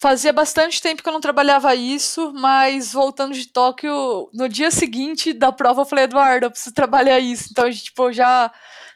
Fazia 0.00 0.32
bastante 0.32 0.82
tempo 0.82 1.00
que 1.00 1.08
eu 1.08 1.12
não 1.12 1.20
trabalhava 1.20 1.74
isso, 1.76 2.32
mas 2.34 2.92
voltando 2.92 3.34
de 3.34 3.46
Tóquio, 3.46 4.28
no 4.34 4.48
dia 4.48 4.70
seguinte 4.70 5.32
da 5.32 5.52
prova, 5.52 5.82
eu 5.82 5.86
falei, 5.86 6.04
Eduardo, 6.04 6.46
eu 6.46 6.50
preciso 6.50 6.74
trabalhar 6.74 7.20
isso. 7.20 7.48
Então, 7.52 7.70
tipo, 7.70 8.12
já 8.12 8.50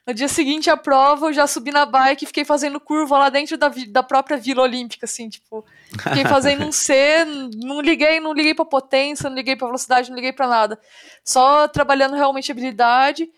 no 0.06 0.14
dia 0.14 0.28
seguinte 0.28 0.70
à 0.70 0.76
prova, 0.76 1.26
eu 1.26 1.32
já 1.32 1.46
subi 1.48 1.72
na 1.72 1.84
bike 1.84 2.22
e 2.22 2.26
fiquei 2.26 2.44
fazendo 2.44 2.78
curva 2.78 3.18
lá 3.18 3.28
dentro 3.28 3.58
da, 3.58 3.72
da 3.88 4.02
própria 4.04 4.36
Vila 4.36 4.62
Olímpica, 4.62 5.04
assim, 5.04 5.28
tipo, 5.28 5.64
fiquei 6.00 6.24
fazendo 6.24 6.64
um 6.64 6.70
C, 6.70 7.24
não 7.64 7.80
liguei, 7.80 8.20
não 8.20 8.32
liguei 8.32 8.54
pra 8.54 8.64
potência, 8.64 9.28
não 9.28 9.36
liguei 9.36 9.56
pra 9.56 9.66
velocidade, 9.66 10.08
não 10.08 10.16
liguei 10.16 10.32
pra 10.32 10.46
nada. 10.46 10.78
Só 11.24 11.66
trabalhando 11.66 12.14
realmente 12.14 12.52
habilidade. 12.52 13.28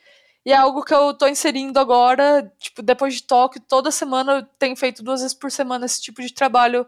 E 0.44 0.52
é 0.52 0.56
algo 0.56 0.84
que 0.84 0.94
eu 0.94 1.12
tô 1.14 1.26
inserindo 1.26 1.78
agora, 1.78 2.50
tipo, 2.58 2.82
depois 2.82 3.14
de 3.14 3.22
Tóquio, 3.22 3.60
toda 3.68 3.90
semana 3.90 4.36
eu 4.36 4.42
tenho 4.58 4.76
feito 4.76 5.02
duas 5.02 5.20
vezes 5.20 5.34
por 5.34 5.50
semana 5.50 5.86
esse 5.86 6.00
tipo 6.00 6.22
de 6.22 6.32
trabalho. 6.32 6.86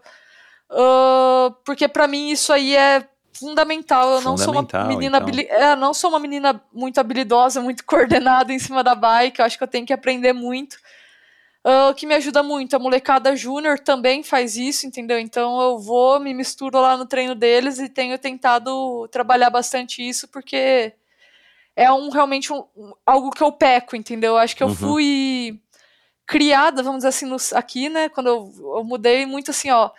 Uh, 0.69 1.51
porque 1.65 1.87
para 1.87 2.07
mim 2.07 2.29
isso 2.29 2.53
aí 2.53 2.75
é 2.75 3.07
fundamental. 3.41 4.11
Eu 4.11 4.21
não 4.21 4.37
sou 4.37 4.53
uma 4.53 4.87
menina 4.87 5.17
então. 5.17 5.57
é, 5.57 5.75
não 5.75 5.93
sou 5.93 6.11
uma 6.11 6.19
menina 6.19 6.61
muito 6.71 6.99
habilidosa, 6.99 7.59
muito 7.59 7.83
coordenada 7.85 8.53
em 8.53 8.59
cima 8.59 8.83
da 8.83 8.93
bike. 8.93 9.39
Eu 9.39 9.45
acho 9.45 9.57
que 9.57 9.63
eu 9.63 9.67
tenho 9.67 9.85
que 9.85 9.91
aprender 9.91 10.31
muito. 10.31 10.77
Uh, 11.65 11.93
que 11.95 12.05
me 12.05 12.15
ajuda 12.15 12.43
muito. 12.43 12.75
A 12.75 12.79
molecada 12.79 13.35
júnior 13.35 13.79
também 13.79 14.23
faz 14.23 14.55
isso, 14.55 14.85
entendeu? 14.85 15.19
Então 15.19 15.59
eu 15.59 15.79
vou, 15.79 16.19
me 16.19 16.33
misturo 16.33 16.79
lá 16.79 16.95
no 16.95 17.05
treino 17.05 17.35
deles 17.35 17.79
e 17.79 17.89
tenho 17.89 18.17
tentado 18.17 19.07
trabalhar 19.09 19.49
bastante 19.49 20.07
isso, 20.07 20.27
porque 20.27 20.93
é 21.75 21.91
um 21.91 22.09
realmente 22.09 22.53
um, 22.53 22.63
algo 23.05 23.31
que 23.31 23.43
eu 23.43 23.51
peco, 23.51 23.95
entendeu? 23.95 24.33
Eu 24.33 24.37
acho 24.37 24.55
que 24.55 24.63
eu 24.63 24.67
uhum. 24.67 24.75
fui 24.75 25.59
criada, 26.25 26.81
vamos 26.81 26.99
dizer 26.99 27.09
assim, 27.09 27.25
no, 27.25 27.37
aqui, 27.53 27.89
né? 27.89 28.09
Quando 28.09 28.27
eu, 28.27 28.51
eu 28.77 28.83
mudei 28.83 29.25
muito 29.25 29.51
assim, 29.51 29.69
ó 29.69 29.91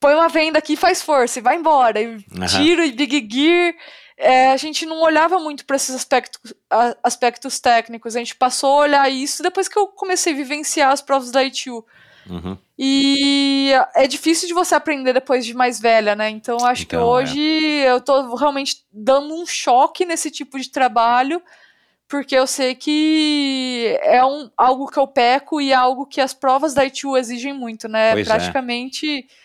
põe 0.00 0.14
uma 0.14 0.28
venda 0.28 0.58
aqui 0.58 0.72
e 0.72 0.76
faz 0.76 1.02
força 1.02 1.38
e 1.38 1.42
vai 1.42 1.56
embora. 1.56 2.00
E 2.00 2.06
uhum. 2.06 2.46
tiro 2.48 2.82
e 2.82 2.90
big 2.90 3.28
gear. 3.30 3.74
É, 4.16 4.50
a 4.50 4.56
gente 4.56 4.84
não 4.84 5.00
olhava 5.00 5.38
muito 5.38 5.64
para 5.64 5.76
esses 5.76 5.94
aspectos, 5.94 6.52
aspectos 7.02 7.60
técnicos. 7.60 8.16
A 8.16 8.18
gente 8.18 8.34
passou 8.34 8.70
a 8.70 8.82
olhar 8.82 9.10
isso 9.10 9.42
depois 9.42 9.68
que 9.68 9.78
eu 9.78 9.86
comecei 9.86 10.32
a 10.32 10.36
vivenciar 10.36 10.90
as 10.90 11.00
provas 11.00 11.30
da 11.30 11.44
ITU. 11.44 11.84
Uhum. 12.28 12.56
E 12.78 13.72
é 13.94 14.06
difícil 14.06 14.46
de 14.46 14.54
você 14.54 14.74
aprender 14.74 15.12
depois 15.12 15.44
de 15.44 15.54
mais 15.54 15.80
velha, 15.80 16.14
né? 16.14 16.28
Então 16.28 16.64
acho 16.64 16.82
então, 16.82 17.00
que 17.00 17.04
hoje 17.04 17.40
é. 17.40 17.90
eu 17.90 18.00
tô 18.00 18.34
realmente 18.34 18.84
dando 18.92 19.34
um 19.34 19.46
choque 19.46 20.04
nesse 20.04 20.30
tipo 20.30 20.58
de 20.58 20.70
trabalho, 20.70 21.42
porque 22.06 22.34
eu 22.34 22.46
sei 22.46 22.74
que 22.74 23.98
é 24.02 24.24
um, 24.24 24.50
algo 24.56 24.86
que 24.86 24.98
eu 24.98 25.06
peco 25.06 25.60
e 25.60 25.72
é 25.72 25.74
algo 25.74 26.06
que 26.06 26.20
as 26.20 26.34
provas 26.34 26.74
da 26.74 26.84
ITU 26.84 27.16
exigem 27.16 27.54
muito, 27.54 27.88
né? 27.88 28.12
Pois 28.12 28.26
é. 28.26 28.30
Praticamente. 28.30 29.26
É 29.26 29.39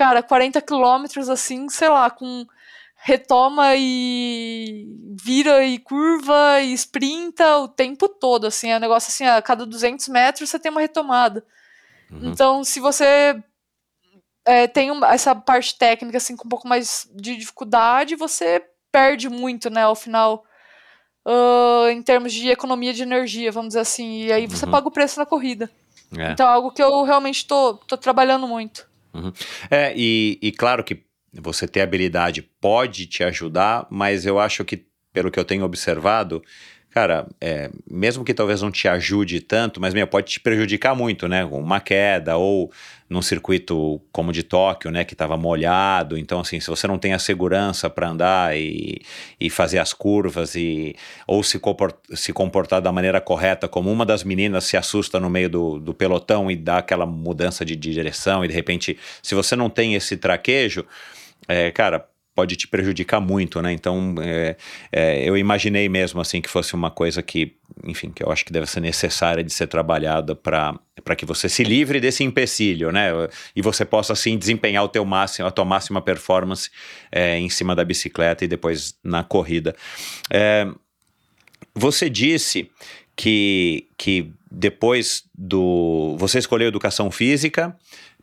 cara, 0.00 0.22
40 0.22 0.62
quilômetros 0.62 1.28
assim, 1.28 1.68
sei 1.68 1.90
lá, 1.90 2.08
com 2.08 2.46
retoma 2.94 3.76
e 3.76 4.86
vira 5.22 5.62
e 5.62 5.78
curva 5.78 6.58
e 6.62 6.72
sprinta 6.72 7.58
o 7.58 7.68
tempo 7.68 8.08
todo, 8.08 8.46
assim, 8.46 8.70
é 8.70 8.78
um 8.78 8.80
negócio 8.80 9.10
assim, 9.10 9.26
a 9.26 9.42
cada 9.42 9.66
200 9.66 10.08
metros 10.08 10.48
você 10.48 10.58
tem 10.58 10.72
uma 10.72 10.80
retomada. 10.80 11.44
Uhum. 12.10 12.30
Então, 12.30 12.64
se 12.64 12.80
você 12.80 13.38
é, 14.46 14.66
tem 14.66 14.90
essa 15.04 15.34
parte 15.34 15.76
técnica, 15.76 16.16
assim, 16.16 16.34
com 16.34 16.46
um 16.46 16.50
pouco 16.50 16.66
mais 16.66 17.06
de 17.14 17.36
dificuldade, 17.36 18.16
você 18.16 18.64
perde 18.90 19.28
muito, 19.28 19.68
né, 19.68 19.82
ao 19.82 19.94
final, 19.94 20.46
uh, 21.26 21.90
em 21.90 22.02
termos 22.02 22.32
de 22.32 22.48
economia 22.48 22.94
de 22.94 23.02
energia, 23.02 23.52
vamos 23.52 23.68
dizer 23.68 23.80
assim, 23.80 24.22
e 24.22 24.32
aí 24.32 24.46
você 24.46 24.64
uhum. 24.64 24.70
paga 24.70 24.88
o 24.88 24.90
preço 24.90 25.20
na 25.20 25.26
corrida. 25.26 25.70
É. 26.16 26.32
Então, 26.32 26.48
é 26.48 26.52
algo 26.54 26.70
que 26.70 26.82
eu 26.82 27.02
realmente 27.02 27.46
tô, 27.46 27.74
tô 27.74 27.98
trabalhando 27.98 28.48
muito. 28.48 28.88
Uhum. 29.12 29.32
É, 29.70 29.92
e, 29.96 30.38
e 30.40 30.52
claro 30.52 30.84
que 30.84 31.02
você 31.32 31.66
ter 31.66 31.80
habilidade 31.80 32.42
pode 32.42 33.06
te 33.06 33.22
ajudar, 33.22 33.86
mas 33.90 34.26
eu 34.26 34.38
acho 34.38 34.64
que 34.64 34.86
pelo 35.12 35.30
que 35.30 35.38
eu 35.38 35.44
tenho 35.44 35.64
observado, 35.64 36.42
cara, 36.90 37.26
é, 37.40 37.70
mesmo 37.88 38.24
que 38.24 38.34
talvez 38.34 38.60
não 38.60 38.70
te 38.70 38.88
ajude 38.88 39.40
tanto, 39.40 39.80
mas 39.80 39.94
meu, 39.94 40.06
pode 40.06 40.32
te 40.32 40.40
prejudicar 40.40 40.94
muito, 40.94 41.28
né? 41.28 41.44
Uma 41.44 41.80
queda 41.80 42.36
ou 42.36 42.70
num 43.08 43.20
circuito 43.20 44.00
como 44.12 44.32
de 44.32 44.44
Tóquio, 44.44 44.88
né, 44.90 45.04
que 45.04 45.14
estava 45.14 45.36
molhado. 45.36 46.16
Então, 46.16 46.38
assim, 46.38 46.60
se 46.60 46.68
você 46.68 46.86
não 46.86 46.96
tem 46.96 47.12
a 47.12 47.18
segurança 47.18 47.90
para 47.90 48.08
andar 48.08 48.56
e, 48.56 49.02
e 49.40 49.50
fazer 49.50 49.78
as 49.78 49.92
curvas 49.92 50.54
e 50.54 50.94
ou 51.26 51.42
se, 51.42 51.58
comportar, 51.58 52.16
se 52.16 52.32
comportar 52.32 52.80
da 52.80 52.92
maneira 52.92 53.20
correta, 53.20 53.66
como 53.66 53.90
uma 53.90 54.06
das 54.06 54.22
meninas 54.22 54.64
se 54.64 54.76
assusta 54.76 55.18
no 55.18 55.28
meio 55.28 55.50
do, 55.50 55.80
do 55.80 55.92
pelotão 55.92 56.48
e 56.48 56.54
dá 56.54 56.78
aquela 56.78 57.04
mudança 57.04 57.64
de, 57.64 57.74
de 57.74 57.92
direção 57.92 58.44
e 58.44 58.48
de 58.48 58.54
repente, 58.54 58.96
se 59.20 59.34
você 59.34 59.56
não 59.56 59.68
tem 59.68 59.94
esse 59.94 60.16
traquejo, 60.16 60.86
é, 61.48 61.72
cara, 61.72 62.06
pode 62.40 62.56
te 62.56 62.66
prejudicar 62.66 63.20
muito, 63.20 63.60
né? 63.60 63.70
Então, 63.70 64.14
é, 64.18 64.56
é, 64.90 65.28
eu 65.28 65.36
imaginei 65.36 65.90
mesmo 65.90 66.22
assim 66.22 66.40
que 66.40 66.48
fosse 66.48 66.72
uma 66.74 66.90
coisa 66.90 67.22
que, 67.22 67.54
enfim, 67.84 68.10
que 68.10 68.24
eu 68.24 68.32
acho 68.32 68.46
que 68.46 68.50
deve 68.50 68.66
ser 68.66 68.80
necessária 68.80 69.44
de 69.44 69.52
ser 69.52 69.66
trabalhada 69.66 70.34
para 70.34 70.78
para 71.04 71.16
que 71.16 71.24
você 71.24 71.48
se 71.48 71.64
livre 71.64 71.98
desse 71.98 72.22
empecilho, 72.24 72.92
né? 72.92 73.10
E 73.56 73.62
você 73.62 73.84
possa 73.84 74.14
assim 74.14 74.38
desempenhar 74.38 74.84
o 74.84 74.88
teu 74.88 75.04
máximo, 75.04 75.48
a 75.48 75.50
tua 75.50 75.64
máxima 75.64 76.00
performance 76.00 76.70
é, 77.12 77.38
em 77.38 77.48
cima 77.50 77.74
da 77.74 77.84
bicicleta 77.84 78.44
e 78.44 78.48
depois 78.48 78.94
na 79.04 79.22
corrida. 79.22 79.74
É, 80.30 80.66
você 81.74 82.08
disse 82.10 82.70
que, 83.16 83.86
que 83.98 84.30
depois 84.50 85.24
do 85.34 86.16
você 86.18 86.38
escolheu 86.38 86.68
educação 86.68 87.10
física 87.10 87.76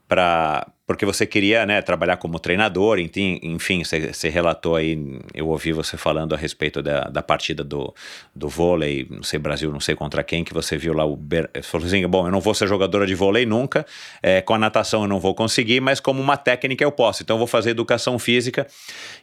para 0.08 0.72
porque 0.88 1.06
você 1.06 1.26
queria 1.26 1.66
né, 1.66 1.82
trabalhar 1.82 2.16
como 2.16 2.40
treinador, 2.40 2.98
enfim, 2.98 3.84
você, 3.84 4.14
você, 4.14 4.30
relatou 4.30 4.78
aí, 4.78 5.20
eu 5.34 5.50
ouvi 5.50 5.74
você 5.74 5.98
falando 5.98 6.34
a 6.34 6.38
respeito 6.38 6.82
da, 6.82 7.02
da 7.02 7.22
partida 7.22 7.62
do, 7.62 7.94
do 8.34 8.48
vôlei, 8.48 9.06
não 9.10 9.22
sei, 9.22 9.38
Brasil, 9.38 9.70
não 9.70 9.82
sei 9.82 9.96
contra 9.96 10.24
quem, 10.24 10.46
que 10.46 10.54
você 10.54 10.78
viu 10.78 10.94
lá 10.94 11.04
o. 11.04 11.18
Ber... 11.18 11.50
Você 11.54 11.64
falou 11.64 11.86
assim: 11.86 12.08
bom, 12.08 12.26
eu 12.26 12.32
não 12.32 12.40
vou 12.40 12.54
ser 12.54 12.70
jogadora 12.70 13.06
de 13.06 13.14
vôlei 13.14 13.46
nunca, 13.46 13.86
é, 14.24 14.40
com 14.40 14.54
a 14.54 14.58
natação 14.58 15.02
eu 15.02 15.10
não 15.10 15.20
vou 15.20 15.36
conseguir, 15.36 15.82
mas 15.82 16.00
como 16.00 16.22
uma 16.22 16.38
técnica 16.38 16.86
eu 16.86 16.92
posso, 16.92 17.22
então 17.22 17.36
eu 17.36 17.40
vou 17.40 17.48
fazer 17.48 17.72
educação 17.72 18.18
física 18.18 18.66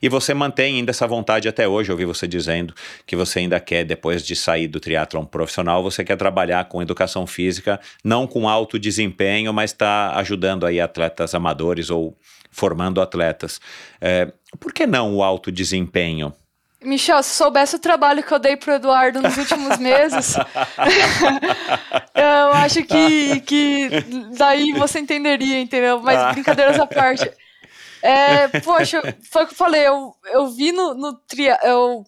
e 0.03 0.09
você 0.09 0.35
mantém 0.35 0.77
ainda 0.77 0.91
essa 0.91 1.07
vontade 1.07 1.49
até 1.49 1.66
hoje. 1.66 1.89
Eu 1.89 1.95
ouvi 1.95 2.05
você 2.05 2.28
dizendo 2.28 2.74
que 3.07 3.16
você 3.16 3.39
ainda 3.39 3.59
quer, 3.59 3.85
depois 3.85 4.23
de 4.23 4.36
sair 4.36 4.69
do 4.69 4.78
triatlon 4.78 5.24
profissional, 5.24 5.82
você 5.82 6.05
quer 6.05 6.16
trabalhar 6.16 6.66
com 6.66 6.82
educação 6.82 7.27
física, 7.27 7.81
não 8.05 8.27
com 8.27 8.47
alto 8.47 8.78
desempenho, 8.78 9.51
mas 9.55 9.70
está 9.70 10.15
ajudando 10.16 10.66
aí 10.66 10.78
atletas 10.78 11.35
amadores 11.35 11.53
treinadores 11.55 11.90
ou 11.90 12.16
formando 12.51 13.01
atletas. 13.01 13.60
É, 14.01 14.32
por 14.59 14.72
que 14.72 14.86
não 14.86 15.14
o 15.16 15.22
alto 15.22 15.51
desempenho? 15.51 16.35
Michel, 16.82 17.22
se 17.22 17.31
soubesse 17.31 17.76
o 17.76 17.78
trabalho 17.78 18.22
que 18.22 18.32
eu 18.32 18.39
dei 18.39 18.56
pro 18.56 18.74
Eduardo 18.74 19.22
nos 19.22 19.39
últimos 19.39 19.78
meses, 19.78 20.36
eu 22.14 22.52
acho 22.52 22.85
que, 22.85 23.40
que 23.40 23.89
daí 24.36 24.72
você 24.72 24.98
entenderia, 24.98 25.59
entendeu? 25.60 26.01
Mas 26.02 26.18
ah. 26.18 26.32
brincadeiras 26.32 26.78
à 26.78 26.86
parte. 26.86 27.31
É, 28.02 28.48
poxa, 28.60 29.01
foi 29.31 29.44
o 29.44 29.47
que 29.47 29.55
eu 29.55 29.56
falei, 29.56 29.89
eu, 29.89 30.14
eu 30.26 30.48
vi 30.48 30.72
no, 30.72 30.93
no 30.93 31.14
tria, 31.14 31.59
eu 31.62 32.05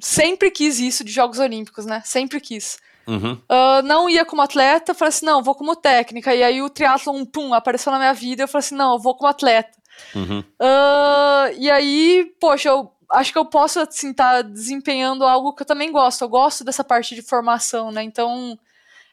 sempre 0.00 0.50
quis 0.50 0.80
isso 0.80 1.04
de 1.04 1.12
Jogos 1.12 1.38
Olímpicos, 1.38 1.84
né? 1.84 2.00
Sempre 2.02 2.40
quis. 2.40 2.78
Uhum. 3.06 3.32
Uh, 3.32 3.82
não 3.84 4.10
ia 4.10 4.24
como 4.24 4.42
atleta, 4.42 4.94
falei 4.94 5.10
assim, 5.10 5.26
não, 5.26 5.42
vou 5.42 5.54
como 5.54 5.76
técnica. 5.76 6.34
E 6.34 6.42
aí 6.42 6.60
o 6.60 6.68
triatlon, 6.68 7.24
pum, 7.24 7.54
apareceu 7.54 7.92
na 7.92 7.98
minha 7.98 8.12
vida. 8.12 8.42
Eu 8.42 8.48
falei 8.48 8.60
assim, 8.66 8.74
não, 8.74 8.94
eu 8.94 8.98
vou 8.98 9.14
como 9.14 9.30
atleta. 9.30 9.78
Uhum. 10.14 10.40
Uh, 10.40 11.54
e 11.58 11.70
aí, 11.70 12.32
poxa, 12.40 12.68
eu 12.68 12.92
acho 13.10 13.32
que 13.32 13.38
eu 13.38 13.44
posso, 13.44 13.80
assim, 13.80 14.10
estar 14.10 14.32
tá 14.32 14.42
desempenhando 14.42 15.24
algo 15.24 15.54
que 15.54 15.62
eu 15.62 15.66
também 15.66 15.92
gosto. 15.92 16.22
Eu 16.22 16.28
gosto 16.28 16.64
dessa 16.64 16.82
parte 16.82 17.14
de 17.14 17.22
formação, 17.22 17.92
né? 17.92 18.02
Então, 18.02 18.58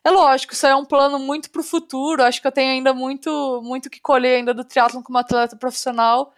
é 0.04 0.10
lógico, 0.10 0.54
isso 0.54 0.66
é 0.66 0.76
um 0.76 0.86
plano 0.86 1.20
muito 1.20 1.50
pro 1.52 1.64
futuro. 1.64 2.24
Acho 2.24 2.42
que 2.42 2.48
eu 2.48 2.52
tenho 2.52 2.72
ainda 2.72 2.94
muito, 2.94 3.62
muito 3.64 3.90
que 3.90 4.02
colher 4.02 4.38
ainda 4.38 4.54
do 4.54 4.64
triatlon 4.64 5.04
como 5.04 5.18
atleta 5.20 5.56
profissional. 5.56 6.34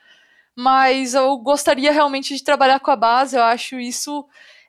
Mas 0.55 1.13
eu 1.13 1.37
gostaria 1.37 1.91
realmente 1.91 2.35
de 2.35 2.43
trabalhar 2.43 2.79
com 2.79 2.91
a 2.91 2.95
base. 2.95 3.35
Eu 3.35 3.43
acho 3.43 3.79
isso 3.79 4.25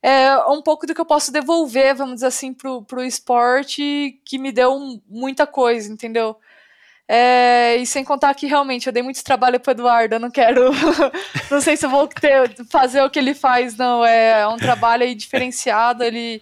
é 0.09 0.39
um 0.47 0.63
pouco 0.63 0.87
do 0.87 0.95
que 0.95 1.01
eu 1.01 1.05
posso 1.05 1.33
devolver, 1.33 1.93
vamos 1.97 2.15
dizer 2.15 2.29
assim, 2.29 2.55
pro, 2.55 2.81
pro 2.83 3.03
esporte 3.03 4.21
que 4.25 4.39
me 4.39 4.53
deu 4.53 5.01
muita 5.09 5.49
coisa, 5.49 5.93
entendeu? 5.93 6.37
É, 7.09 7.75
e 7.75 7.85
sem 7.85 8.05
contar 8.05 8.33
que 8.37 8.47
realmente 8.47 8.87
eu 8.87 8.93
dei 8.93 9.03
muito 9.03 9.25
trabalho 9.25 9.59
pro 9.59 9.73
Eduardo, 9.73 10.15
eu 10.15 10.21
não 10.21 10.31
quero. 10.31 10.71
não 11.51 11.61
sei 11.61 11.77
se 11.77 11.87
eu 11.87 11.91
vou 11.91 12.07
ter, 12.07 12.55
fazer 12.67 13.03
o 13.03 13.11
que 13.11 13.19
ele 13.19 13.35
faz, 13.35 13.77
não. 13.77 14.05
É 14.05 14.47
um 14.47 14.57
trabalho 14.57 15.13
diferenciado. 15.13 16.05
Ele, 16.05 16.41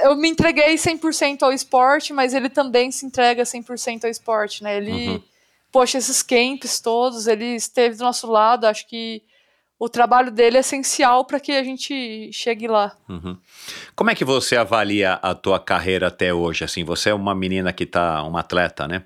eu 0.00 0.16
me 0.16 0.30
entreguei 0.30 0.74
100% 0.74 1.42
ao 1.42 1.52
esporte, 1.52 2.14
mas 2.14 2.32
ele 2.32 2.48
também 2.48 2.90
se 2.90 3.04
entrega 3.04 3.42
100% 3.42 4.04
ao 4.04 4.10
esporte, 4.10 4.62
né? 4.64 4.78
Ele, 4.78 5.08
uhum. 5.08 5.22
poxa, 5.70 5.98
esses 5.98 6.22
camps 6.22 6.80
todos, 6.80 7.26
ele 7.26 7.56
esteve 7.56 7.96
do 7.96 8.04
nosso 8.04 8.26
lado, 8.26 8.66
acho 8.66 8.88
que 8.88 9.22
o 9.80 9.88
trabalho 9.88 10.30
dele 10.30 10.58
é 10.58 10.60
essencial 10.60 11.24
para 11.24 11.40
que 11.40 11.52
a 11.52 11.64
gente 11.64 12.30
chegue 12.34 12.68
lá. 12.68 12.94
Uhum. 13.08 13.38
Como 13.96 14.10
é 14.10 14.14
que 14.14 14.26
você 14.26 14.54
avalia 14.54 15.14
a 15.14 15.34
tua 15.34 15.58
carreira 15.58 16.08
até 16.08 16.34
hoje? 16.34 16.64
Assim, 16.64 16.84
você 16.84 17.08
é 17.08 17.14
uma 17.14 17.34
menina 17.34 17.72
que 17.72 17.84
está, 17.84 18.22
uma 18.22 18.40
atleta, 18.40 18.86
né? 18.86 19.04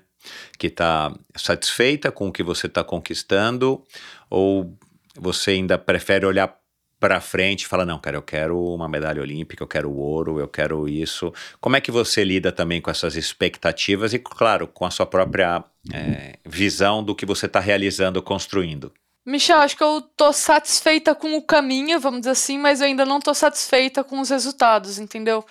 Que 0.59 0.67
está 0.67 1.15
satisfeita 1.33 2.11
com 2.11 2.27
o 2.27 2.31
que 2.31 2.43
você 2.43 2.67
está 2.67 2.83
conquistando 2.83 3.81
ou 4.29 4.77
você 5.17 5.51
ainda 5.51 5.77
prefere 5.77 6.25
olhar 6.25 6.53
para 6.99 7.21
frente 7.21 7.61
e 7.61 7.67
falar 7.67 7.85
não, 7.85 7.99
cara, 7.99 8.17
eu 8.17 8.21
quero 8.21 8.59
uma 8.59 8.89
medalha 8.89 9.21
olímpica, 9.21 9.63
eu 9.63 9.67
quero 9.67 9.93
ouro, 9.93 10.41
eu 10.41 10.47
quero 10.47 10.89
isso. 10.89 11.31
Como 11.61 11.77
é 11.77 11.81
que 11.81 11.91
você 11.91 12.21
lida 12.25 12.51
também 12.51 12.81
com 12.81 12.91
essas 12.91 13.15
expectativas 13.15 14.13
e, 14.13 14.19
claro, 14.19 14.67
com 14.67 14.83
a 14.85 14.91
sua 14.91 15.05
própria 15.05 15.63
é, 15.93 16.37
visão 16.45 17.01
do 17.01 17.15
que 17.15 17.25
você 17.25 17.45
está 17.45 17.61
realizando, 17.61 18.21
construindo? 18.21 18.91
Michel, 19.25 19.59
acho 19.59 19.75
que 19.75 19.83
eu 19.83 20.01
tô 20.01 20.31
satisfeita 20.31 21.15
com 21.15 21.35
o 21.35 21.41
caminho, 21.41 21.99
vamos 21.99 22.19
dizer 22.21 22.31
assim, 22.31 22.59
mas 22.59 22.79
eu 22.79 22.87
ainda 22.87 23.05
não 23.05 23.19
tô 23.19 23.33
satisfeita 23.33 24.03
com 24.03 24.19
os 24.19 24.29
resultados, 24.29 24.99
entendeu? 24.99 25.43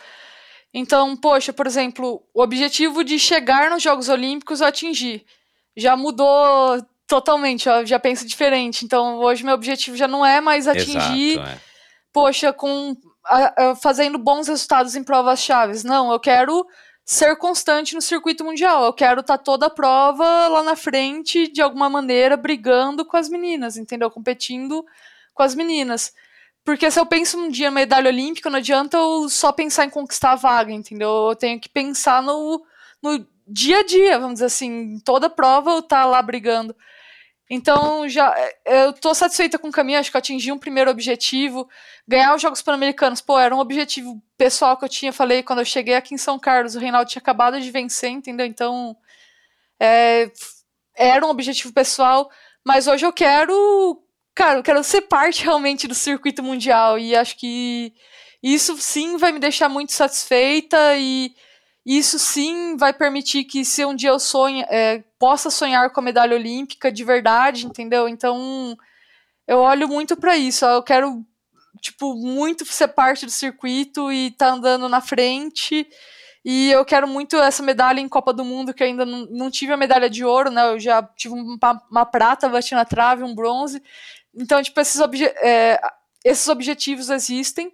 Então, 0.72 1.16
poxa, 1.16 1.52
por 1.52 1.66
exemplo, 1.66 2.22
o 2.32 2.42
objetivo 2.42 3.02
de 3.02 3.18
chegar 3.18 3.70
nos 3.70 3.82
Jogos 3.82 4.08
Olímpicos 4.08 4.60
eu 4.60 4.66
atingi. 4.66 5.26
Já 5.76 5.96
mudou 5.96 6.84
totalmente, 7.06 7.68
eu 7.68 7.84
já 7.84 7.98
penso 7.98 8.26
diferente. 8.26 8.84
Então, 8.84 9.18
hoje 9.18 9.44
meu 9.44 9.54
objetivo 9.54 9.96
já 9.96 10.06
não 10.06 10.24
é 10.24 10.40
mais 10.40 10.68
atingir, 10.68 11.32
Exato, 11.32 11.48
é. 11.48 11.60
poxa, 12.12 12.52
com 12.52 12.96
a, 13.24 13.70
a, 13.70 13.76
fazendo 13.76 14.18
bons 14.18 14.46
resultados 14.48 14.94
em 14.94 15.02
provas 15.02 15.40
chaves. 15.40 15.82
Não, 15.82 16.12
eu 16.12 16.20
quero 16.20 16.66
ser 17.04 17.36
constante 17.36 17.94
no 17.94 18.00
circuito 18.00 18.44
mundial. 18.44 18.84
Eu 18.84 18.92
quero 18.92 19.20
estar 19.20 19.38
tá 19.38 19.44
toda 19.44 19.66
a 19.66 19.70
prova 19.70 20.48
lá 20.48 20.62
na 20.62 20.74
frente, 20.74 21.48
de 21.48 21.60
alguma 21.60 21.90
maneira, 21.90 22.36
brigando 22.36 23.04
com 23.04 23.16
as 23.16 23.28
meninas, 23.28 23.76
entendeu? 23.76 24.10
Competindo 24.10 24.84
com 25.34 25.42
as 25.42 25.54
meninas. 25.54 26.12
Porque 26.64 26.90
se 26.90 26.98
eu 26.98 27.04
penso 27.04 27.38
um 27.38 27.50
dia 27.50 27.70
na 27.70 27.74
medalha 27.74 28.08
olímpica, 28.08 28.48
não 28.48 28.58
adianta 28.58 28.96
eu 28.96 29.28
só 29.28 29.52
pensar 29.52 29.84
em 29.84 29.90
conquistar 29.90 30.32
a 30.32 30.36
vaga, 30.36 30.72
entendeu? 30.72 31.28
Eu 31.28 31.36
tenho 31.36 31.60
que 31.60 31.68
pensar 31.68 32.22
no, 32.22 32.64
no 33.02 33.26
dia 33.46 33.80
a 33.80 33.84
dia, 33.84 34.18
vamos 34.18 34.34
dizer 34.34 34.46
assim, 34.46 34.98
toda 35.04 35.28
prova 35.28 35.72
eu 35.72 35.80
estar 35.80 36.02
tá 36.02 36.06
lá 36.06 36.22
brigando. 36.22 36.74
Então, 37.48 38.08
já 38.08 38.34
eu 38.64 38.92
tô 38.94 39.14
satisfeita 39.14 39.58
com 39.58 39.68
o 39.68 39.72
caminho, 39.72 39.98
acho 39.98 40.10
que 40.10 40.16
eu 40.16 40.18
atingi 40.18 40.50
um 40.50 40.58
primeiro 40.58 40.90
objetivo. 40.90 41.68
Ganhar 42.08 42.34
os 42.34 42.40
Jogos 42.40 42.62
Pan-Americanos, 42.62 43.20
pô, 43.20 43.38
era 43.38 43.54
um 43.54 43.58
objetivo 43.58 44.22
pessoal 44.36 44.76
que 44.76 44.84
eu 44.84 44.88
tinha. 44.88 45.12
Falei, 45.12 45.42
quando 45.42 45.58
eu 45.58 45.64
cheguei 45.64 45.94
aqui 45.94 46.14
em 46.14 46.18
São 46.18 46.38
Carlos, 46.38 46.74
o 46.74 46.78
Reinaldo 46.78 47.10
tinha 47.10 47.20
acabado 47.20 47.60
de 47.60 47.70
vencer, 47.70 48.10
entendeu? 48.10 48.46
Então, 48.46 48.96
é, 49.78 50.30
era 50.96 51.24
um 51.26 51.30
objetivo 51.30 51.72
pessoal. 51.72 52.30
Mas 52.66 52.86
hoje 52.86 53.04
eu 53.04 53.12
quero, 53.12 54.02
cara, 54.34 54.60
eu 54.60 54.62
quero 54.62 54.82
ser 54.82 55.02
parte 55.02 55.44
realmente 55.44 55.86
do 55.86 55.94
circuito 55.94 56.42
mundial. 56.42 56.98
E 56.98 57.14
acho 57.14 57.36
que 57.36 57.92
isso 58.42 58.76
sim 58.78 59.16
vai 59.18 59.32
me 59.32 59.38
deixar 59.38 59.68
muito 59.68 59.92
satisfeita 59.92 60.96
e 60.96 61.34
isso 61.84 62.18
sim 62.18 62.76
vai 62.76 62.92
permitir 62.92 63.44
que 63.44 63.64
se 63.64 63.84
um 63.84 63.94
dia 63.94 64.10
eu 64.10 64.18
sonhe, 64.18 64.64
é, 64.68 65.04
possa 65.18 65.50
sonhar 65.50 65.90
com 65.90 66.00
a 66.00 66.02
medalha 66.02 66.36
olímpica 66.36 66.90
de 66.90 67.04
verdade, 67.04 67.66
entendeu? 67.66 68.08
Então 68.08 68.76
eu 69.46 69.58
olho 69.58 69.86
muito 69.86 70.16
para 70.16 70.36
isso. 70.36 70.64
Eu 70.64 70.82
quero 70.82 71.24
tipo 71.80 72.14
muito 72.14 72.64
ser 72.64 72.88
parte 72.88 73.26
do 73.26 73.30
circuito 73.30 74.10
e 74.10 74.28
estar 74.28 74.46
tá 74.46 74.52
andando 74.52 74.88
na 74.88 75.00
frente. 75.00 75.86
E 76.44 76.70
eu 76.70 76.84
quero 76.84 77.06
muito 77.08 77.36
essa 77.36 77.62
medalha 77.62 78.00
em 78.00 78.08
Copa 78.08 78.32
do 78.32 78.44
Mundo, 78.44 78.74
que 78.74 78.84
ainda 78.84 79.04
não, 79.06 79.26
não 79.30 79.50
tive 79.50 79.72
a 79.72 79.76
medalha 79.76 80.10
de 80.10 80.24
ouro, 80.24 80.50
né? 80.50 80.72
Eu 80.72 80.78
já 80.78 81.02
tive 81.02 81.34
uma, 81.34 81.82
uma 81.90 82.06
prata, 82.06 82.48
bati 82.48 82.74
na 82.74 82.84
trave, 82.84 83.22
um 83.22 83.34
bronze. 83.34 83.82
Então, 84.34 84.62
tipo, 84.62 84.78
esses, 84.80 85.00
obje 85.00 85.24
é, 85.24 85.80
esses 86.24 86.48
objetivos 86.48 87.08
existem. 87.10 87.72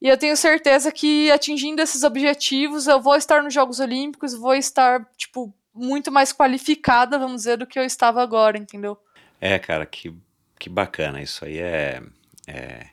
E 0.00 0.08
eu 0.08 0.16
tenho 0.16 0.36
certeza 0.36 0.90
que 0.90 1.30
atingindo 1.30 1.82
esses 1.82 2.02
objetivos, 2.02 2.86
eu 2.86 3.00
vou 3.00 3.16
estar 3.16 3.42
nos 3.42 3.52
Jogos 3.52 3.80
Olímpicos, 3.80 4.34
vou 4.34 4.54
estar, 4.54 5.06
tipo, 5.16 5.54
muito 5.74 6.10
mais 6.10 6.32
qualificada, 6.32 7.18
vamos 7.18 7.42
dizer, 7.42 7.58
do 7.58 7.66
que 7.66 7.78
eu 7.78 7.84
estava 7.84 8.22
agora, 8.22 8.56
entendeu? 8.56 8.98
É, 9.40 9.58
cara, 9.58 9.84
que, 9.84 10.14
que 10.58 10.70
bacana. 10.70 11.20
Isso 11.20 11.44
aí 11.44 11.58
é, 11.58 12.02
é 12.46 12.86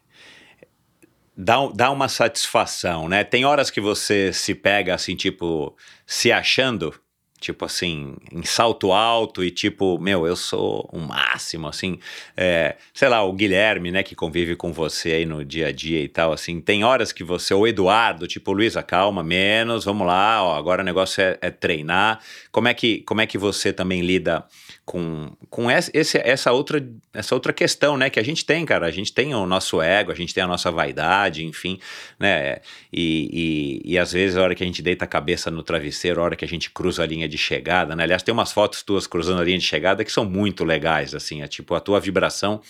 dá, 1.38 1.55
dá 1.73 1.91
uma 1.91 2.09
satisfação, 2.09 3.07
né? 3.07 3.23
Tem 3.23 3.45
horas 3.45 3.69
que 3.69 3.79
você 3.79 4.34
se 4.34 4.55
pega 4.55 4.95
assim, 4.95 5.15
tipo, 5.15 5.77
se 6.05 6.31
achando, 6.31 6.99
tipo 7.39 7.65
assim, 7.65 8.15
em 8.31 8.43
salto 8.43 8.91
alto 8.91 9.43
e 9.43 9.51
tipo, 9.51 9.99
meu, 9.99 10.26
eu 10.26 10.35
sou 10.35 10.89
o 10.91 10.99
máximo, 10.99 11.68
assim, 11.68 11.99
é, 12.35 12.76
sei 12.93 13.07
lá, 13.09 13.23
o 13.23 13.31
Guilherme, 13.31 13.91
né, 13.91 14.03
que 14.03 14.15
convive 14.15 14.55
com 14.55 14.73
você 14.73 15.11
aí 15.11 15.26
no 15.26 15.45
dia 15.45 15.68
a 15.68 15.72
dia 15.72 16.01
e 16.01 16.07
tal, 16.07 16.34
assim, 16.34 16.59
tem 16.59 16.84
horas 16.84 17.11
que 17.11 17.23
você, 17.23 17.53
ou 17.53 17.68
Eduardo, 17.68 18.27
tipo, 18.27 18.51
Luísa, 18.51 18.81
calma, 18.81 19.23
menos, 19.23 19.85
vamos 19.85 20.07
lá, 20.07 20.43
ó, 20.43 20.55
agora 20.55 20.81
o 20.81 20.85
negócio 20.85 21.22
é, 21.22 21.38
é 21.41 21.51
treinar, 21.51 22.19
como 22.51 22.68
é 22.68 22.73
que, 22.73 23.01
como 23.01 23.22
é 23.22 23.27
que 23.27 23.38
você 23.38 23.72
também 23.72 24.01
lida 24.01 24.43
com, 24.88 25.35
com 25.49 25.69
esse, 25.69 25.91
essa, 26.23 26.53
outra, 26.53 26.81
essa 27.14 27.35
outra 27.35 27.51
questão, 27.51 27.97
né, 27.97 28.09
que 28.09 28.22
a 28.22 28.23
gente 28.23 28.45
tem, 28.45 28.65
cara, 28.65 28.85
a 28.85 28.89
gente 28.89 29.11
tem 29.11 29.35
o 29.35 29.45
nosso 29.45 29.81
ego, 29.81 30.14
a 30.14 30.15
gente 30.15 30.34
tem 30.34 30.41
a 30.41 30.47
nossa 30.47 30.72
vaidade, 30.72 31.45
enfim, 31.45 31.77
né, 32.18 32.59
e, 32.91 33.81
e, 33.84 33.91
e 33.93 33.99
às 33.99 34.14
vezes 34.14 34.38
a 34.38 34.41
hora 34.41 34.55
que 34.55 34.64
a 34.64 34.65
gente 34.65 34.81
deita 34.81 35.03
a 35.03 35.07
cabeça 35.07 35.51
no 35.51 35.61
travesseiro, 35.61 36.22
a 36.22 36.23
hora 36.23 36.38
que 36.38 36.45
a 36.45 36.47
gente 36.47 36.72
cruza 36.72 37.03
a 37.03 37.05
linha 37.05 37.27
de 37.27 37.38
chegada, 37.38 37.97
né, 37.97 38.03
aliás, 38.03 38.23
tem 38.23 38.31
umas 38.31 38.53
fotos 38.53 38.81
tuas 38.81 39.05
cruzando 39.05 39.41
a 39.41 39.43
linha 39.43 39.57
de 39.57 39.65
chegada 39.65 40.05
que 40.05 40.11
são 40.11 40.23
muito 40.23 40.64
legais, 40.64 41.14
assim, 41.14 41.41
é 41.41 41.47
tipo, 41.47 41.76
a 41.76 41.81
tua 41.81 41.99
vibração 41.99 42.61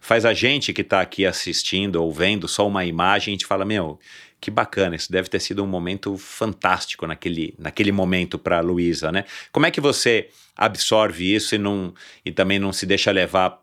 faz 0.00 0.24
a 0.24 0.32
gente 0.32 0.72
que 0.72 0.84
tá 0.84 1.00
aqui 1.00 1.26
assistindo 1.26 1.96
ou 1.96 2.12
vendo 2.12 2.46
só 2.46 2.64
uma 2.64 2.84
imagem, 2.84 3.32
a 3.32 3.34
gente 3.34 3.44
fala, 3.44 3.64
meu, 3.64 3.98
que 4.46 4.50
bacana, 4.52 4.94
isso 4.94 5.10
deve 5.10 5.28
ter 5.28 5.40
sido 5.40 5.64
um 5.64 5.66
momento 5.66 6.16
fantástico 6.16 7.04
naquele, 7.04 7.52
naquele 7.58 7.90
momento 7.90 8.38
para 8.38 8.58
a 8.58 8.60
Luísa, 8.60 9.10
né? 9.10 9.24
Como 9.50 9.66
é 9.66 9.72
que 9.72 9.80
você 9.80 10.28
absorve 10.56 11.34
isso 11.34 11.56
e, 11.56 11.58
não, 11.58 11.92
e 12.24 12.30
também 12.30 12.56
não 12.56 12.72
se 12.72 12.86
deixa 12.86 13.10
levar 13.10 13.60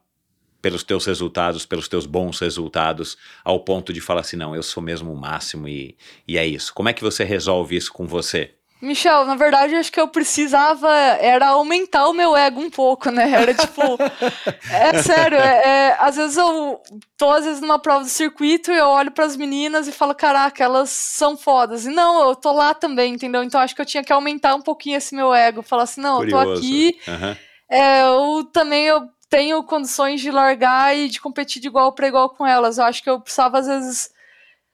pelos 0.62 0.84
teus 0.84 1.06
resultados, 1.06 1.66
pelos 1.66 1.88
teus 1.88 2.06
bons 2.06 2.38
resultados, 2.38 3.18
ao 3.46 3.62
ponto 3.62 3.94
de 3.94 4.02
falar 4.02 4.22
assim, 4.22 4.36
não, 4.36 4.54
eu 4.54 4.62
sou 4.62 4.84
mesmo 4.84 5.14
o 5.14 5.16
máximo 5.16 5.70
e, 5.70 5.96
e 6.28 6.38
é 6.38 6.46
isso. 6.46 6.74
Como 6.74 6.90
é 6.90 6.94
que 6.94 7.02
você 7.02 7.24
resolve 7.24 7.78
isso 7.78 7.94
com 7.94 8.06
você? 8.06 8.52
Michel, 8.84 9.24
na 9.24 9.36
verdade, 9.36 9.76
acho 9.76 9.92
que 9.92 10.00
eu 10.00 10.10
precisava 10.10 10.94
era 10.94 11.48
aumentar 11.48 12.10
o 12.10 12.14
meu 12.14 12.36
ego 12.36 12.60
um 12.60 12.70
pouco, 12.70 13.10
né? 13.10 13.32
Era 13.32 13.54
tipo. 13.54 13.82
é 14.70 15.02
sério, 15.02 15.38
é, 15.38 15.62
é, 15.64 15.98
às 16.00 16.18
vezes 16.18 16.36
eu 16.36 16.82
tô 17.18 17.30
às 17.32 17.46
vezes 17.46 17.62
numa 17.62 17.80
prova 17.80 18.04
do 18.04 18.10
circuito 18.10 18.72
e 18.72 18.78
eu 18.78 18.88
olho 18.88 19.10
para 19.10 19.24
as 19.24 19.38
meninas 19.38 19.88
e 19.88 19.92
falo, 19.94 20.14
caraca, 20.14 20.62
elas 20.62 20.90
são 20.90 21.38
fodas. 21.38 21.86
E 21.86 21.90
não, 21.90 22.28
eu 22.28 22.36
tô 22.36 22.52
lá 22.52 22.74
também, 22.74 23.14
entendeu? 23.14 23.42
Então 23.42 23.62
acho 23.62 23.74
que 23.74 23.82
eu 23.82 23.86
tinha 23.86 24.04
que 24.04 24.12
aumentar 24.12 24.54
um 24.54 24.62
pouquinho 24.62 24.98
esse 24.98 25.16
meu 25.16 25.34
ego. 25.34 25.62
Falar 25.62 25.84
assim, 25.84 26.02
não, 26.02 26.18
Curioso. 26.18 26.46
eu 26.46 26.54
tô 26.54 26.60
aqui. 26.60 27.00
Uhum. 27.08 27.36
É, 27.70 28.02
eu 28.02 28.44
também 28.52 28.86
eu 28.86 29.08
tenho 29.30 29.64
condições 29.64 30.20
de 30.20 30.30
largar 30.30 30.96
e 30.96 31.08
de 31.08 31.22
competir 31.22 31.62
de 31.62 31.68
igual 31.68 31.94
para 31.94 32.08
igual 32.08 32.30
com 32.32 32.46
elas. 32.46 32.78
Eu 32.78 32.84
acho 32.84 33.02
que 33.02 33.10
eu 33.10 33.22
precisava, 33.22 33.60
às 33.60 33.66
vezes, 33.66 34.10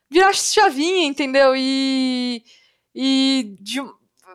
virar 0.10 0.34
chavinha, 0.34 1.06
entendeu? 1.06 1.54
E. 1.56 2.44
E 2.94 3.56
de, 3.62 3.80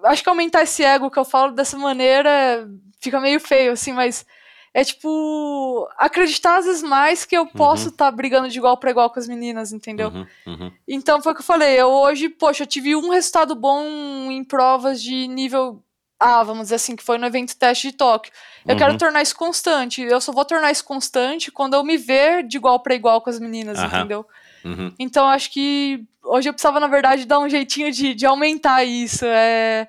acho 0.04 0.22
que 0.22 0.28
aumentar 0.28 0.62
esse 0.62 0.84
ego 0.84 1.10
que 1.10 1.18
eu 1.18 1.24
falo 1.24 1.52
dessa 1.52 1.76
maneira 1.76 2.68
fica 3.00 3.20
meio 3.20 3.40
feio, 3.40 3.72
assim, 3.72 3.92
mas 3.92 4.24
é 4.72 4.82
tipo 4.82 5.88
acreditar 5.96 6.56
às 6.56 6.64
vezes 6.64 6.82
mais 6.82 7.24
que 7.24 7.36
eu 7.36 7.46
posso 7.46 7.90
estar 7.90 8.06
uhum. 8.06 8.10
tá 8.10 8.16
brigando 8.16 8.48
de 8.48 8.58
igual 8.58 8.76
para 8.76 8.90
igual 8.90 9.08
com 9.08 9.20
as 9.20 9.28
meninas, 9.28 9.72
entendeu? 9.72 10.08
Uhum, 10.08 10.26
uhum. 10.46 10.72
Então 10.88 11.22
foi 11.22 11.32
o 11.32 11.34
que 11.34 11.42
eu 11.42 11.46
falei. 11.46 11.80
Eu 11.80 11.88
hoje, 11.88 12.28
poxa, 12.28 12.64
eu 12.64 12.66
tive 12.66 12.96
um 12.96 13.10
resultado 13.10 13.54
bom 13.54 13.84
em 14.30 14.42
provas 14.42 15.00
de 15.00 15.28
nível 15.28 15.80
A, 16.18 16.42
vamos 16.42 16.64
dizer 16.64 16.76
assim, 16.76 16.96
que 16.96 17.04
foi 17.04 17.18
no 17.18 17.26
evento 17.26 17.56
teste 17.56 17.90
de 17.90 17.96
Tóquio. 17.96 18.32
Eu 18.66 18.76
quero 18.76 18.92
uhum. 18.92 18.98
tornar 18.98 19.22
isso 19.22 19.36
constante. 19.36 20.02
Eu 20.02 20.20
só 20.20 20.32
vou 20.32 20.44
tornar 20.44 20.72
isso 20.72 20.84
constante 20.84 21.52
quando 21.52 21.74
eu 21.74 21.84
me 21.84 21.96
ver 21.96 22.42
de 22.42 22.56
igual 22.56 22.80
para 22.80 22.96
igual 22.96 23.20
com 23.20 23.30
as 23.30 23.38
meninas, 23.38 23.78
entendeu? 23.78 24.26
Uhum. 24.64 24.92
Então 24.98 25.28
acho 25.28 25.50
que 25.50 26.04
hoje 26.22 26.48
eu 26.48 26.52
precisava, 26.52 26.80
na 26.80 26.86
verdade, 26.86 27.26
dar 27.26 27.38
um 27.38 27.48
jeitinho 27.48 27.90
de, 27.90 28.14
de 28.14 28.26
aumentar 28.26 28.84
isso. 28.84 29.24
É, 29.26 29.88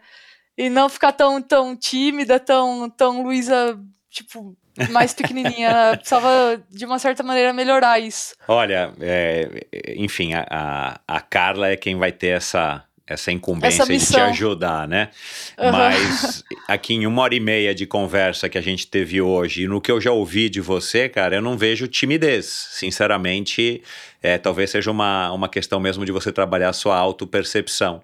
e 0.58 0.70
não 0.70 0.90
ficar 0.90 1.12
tão, 1.12 1.42
tão 1.42 1.76
tímida, 1.76 2.40
tão, 2.40 2.90
tão 2.90 3.24
Luísa, 3.24 3.80
tipo, 4.10 4.56
mais 4.90 5.14
pequenininha. 5.14 5.96
precisava, 5.98 6.62
de 6.70 6.86
uma 6.86 7.00
certa 7.00 7.24
maneira, 7.24 7.54
melhorar 7.54 8.00
isso. 8.00 8.36
Olha, 8.48 8.94
é, 9.00 9.68
enfim, 9.96 10.34
a, 10.34 11.00
a 11.08 11.22
Carla 11.22 11.70
é 11.70 11.78
quem 11.78 11.98
vai 11.98 12.12
ter 12.12 12.38
essa 12.38 12.84
essa 13.08 13.32
incumbência 13.32 13.84
essa 13.84 13.92
de 13.92 14.04
te 14.04 14.20
ajudar, 14.20 14.88
né? 14.88 15.10
Uhum. 15.58 15.72
Mas 15.72 16.44
aqui 16.68 16.96
em 16.96 17.06
uma 17.06 17.22
hora 17.22 17.36
e 17.36 17.40
meia 17.40 17.76
de 17.76 17.86
conversa 17.86 18.50
que 18.50 18.58
a 18.58 18.62
gente 18.62 18.88
teve 18.88 19.22
hoje, 19.22 19.64
e 19.64 19.68
no 19.68 19.80
que 19.80 19.92
eu 19.92 20.02
já 20.02 20.12
ouvi 20.12 20.50
de 20.50 20.60
você, 20.60 21.08
cara, 21.08 21.36
eu 21.36 21.42
não 21.42 21.56
vejo 21.56 21.88
timidez. 21.88 22.46
Sinceramente, 22.72 23.84
é, 24.24 24.40
talvez 24.40 24.72
seja 24.72 24.90
uma, 24.90 25.32
uma 25.32 25.48
questão 25.48 25.80
mesmo 25.80 26.04
de 26.04 26.12
você 26.12 26.32
trabalhar 26.32 26.70
a 26.70 26.74
sua 26.74 26.98
autopercepção. 26.98 28.02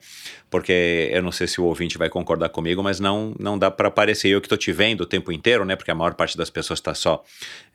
Porque 0.52 1.10
eu 1.11 1.23
não 1.23 1.32
sei 1.32 1.48
se 1.48 1.60
o 1.60 1.64
ouvinte 1.64 1.98
vai 1.98 2.10
concordar 2.10 2.49
comigo, 2.49 2.84
mas 2.84 2.99
não, 2.99 3.34
não 3.40 3.57
dá 3.57 3.72
para 3.72 3.88
aparecer. 3.88 4.28
Eu 4.28 4.41
que 4.41 4.45
estou 4.45 4.57
te 4.57 4.72
vendo 4.72 5.02
o 5.02 5.06
tempo 5.06 5.32
inteiro, 5.32 5.65
né? 5.65 5.76
Porque 5.76 5.90
a 5.90 5.95
maior 5.95 6.14
parte 6.14 6.38
das 6.38 6.49
pessoas 6.49 6.78
está 6.78 6.94
só 6.94 7.23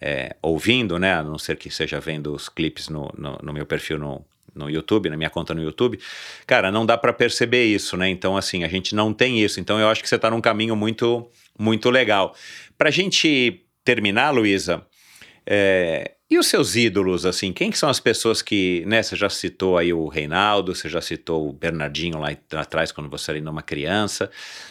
é, 0.00 0.36
ouvindo, 0.40 0.98
né? 0.98 1.14
A 1.14 1.24
não 1.24 1.38
ser 1.38 1.56
que 1.56 1.70
seja 1.70 1.98
vendo 1.98 2.32
os 2.32 2.48
clipes 2.48 2.88
no, 2.88 3.10
no, 3.16 3.38
no 3.42 3.52
meu 3.52 3.64
perfil 3.64 3.98
no, 3.98 4.24
no 4.56 4.70
YouTube, 4.70 5.10
na 5.10 5.16
minha 5.16 5.30
conta 5.30 5.54
no 5.54 5.62
YouTube, 5.62 5.98
cara, 6.46 6.70
não 6.72 6.86
dá 6.86 6.96
para 6.96 7.12
perceber 7.12 7.64
isso, 7.64 7.96
né? 7.96 8.08
Então, 8.08 8.36
assim, 8.36 8.64
a 8.64 8.68
gente 8.68 8.94
não 8.94 9.12
tem 9.12 9.40
isso. 9.40 9.60
Então, 9.60 9.78
eu 9.78 9.88
acho 9.88 10.02
que 10.02 10.08
você 10.08 10.16
está 10.16 10.30
num 10.30 10.40
caminho 10.40 10.74
muito, 10.74 11.30
muito 11.58 11.90
legal. 11.90 12.34
Para 12.76 12.88
a 12.88 12.92
gente 12.92 13.62
terminar, 13.84 14.30
Luísa, 14.30 14.84
é, 15.46 16.16
e 16.28 16.38
os 16.38 16.48
seus 16.48 16.74
ídolos, 16.74 17.24
assim, 17.24 17.52
quem 17.52 17.70
que 17.70 17.78
são 17.78 17.88
as 17.88 18.00
pessoas 18.00 18.42
que, 18.42 18.82
né, 18.84 19.00
você 19.00 19.14
já 19.14 19.30
citou 19.30 19.78
aí 19.78 19.92
o 19.92 20.08
Reinaldo, 20.08 20.74
você 20.74 20.88
já 20.88 21.00
citou 21.00 21.48
o 21.48 21.52
Bernardinho 21.52 22.18
lá 22.18 22.30
atrás, 22.56 22.90
quando 22.90 23.08
você 23.08 23.30
era 23.30 23.38
ainda 23.38 23.48
uma 23.48 23.62
criança, 23.62 24.28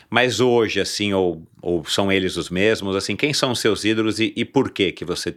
mas 0.10 0.42
hoje, 0.42 0.82
assim, 0.82 1.14
ou, 1.14 1.48
ou 1.62 1.86
são 1.86 2.12
eles 2.12 2.36
os 2.36 2.50
mesmos, 2.50 2.94
assim, 2.94 3.16
quem 3.16 3.34
são 3.34 3.52
os 3.52 3.60
seus 3.62 3.86
ídolos 3.86 4.20
e, 4.20 4.34
e 4.36 4.44
por 4.44 4.70
que 4.70 4.92
que 4.92 5.06
você 5.06 5.36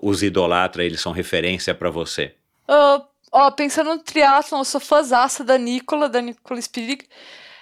os 0.00 0.22
idolatra, 0.22 0.82
eles 0.82 1.00
são 1.00 1.12
referência 1.12 1.74
para 1.74 1.90
você? 1.90 2.32
Uh, 2.66 3.04
Ó, 3.32 3.50
pensando 3.50 3.90
no 3.90 3.98
triatlon, 3.98 4.58
eu 4.58 4.64
sou 4.64 4.80
fãzaça 4.80 5.44
da 5.44 5.56
Nicola, 5.56 6.08
da 6.08 6.20
Nicola 6.20 6.60
Spirig. 6.60 7.06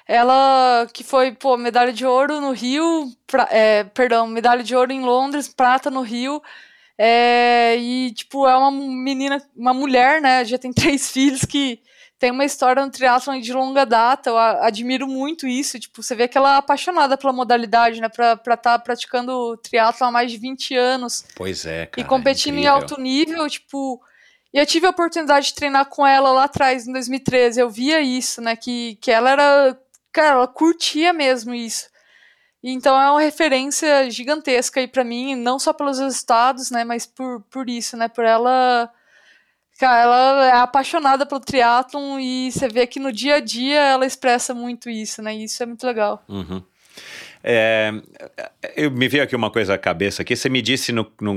Ela 0.07 0.87
que 0.93 1.05
foi, 1.05 1.33
pô, 1.33 1.57
medalha 1.59 1.93
de 1.93 2.07
ouro 2.07 2.41
no 2.41 2.53
Rio, 2.53 3.13
pra, 3.27 3.47
é, 3.51 3.85
perdão, 3.85 4.27
medalha 4.27 4.63
de 4.63 4.75
ouro 4.75 4.91
em 4.91 5.03
Londres, 5.03 5.49
prata 5.49 5.91
no 5.91 6.01
Rio. 6.01 6.43
É, 6.97 7.77
e, 7.77 8.11
tipo, 8.13 8.49
é 8.49 8.57
uma 8.57 8.71
menina, 8.71 9.41
uma 9.55 9.75
mulher, 9.75 10.23
né? 10.23 10.45
Já 10.47 10.57
tem 10.57 10.73
três 10.75 11.11
filhos 11.11 11.43
que 11.45 11.81
tem 12.19 12.31
uma 12.31 12.45
história 12.45 12.85
no 12.85 12.91
triatlon 12.91 13.39
de 13.39 13.53
longa 13.53 13.85
data. 13.85 14.31
Eu 14.31 14.39
admiro 14.39 15.07
muito 15.07 15.47
isso. 15.47 15.79
Tipo, 15.79 16.03
você 16.03 16.15
vê 16.15 16.27
que 16.27 16.39
ela 16.39 16.55
é 16.55 16.59
apaixonada 16.59 17.17
pela 17.19 17.33
modalidade, 17.33 18.01
né? 18.01 18.09
Pra 18.09 18.33
estar 18.33 18.57
tá 18.57 18.79
praticando 18.79 19.59
triatlon 19.59 20.09
há 20.09 20.11
mais 20.11 20.33
de 20.33 20.39
20 20.39 20.75
anos. 20.75 21.25
Pois 21.37 21.67
é, 21.67 21.85
cara. 21.85 22.01
E 22.01 22.09
competindo 22.09 22.55
incrível. 22.55 22.73
em 22.73 22.75
alto 22.75 23.01
nível, 23.01 23.49
tipo 23.49 24.03
e 24.53 24.59
eu 24.59 24.67
tive 24.67 24.87
a 24.87 24.91
oportunidade 24.91 25.47
de 25.47 25.55
treinar 25.55 25.87
com 25.87 26.07
ela 26.07 26.31
lá 26.33 26.45
atrás, 26.45 26.87
em 26.87 26.93
2013. 26.93 27.61
Eu 27.61 27.69
via 27.69 28.01
isso, 28.01 28.41
né? 28.41 28.57
Que, 28.57 28.97
que 28.97 29.11
ela 29.11 29.31
era. 29.31 29.79
Cara, 30.13 30.37
ela 30.37 30.49
curtia 30.49 31.13
mesmo 31.13 31.55
isso. 31.55 31.89
Então 32.63 33.01
é 33.01 33.11
uma 33.11 33.21
referência 33.21 34.11
gigantesca 34.11 34.81
aí 34.81 34.89
para 34.89 35.05
mim, 35.05 35.37
não 35.37 35.59
só 35.59 35.73
pelos 35.73 35.99
resultados, 35.99 36.71
né? 36.71 36.83
Mas 36.83 37.07
por, 37.07 37.43
por 37.43 37.69
isso, 37.69 37.97
né? 37.97 38.09
Por 38.09 38.25
ela. 38.25 38.91
Cara, 39.79 40.03
ela 40.03 40.47
é 40.47 40.53
apaixonada 40.53 41.25
pelo 41.25 41.41
triatlon 41.41 42.19
e 42.19 42.51
você 42.51 42.69
vê 42.69 42.85
que 42.85 42.99
no 42.99 43.13
dia 43.13 43.37
a 43.37 43.41
dia 43.41 43.81
ela 43.81 44.05
expressa 44.05 44.53
muito 44.53 44.91
isso, 44.91 45.23
né? 45.23 45.37
E 45.37 45.45
isso 45.45 45.63
é 45.63 45.67
muito 45.67 45.87
legal. 45.87 46.25
Uhum. 46.29 46.65
É, 47.43 47.93
eu 48.77 48.91
me 48.91 49.09
veio 49.09 49.23
aqui 49.23 49.37
uma 49.37 49.51
coisa 49.51 49.75
à 49.75 49.79
cabeça 49.79 50.23
aqui. 50.23 50.35
Você 50.35 50.49
me 50.49 50.61
disse 50.61 50.93
no, 50.93 51.11
num, 51.21 51.35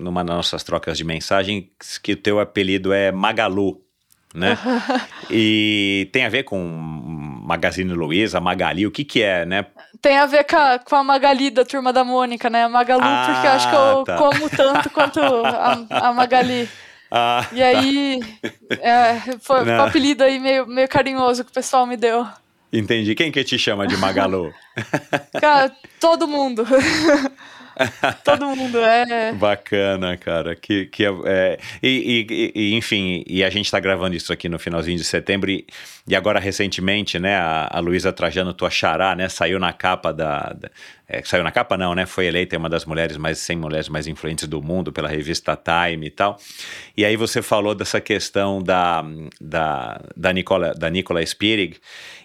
numa 0.00 0.24
das 0.24 0.36
nossas 0.36 0.64
trocas 0.64 0.98
de 0.98 1.04
mensagem 1.04 1.70
que 2.02 2.12
o 2.12 2.16
teu 2.16 2.40
apelido 2.40 2.92
é 2.92 3.12
Magalu, 3.12 3.80
né? 4.34 4.58
e 5.30 6.08
tem 6.12 6.24
a 6.24 6.28
ver 6.28 6.42
com 6.42 6.58
Magazine 6.58 7.92
Luiza, 7.92 8.40
Magali, 8.40 8.86
o 8.86 8.90
que 8.90 9.04
que 9.04 9.22
é, 9.22 9.46
né? 9.46 9.66
Tem 10.02 10.18
a 10.18 10.26
ver 10.26 10.44
com 10.44 10.56
a, 10.56 10.78
com 10.78 10.96
a 10.96 11.04
Magali 11.04 11.50
da 11.50 11.64
Turma 11.64 11.92
da 11.92 12.04
Mônica, 12.04 12.50
né? 12.50 12.66
Magalu, 12.66 13.04
ah, 13.04 13.28
porque 13.32 13.46
eu 13.46 13.52
acho 13.52 13.70
que 13.70 13.74
eu 13.74 14.04
tá. 14.04 14.16
como 14.16 14.50
tanto 14.50 14.90
quanto 14.90 15.20
a, 15.46 16.08
a 16.08 16.12
Magali. 16.12 16.68
Ah, 17.10 17.46
e 17.52 17.62
aí, 17.62 18.20
tá. 18.42 18.74
é, 18.80 19.20
foi, 19.40 19.64
foi 19.64 19.72
um 19.72 19.80
apelido 19.80 20.24
aí 20.24 20.40
meio, 20.40 20.66
meio 20.66 20.88
carinhoso 20.88 21.44
que 21.44 21.50
o 21.50 21.54
pessoal 21.54 21.86
me 21.86 21.96
deu. 21.96 22.26
Entendi. 22.72 23.14
Quem 23.14 23.30
que 23.30 23.44
te 23.44 23.58
chama 23.58 23.86
de 23.86 23.96
Magalu? 23.96 24.52
Cara, 25.40 25.72
todo 26.00 26.26
mundo. 26.26 26.66
Todo 28.24 28.56
mundo 28.56 28.78
é. 28.78 29.32
Bacana, 29.32 30.16
cara. 30.16 30.56
Que, 30.56 30.86
que 30.86 31.04
é, 31.04 31.10
é 31.26 31.58
e, 31.82 32.26
e, 32.26 32.52
e, 32.54 32.74
enfim, 32.74 33.22
e 33.26 33.44
a 33.44 33.50
gente 33.50 33.66
está 33.66 33.78
gravando 33.78 34.16
isso 34.16 34.32
aqui 34.32 34.48
no 34.48 34.58
finalzinho 34.58 34.96
de 34.96 35.04
setembro. 35.04 35.50
E, 35.50 35.66
e 36.08 36.14
agora, 36.14 36.38
recentemente, 36.38 37.18
né, 37.18 37.36
a, 37.36 37.68
a 37.70 37.80
Luísa 37.80 38.12
Trajano, 38.12 38.52
tua 38.54 38.70
xará, 38.70 39.16
né, 39.16 39.28
saiu 39.28 39.58
na 39.58 39.72
capa 39.72 40.12
da. 40.12 40.52
da 40.52 40.70
é, 41.08 41.22
saiu 41.24 41.44
na 41.44 41.52
capa, 41.52 41.76
não, 41.76 41.94
né? 41.94 42.04
Foi 42.04 42.26
eleita 42.26 42.58
uma 42.58 42.68
das 42.68 42.84
mulheres 42.84 43.16
mais 43.16 43.38
100 43.38 43.56
mulheres 43.56 43.88
mais 43.88 44.08
influentes 44.08 44.48
do 44.48 44.60
mundo 44.60 44.92
pela 44.92 45.08
revista 45.08 45.56
Time 45.56 46.06
e 46.06 46.10
tal. 46.10 46.36
E 46.96 47.04
aí 47.04 47.16
você 47.16 47.40
falou 47.40 47.76
dessa 47.76 48.00
questão 48.00 48.60
da, 48.60 49.04
da, 49.40 50.00
da, 50.16 50.32
Nicola, 50.32 50.74
da 50.74 50.90
Nicola 50.90 51.24
Spirig. 51.24 51.76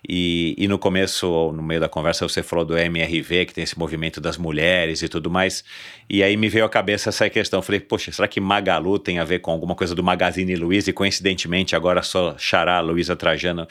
E, 0.08 0.56
e 0.58 0.68
no 0.68 0.80
começo, 0.80 1.52
no 1.52 1.62
meio 1.62 1.80
da 1.80 1.88
conversa, 1.88 2.28
você 2.28 2.42
falou 2.42 2.66
do 2.66 2.76
MRV, 2.76 3.46
que 3.46 3.54
tem 3.54 3.64
esse 3.64 3.78
movimento 3.78 4.20
das 4.20 4.36
mulheres 4.36 5.04
e 5.04 5.08
tudo 5.08 5.30
mais. 5.30 5.64
E 6.10 6.24
aí 6.24 6.36
me 6.36 6.50
veio 6.50 6.66
à 6.66 6.70
cabeça 6.70 7.10
essa 7.10 7.30
questão. 7.30 7.62
Falei, 7.62 7.80
poxa, 7.80 8.12
será 8.12 8.28
que 8.28 8.42
Magalu 8.42 8.98
tem 8.98 9.20
a 9.20 9.24
ver 9.24 9.40
com 9.40 9.52
alguma 9.52 9.76
coisa 9.76 9.94
do 9.94 10.04
Magazine 10.04 10.56
Luiza? 10.56 10.90
E 10.90 10.94
coincidentemente, 10.94 11.76
agora 11.76 12.02
só 12.02 12.36
Xará, 12.36 12.80
Luísa 12.80 13.16
Trajano, 13.16 13.68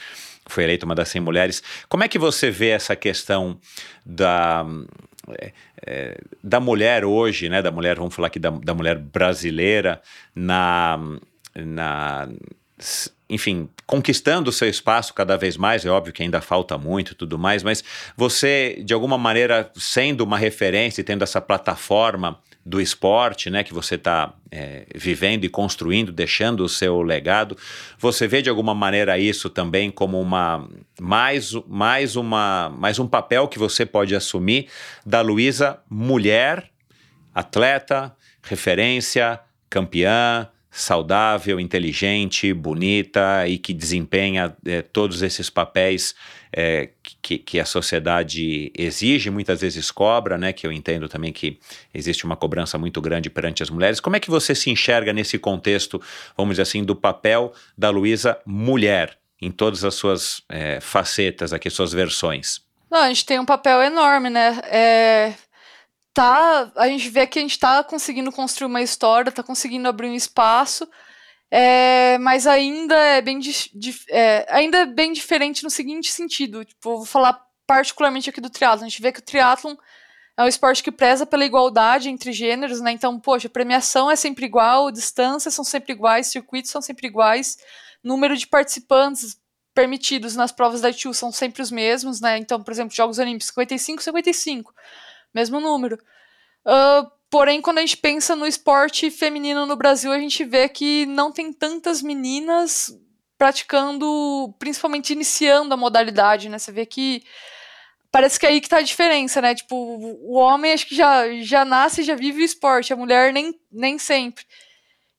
foi 0.46 0.64
eleita 0.64 0.84
uma 0.84 0.94
das 0.94 1.08
100 1.08 1.20
mulheres. 1.20 1.62
Como 1.88 2.04
é 2.04 2.08
que 2.08 2.18
você 2.18 2.50
vê 2.50 2.68
essa 2.70 2.96
questão 2.96 3.58
da. 4.04 4.64
É, 5.38 5.52
é, 5.86 6.18
da 6.42 6.58
mulher 6.58 7.04
hoje, 7.04 7.48
né, 7.48 7.62
da 7.62 7.70
mulher, 7.70 7.96
vamos 7.96 8.14
falar 8.14 8.26
aqui 8.28 8.38
da, 8.38 8.50
da 8.50 8.74
mulher 8.74 8.98
brasileira, 8.98 10.02
na, 10.34 10.98
na 11.54 12.28
enfim, 13.28 13.68
conquistando 13.86 14.50
o 14.50 14.52
seu 14.52 14.68
espaço 14.68 15.14
cada 15.14 15.36
vez 15.36 15.56
mais, 15.56 15.86
é 15.86 15.90
óbvio 15.90 16.12
que 16.12 16.22
ainda 16.22 16.40
falta 16.40 16.76
muito 16.76 17.12
e 17.12 17.14
tudo 17.14 17.38
mais, 17.38 17.62
mas 17.62 17.84
você, 18.16 18.82
de 18.84 18.92
alguma 18.92 19.16
maneira, 19.16 19.70
sendo 19.76 20.22
uma 20.22 20.36
referência 20.36 21.00
e 21.00 21.04
tendo 21.04 21.22
essa 21.22 21.40
plataforma 21.40 22.38
do 22.70 22.80
esporte, 22.80 23.50
né, 23.50 23.64
que 23.64 23.74
você 23.74 23.96
está 23.96 24.32
é, 24.48 24.86
vivendo 24.94 25.44
e 25.44 25.48
construindo, 25.48 26.12
deixando 26.12 26.62
o 26.62 26.68
seu 26.68 27.02
legado, 27.02 27.56
você 27.98 28.28
vê 28.28 28.40
de 28.40 28.48
alguma 28.48 28.72
maneira 28.72 29.18
isso 29.18 29.50
também 29.50 29.90
como 29.90 30.20
uma 30.20 30.68
mais, 31.00 31.52
mais, 31.66 32.14
uma, 32.14 32.72
mais 32.78 33.00
um 33.00 33.08
papel 33.08 33.48
que 33.48 33.58
você 33.58 33.84
pode 33.84 34.14
assumir 34.14 34.68
da 35.04 35.20
Luísa 35.20 35.80
mulher, 35.90 36.70
atleta, 37.34 38.14
referência, 38.40 39.40
campeã, 39.68 40.48
saudável, 40.70 41.58
inteligente, 41.58 42.54
bonita 42.54 43.48
e 43.48 43.58
que 43.58 43.74
desempenha 43.74 44.54
é, 44.64 44.80
todos 44.80 45.22
esses 45.22 45.50
papéis 45.50 46.14
é, 46.52 46.90
que, 47.22 47.38
que, 47.38 47.60
a 47.60 47.64
sociedade 47.64 48.72
exige, 48.76 49.30
muitas 49.30 49.60
vezes 49.60 49.90
cobra, 49.90 50.36
né? 50.36 50.52
Que 50.52 50.66
eu 50.66 50.72
entendo 50.72 51.08
também 51.08 51.32
que 51.32 51.58
existe 51.94 52.24
uma 52.24 52.36
cobrança 52.36 52.76
muito 52.76 53.00
grande 53.00 53.30
perante 53.30 53.62
as 53.62 53.70
mulheres. 53.70 54.00
Como 54.00 54.16
é 54.16 54.20
que 54.20 54.30
você 54.30 54.54
se 54.54 54.70
enxerga 54.70 55.12
nesse 55.12 55.38
contexto, 55.38 56.00
vamos 56.36 56.54
dizer 56.54 56.62
assim, 56.62 56.84
do 56.84 56.96
papel 56.96 57.52
da 57.76 57.90
Luísa 57.90 58.38
mulher 58.44 59.16
em 59.40 59.50
todas 59.50 59.84
as 59.84 59.94
suas 59.94 60.42
é, 60.48 60.80
facetas, 60.80 61.52
aqui, 61.52 61.70
suas 61.70 61.92
versões? 61.92 62.60
Não, 62.90 63.00
a 63.00 63.08
gente 63.08 63.24
tem 63.24 63.38
um 63.38 63.46
papel 63.46 63.80
enorme, 63.82 64.28
né? 64.28 64.60
É, 64.64 65.34
tá, 66.12 66.70
a 66.76 66.88
gente 66.88 67.08
vê 67.08 67.26
que 67.26 67.38
a 67.38 67.42
gente 67.42 67.52
está 67.52 67.84
conseguindo 67.84 68.32
construir 68.32 68.66
uma 68.66 68.82
história, 68.82 69.30
está 69.30 69.42
conseguindo 69.42 69.88
abrir 69.88 70.08
um 70.08 70.14
espaço, 70.14 70.88
é, 71.50 72.18
mas 72.18 72.46
ainda 72.46 72.94
é 72.94 73.20
bem 73.20 73.40
é, 74.08 74.46
ainda 74.48 74.78
é 74.78 74.86
bem 74.86 75.12
diferente 75.12 75.64
no 75.64 75.70
seguinte 75.70 76.10
sentido, 76.12 76.64
tipo, 76.64 76.98
vou 76.98 77.04
falar 77.04 77.44
particularmente 77.66 78.30
aqui 78.30 78.40
do 78.40 78.50
triatlon, 78.50 78.86
a 78.86 78.88
gente 78.88 79.02
vê 79.02 79.12
que 79.12 79.20
o 79.20 79.22
triatlon 79.22 79.74
é 80.36 80.42
um 80.42 80.48
esporte 80.48 80.82
que 80.82 80.90
preza 80.90 81.26
pela 81.26 81.44
igualdade 81.44 82.08
entre 82.08 82.32
gêneros, 82.32 82.80
né? 82.80 82.92
Então, 82.92 83.18
poxa, 83.20 83.48
premiação 83.48 84.10
é 84.10 84.16
sempre 84.16 84.46
igual, 84.46 84.90
distâncias 84.90 85.52
são 85.52 85.64
sempre 85.64 85.92
iguais, 85.92 86.28
circuitos 86.28 86.70
são 86.70 86.80
sempre 86.80 87.06
iguais, 87.06 87.58
número 88.02 88.36
de 88.36 88.46
participantes 88.46 89.38
permitidos 89.74 90.34
nas 90.34 90.50
provas 90.50 90.80
da 90.80 90.90
ITU 90.90 91.14
são 91.14 91.30
sempre 91.30 91.62
os 91.62 91.70
mesmos, 91.70 92.20
né? 92.20 92.38
Então, 92.38 92.62
por 92.62 92.72
exemplo, 92.72 92.94
Jogos 92.94 93.18
Olímpicos 93.18 93.48
55, 93.48 94.02
55 94.02 94.74
mesmo 95.32 95.60
número. 95.60 95.98
Uh, 96.66 97.10
porém, 97.30 97.62
quando 97.62 97.78
a 97.78 97.80
gente 97.80 97.96
pensa 97.96 98.34
no 98.34 98.46
esporte 98.46 99.10
feminino 99.10 99.64
no 99.64 99.76
Brasil, 99.76 100.12
a 100.12 100.18
gente 100.18 100.44
vê 100.44 100.68
que 100.68 101.06
não 101.06 101.30
tem 101.30 101.52
tantas 101.52 102.02
meninas 102.02 102.92
praticando, 103.38 104.54
principalmente 104.58 105.12
iniciando 105.12 105.72
a 105.72 105.76
modalidade, 105.76 106.48
né? 106.48 106.58
Você 106.58 106.72
vê 106.72 106.84
que 106.84 107.22
parece 108.10 108.38
que 108.38 108.44
é 108.44 108.50
aí 108.50 108.60
que 108.60 108.68
tá 108.68 108.78
a 108.78 108.82
diferença, 108.82 109.40
né? 109.40 109.54
Tipo, 109.54 109.74
o 109.76 110.34
homem 110.34 110.72
acho 110.72 110.86
que 110.86 110.94
já, 110.94 111.24
já 111.40 111.64
nasce 111.64 112.02
já 112.02 112.14
vive 112.14 112.42
o 112.42 112.44
esporte, 112.44 112.92
a 112.92 112.96
mulher 112.96 113.32
nem, 113.32 113.58
nem 113.70 113.98
sempre. 113.98 114.44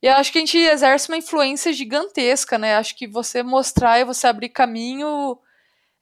E 0.02 0.08
eu 0.08 0.14
acho 0.14 0.32
que 0.32 0.38
a 0.38 0.42
gente 0.42 0.58
exerce 0.58 1.08
uma 1.10 1.18
influência 1.18 1.72
gigantesca, 1.72 2.58
né? 2.58 2.76
Acho 2.76 2.96
que 2.96 3.08
você 3.08 3.42
mostrar 3.42 4.00
e 4.00 4.06
você 4.06 4.28
abrir 4.28 4.50
caminho 4.50 5.38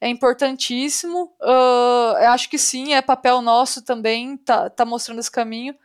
é 0.02 0.08
importantíssimo. 0.08 1.32
Uh, 1.42 2.16
acho 2.30 2.50
que 2.50 2.58
sim, 2.58 2.94
é 2.94 3.02
papel 3.02 3.42
nosso 3.42 3.84
também, 3.84 4.38
tá, 4.38 4.70
tá 4.70 4.86
mostrando 4.86 5.20
esse 5.20 5.32
caminho. 5.32 5.76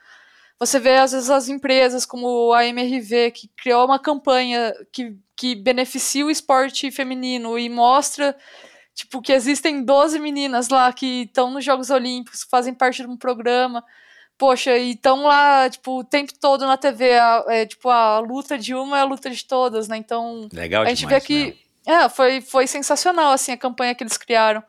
Você 0.58 0.78
vê, 0.78 0.96
às 0.96 1.12
vezes, 1.12 1.30
as 1.30 1.48
empresas 1.48 2.06
como 2.06 2.52
a 2.52 2.64
MRV, 2.66 3.32
que 3.32 3.48
criou 3.56 3.84
uma 3.84 3.98
campanha 3.98 4.72
que, 4.92 5.16
que 5.36 5.54
beneficia 5.54 6.24
o 6.24 6.30
esporte 6.30 6.90
feminino 6.90 7.58
e 7.58 7.68
mostra 7.68 8.36
tipo, 8.94 9.20
que 9.20 9.32
existem 9.32 9.84
12 9.84 10.18
meninas 10.18 10.68
lá 10.68 10.92
que 10.92 11.22
estão 11.22 11.50
nos 11.50 11.64
Jogos 11.64 11.90
Olímpicos, 11.90 12.46
fazem 12.48 12.72
parte 12.72 13.02
de 13.02 13.08
um 13.08 13.16
programa. 13.16 13.84
Poxa, 14.38 14.76
e 14.76 14.92
estão 14.92 15.22
lá, 15.24 15.68
tipo, 15.68 16.00
o 16.00 16.04
tempo 16.04 16.32
todo 16.40 16.66
na 16.66 16.76
TV. 16.76 17.18
A, 17.18 17.44
é, 17.48 17.66
tipo, 17.66 17.88
a 17.88 18.18
luta 18.18 18.58
de 18.58 18.74
uma 18.74 18.98
é 18.98 19.00
a 19.02 19.04
luta 19.04 19.30
de 19.30 19.44
todas, 19.44 19.86
né? 19.86 19.96
Então, 19.96 20.48
Legal 20.52 20.82
a 20.82 20.88
gente 20.88 21.00
demais, 21.00 21.22
vê 21.22 21.26
que. 21.26 21.58
Né? 21.86 22.04
É, 22.04 22.08
foi, 22.08 22.40
foi 22.40 22.66
sensacional, 22.66 23.32
assim, 23.32 23.52
a 23.52 23.56
campanha 23.56 23.94
que 23.94 24.02
eles 24.02 24.16
criaram. 24.16 24.62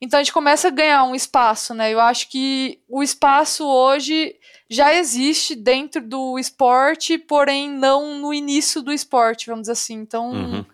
Então 0.00 0.18
a 0.18 0.22
gente 0.22 0.32
começa 0.32 0.68
a 0.68 0.70
ganhar 0.70 1.04
um 1.04 1.14
espaço, 1.14 1.74
né? 1.74 1.92
Eu 1.92 2.00
acho 2.00 2.28
que 2.28 2.80
o 2.88 3.02
espaço 3.02 3.66
hoje 3.66 4.34
já 4.70 4.94
existe 4.94 5.56
dentro 5.56 6.00
do 6.00 6.38
esporte, 6.38 7.18
porém 7.18 7.68
não 7.68 8.18
no 8.20 8.32
início 8.32 8.80
do 8.80 8.92
esporte, 8.92 9.48
vamos 9.48 9.62
dizer 9.62 9.72
assim. 9.72 9.94
Então, 9.94 10.30
uhum. 10.30 10.64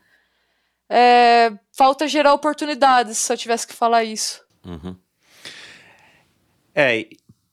é, 0.90 1.52
falta 1.73 2.06
gerar 2.06 2.35
oportunidades, 2.35 3.16
se 3.16 3.32
eu 3.32 3.36
tivesse 3.39 3.66
que 3.66 3.74
falar 3.74 4.05
isso. 4.05 4.44
Uhum. 4.62 4.94
É, 6.74 7.06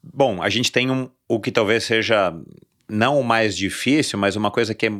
bom, 0.03 0.43
a 0.43 0.49
gente 0.49 0.69
tem 0.69 0.91
um, 0.91 1.09
o 1.29 1.39
que 1.39 1.49
talvez 1.49 1.85
seja 1.85 2.33
não 2.89 3.19
o 3.19 3.23
mais 3.23 3.55
difícil, 3.55 4.19
mas 4.19 4.35
uma 4.35 4.51
coisa 4.51 4.75
que 4.75 4.87
é 4.87 4.91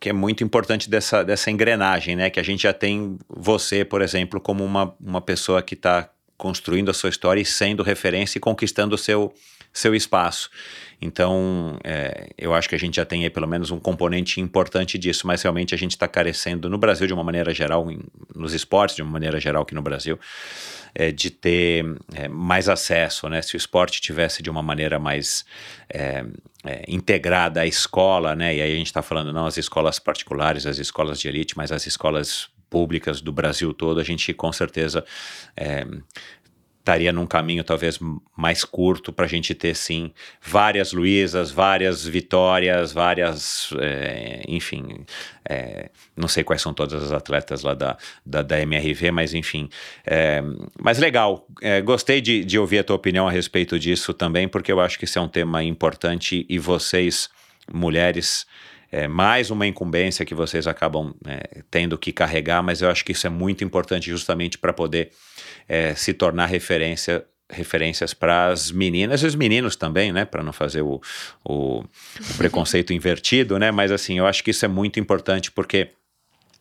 que 0.00 0.08
é 0.08 0.12
muito 0.14 0.42
importante 0.42 0.88
dessa, 0.88 1.22
dessa 1.22 1.50
engrenagem, 1.50 2.16
né? 2.16 2.30
Que 2.30 2.40
a 2.40 2.42
gente 2.42 2.62
já 2.62 2.72
tem 2.72 3.18
você, 3.28 3.84
por 3.84 4.00
exemplo, 4.00 4.40
como 4.40 4.64
uma, 4.64 4.94
uma 4.98 5.20
pessoa 5.20 5.62
que 5.62 5.74
está 5.74 6.08
construindo 6.38 6.90
a 6.90 6.94
sua 6.94 7.10
história 7.10 7.38
e 7.38 7.44
sendo 7.44 7.82
referência 7.82 8.38
e 8.38 8.40
conquistando 8.40 8.94
o 8.94 8.98
seu, 8.98 9.34
seu 9.72 9.94
espaço. 9.94 10.50
Então, 11.02 11.78
é, 11.82 12.28
eu 12.36 12.52
acho 12.52 12.68
que 12.68 12.74
a 12.74 12.78
gente 12.78 12.96
já 12.96 13.06
tem 13.06 13.24
aí 13.24 13.30
pelo 13.30 13.48
menos 13.48 13.70
um 13.70 13.80
componente 13.80 14.40
importante 14.40 14.98
disso, 14.98 15.26
mas 15.26 15.42
realmente 15.42 15.74
a 15.74 15.78
gente 15.78 15.92
está 15.92 16.06
carecendo 16.06 16.68
no 16.68 16.76
Brasil 16.76 17.06
de 17.06 17.14
uma 17.14 17.24
maneira 17.24 17.54
geral, 17.54 17.90
em, 17.90 18.00
nos 18.34 18.52
esportes 18.52 18.96
de 18.96 19.02
uma 19.02 19.10
maneira 19.10 19.40
geral 19.40 19.62
aqui 19.62 19.74
no 19.74 19.80
Brasil, 19.80 20.18
é, 20.94 21.10
de 21.10 21.30
ter 21.30 21.84
é, 22.14 22.28
mais 22.28 22.68
acesso, 22.68 23.28
né? 23.28 23.40
Se 23.40 23.54
o 23.54 23.56
esporte 23.56 24.00
tivesse 24.00 24.42
de 24.42 24.50
uma 24.50 24.62
maneira 24.62 24.98
mais 24.98 25.44
é, 25.88 26.24
é 26.64 26.84
integrada 26.86 27.62
à 27.62 27.66
escola, 27.66 28.36
né? 28.36 28.56
E 28.56 28.60
aí 28.60 28.72
a 28.72 28.76
gente 28.76 28.86
está 28.86 29.00
falando 29.00 29.32
não 29.32 29.46
as 29.46 29.56
escolas 29.56 29.98
particulares, 29.98 30.66
as 30.66 30.78
escolas 30.78 31.18
de 31.18 31.28
elite, 31.28 31.56
mas 31.56 31.72
as 31.72 31.86
escolas 31.86 32.50
públicas 32.68 33.20
do 33.20 33.32
Brasil 33.32 33.74
todo, 33.74 33.98
a 33.98 34.04
gente 34.04 34.32
com 34.32 34.52
certeza 34.52 35.04
é, 35.56 35.84
estaria 36.90 37.12
num 37.12 37.26
caminho 37.26 37.62
talvez 37.62 38.00
mais 38.36 38.64
curto 38.64 39.12
para 39.12 39.24
a 39.24 39.28
gente 39.28 39.54
ter 39.54 39.76
sim 39.76 40.12
várias 40.42 40.92
Luísas, 40.92 41.52
várias 41.52 42.04
vitórias, 42.04 42.92
várias, 42.92 43.70
é, 43.78 44.42
enfim, 44.48 45.04
é, 45.48 45.88
não 46.16 46.26
sei 46.26 46.42
quais 46.42 46.60
são 46.60 46.74
todas 46.74 47.00
as 47.00 47.12
atletas 47.12 47.62
lá 47.62 47.74
da, 47.74 47.96
da, 48.26 48.42
da 48.42 48.60
MRV, 48.60 49.12
mas 49.12 49.34
enfim, 49.34 49.68
é, 50.04 50.42
mas 50.82 50.98
legal, 50.98 51.46
gostei 51.84 52.20
de, 52.20 52.44
de 52.44 52.58
ouvir 52.58 52.80
a 52.80 52.84
tua 52.84 52.96
opinião 52.96 53.28
a 53.28 53.30
respeito 53.30 53.78
disso 53.78 54.12
também, 54.12 54.48
porque 54.48 54.72
eu 54.72 54.80
acho 54.80 54.98
que 54.98 55.04
isso 55.04 55.18
é 55.18 55.22
um 55.22 55.28
tema 55.28 55.62
importante 55.62 56.44
e 56.48 56.58
vocês, 56.58 57.30
mulheres, 57.72 58.46
é 58.92 59.06
mais 59.06 59.50
uma 59.50 59.66
incumbência 59.66 60.24
que 60.24 60.34
vocês 60.34 60.66
acabam 60.66 61.14
é, 61.24 61.62
tendo 61.70 61.96
que 61.96 62.12
carregar, 62.12 62.60
mas 62.62 62.82
eu 62.82 62.90
acho 62.90 63.04
que 63.04 63.12
isso 63.12 63.24
é 63.26 63.30
muito 63.30 63.62
importante 63.62 64.10
justamente 64.10 64.58
para 64.58 64.72
poder 64.72 65.12
é, 65.70 65.94
se 65.94 66.12
tornar 66.12 66.46
referência 66.46 67.24
referências 67.52 68.14
para 68.14 68.46
as 68.46 68.70
meninas 68.70 69.22
e 69.22 69.26
os 69.26 69.34
meninos 69.34 69.74
também, 69.74 70.12
né, 70.12 70.24
para 70.24 70.40
não 70.40 70.52
fazer 70.52 70.82
o, 70.82 71.00
o, 71.44 71.80
o 71.80 72.34
preconceito 72.36 72.92
invertido, 72.94 73.58
né, 73.58 73.72
mas 73.72 73.90
assim, 73.90 74.18
eu 74.18 74.26
acho 74.26 74.44
que 74.44 74.52
isso 74.52 74.64
é 74.64 74.68
muito 74.68 75.00
importante 75.00 75.50
porque 75.50 75.88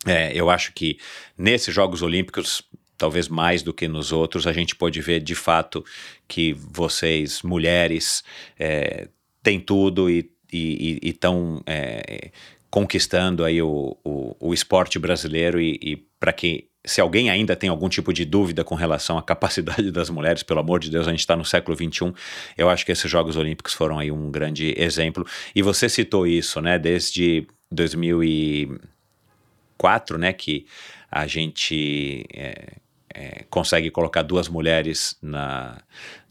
é, 0.08 0.32
eu 0.34 0.50
acho 0.50 0.74
que 0.74 0.98
nesses 1.38 1.74
Jogos 1.74 2.02
Olímpicos 2.02 2.64
talvez 2.98 3.28
mais 3.30 3.62
do 3.62 3.74
que 3.74 3.88
nos 3.88 4.12
outros, 4.12 4.46
a 4.46 4.52
gente 4.52 4.76
pôde 4.76 5.00
ver 5.00 5.22
de 5.22 5.36
fato 5.36 5.86
que 6.28 6.54
vocês, 6.54 7.42
mulheres, 7.44 8.24
é, 8.60 9.08
têm 9.42 9.60
tudo 9.60 10.10
e 10.10 10.30
estão 10.52 11.64
é, 11.66 12.32
conquistando 12.70 13.46
aí 13.46 13.62
o, 13.62 13.96
o, 14.04 14.36
o, 14.40 14.54
esporte 14.54 15.00
brasileiro 15.00 15.62
e, 15.62 15.80
e 15.82 15.96
para 16.20 16.34
que 16.34 16.69
se 16.86 17.02
alguém 17.02 17.30
ainda 17.30 17.56
tem 17.56 17.70
algum 17.70 17.90
tipo 17.90 18.14
de 18.14 18.24
dúvida 18.26 18.64
com 18.64 18.76
relação 18.76 19.18
à 19.18 19.24
capacidade 19.24 19.92
das 20.00 20.10
mulheres, 20.10 20.44
pelo 20.44 20.60
amor 20.60 20.80
de 20.80 20.90
Deus, 20.90 21.08
a 21.08 21.12
gente 21.12 21.20
está 21.20 21.36
no 21.36 21.46
século 21.46 21.76
XXI, 21.76 22.14
eu 22.58 22.70
acho 22.70 22.86
que 22.86 22.92
esses 22.92 23.10
Jogos 23.10 23.36
Olímpicos 23.36 23.74
foram 23.74 23.98
aí 24.00 24.12
um 24.12 24.30
grande 24.32 24.74
exemplo. 24.78 25.26
E 25.54 25.62
você 25.62 25.90
citou 25.90 26.26
isso, 26.26 26.62
né, 26.62 26.80
desde 26.80 27.46
2004, 27.72 30.18
né, 30.18 30.34
que 30.34 30.66
a 31.12 31.28
gente 31.28 32.26
é, 32.34 32.78
é, 33.14 33.44
consegue 33.50 33.92
colocar 33.92 34.22
duas 34.22 34.48
mulheres 34.48 35.18
na, 35.22 35.82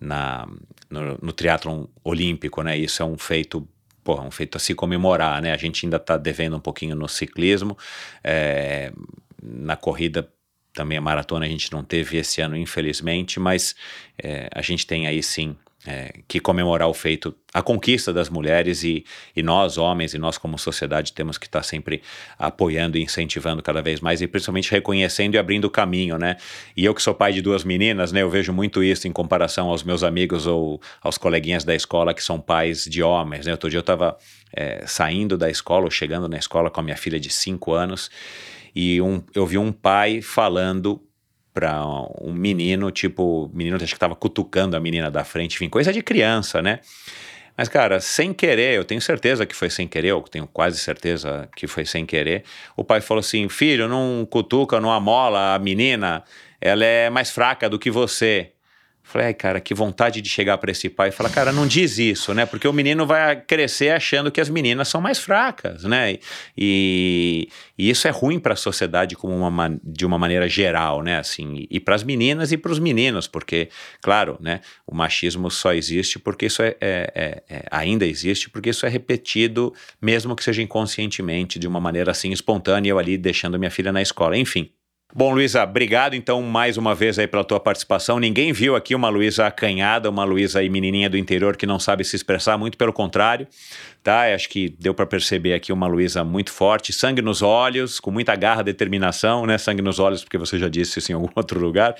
na, 0.00 0.48
no, 0.88 1.18
no 1.20 1.32
triatlon 1.32 1.84
olímpico, 2.02 2.62
né, 2.62 2.78
isso 2.78 3.02
é 3.02 3.04
um 3.04 3.18
feito 3.18 3.68
porra, 4.02 4.24
um 4.24 4.30
feito 4.30 4.56
a 4.56 4.58
se 4.58 4.74
comemorar, 4.74 5.42
né? 5.42 5.52
A 5.52 5.56
gente 5.58 5.84
ainda 5.84 5.98
está 5.98 6.16
devendo 6.16 6.56
um 6.56 6.60
pouquinho 6.60 6.96
no 6.96 7.06
ciclismo, 7.06 7.76
é, 8.24 8.90
na 9.42 9.76
corrida 9.76 10.26
também 10.78 10.96
a 10.96 11.00
maratona 11.00 11.44
a 11.44 11.48
gente 11.48 11.72
não 11.72 11.82
teve 11.82 12.18
esse 12.18 12.40
ano, 12.40 12.56
infelizmente, 12.56 13.40
mas 13.40 13.74
é, 14.16 14.48
a 14.54 14.62
gente 14.62 14.86
tem 14.86 15.08
aí 15.08 15.20
sim 15.20 15.56
é, 15.84 16.12
que 16.28 16.38
comemorar 16.38 16.86
o 16.86 16.94
feito, 16.94 17.34
a 17.52 17.60
conquista 17.60 18.12
das 18.12 18.30
mulheres 18.30 18.84
e, 18.84 19.04
e 19.34 19.42
nós, 19.42 19.76
homens, 19.76 20.14
e 20.14 20.18
nós 20.18 20.38
como 20.38 20.56
sociedade 20.56 21.12
temos 21.12 21.36
que 21.36 21.46
estar 21.46 21.58
tá 21.58 21.62
sempre 21.64 22.00
apoiando 22.38 22.96
e 22.96 23.02
incentivando 23.02 23.60
cada 23.60 23.82
vez 23.82 24.00
mais 24.00 24.22
e 24.22 24.28
principalmente 24.28 24.70
reconhecendo 24.70 25.34
e 25.34 25.38
abrindo 25.38 25.64
o 25.64 25.70
caminho, 25.70 26.16
né? 26.16 26.36
E 26.76 26.84
eu 26.84 26.94
que 26.94 27.02
sou 27.02 27.12
pai 27.12 27.32
de 27.32 27.42
duas 27.42 27.64
meninas, 27.64 28.12
né? 28.12 28.22
Eu 28.22 28.30
vejo 28.30 28.52
muito 28.52 28.80
isso 28.80 29.08
em 29.08 29.12
comparação 29.12 29.68
aos 29.68 29.82
meus 29.82 30.04
amigos 30.04 30.46
ou 30.46 30.80
aos 31.02 31.18
coleguinhas 31.18 31.64
da 31.64 31.74
escola 31.74 32.14
que 32.14 32.22
são 32.22 32.40
pais 32.40 32.84
de 32.84 33.02
homens, 33.02 33.46
né? 33.46 33.50
Outro 33.50 33.68
dia 33.68 33.78
eu 33.78 33.80
estava 33.80 34.16
é, 34.52 34.84
saindo 34.86 35.36
da 35.36 35.50
escola 35.50 35.86
ou 35.86 35.90
chegando 35.90 36.28
na 36.28 36.38
escola 36.38 36.70
com 36.70 36.78
a 36.78 36.84
minha 36.84 36.96
filha 36.96 37.18
de 37.18 37.30
5 37.30 37.72
anos 37.72 38.08
e 38.74 39.00
um, 39.00 39.22
eu 39.34 39.46
vi 39.46 39.58
um 39.58 39.72
pai 39.72 40.22
falando 40.22 41.02
para 41.52 41.82
um 42.20 42.32
menino, 42.32 42.90
tipo, 42.90 43.46
o 43.46 43.50
menino 43.52 43.76
acho 43.76 43.86
que 43.86 43.94
estava 43.94 44.14
cutucando 44.14 44.76
a 44.76 44.80
menina 44.80 45.10
da 45.10 45.24
frente, 45.24 45.56
enfim, 45.56 45.68
coisa 45.68 45.92
de 45.92 46.02
criança, 46.02 46.62
né? 46.62 46.80
Mas, 47.56 47.68
cara, 47.68 47.98
sem 47.98 48.32
querer, 48.32 48.76
eu 48.76 48.84
tenho 48.84 49.00
certeza 49.00 49.44
que 49.44 49.56
foi 49.56 49.68
sem 49.68 49.88
querer, 49.88 50.10
eu 50.10 50.22
tenho 50.22 50.46
quase 50.46 50.78
certeza 50.78 51.48
que 51.56 51.66
foi 51.66 51.84
sem 51.84 52.06
querer. 52.06 52.44
O 52.76 52.84
pai 52.84 53.00
falou 53.00 53.18
assim: 53.18 53.48
filho, 53.48 53.88
não 53.88 54.24
cutuca, 54.30 54.80
não 54.80 54.92
amola 54.92 55.56
a 55.56 55.58
menina, 55.58 56.22
ela 56.60 56.84
é 56.84 57.10
mais 57.10 57.30
fraca 57.30 57.68
do 57.68 57.76
que 57.76 57.90
você. 57.90 58.52
Falei, 59.08 59.32
cara, 59.32 59.58
que 59.58 59.72
vontade 59.72 60.20
de 60.20 60.28
chegar 60.28 60.58
para 60.58 60.70
esse 60.70 60.90
pai 60.90 61.08
e 61.08 61.12
falar, 61.12 61.30
cara, 61.30 61.50
não 61.50 61.66
diz 61.66 61.96
isso, 61.96 62.34
né? 62.34 62.44
Porque 62.44 62.68
o 62.68 62.72
menino 62.74 63.06
vai 63.06 63.40
crescer 63.40 63.88
achando 63.88 64.30
que 64.30 64.38
as 64.38 64.50
meninas 64.50 64.88
são 64.88 65.00
mais 65.00 65.18
fracas, 65.18 65.84
né? 65.84 66.18
E, 66.54 67.48
e 67.78 67.88
isso 67.88 68.06
é 68.06 68.10
ruim 68.10 68.38
para 68.38 68.52
a 68.52 68.56
sociedade 68.56 69.16
como 69.16 69.34
uma, 69.34 69.80
de 69.82 70.04
uma 70.04 70.18
maneira 70.18 70.46
geral, 70.46 71.02
né? 71.02 71.18
Assim, 71.18 71.66
e 71.70 71.80
para 71.80 71.94
as 71.94 72.04
meninas 72.04 72.52
e 72.52 72.58
para 72.58 72.70
os 72.70 72.78
meninos, 72.78 73.26
porque, 73.26 73.70
claro, 74.02 74.36
né? 74.42 74.60
O 74.86 74.94
machismo 74.94 75.50
só 75.50 75.72
existe 75.72 76.18
porque 76.18 76.44
isso 76.44 76.62
é, 76.62 76.76
é, 76.78 77.12
é, 77.14 77.42
é, 77.48 77.64
ainda 77.70 78.04
existe 78.04 78.50
porque 78.50 78.68
isso 78.68 78.84
é 78.84 78.90
repetido, 78.90 79.72
mesmo 80.02 80.36
que 80.36 80.44
seja 80.44 80.60
inconscientemente, 80.60 81.58
de 81.58 81.66
uma 81.66 81.80
maneira 81.80 82.10
assim 82.10 82.30
espontânea, 82.30 82.90
eu 82.90 82.98
ali 82.98 83.16
deixando 83.16 83.58
minha 83.58 83.70
filha 83.70 83.90
na 83.90 84.02
escola, 84.02 84.36
enfim. 84.36 84.70
Bom, 85.14 85.32
Luísa, 85.32 85.62
obrigado 85.64 86.14
então 86.14 86.42
mais 86.42 86.76
uma 86.76 86.94
vez 86.94 87.18
aí 87.18 87.26
pela 87.26 87.42
tua 87.42 87.58
participação. 87.58 88.18
Ninguém 88.18 88.52
viu 88.52 88.76
aqui 88.76 88.94
uma 88.94 89.08
Luísa 89.08 89.46
acanhada, 89.46 90.10
uma 90.10 90.22
Luísa 90.22 90.58
aí 90.58 90.68
menininha 90.68 91.08
do 91.08 91.16
interior 91.16 91.56
que 91.56 91.64
não 91.64 91.80
sabe 91.80 92.04
se 92.04 92.14
expressar, 92.14 92.58
muito 92.58 92.76
pelo 92.76 92.92
contrário, 92.92 93.48
tá? 94.02 94.34
Acho 94.34 94.50
que 94.50 94.68
deu 94.78 94.92
para 94.92 95.06
perceber 95.06 95.54
aqui 95.54 95.72
uma 95.72 95.86
Luísa 95.86 96.22
muito 96.22 96.52
forte, 96.52 96.92
sangue 96.92 97.22
nos 97.22 97.40
olhos, 97.40 97.98
com 97.98 98.10
muita 98.10 98.36
garra, 98.36 98.62
determinação, 98.62 99.46
né? 99.46 99.56
Sangue 99.56 99.80
nos 99.80 99.98
olhos, 99.98 100.22
porque 100.22 100.36
você 100.36 100.58
já 100.58 100.68
disse 100.68 100.98
isso 100.98 101.10
em 101.10 101.14
algum 101.14 101.30
outro 101.34 101.58
lugar. 101.58 101.96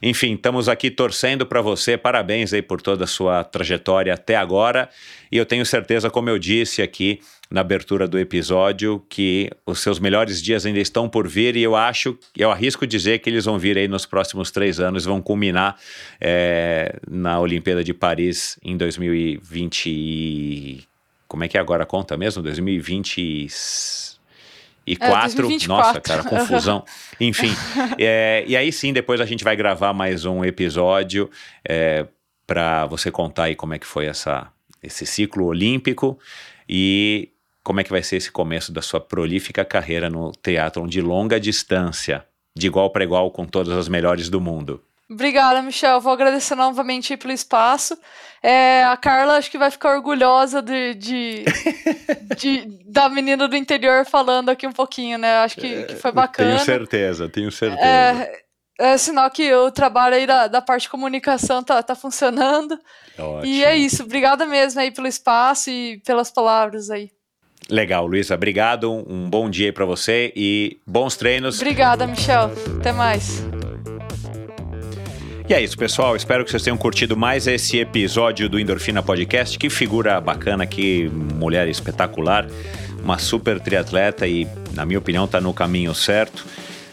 Enfim, 0.00 0.34
estamos 0.34 0.68
aqui 0.68 0.88
torcendo 0.90 1.46
para 1.46 1.60
você. 1.60 1.96
Parabéns 1.96 2.52
aí 2.52 2.62
por 2.62 2.80
toda 2.80 3.04
a 3.04 3.06
sua 3.06 3.42
trajetória 3.42 4.14
até 4.14 4.36
agora. 4.36 4.88
E 5.32 5.36
eu 5.36 5.46
tenho 5.46 5.64
certeza, 5.64 6.10
como 6.10 6.28
eu 6.28 6.38
disse 6.38 6.82
aqui 6.82 7.18
na 7.50 7.60
abertura 7.60 8.08
do 8.08 8.18
episódio, 8.18 9.04
que 9.08 9.50
os 9.64 9.80
seus 9.80 9.98
melhores 9.98 10.42
dias 10.42 10.66
ainda 10.66 10.80
estão 10.80 11.08
por 11.08 11.28
vir. 11.28 11.56
E 11.56 11.62
eu 11.62 11.76
acho, 11.76 12.18
eu 12.36 12.50
arrisco 12.50 12.86
dizer 12.86 13.20
que 13.20 13.30
eles 13.30 13.44
vão 13.44 13.58
vir 13.58 13.78
aí 13.78 13.88
nos 13.88 14.04
próximos 14.04 14.50
três 14.50 14.80
anos, 14.80 15.04
vão 15.04 15.22
culminar 15.22 15.76
é, 16.20 16.98
na 17.08 17.38
Olimpíada 17.38 17.84
de 17.84 17.94
Paris 17.94 18.58
em 18.62 18.76
2020. 18.76 20.86
Como 21.28 21.44
é 21.44 21.48
que 21.48 21.56
é 21.56 21.60
agora 21.60 21.84
a 21.84 21.86
conta 21.86 22.16
mesmo? 22.16 22.42
2020 22.42 24.16
e 24.86 24.92
é, 24.92 24.96
quatro. 24.96 25.48
Nossa, 25.66 26.00
cara, 26.00 26.22
confusão. 26.22 26.84
Enfim. 27.20 27.52
É, 27.98 28.44
e 28.46 28.56
aí 28.56 28.72
sim, 28.72 28.92
depois 28.92 29.20
a 29.20 29.26
gente 29.26 29.42
vai 29.42 29.56
gravar 29.56 29.92
mais 29.92 30.24
um 30.24 30.44
episódio 30.44 31.28
é, 31.68 32.06
para 32.46 32.86
você 32.86 33.10
contar 33.10 33.44
aí 33.44 33.56
como 33.56 33.74
é 33.74 33.78
que 33.78 33.86
foi 33.86 34.06
essa, 34.06 34.48
esse 34.82 35.04
ciclo 35.04 35.46
olímpico 35.46 36.18
e 36.68 37.30
como 37.66 37.80
é 37.80 37.84
que 37.84 37.90
vai 37.90 38.00
ser 38.00 38.14
esse 38.14 38.30
começo 38.30 38.70
da 38.70 38.80
sua 38.80 39.00
prolífica 39.00 39.64
carreira 39.64 40.08
no 40.08 40.30
teatro 40.30 40.86
de 40.86 41.00
longa 41.00 41.40
distância, 41.40 42.24
de 42.56 42.68
igual 42.68 42.90
para 42.90 43.02
igual 43.02 43.28
com 43.32 43.44
todas 43.44 43.76
as 43.76 43.88
melhores 43.88 44.28
do 44.28 44.40
mundo. 44.40 44.80
Obrigada, 45.10 45.60
Michel. 45.60 46.00
Vou 46.00 46.12
agradecer 46.12 46.54
novamente 46.54 47.16
pelo 47.16 47.32
espaço. 47.32 47.98
É, 48.40 48.84
a 48.84 48.96
Carla 48.96 49.36
acho 49.36 49.50
que 49.50 49.58
vai 49.58 49.68
ficar 49.72 49.96
orgulhosa 49.96 50.62
de, 50.62 50.94
de, 50.94 51.44
de, 52.38 52.84
da 52.86 53.08
menina 53.08 53.48
do 53.48 53.56
interior 53.56 54.06
falando 54.06 54.48
aqui 54.48 54.64
um 54.64 54.72
pouquinho, 54.72 55.18
né? 55.18 55.38
Acho 55.38 55.56
que, 55.56 55.82
que 55.86 55.96
foi 55.96 56.12
bacana. 56.12 56.50
Tenho 56.50 56.64
certeza, 56.64 57.28
tenho 57.28 57.50
certeza. 57.50 57.84
É, 57.84 58.42
é 58.78 58.96
sinal 58.96 59.28
que 59.28 59.52
o 59.52 59.72
trabalho 59.72 60.14
aí 60.14 60.24
da, 60.24 60.46
da 60.46 60.62
parte 60.62 60.82
de 60.82 60.90
comunicação 60.90 61.64
tá, 61.64 61.82
tá 61.82 61.96
funcionando. 61.96 62.78
Ótimo. 63.18 63.44
E 63.44 63.64
é 63.64 63.76
isso. 63.76 64.04
Obrigada 64.04 64.46
mesmo 64.46 64.80
aí 64.80 64.92
pelo 64.92 65.08
espaço 65.08 65.68
e 65.68 66.00
pelas 66.04 66.30
palavras 66.30 66.90
aí. 66.90 67.10
Legal, 67.68 68.06
Luísa. 68.06 68.34
Obrigado. 68.34 68.92
Um 68.92 69.28
bom 69.28 69.50
dia 69.50 69.66
aí 69.66 69.72
para 69.72 69.84
você 69.84 70.32
e 70.36 70.78
bons 70.86 71.16
treinos. 71.16 71.60
Obrigada, 71.60 72.06
Michel. 72.06 72.52
Até 72.78 72.92
mais. 72.92 73.44
E 75.48 75.54
é 75.54 75.62
isso, 75.62 75.76
pessoal. 75.78 76.16
Espero 76.16 76.44
que 76.44 76.50
vocês 76.50 76.62
tenham 76.62 76.76
curtido 76.76 77.16
mais 77.16 77.46
esse 77.46 77.78
episódio 77.78 78.48
do 78.48 78.58
Endorfina 78.58 79.02
Podcast. 79.02 79.56
Que 79.58 79.70
figura 79.70 80.20
bacana 80.20 80.64
aqui, 80.64 81.08
mulher 81.08 81.68
espetacular, 81.68 82.48
uma 83.02 83.18
super 83.18 83.60
triatleta 83.60 84.26
e, 84.26 84.46
na 84.72 84.84
minha 84.84 84.98
opinião, 84.98 85.24
está 85.24 85.40
no 85.40 85.54
caminho 85.54 85.94
certo. 85.94 86.44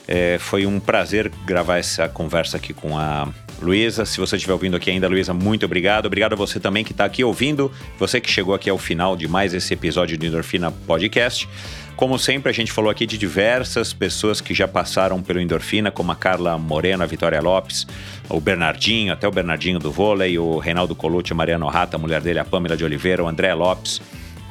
É, 0.08 0.38
foi 0.40 0.66
um 0.66 0.80
prazer 0.80 1.30
gravar 1.46 1.78
essa 1.78 2.10
conversa 2.10 2.58
aqui 2.58 2.74
com 2.74 2.98
a 2.98 3.28
Luísa. 3.62 4.06
Se 4.06 4.20
você 4.20 4.36
estiver 4.36 4.54
ouvindo 4.54 4.76
aqui 4.76 4.92
ainda, 4.92 5.08
Luísa, 5.08 5.34
muito 5.34 5.66
obrigado. 5.66 6.06
Obrigado 6.06 6.34
a 6.34 6.36
você 6.36 6.60
também 6.60 6.84
que 6.84 6.92
está 6.92 7.06
aqui 7.06 7.24
ouvindo, 7.24 7.72
você 7.98 8.20
que 8.20 8.30
chegou 8.30 8.54
aqui 8.54 8.70
ao 8.70 8.78
final 8.78 9.16
de 9.16 9.28
mais 9.28 9.54
esse 9.54 9.74
episódio 9.74 10.18
do 10.18 10.26
Endorfina 10.26 10.72
Podcast. 10.72 11.48
Como 11.96 12.18
sempre, 12.18 12.50
a 12.50 12.54
gente 12.54 12.72
falou 12.72 12.90
aqui 12.90 13.06
de 13.06 13.18
diversas 13.18 13.94
pessoas 13.94 14.42
que 14.42 14.54
já 14.54 14.68
passaram 14.68 15.22
pelo 15.22 15.40
Endorfina, 15.40 15.92
como 15.92 16.12
a 16.12 16.16
Carla 16.16 16.58
Moreno, 16.58 17.04
a 17.04 17.06
Vitória 17.06 17.40
Lopes, 17.40 17.86
o 18.28 18.42
Bernardinho, 18.42 19.14
até 19.14 19.28
o 19.28 19.32
Bernardinho 19.32 19.80
do 19.80 19.92
vôlei, 19.92 20.38
o 20.38 20.58
Reinaldo 20.58 20.96
Colucci, 20.96 21.34
a 21.34 21.36
Mariana 21.36 21.70
Rata, 21.70 21.96
a 21.96 22.00
mulher 22.00 22.20
dele, 22.20 22.40
a 22.40 22.46
Pamela 22.46 22.76
de 22.76 22.84
Oliveira, 22.84 23.24
o 23.24 23.28
André 23.28 23.54
Lopes, 23.54 24.02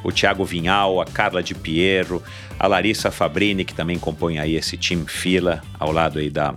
o 0.03 0.11
Thiago 0.11 0.43
Vinhal, 0.43 1.01
a 1.01 1.05
Carla 1.05 1.41
de 1.41 1.55
Piero, 1.55 2.21
a 2.59 2.67
Larissa 2.67 3.11
Fabrini, 3.11 3.65
que 3.65 3.73
também 3.73 3.97
compõe 3.97 4.39
aí 4.39 4.55
esse 4.55 4.77
time 4.77 5.05
fila, 5.07 5.61
ao 5.79 5.91
lado 5.91 6.19
aí 6.19 6.29
da 6.29 6.55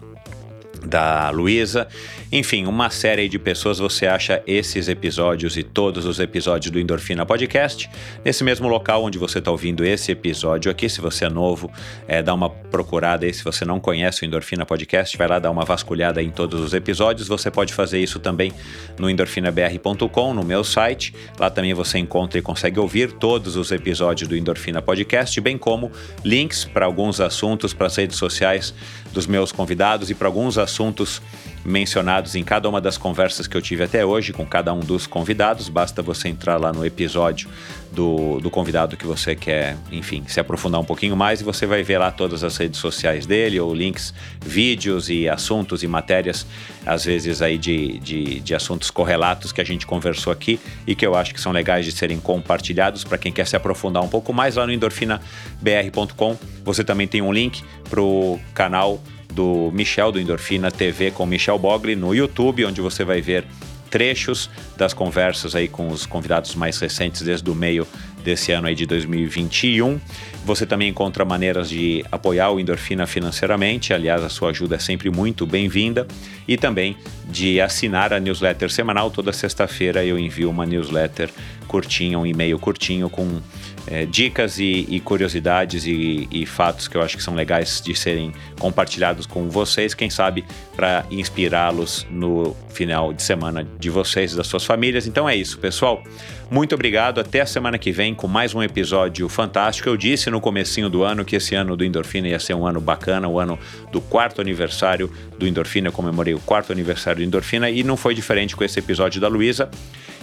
da 0.87 1.31
Luísa. 1.31 1.89
Enfim, 2.31 2.67
uma 2.67 2.91
série 2.91 3.29
de 3.29 3.39
pessoas. 3.39 3.79
Você 3.79 4.07
acha 4.07 4.43
esses 4.47 4.89
episódios 4.89 5.57
e 5.57 5.63
todos 5.63 6.05
os 6.05 6.19
episódios 6.19 6.71
do 6.71 6.81
Endorfina 6.81 7.25
Podcast 7.25 7.89
nesse 8.25 8.43
mesmo 8.43 8.69
local 8.69 9.05
onde 9.05 9.19
você 9.19 9.39
está 9.39 9.51
ouvindo 9.51 9.85
esse 9.85 10.13
episódio 10.13 10.71
aqui. 10.71 10.89
Se 10.89 11.01
você 11.01 11.27
é 11.27 11.29
novo, 11.29 11.71
é, 12.09 12.23
dá 12.23 12.35
uma 12.35 12.51
procurada 12.51 13.27
aí. 13.27 13.33
Se 13.33 13.45
você 13.45 13.65
não 13.65 13.79
conhece 13.79 14.23
o 14.23 14.25
Endorfina 14.25 14.67
Podcast, 14.67 15.17
vai 15.17 15.29
lá 15.29 15.39
dar 15.39 15.51
uma 15.51 15.65
vasculhada 15.65 16.23
em 16.23 16.31
todos 16.31 16.61
os 16.61 16.75
episódios. 16.75 17.29
Você 17.29 17.51
pode 17.51 17.73
fazer 17.73 18.01
isso 18.01 18.19
também 18.19 18.53
no 18.99 19.09
endorfinabr.com, 19.09 20.35
no 20.35 20.45
meu 20.45 20.65
site. 20.65 21.15
Lá 21.39 21.51
também 21.51 21.75
você 21.75 21.99
encontra 21.99 22.39
e 22.39 22.43
consegue 22.43 22.81
ouvir 22.81 23.13
todos 23.13 23.57
os 23.57 23.71
episódios 23.71 24.29
do 24.29 24.37
Endorfina 24.37 24.83
Podcast, 24.83 25.41
bem 25.41 25.57
como 25.57 25.91
links 26.25 26.65
para 26.65 26.87
alguns 26.87 27.21
assuntos, 27.21 27.73
para 27.73 27.87
as 27.87 27.97
redes 27.97 28.17
sociais 28.17 28.75
dos 29.16 29.26
meus 29.26 29.51
convidados 29.51 30.10
e 30.10 30.14
para 30.14 30.28
alguns 30.28 30.59
assuntos 30.59 31.22
mencionados 31.66 32.36
em 32.36 32.44
cada 32.44 32.68
uma 32.68 32.80
das 32.80 32.97
conversas 32.97 33.47
que 33.47 33.56
eu 33.56 33.60
tive 33.60 33.82
até 33.82 34.06
hoje 34.06 34.32
com 34.32 34.47
cada 34.47 34.72
um 34.72 34.80
dos 34.80 35.06
convidados. 35.06 35.68
Basta 35.68 36.01
você 36.01 36.28
entrar 36.28 36.59
lá 36.59 36.72
no 36.72 36.86
episódio 36.86 37.48
do, 37.93 38.38
do 38.40 38.51
convidado 38.51 38.97
que 38.97 39.06
você 39.06 39.34
quer, 39.34 39.76
enfim, 39.90 40.22
se 40.28 40.38
aprofundar 40.38 40.80
um 40.80 40.84
pouquinho 40.84 41.16
mais 41.16 41.40
e 41.40 41.44
você 41.44 41.66
vai 41.66 41.82
ver 41.82 41.98
lá 41.98 42.10
todas 42.10 42.44
as 42.44 42.56
redes 42.56 42.78
sociais 42.78 43.26
dele, 43.26 43.59
ou 43.59 43.74
links, 43.74 44.14
vídeos 44.40 45.10
e 45.10 45.28
assuntos 45.28 45.82
e 45.82 45.88
matérias, 45.88 46.47
às 46.84 47.05
vezes 47.05 47.43
aí 47.43 47.59
de, 47.59 47.98
de, 47.98 48.40
de 48.40 48.55
assuntos 48.55 48.90
correlatos 48.90 49.51
que 49.51 49.60
a 49.60 49.64
gente 49.64 49.86
conversou 49.86 50.32
aqui 50.32 50.60
e 50.86 50.94
que 50.94 51.05
eu 51.05 51.16
acho 51.16 51.34
que 51.34 51.40
são 51.40 51.51
legais 51.51 51.84
de 51.84 51.93
serem 51.93 52.20
compartilhados 52.20 53.02
para 53.02 53.18
quem 53.18 53.32
quer 53.32 53.47
se 53.47 53.56
aprofundar 53.56 54.02
um 54.05 54.09
pouco 54.09 54.32
mais 54.32 54.55
lá 54.55 54.66
no 54.66 54.72
endorfinabr.com. 54.72 56.36
Você 56.64 56.84
também 56.84 57.09
tem 57.09 57.22
um 57.22 57.32
link 57.32 57.62
para 57.88 58.01
o 58.01 58.38
canal 58.55 59.01
do 59.37 59.71
Michel 59.71 60.11
do 60.11 60.19
Endorfina 60.19 60.71
TV 60.71 61.11
com 61.11 61.27
Michel 61.27 61.59
Bogli 61.59 61.95
no 61.95 62.15
YouTube, 62.15 62.65
onde 62.65 62.81
você 62.81 63.05
vai 63.05 63.21
ver 63.21 63.45
trechos 63.91 64.51
das 64.79 64.95
conversas 64.95 65.55
aí 65.55 65.69
com 65.69 65.89
os 65.89 66.07
convidados 66.07 66.55
mais 66.55 66.79
recentes 66.79 67.21
desde 67.21 67.49
o 67.51 67.55
meio 67.55 67.87
desse 68.25 68.51
ano 68.51 68.67
aí 68.67 68.75
de 68.75 68.87
2021. 68.87 70.01
Você 70.45 70.65
também 70.65 70.89
encontra 70.89 71.23
maneiras 71.25 71.69
de 71.69 72.03
apoiar 72.11 72.51
o 72.51 72.59
Endorfina 72.59 73.07
financeiramente, 73.07 73.93
aliás, 73.93 74.23
a 74.23 74.31
sua 74.31 74.51
ajuda 74.51 74.77
é 74.77 74.79
sempre 74.79 75.11
muito 75.11 75.47
bem-vinda, 75.47 76.07
e 76.49 76.57
também 76.57 76.97
de 77.29 77.61
assinar 77.61 78.15
a 78.15 78.19
newsletter 78.19 78.71
semanal. 78.71 79.11
Toda 79.11 79.33
sexta-feira 79.33 80.03
eu 80.03 80.19
envio 80.19 80.49
uma 80.49 80.65
newsletter 80.65 81.31
curtinha, 81.69 82.19
um 82.19 82.27
e-mail 82.27 82.59
curtinho 82.59 83.11
com 83.11 83.41
é, 83.87 84.05
dicas 84.05 84.59
e, 84.59 84.87
e 84.89 85.01
curiosidades 85.01 85.87
e, 85.87 86.29
e, 86.31 86.45
fatos 86.45 86.89
que 86.89 86.97
eu 86.97 87.03
acho 87.03 87.17
que 87.17 87.23
são 87.23 87.35
legais 87.35 87.81
de 87.81 87.95
serem 87.95 88.33
compartilhados 88.59 89.27
com 89.27 89.49
vocês, 89.49 89.95
quem 89.95 90.11
sabe 90.11 90.45
para 90.75 91.05
inspirá-los 91.11 92.07
no 92.11 92.57
final 92.69 93.13
de 93.13 93.23
semana 93.23 93.67
de 93.79 93.91
vocês 93.91 94.33
e 94.33 94.37
das 94.37 94.47
suas 94.47 94.65
famílias. 94.65 95.07
Então 95.07 95.29
é 95.29 95.37
isso, 95.37 95.59
pessoal. 95.59 96.03
Muito 96.48 96.77
obrigado. 96.77 97.18
Até 97.18 97.40
a 97.40 97.47
semana 97.47 97.77
que 97.77 97.90
vem 97.90 98.14
com 98.14 98.28
mais 98.28 98.55
um 98.55 98.62
episódio 98.62 99.28
fantástico. 99.28 99.89
Eu 99.89 99.97
disse 99.97 100.31
no 100.31 100.40
comecinho 100.40 100.89
do 100.89 101.02
ano 101.02 101.24
que 101.24 101.35
esse 101.35 101.56
ano 101.56 101.77
do 101.77 101.85
Endorfina 101.85 102.28
ia 102.28 102.39
ser 102.39 102.55
um 102.55 102.64
ano 102.64 102.81
bacana, 102.81 103.27
o 103.27 103.40
ano 103.40 103.59
do 103.90 104.01
quarto 104.01 104.40
aniversário 104.40 105.10
do 105.36 105.47
Endorfina. 105.47 105.89
Eu 105.89 105.93
comemorei 105.93 106.35
o 106.35 106.40
quarto 106.40 106.73
aniversário 106.73 107.20
do 107.20 107.27
Endorfina 107.27 107.68
e 107.68 107.82
não 107.82 107.97
foi 107.97 108.14
diferente 108.14 108.55
com 108.55 108.62
esse 108.62 108.78
episódio 108.78 109.20
da 109.20 109.27
Luísa. 109.27 109.68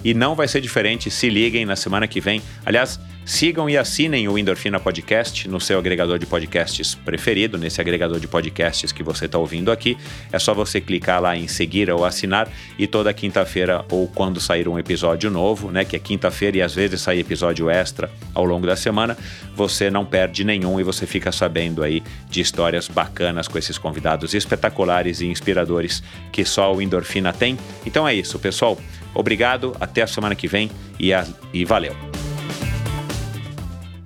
E 0.01 0.13
não 0.13 0.33
vai 0.33 0.47
ser 0.47 0.61
diferente. 0.61 1.11
Se 1.11 1.29
liguem 1.29 1.65
na 1.65 1.75
semana 1.75 2.07
que 2.07 2.21
vem. 2.21 2.41
Aliás, 2.65 2.99
Sigam 3.25 3.69
e 3.69 3.77
assinem 3.77 4.27
o 4.27 4.37
Endorfina 4.37 4.81
Podcast 4.81 5.47
no 5.47 5.59
seu 5.59 5.79
agregador 5.79 6.19
de 6.19 6.25
podcasts 6.25 6.93
preferido, 6.93 7.57
nesse 7.57 7.79
agregador 7.79 8.19
de 8.19 8.27
podcasts 8.27 8.91
que 8.91 9.01
você 9.01 9.25
está 9.25 9.37
ouvindo 9.37 9.71
aqui. 9.71 9.97
É 10.29 10.37
só 10.37 10.53
você 10.53 10.81
clicar 10.81 11.21
lá 11.21 11.37
em 11.37 11.47
seguir 11.47 11.89
ou 11.89 12.03
assinar 12.03 12.49
e 12.77 12.85
toda 12.85 13.13
quinta-feira 13.13 13.85
ou 13.89 14.09
quando 14.09 14.41
sair 14.41 14.67
um 14.67 14.77
episódio 14.77 15.31
novo, 15.31 15.71
né, 15.71 15.85
que 15.85 15.95
é 15.95 15.99
quinta-feira 16.13 16.57
e 16.57 16.61
às 16.61 16.75
vezes 16.75 17.01
sai 17.01 17.19
episódio 17.19 17.69
extra 17.69 18.09
ao 18.35 18.45
longo 18.45 18.67
da 18.67 18.75
semana, 18.75 19.17
você 19.55 19.89
não 19.89 20.05
perde 20.05 20.43
nenhum 20.43 20.79
e 20.79 20.83
você 20.83 21.07
fica 21.07 21.31
sabendo 21.31 21.81
aí 21.81 22.03
de 22.29 22.39
histórias 22.39 22.87
bacanas 22.87 23.47
com 23.47 23.57
esses 23.57 23.79
convidados 23.79 24.35
espetaculares 24.35 25.21
e 25.21 25.25
inspiradores 25.25 26.03
que 26.31 26.45
só 26.45 26.73
o 26.73 26.81
Endorfina 26.81 27.33
tem. 27.33 27.57
Então 27.83 28.07
é 28.07 28.13
isso, 28.13 28.37
pessoal. 28.37 28.77
Obrigado, 29.15 29.75
até 29.79 30.03
a 30.03 30.07
semana 30.07 30.35
que 30.35 30.47
vem 30.47 30.69
e, 30.99 31.11
a, 31.11 31.25
e 31.51 31.65
valeu. 31.65 31.95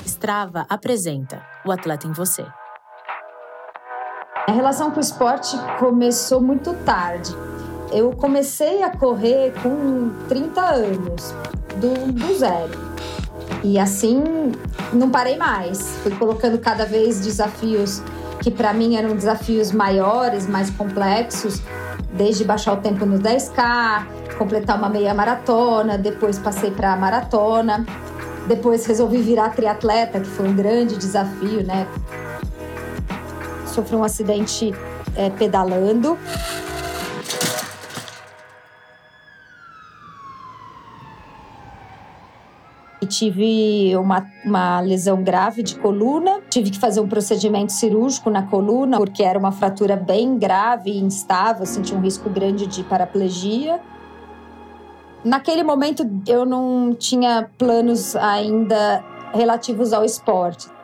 Strava 0.05 0.65
apresenta 0.69 1.45
O 1.65 1.71
Atleta 1.71 2.07
em 2.07 2.13
Você. 2.13 2.45
A 4.47 4.51
relação 4.53 4.91
com 4.91 4.97
o 4.97 5.01
esporte 5.01 5.57
começou 5.77 6.41
muito 6.41 6.73
tarde. 6.85 7.35
Eu 7.91 8.11
comecei 8.11 8.83
a 8.83 8.89
correr 8.89 9.53
com 9.61 10.09
30 10.27 10.61
anos, 10.61 11.33
do, 11.79 12.11
do 12.11 12.37
zero. 12.37 12.71
E 13.63 13.79
assim, 13.79 14.23
não 14.93 15.09
parei 15.09 15.37
mais. 15.37 15.97
Fui 16.03 16.11
colocando 16.11 16.57
cada 16.59 16.85
vez 16.85 17.19
desafios 17.21 18.01
que 18.41 18.51
para 18.51 18.73
mim 18.73 18.95
eram 18.95 19.15
desafios 19.15 19.71
maiores, 19.71 20.47
mais 20.47 20.69
complexos, 20.69 21.61
desde 22.13 22.43
baixar 22.43 22.73
o 22.73 22.77
tempo 22.77 23.05
no 23.05 23.19
10K, 23.19 24.05
completar 24.37 24.77
uma 24.77 24.89
meia 24.89 25.13
maratona, 25.13 25.97
depois 25.97 26.37
passei 26.37 26.71
para 26.71 26.93
a 26.93 26.95
maratona. 26.95 27.85
Depois 28.47 28.85
resolvi 28.85 29.17
virar 29.17 29.49
triatleta, 29.49 30.21
que 30.21 30.27
foi 30.27 30.47
um 30.47 30.55
grande 30.55 30.95
desafio, 30.95 31.65
né? 31.65 31.85
Sofri 33.65 33.95
um 33.95 34.03
acidente 34.03 34.73
é, 35.15 35.29
pedalando. 35.29 36.17
Tive 43.07 43.95
uma, 43.97 44.25
uma 44.45 44.79
lesão 44.81 45.23
grave 45.23 45.63
de 45.63 45.75
coluna. 45.75 46.41
Tive 46.49 46.69
que 46.69 46.77
fazer 46.77 46.99
um 46.99 47.07
procedimento 47.07 47.71
cirúrgico 47.71 48.29
na 48.29 48.43
coluna, 48.43 48.97
porque 48.97 49.23
era 49.23 49.39
uma 49.39 49.51
fratura 49.51 49.95
bem 49.95 50.37
grave 50.37 50.91
e 50.91 50.99
instável, 50.99 51.65
senti 51.65 51.95
um 51.95 52.01
risco 52.01 52.29
grande 52.29 52.67
de 52.67 52.83
paraplegia. 52.83 53.79
Naquele 55.23 55.63
momento 55.63 56.07
eu 56.27 56.45
não 56.45 56.93
tinha 56.93 57.49
planos 57.57 58.15
ainda 58.15 59.03
relativos 59.33 59.91
ao 59.91 60.05
esporte. 60.05 60.76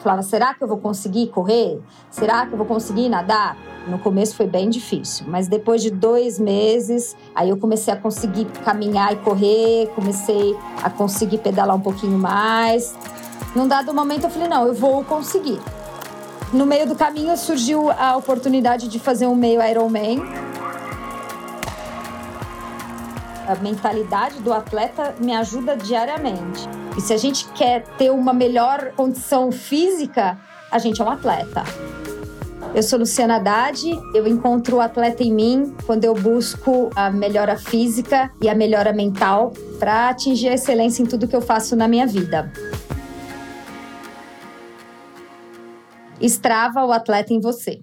Falava, 0.00 0.22
será 0.22 0.54
que 0.54 0.64
eu 0.64 0.68
vou 0.68 0.78
conseguir 0.78 1.28
correr? 1.28 1.78
Será 2.10 2.46
que 2.46 2.52
eu 2.52 2.58
vou 2.58 2.66
conseguir 2.66 3.08
nadar? 3.08 3.56
No 3.86 3.98
começo 3.98 4.34
foi 4.34 4.46
bem 4.46 4.68
difícil, 4.68 5.26
mas 5.28 5.46
depois 5.46 5.82
de 5.82 5.90
dois 5.90 6.38
meses, 6.38 7.16
aí 7.34 7.50
eu 7.50 7.56
comecei 7.56 7.92
a 7.92 7.96
conseguir 7.96 8.46
caminhar 8.64 9.12
e 9.12 9.16
correr, 9.16 9.90
comecei 9.94 10.56
a 10.82 10.88
conseguir 10.88 11.38
pedalar 11.38 11.76
um 11.76 11.80
pouquinho 11.80 12.18
mais. 12.18 12.94
Num 13.54 13.68
dado 13.68 13.92
momento 13.92 14.24
eu 14.24 14.30
falei, 14.30 14.48
não, 14.48 14.66
eu 14.66 14.74
vou 14.74 15.04
conseguir. 15.04 15.60
No 16.52 16.66
meio 16.66 16.86
do 16.86 16.94
caminho 16.94 17.36
surgiu 17.36 17.90
a 17.90 18.16
oportunidade 18.16 18.88
de 18.88 18.98
fazer 18.98 19.26
um 19.26 19.34
meio 19.34 19.62
Ironman 19.62 20.20
a 23.50 23.56
mentalidade 23.56 24.38
do 24.40 24.52
atleta 24.52 25.14
me 25.18 25.34
ajuda 25.34 25.76
diariamente. 25.76 26.68
E 26.96 27.00
se 27.00 27.12
a 27.12 27.16
gente 27.16 27.48
quer 27.48 27.82
ter 27.98 28.10
uma 28.10 28.32
melhor 28.32 28.92
condição 28.96 29.50
física, 29.50 30.38
a 30.70 30.78
gente 30.78 31.00
é 31.00 31.04
um 31.04 31.10
atleta. 31.10 31.64
Eu 32.72 32.82
sou 32.84 33.00
Luciana 33.00 33.36
Haddad, 33.36 33.84
eu 34.14 34.28
encontro 34.28 34.76
o 34.76 34.80
atleta 34.80 35.24
em 35.24 35.32
mim 35.32 35.74
quando 35.84 36.04
eu 36.04 36.14
busco 36.14 36.90
a 36.94 37.10
melhora 37.10 37.56
física 37.56 38.30
e 38.40 38.48
a 38.48 38.54
melhora 38.54 38.92
mental 38.92 39.52
para 39.80 40.10
atingir 40.10 40.48
a 40.48 40.54
excelência 40.54 41.02
em 41.02 41.06
tudo 41.06 41.26
que 41.26 41.34
eu 41.34 41.40
faço 41.40 41.74
na 41.74 41.88
minha 41.88 42.06
vida. 42.06 42.52
Estrava 46.20 46.84
o 46.84 46.92
atleta 46.92 47.32
em 47.32 47.40
você. 47.40 47.82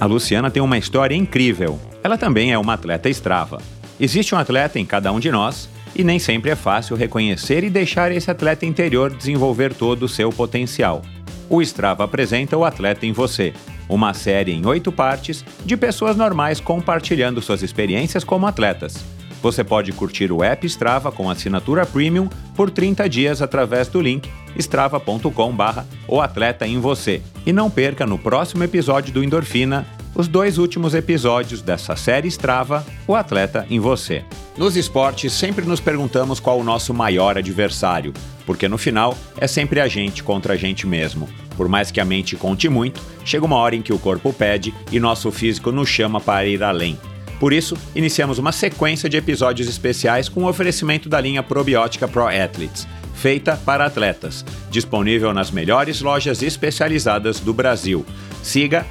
A 0.00 0.06
Luciana 0.06 0.50
tem 0.50 0.62
uma 0.62 0.78
história 0.78 1.14
incrível. 1.14 1.78
Ela 2.02 2.16
também 2.16 2.52
é 2.52 2.58
uma 2.58 2.74
atleta 2.74 3.08
estrava. 3.08 3.60
Existe 3.98 4.34
um 4.34 4.38
atleta 4.38 4.78
em 4.78 4.86
cada 4.86 5.12
um 5.12 5.20
de 5.20 5.30
nós 5.30 5.68
e 5.94 6.02
nem 6.02 6.18
sempre 6.18 6.50
é 6.50 6.56
fácil 6.56 6.96
reconhecer 6.96 7.64
e 7.64 7.70
deixar 7.70 8.10
esse 8.12 8.30
atleta 8.30 8.64
interior 8.64 9.14
desenvolver 9.14 9.74
todo 9.74 10.04
o 10.04 10.08
seu 10.08 10.30
potencial. 10.30 11.02
O 11.48 11.60
Strava 11.60 12.04
apresenta 12.04 12.56
o 12.56 12.64
Atleta 12.64 13.04
em 13.04 13.12
Você, 13.12 13.52
uma 13.88 14.14
série 14.14 14.52
em 14.52 14.64
oito 14.64 14.92
partes 14.92 15.44
de 15.64 15.76
pessoas 15.76 16.16
normais 16.16 16.60
compartilhando 16.60 17.42
suas 17.42 17.62
experiências 17.62 18.22
como 18.22 18.46
atletas. 18.46 19.04
Você 19.42 19.64
pode 19.64 19.90
curtir 19.92 20.30
o 20.30 20.44
app 20.44 20.66
Strava 20.66 21.10
com 21.10 21.28
assinatura 21.28 21.84
premium 21.84 22.28
por 22.54 22.70
30 22.70 23.08
dias 23.08 23.42
através 23.42 23.88
do 23.88 24.00
link 24.00 24.30
strava.com/barra 24.56 25.86
o 26.06 26.20
atleta 26.20 26.66
em 26.66 26.78
você. 26.78 27.22
E 27.44 27.52
não 27.52 27.70
perca 27.70 28.06
no 28.06 28.18
próximo 28.18 28.62
episódio 28.62 29.12
do 29.12 29.24
Endorfina 29.24 29.86
os 30.14 30.28
dois 30.28 30.58
últimos 30.58 30.94
episódios 30.94 31.62
dessa 31.62 31.96
série 31.96 32.28
Strava, 32.28 32.84
O 33.06 33.14
Atleta 33.14 33.66
em 33.70 33.78
Você. 33.78 34.24
Nos 34.56 34.76
esportes, 34.76 35.32
sempre 35.32 35.64
nos 35.64 35.80
perguntamos 35.80 36.40
qual 36.40 36.58
o 36.58 36.64
nosso 36.64 36.92
maior 36.92 37.38
adversário, 37.38 38.12
porque 38.44 38.68
no 38.68 38.76
final 38.76 39.16
é 39.36 39.46
sempre 39.46 39.80
a 39.80 39.88
gente 39.88 40.22
contra 40.22 40.54
a 40.54 40.56
gente 40.56 40.86
mesmo. 40.86 41.28
Por 41.56 41.68
mais 41.68 41.90
que 41.90 42.00
a 42.00 42.04
mente 42.04 42.36
conte 42.36 42.68
muito, 42.68 43.00
chega 43.24 43.44
uma 43.44 43.56
hora 43.56 43.76
em 43.76 43.82
que 43.82 43.92
o 43.92 43.98
corpo 43.98 44.32
pede 44.32 44.74
e 44.90 44.98
nosso 44.98 45.30
físico 45.30 45.70
nos 45.70 45.88
chama 45.88 46.20
para 46.20 46.46
ir 46.46 46.62
além. 46.62 46.98
Por 47.38 47.52
isso, 47.52 47.76
iniciamos 47.94 48.38
uma 48.38 48.52
sequência 48.52 49.08
de 49.08 49.16
episódios 49.16 49.68
especiais 49.68 50.28
com 50.28 50.44
o 50.44 50.48
oferecimento 50.48 51.08
da 51.08 51.20
linha 51.20 51.42
probiótica 51.42 52.06
Pro 52.06 52.26
Athletes 52.26 52.86
feita 53.20 53.60
para 53.66 53.84
atletas, 53.84 54.42
disponível 54.70 55.34
nas 55.34 55.50
melhores 55.50 56.00
lojas 56.00 56.42
especializadas 56.42 57.38
do 57.38 57.52
Brasil. 57.52 58.04
Siga 58.42 58.86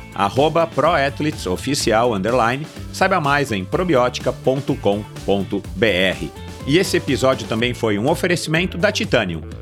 proathletesoficial 0.67 2.13
saiba 2.93 3.19
mais 3.19 3.51
em 3.51 3.65
probiotica.com.br. 3.65 6.25
E 6.67 6.77
esse 6.77 6.97
episódio 6.97 7.47
também 7.47 7.73
foi 7.73 7.97
um 7.97 8.07
oferecimento 8.07 8.77
da 8.77 8.91
Titanium, 8.91 9.41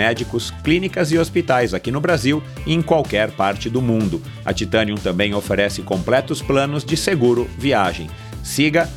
médicos, 0.00 0.50
clínicas 0.64 1.12
e 1.12 1.18
hospitais 1.18 1.74
aqui 1.74 1.90
no 1.90 2.00
Brasil 2.00 2.42
e 2.66 2.72
em 2.72 2.80
qualquer 2.80 3.32
parte 3.32 3.68
do 3.68 3.82
mundo. 3.82 4.22
A 4.42 4.50
Titanium 4.50 4.94
também 4.94 5.34
oferece 5.34 5.82
completos 5.82 6.40
planos 6.40 6.86
de 6.86 6.96
seguro 6.96 7.46
viagem. 7.58 8.08
Siga 8.42 8.88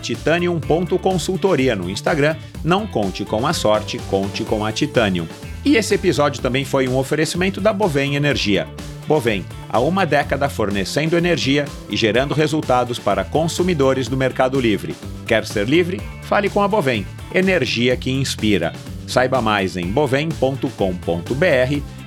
titanium.consultoria 0.00 1.74
no 1.74 1.90
Instagram. 1.90 2.36
Não 2.62 2.86
conte 2.86 3.24
com 3.24 3.44
a 3.48 3.52
sorte, 3.52 3.98
conte 4.08 4.44
com 4.44 4.64
a 4.64 4.70
Titanium. 4.70 5.26
E 5.64 5.74
esse 5.74 5.96
episódio 5.96 6.40
também 6.40 6.64
foi 6.64 6.86
um 6.86 6.96
oferecimento 6.96 7.60
da 7.60 7.72
Bovem 7.72 8.14
Energia. 8.14 8.68
Bovem, 9.08 9.44
há 9.68 9.80
uma 9.80 10.06
década 10.06 10.48
fornecendo 10.48 11.16
energia 11.16 11.64
e 11.90 11.96
gerando 11.96 12.32
resultados 12.32 12.96
para 12.96 13.24
consumidores 13.24 14.06
do 14.06 14.16
Mercado 14.16 14.60
Livre. 14.60 14.94
Quer 15.26 15.44
ser 15.44 15.66
livre? 15.66 16.00
Fale 16.22 16.48
com 16.48 16.62
a 16.62 16.68
Bovem, 16.68 17.04
energia 17.34 17.96
que 17.96 18.12
inspira. 18.12 18.72
Saiba 19.08 19.40
mais 19.40 19.76
em 19.76 19.86
bovem.com.br 19.86 20.68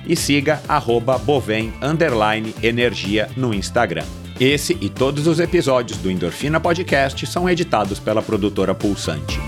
e 0.06 0.16
siga 0.16 0.62
arroba 0.68 1.18
bovem 1.18 1.72
energia 2.62 3.28
no 3.36 3.52
Instagram. 3.52 4.04
Esse 4.40 4.78
e 4.80 4.88
todos 4.88 5.26
os 5.26 5.40
episódios 5.40 5.98
do 5.98 6.10
Endorfina 6.10 6.60
Podcast 6.60 7.26
são 7.26 7.50
editados 7.50 7.98
pela 7.98 8.22
produtora 8.22 8.74
Pulsante. 8.74 9.38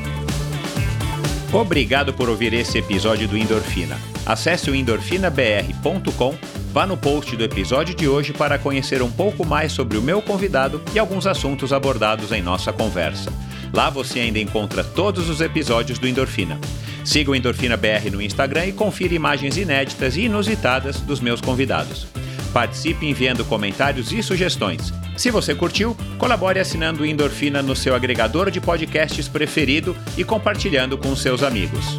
Obrigado 1.52 2.12
por 2.12 2.28
ouvir 2.28 2.52
esse 2.52 2.78
episódio 2.78 3.28
do 3.28 3.39
Endorfina. 3.39 3.97
Acesse 4.26 4.70
o 4.70 4.74
endorfinabr.com, 4.74 6.35
vá 6.72 6.86
no 6.86 6.97
post 6.97 7.36
do 7.36 7.44
episódio 7.44 7.94
de 7.94 8.09
hoje 8.09 8.32
para 8.32 8.59
conhecer 8.59 9.01
um 9.01 9.10
pouco 9.10 9.47
mais 9.47 9.70
sobre 9.70 9.97
o 9.97 10.02
meu 10.02 10.20
convidado 10.20 10.82
e 10.93 10.98
alguns 10.98 11.26
assuntos 11.26 11.72
abordados 11.72 12.32
em 12.32 12.43
nossa 12.43 12.72
conversa. 12.72 13.32
Lá 13.75 13.91
você 13.91 14.21
ainda 14.21 14.39
encontra 14.39 14.85
todos 14.85 15.29
os 15.29 15.41
episódios 15.41 15.99
do 15.99 16.07
Endorfina. 16.07 16.61
Siga 17.05 17.33
o 17.33 17.35
Endorfina 17.35 17.77
BR 17.77 18.09
no 18.13 18.23
Instagram 18.23 18.67
e 18.67 18.73
confira 18.73 19.15
imagens 19.15 19.57
inéditas 19.57 20.17
e 20.17 20.23
inusitadas 20.23 21.01
dos 21.01 21.19
meus 21.19 21.41
convidados. 21.41 22.07
Participe 22.53 23.05
enviando 23.05 23.45
comentários 23.45 24.13
e 24.13 24.23
sugestões. 24.23 24.93
Se 25.17 25.29
você 25.29 25.57
curtiu, 25.57 25.97
colabore 26.19 26.61
assinando 26.61 27.03
o 27.03 27.07
Endorfina 27.07 27.63
no 27.63 27.75
seu 27.75 27.97
agregador 27.97 28.49
de 28.49 28.61
podcasts 28.61 29.27
preferido 29.27 29.97
e 30.17 30.23
compartilhando 30.23 30.97
com 30.97 31.17
seus 31.17 31.43
amigos. 31.43 31.97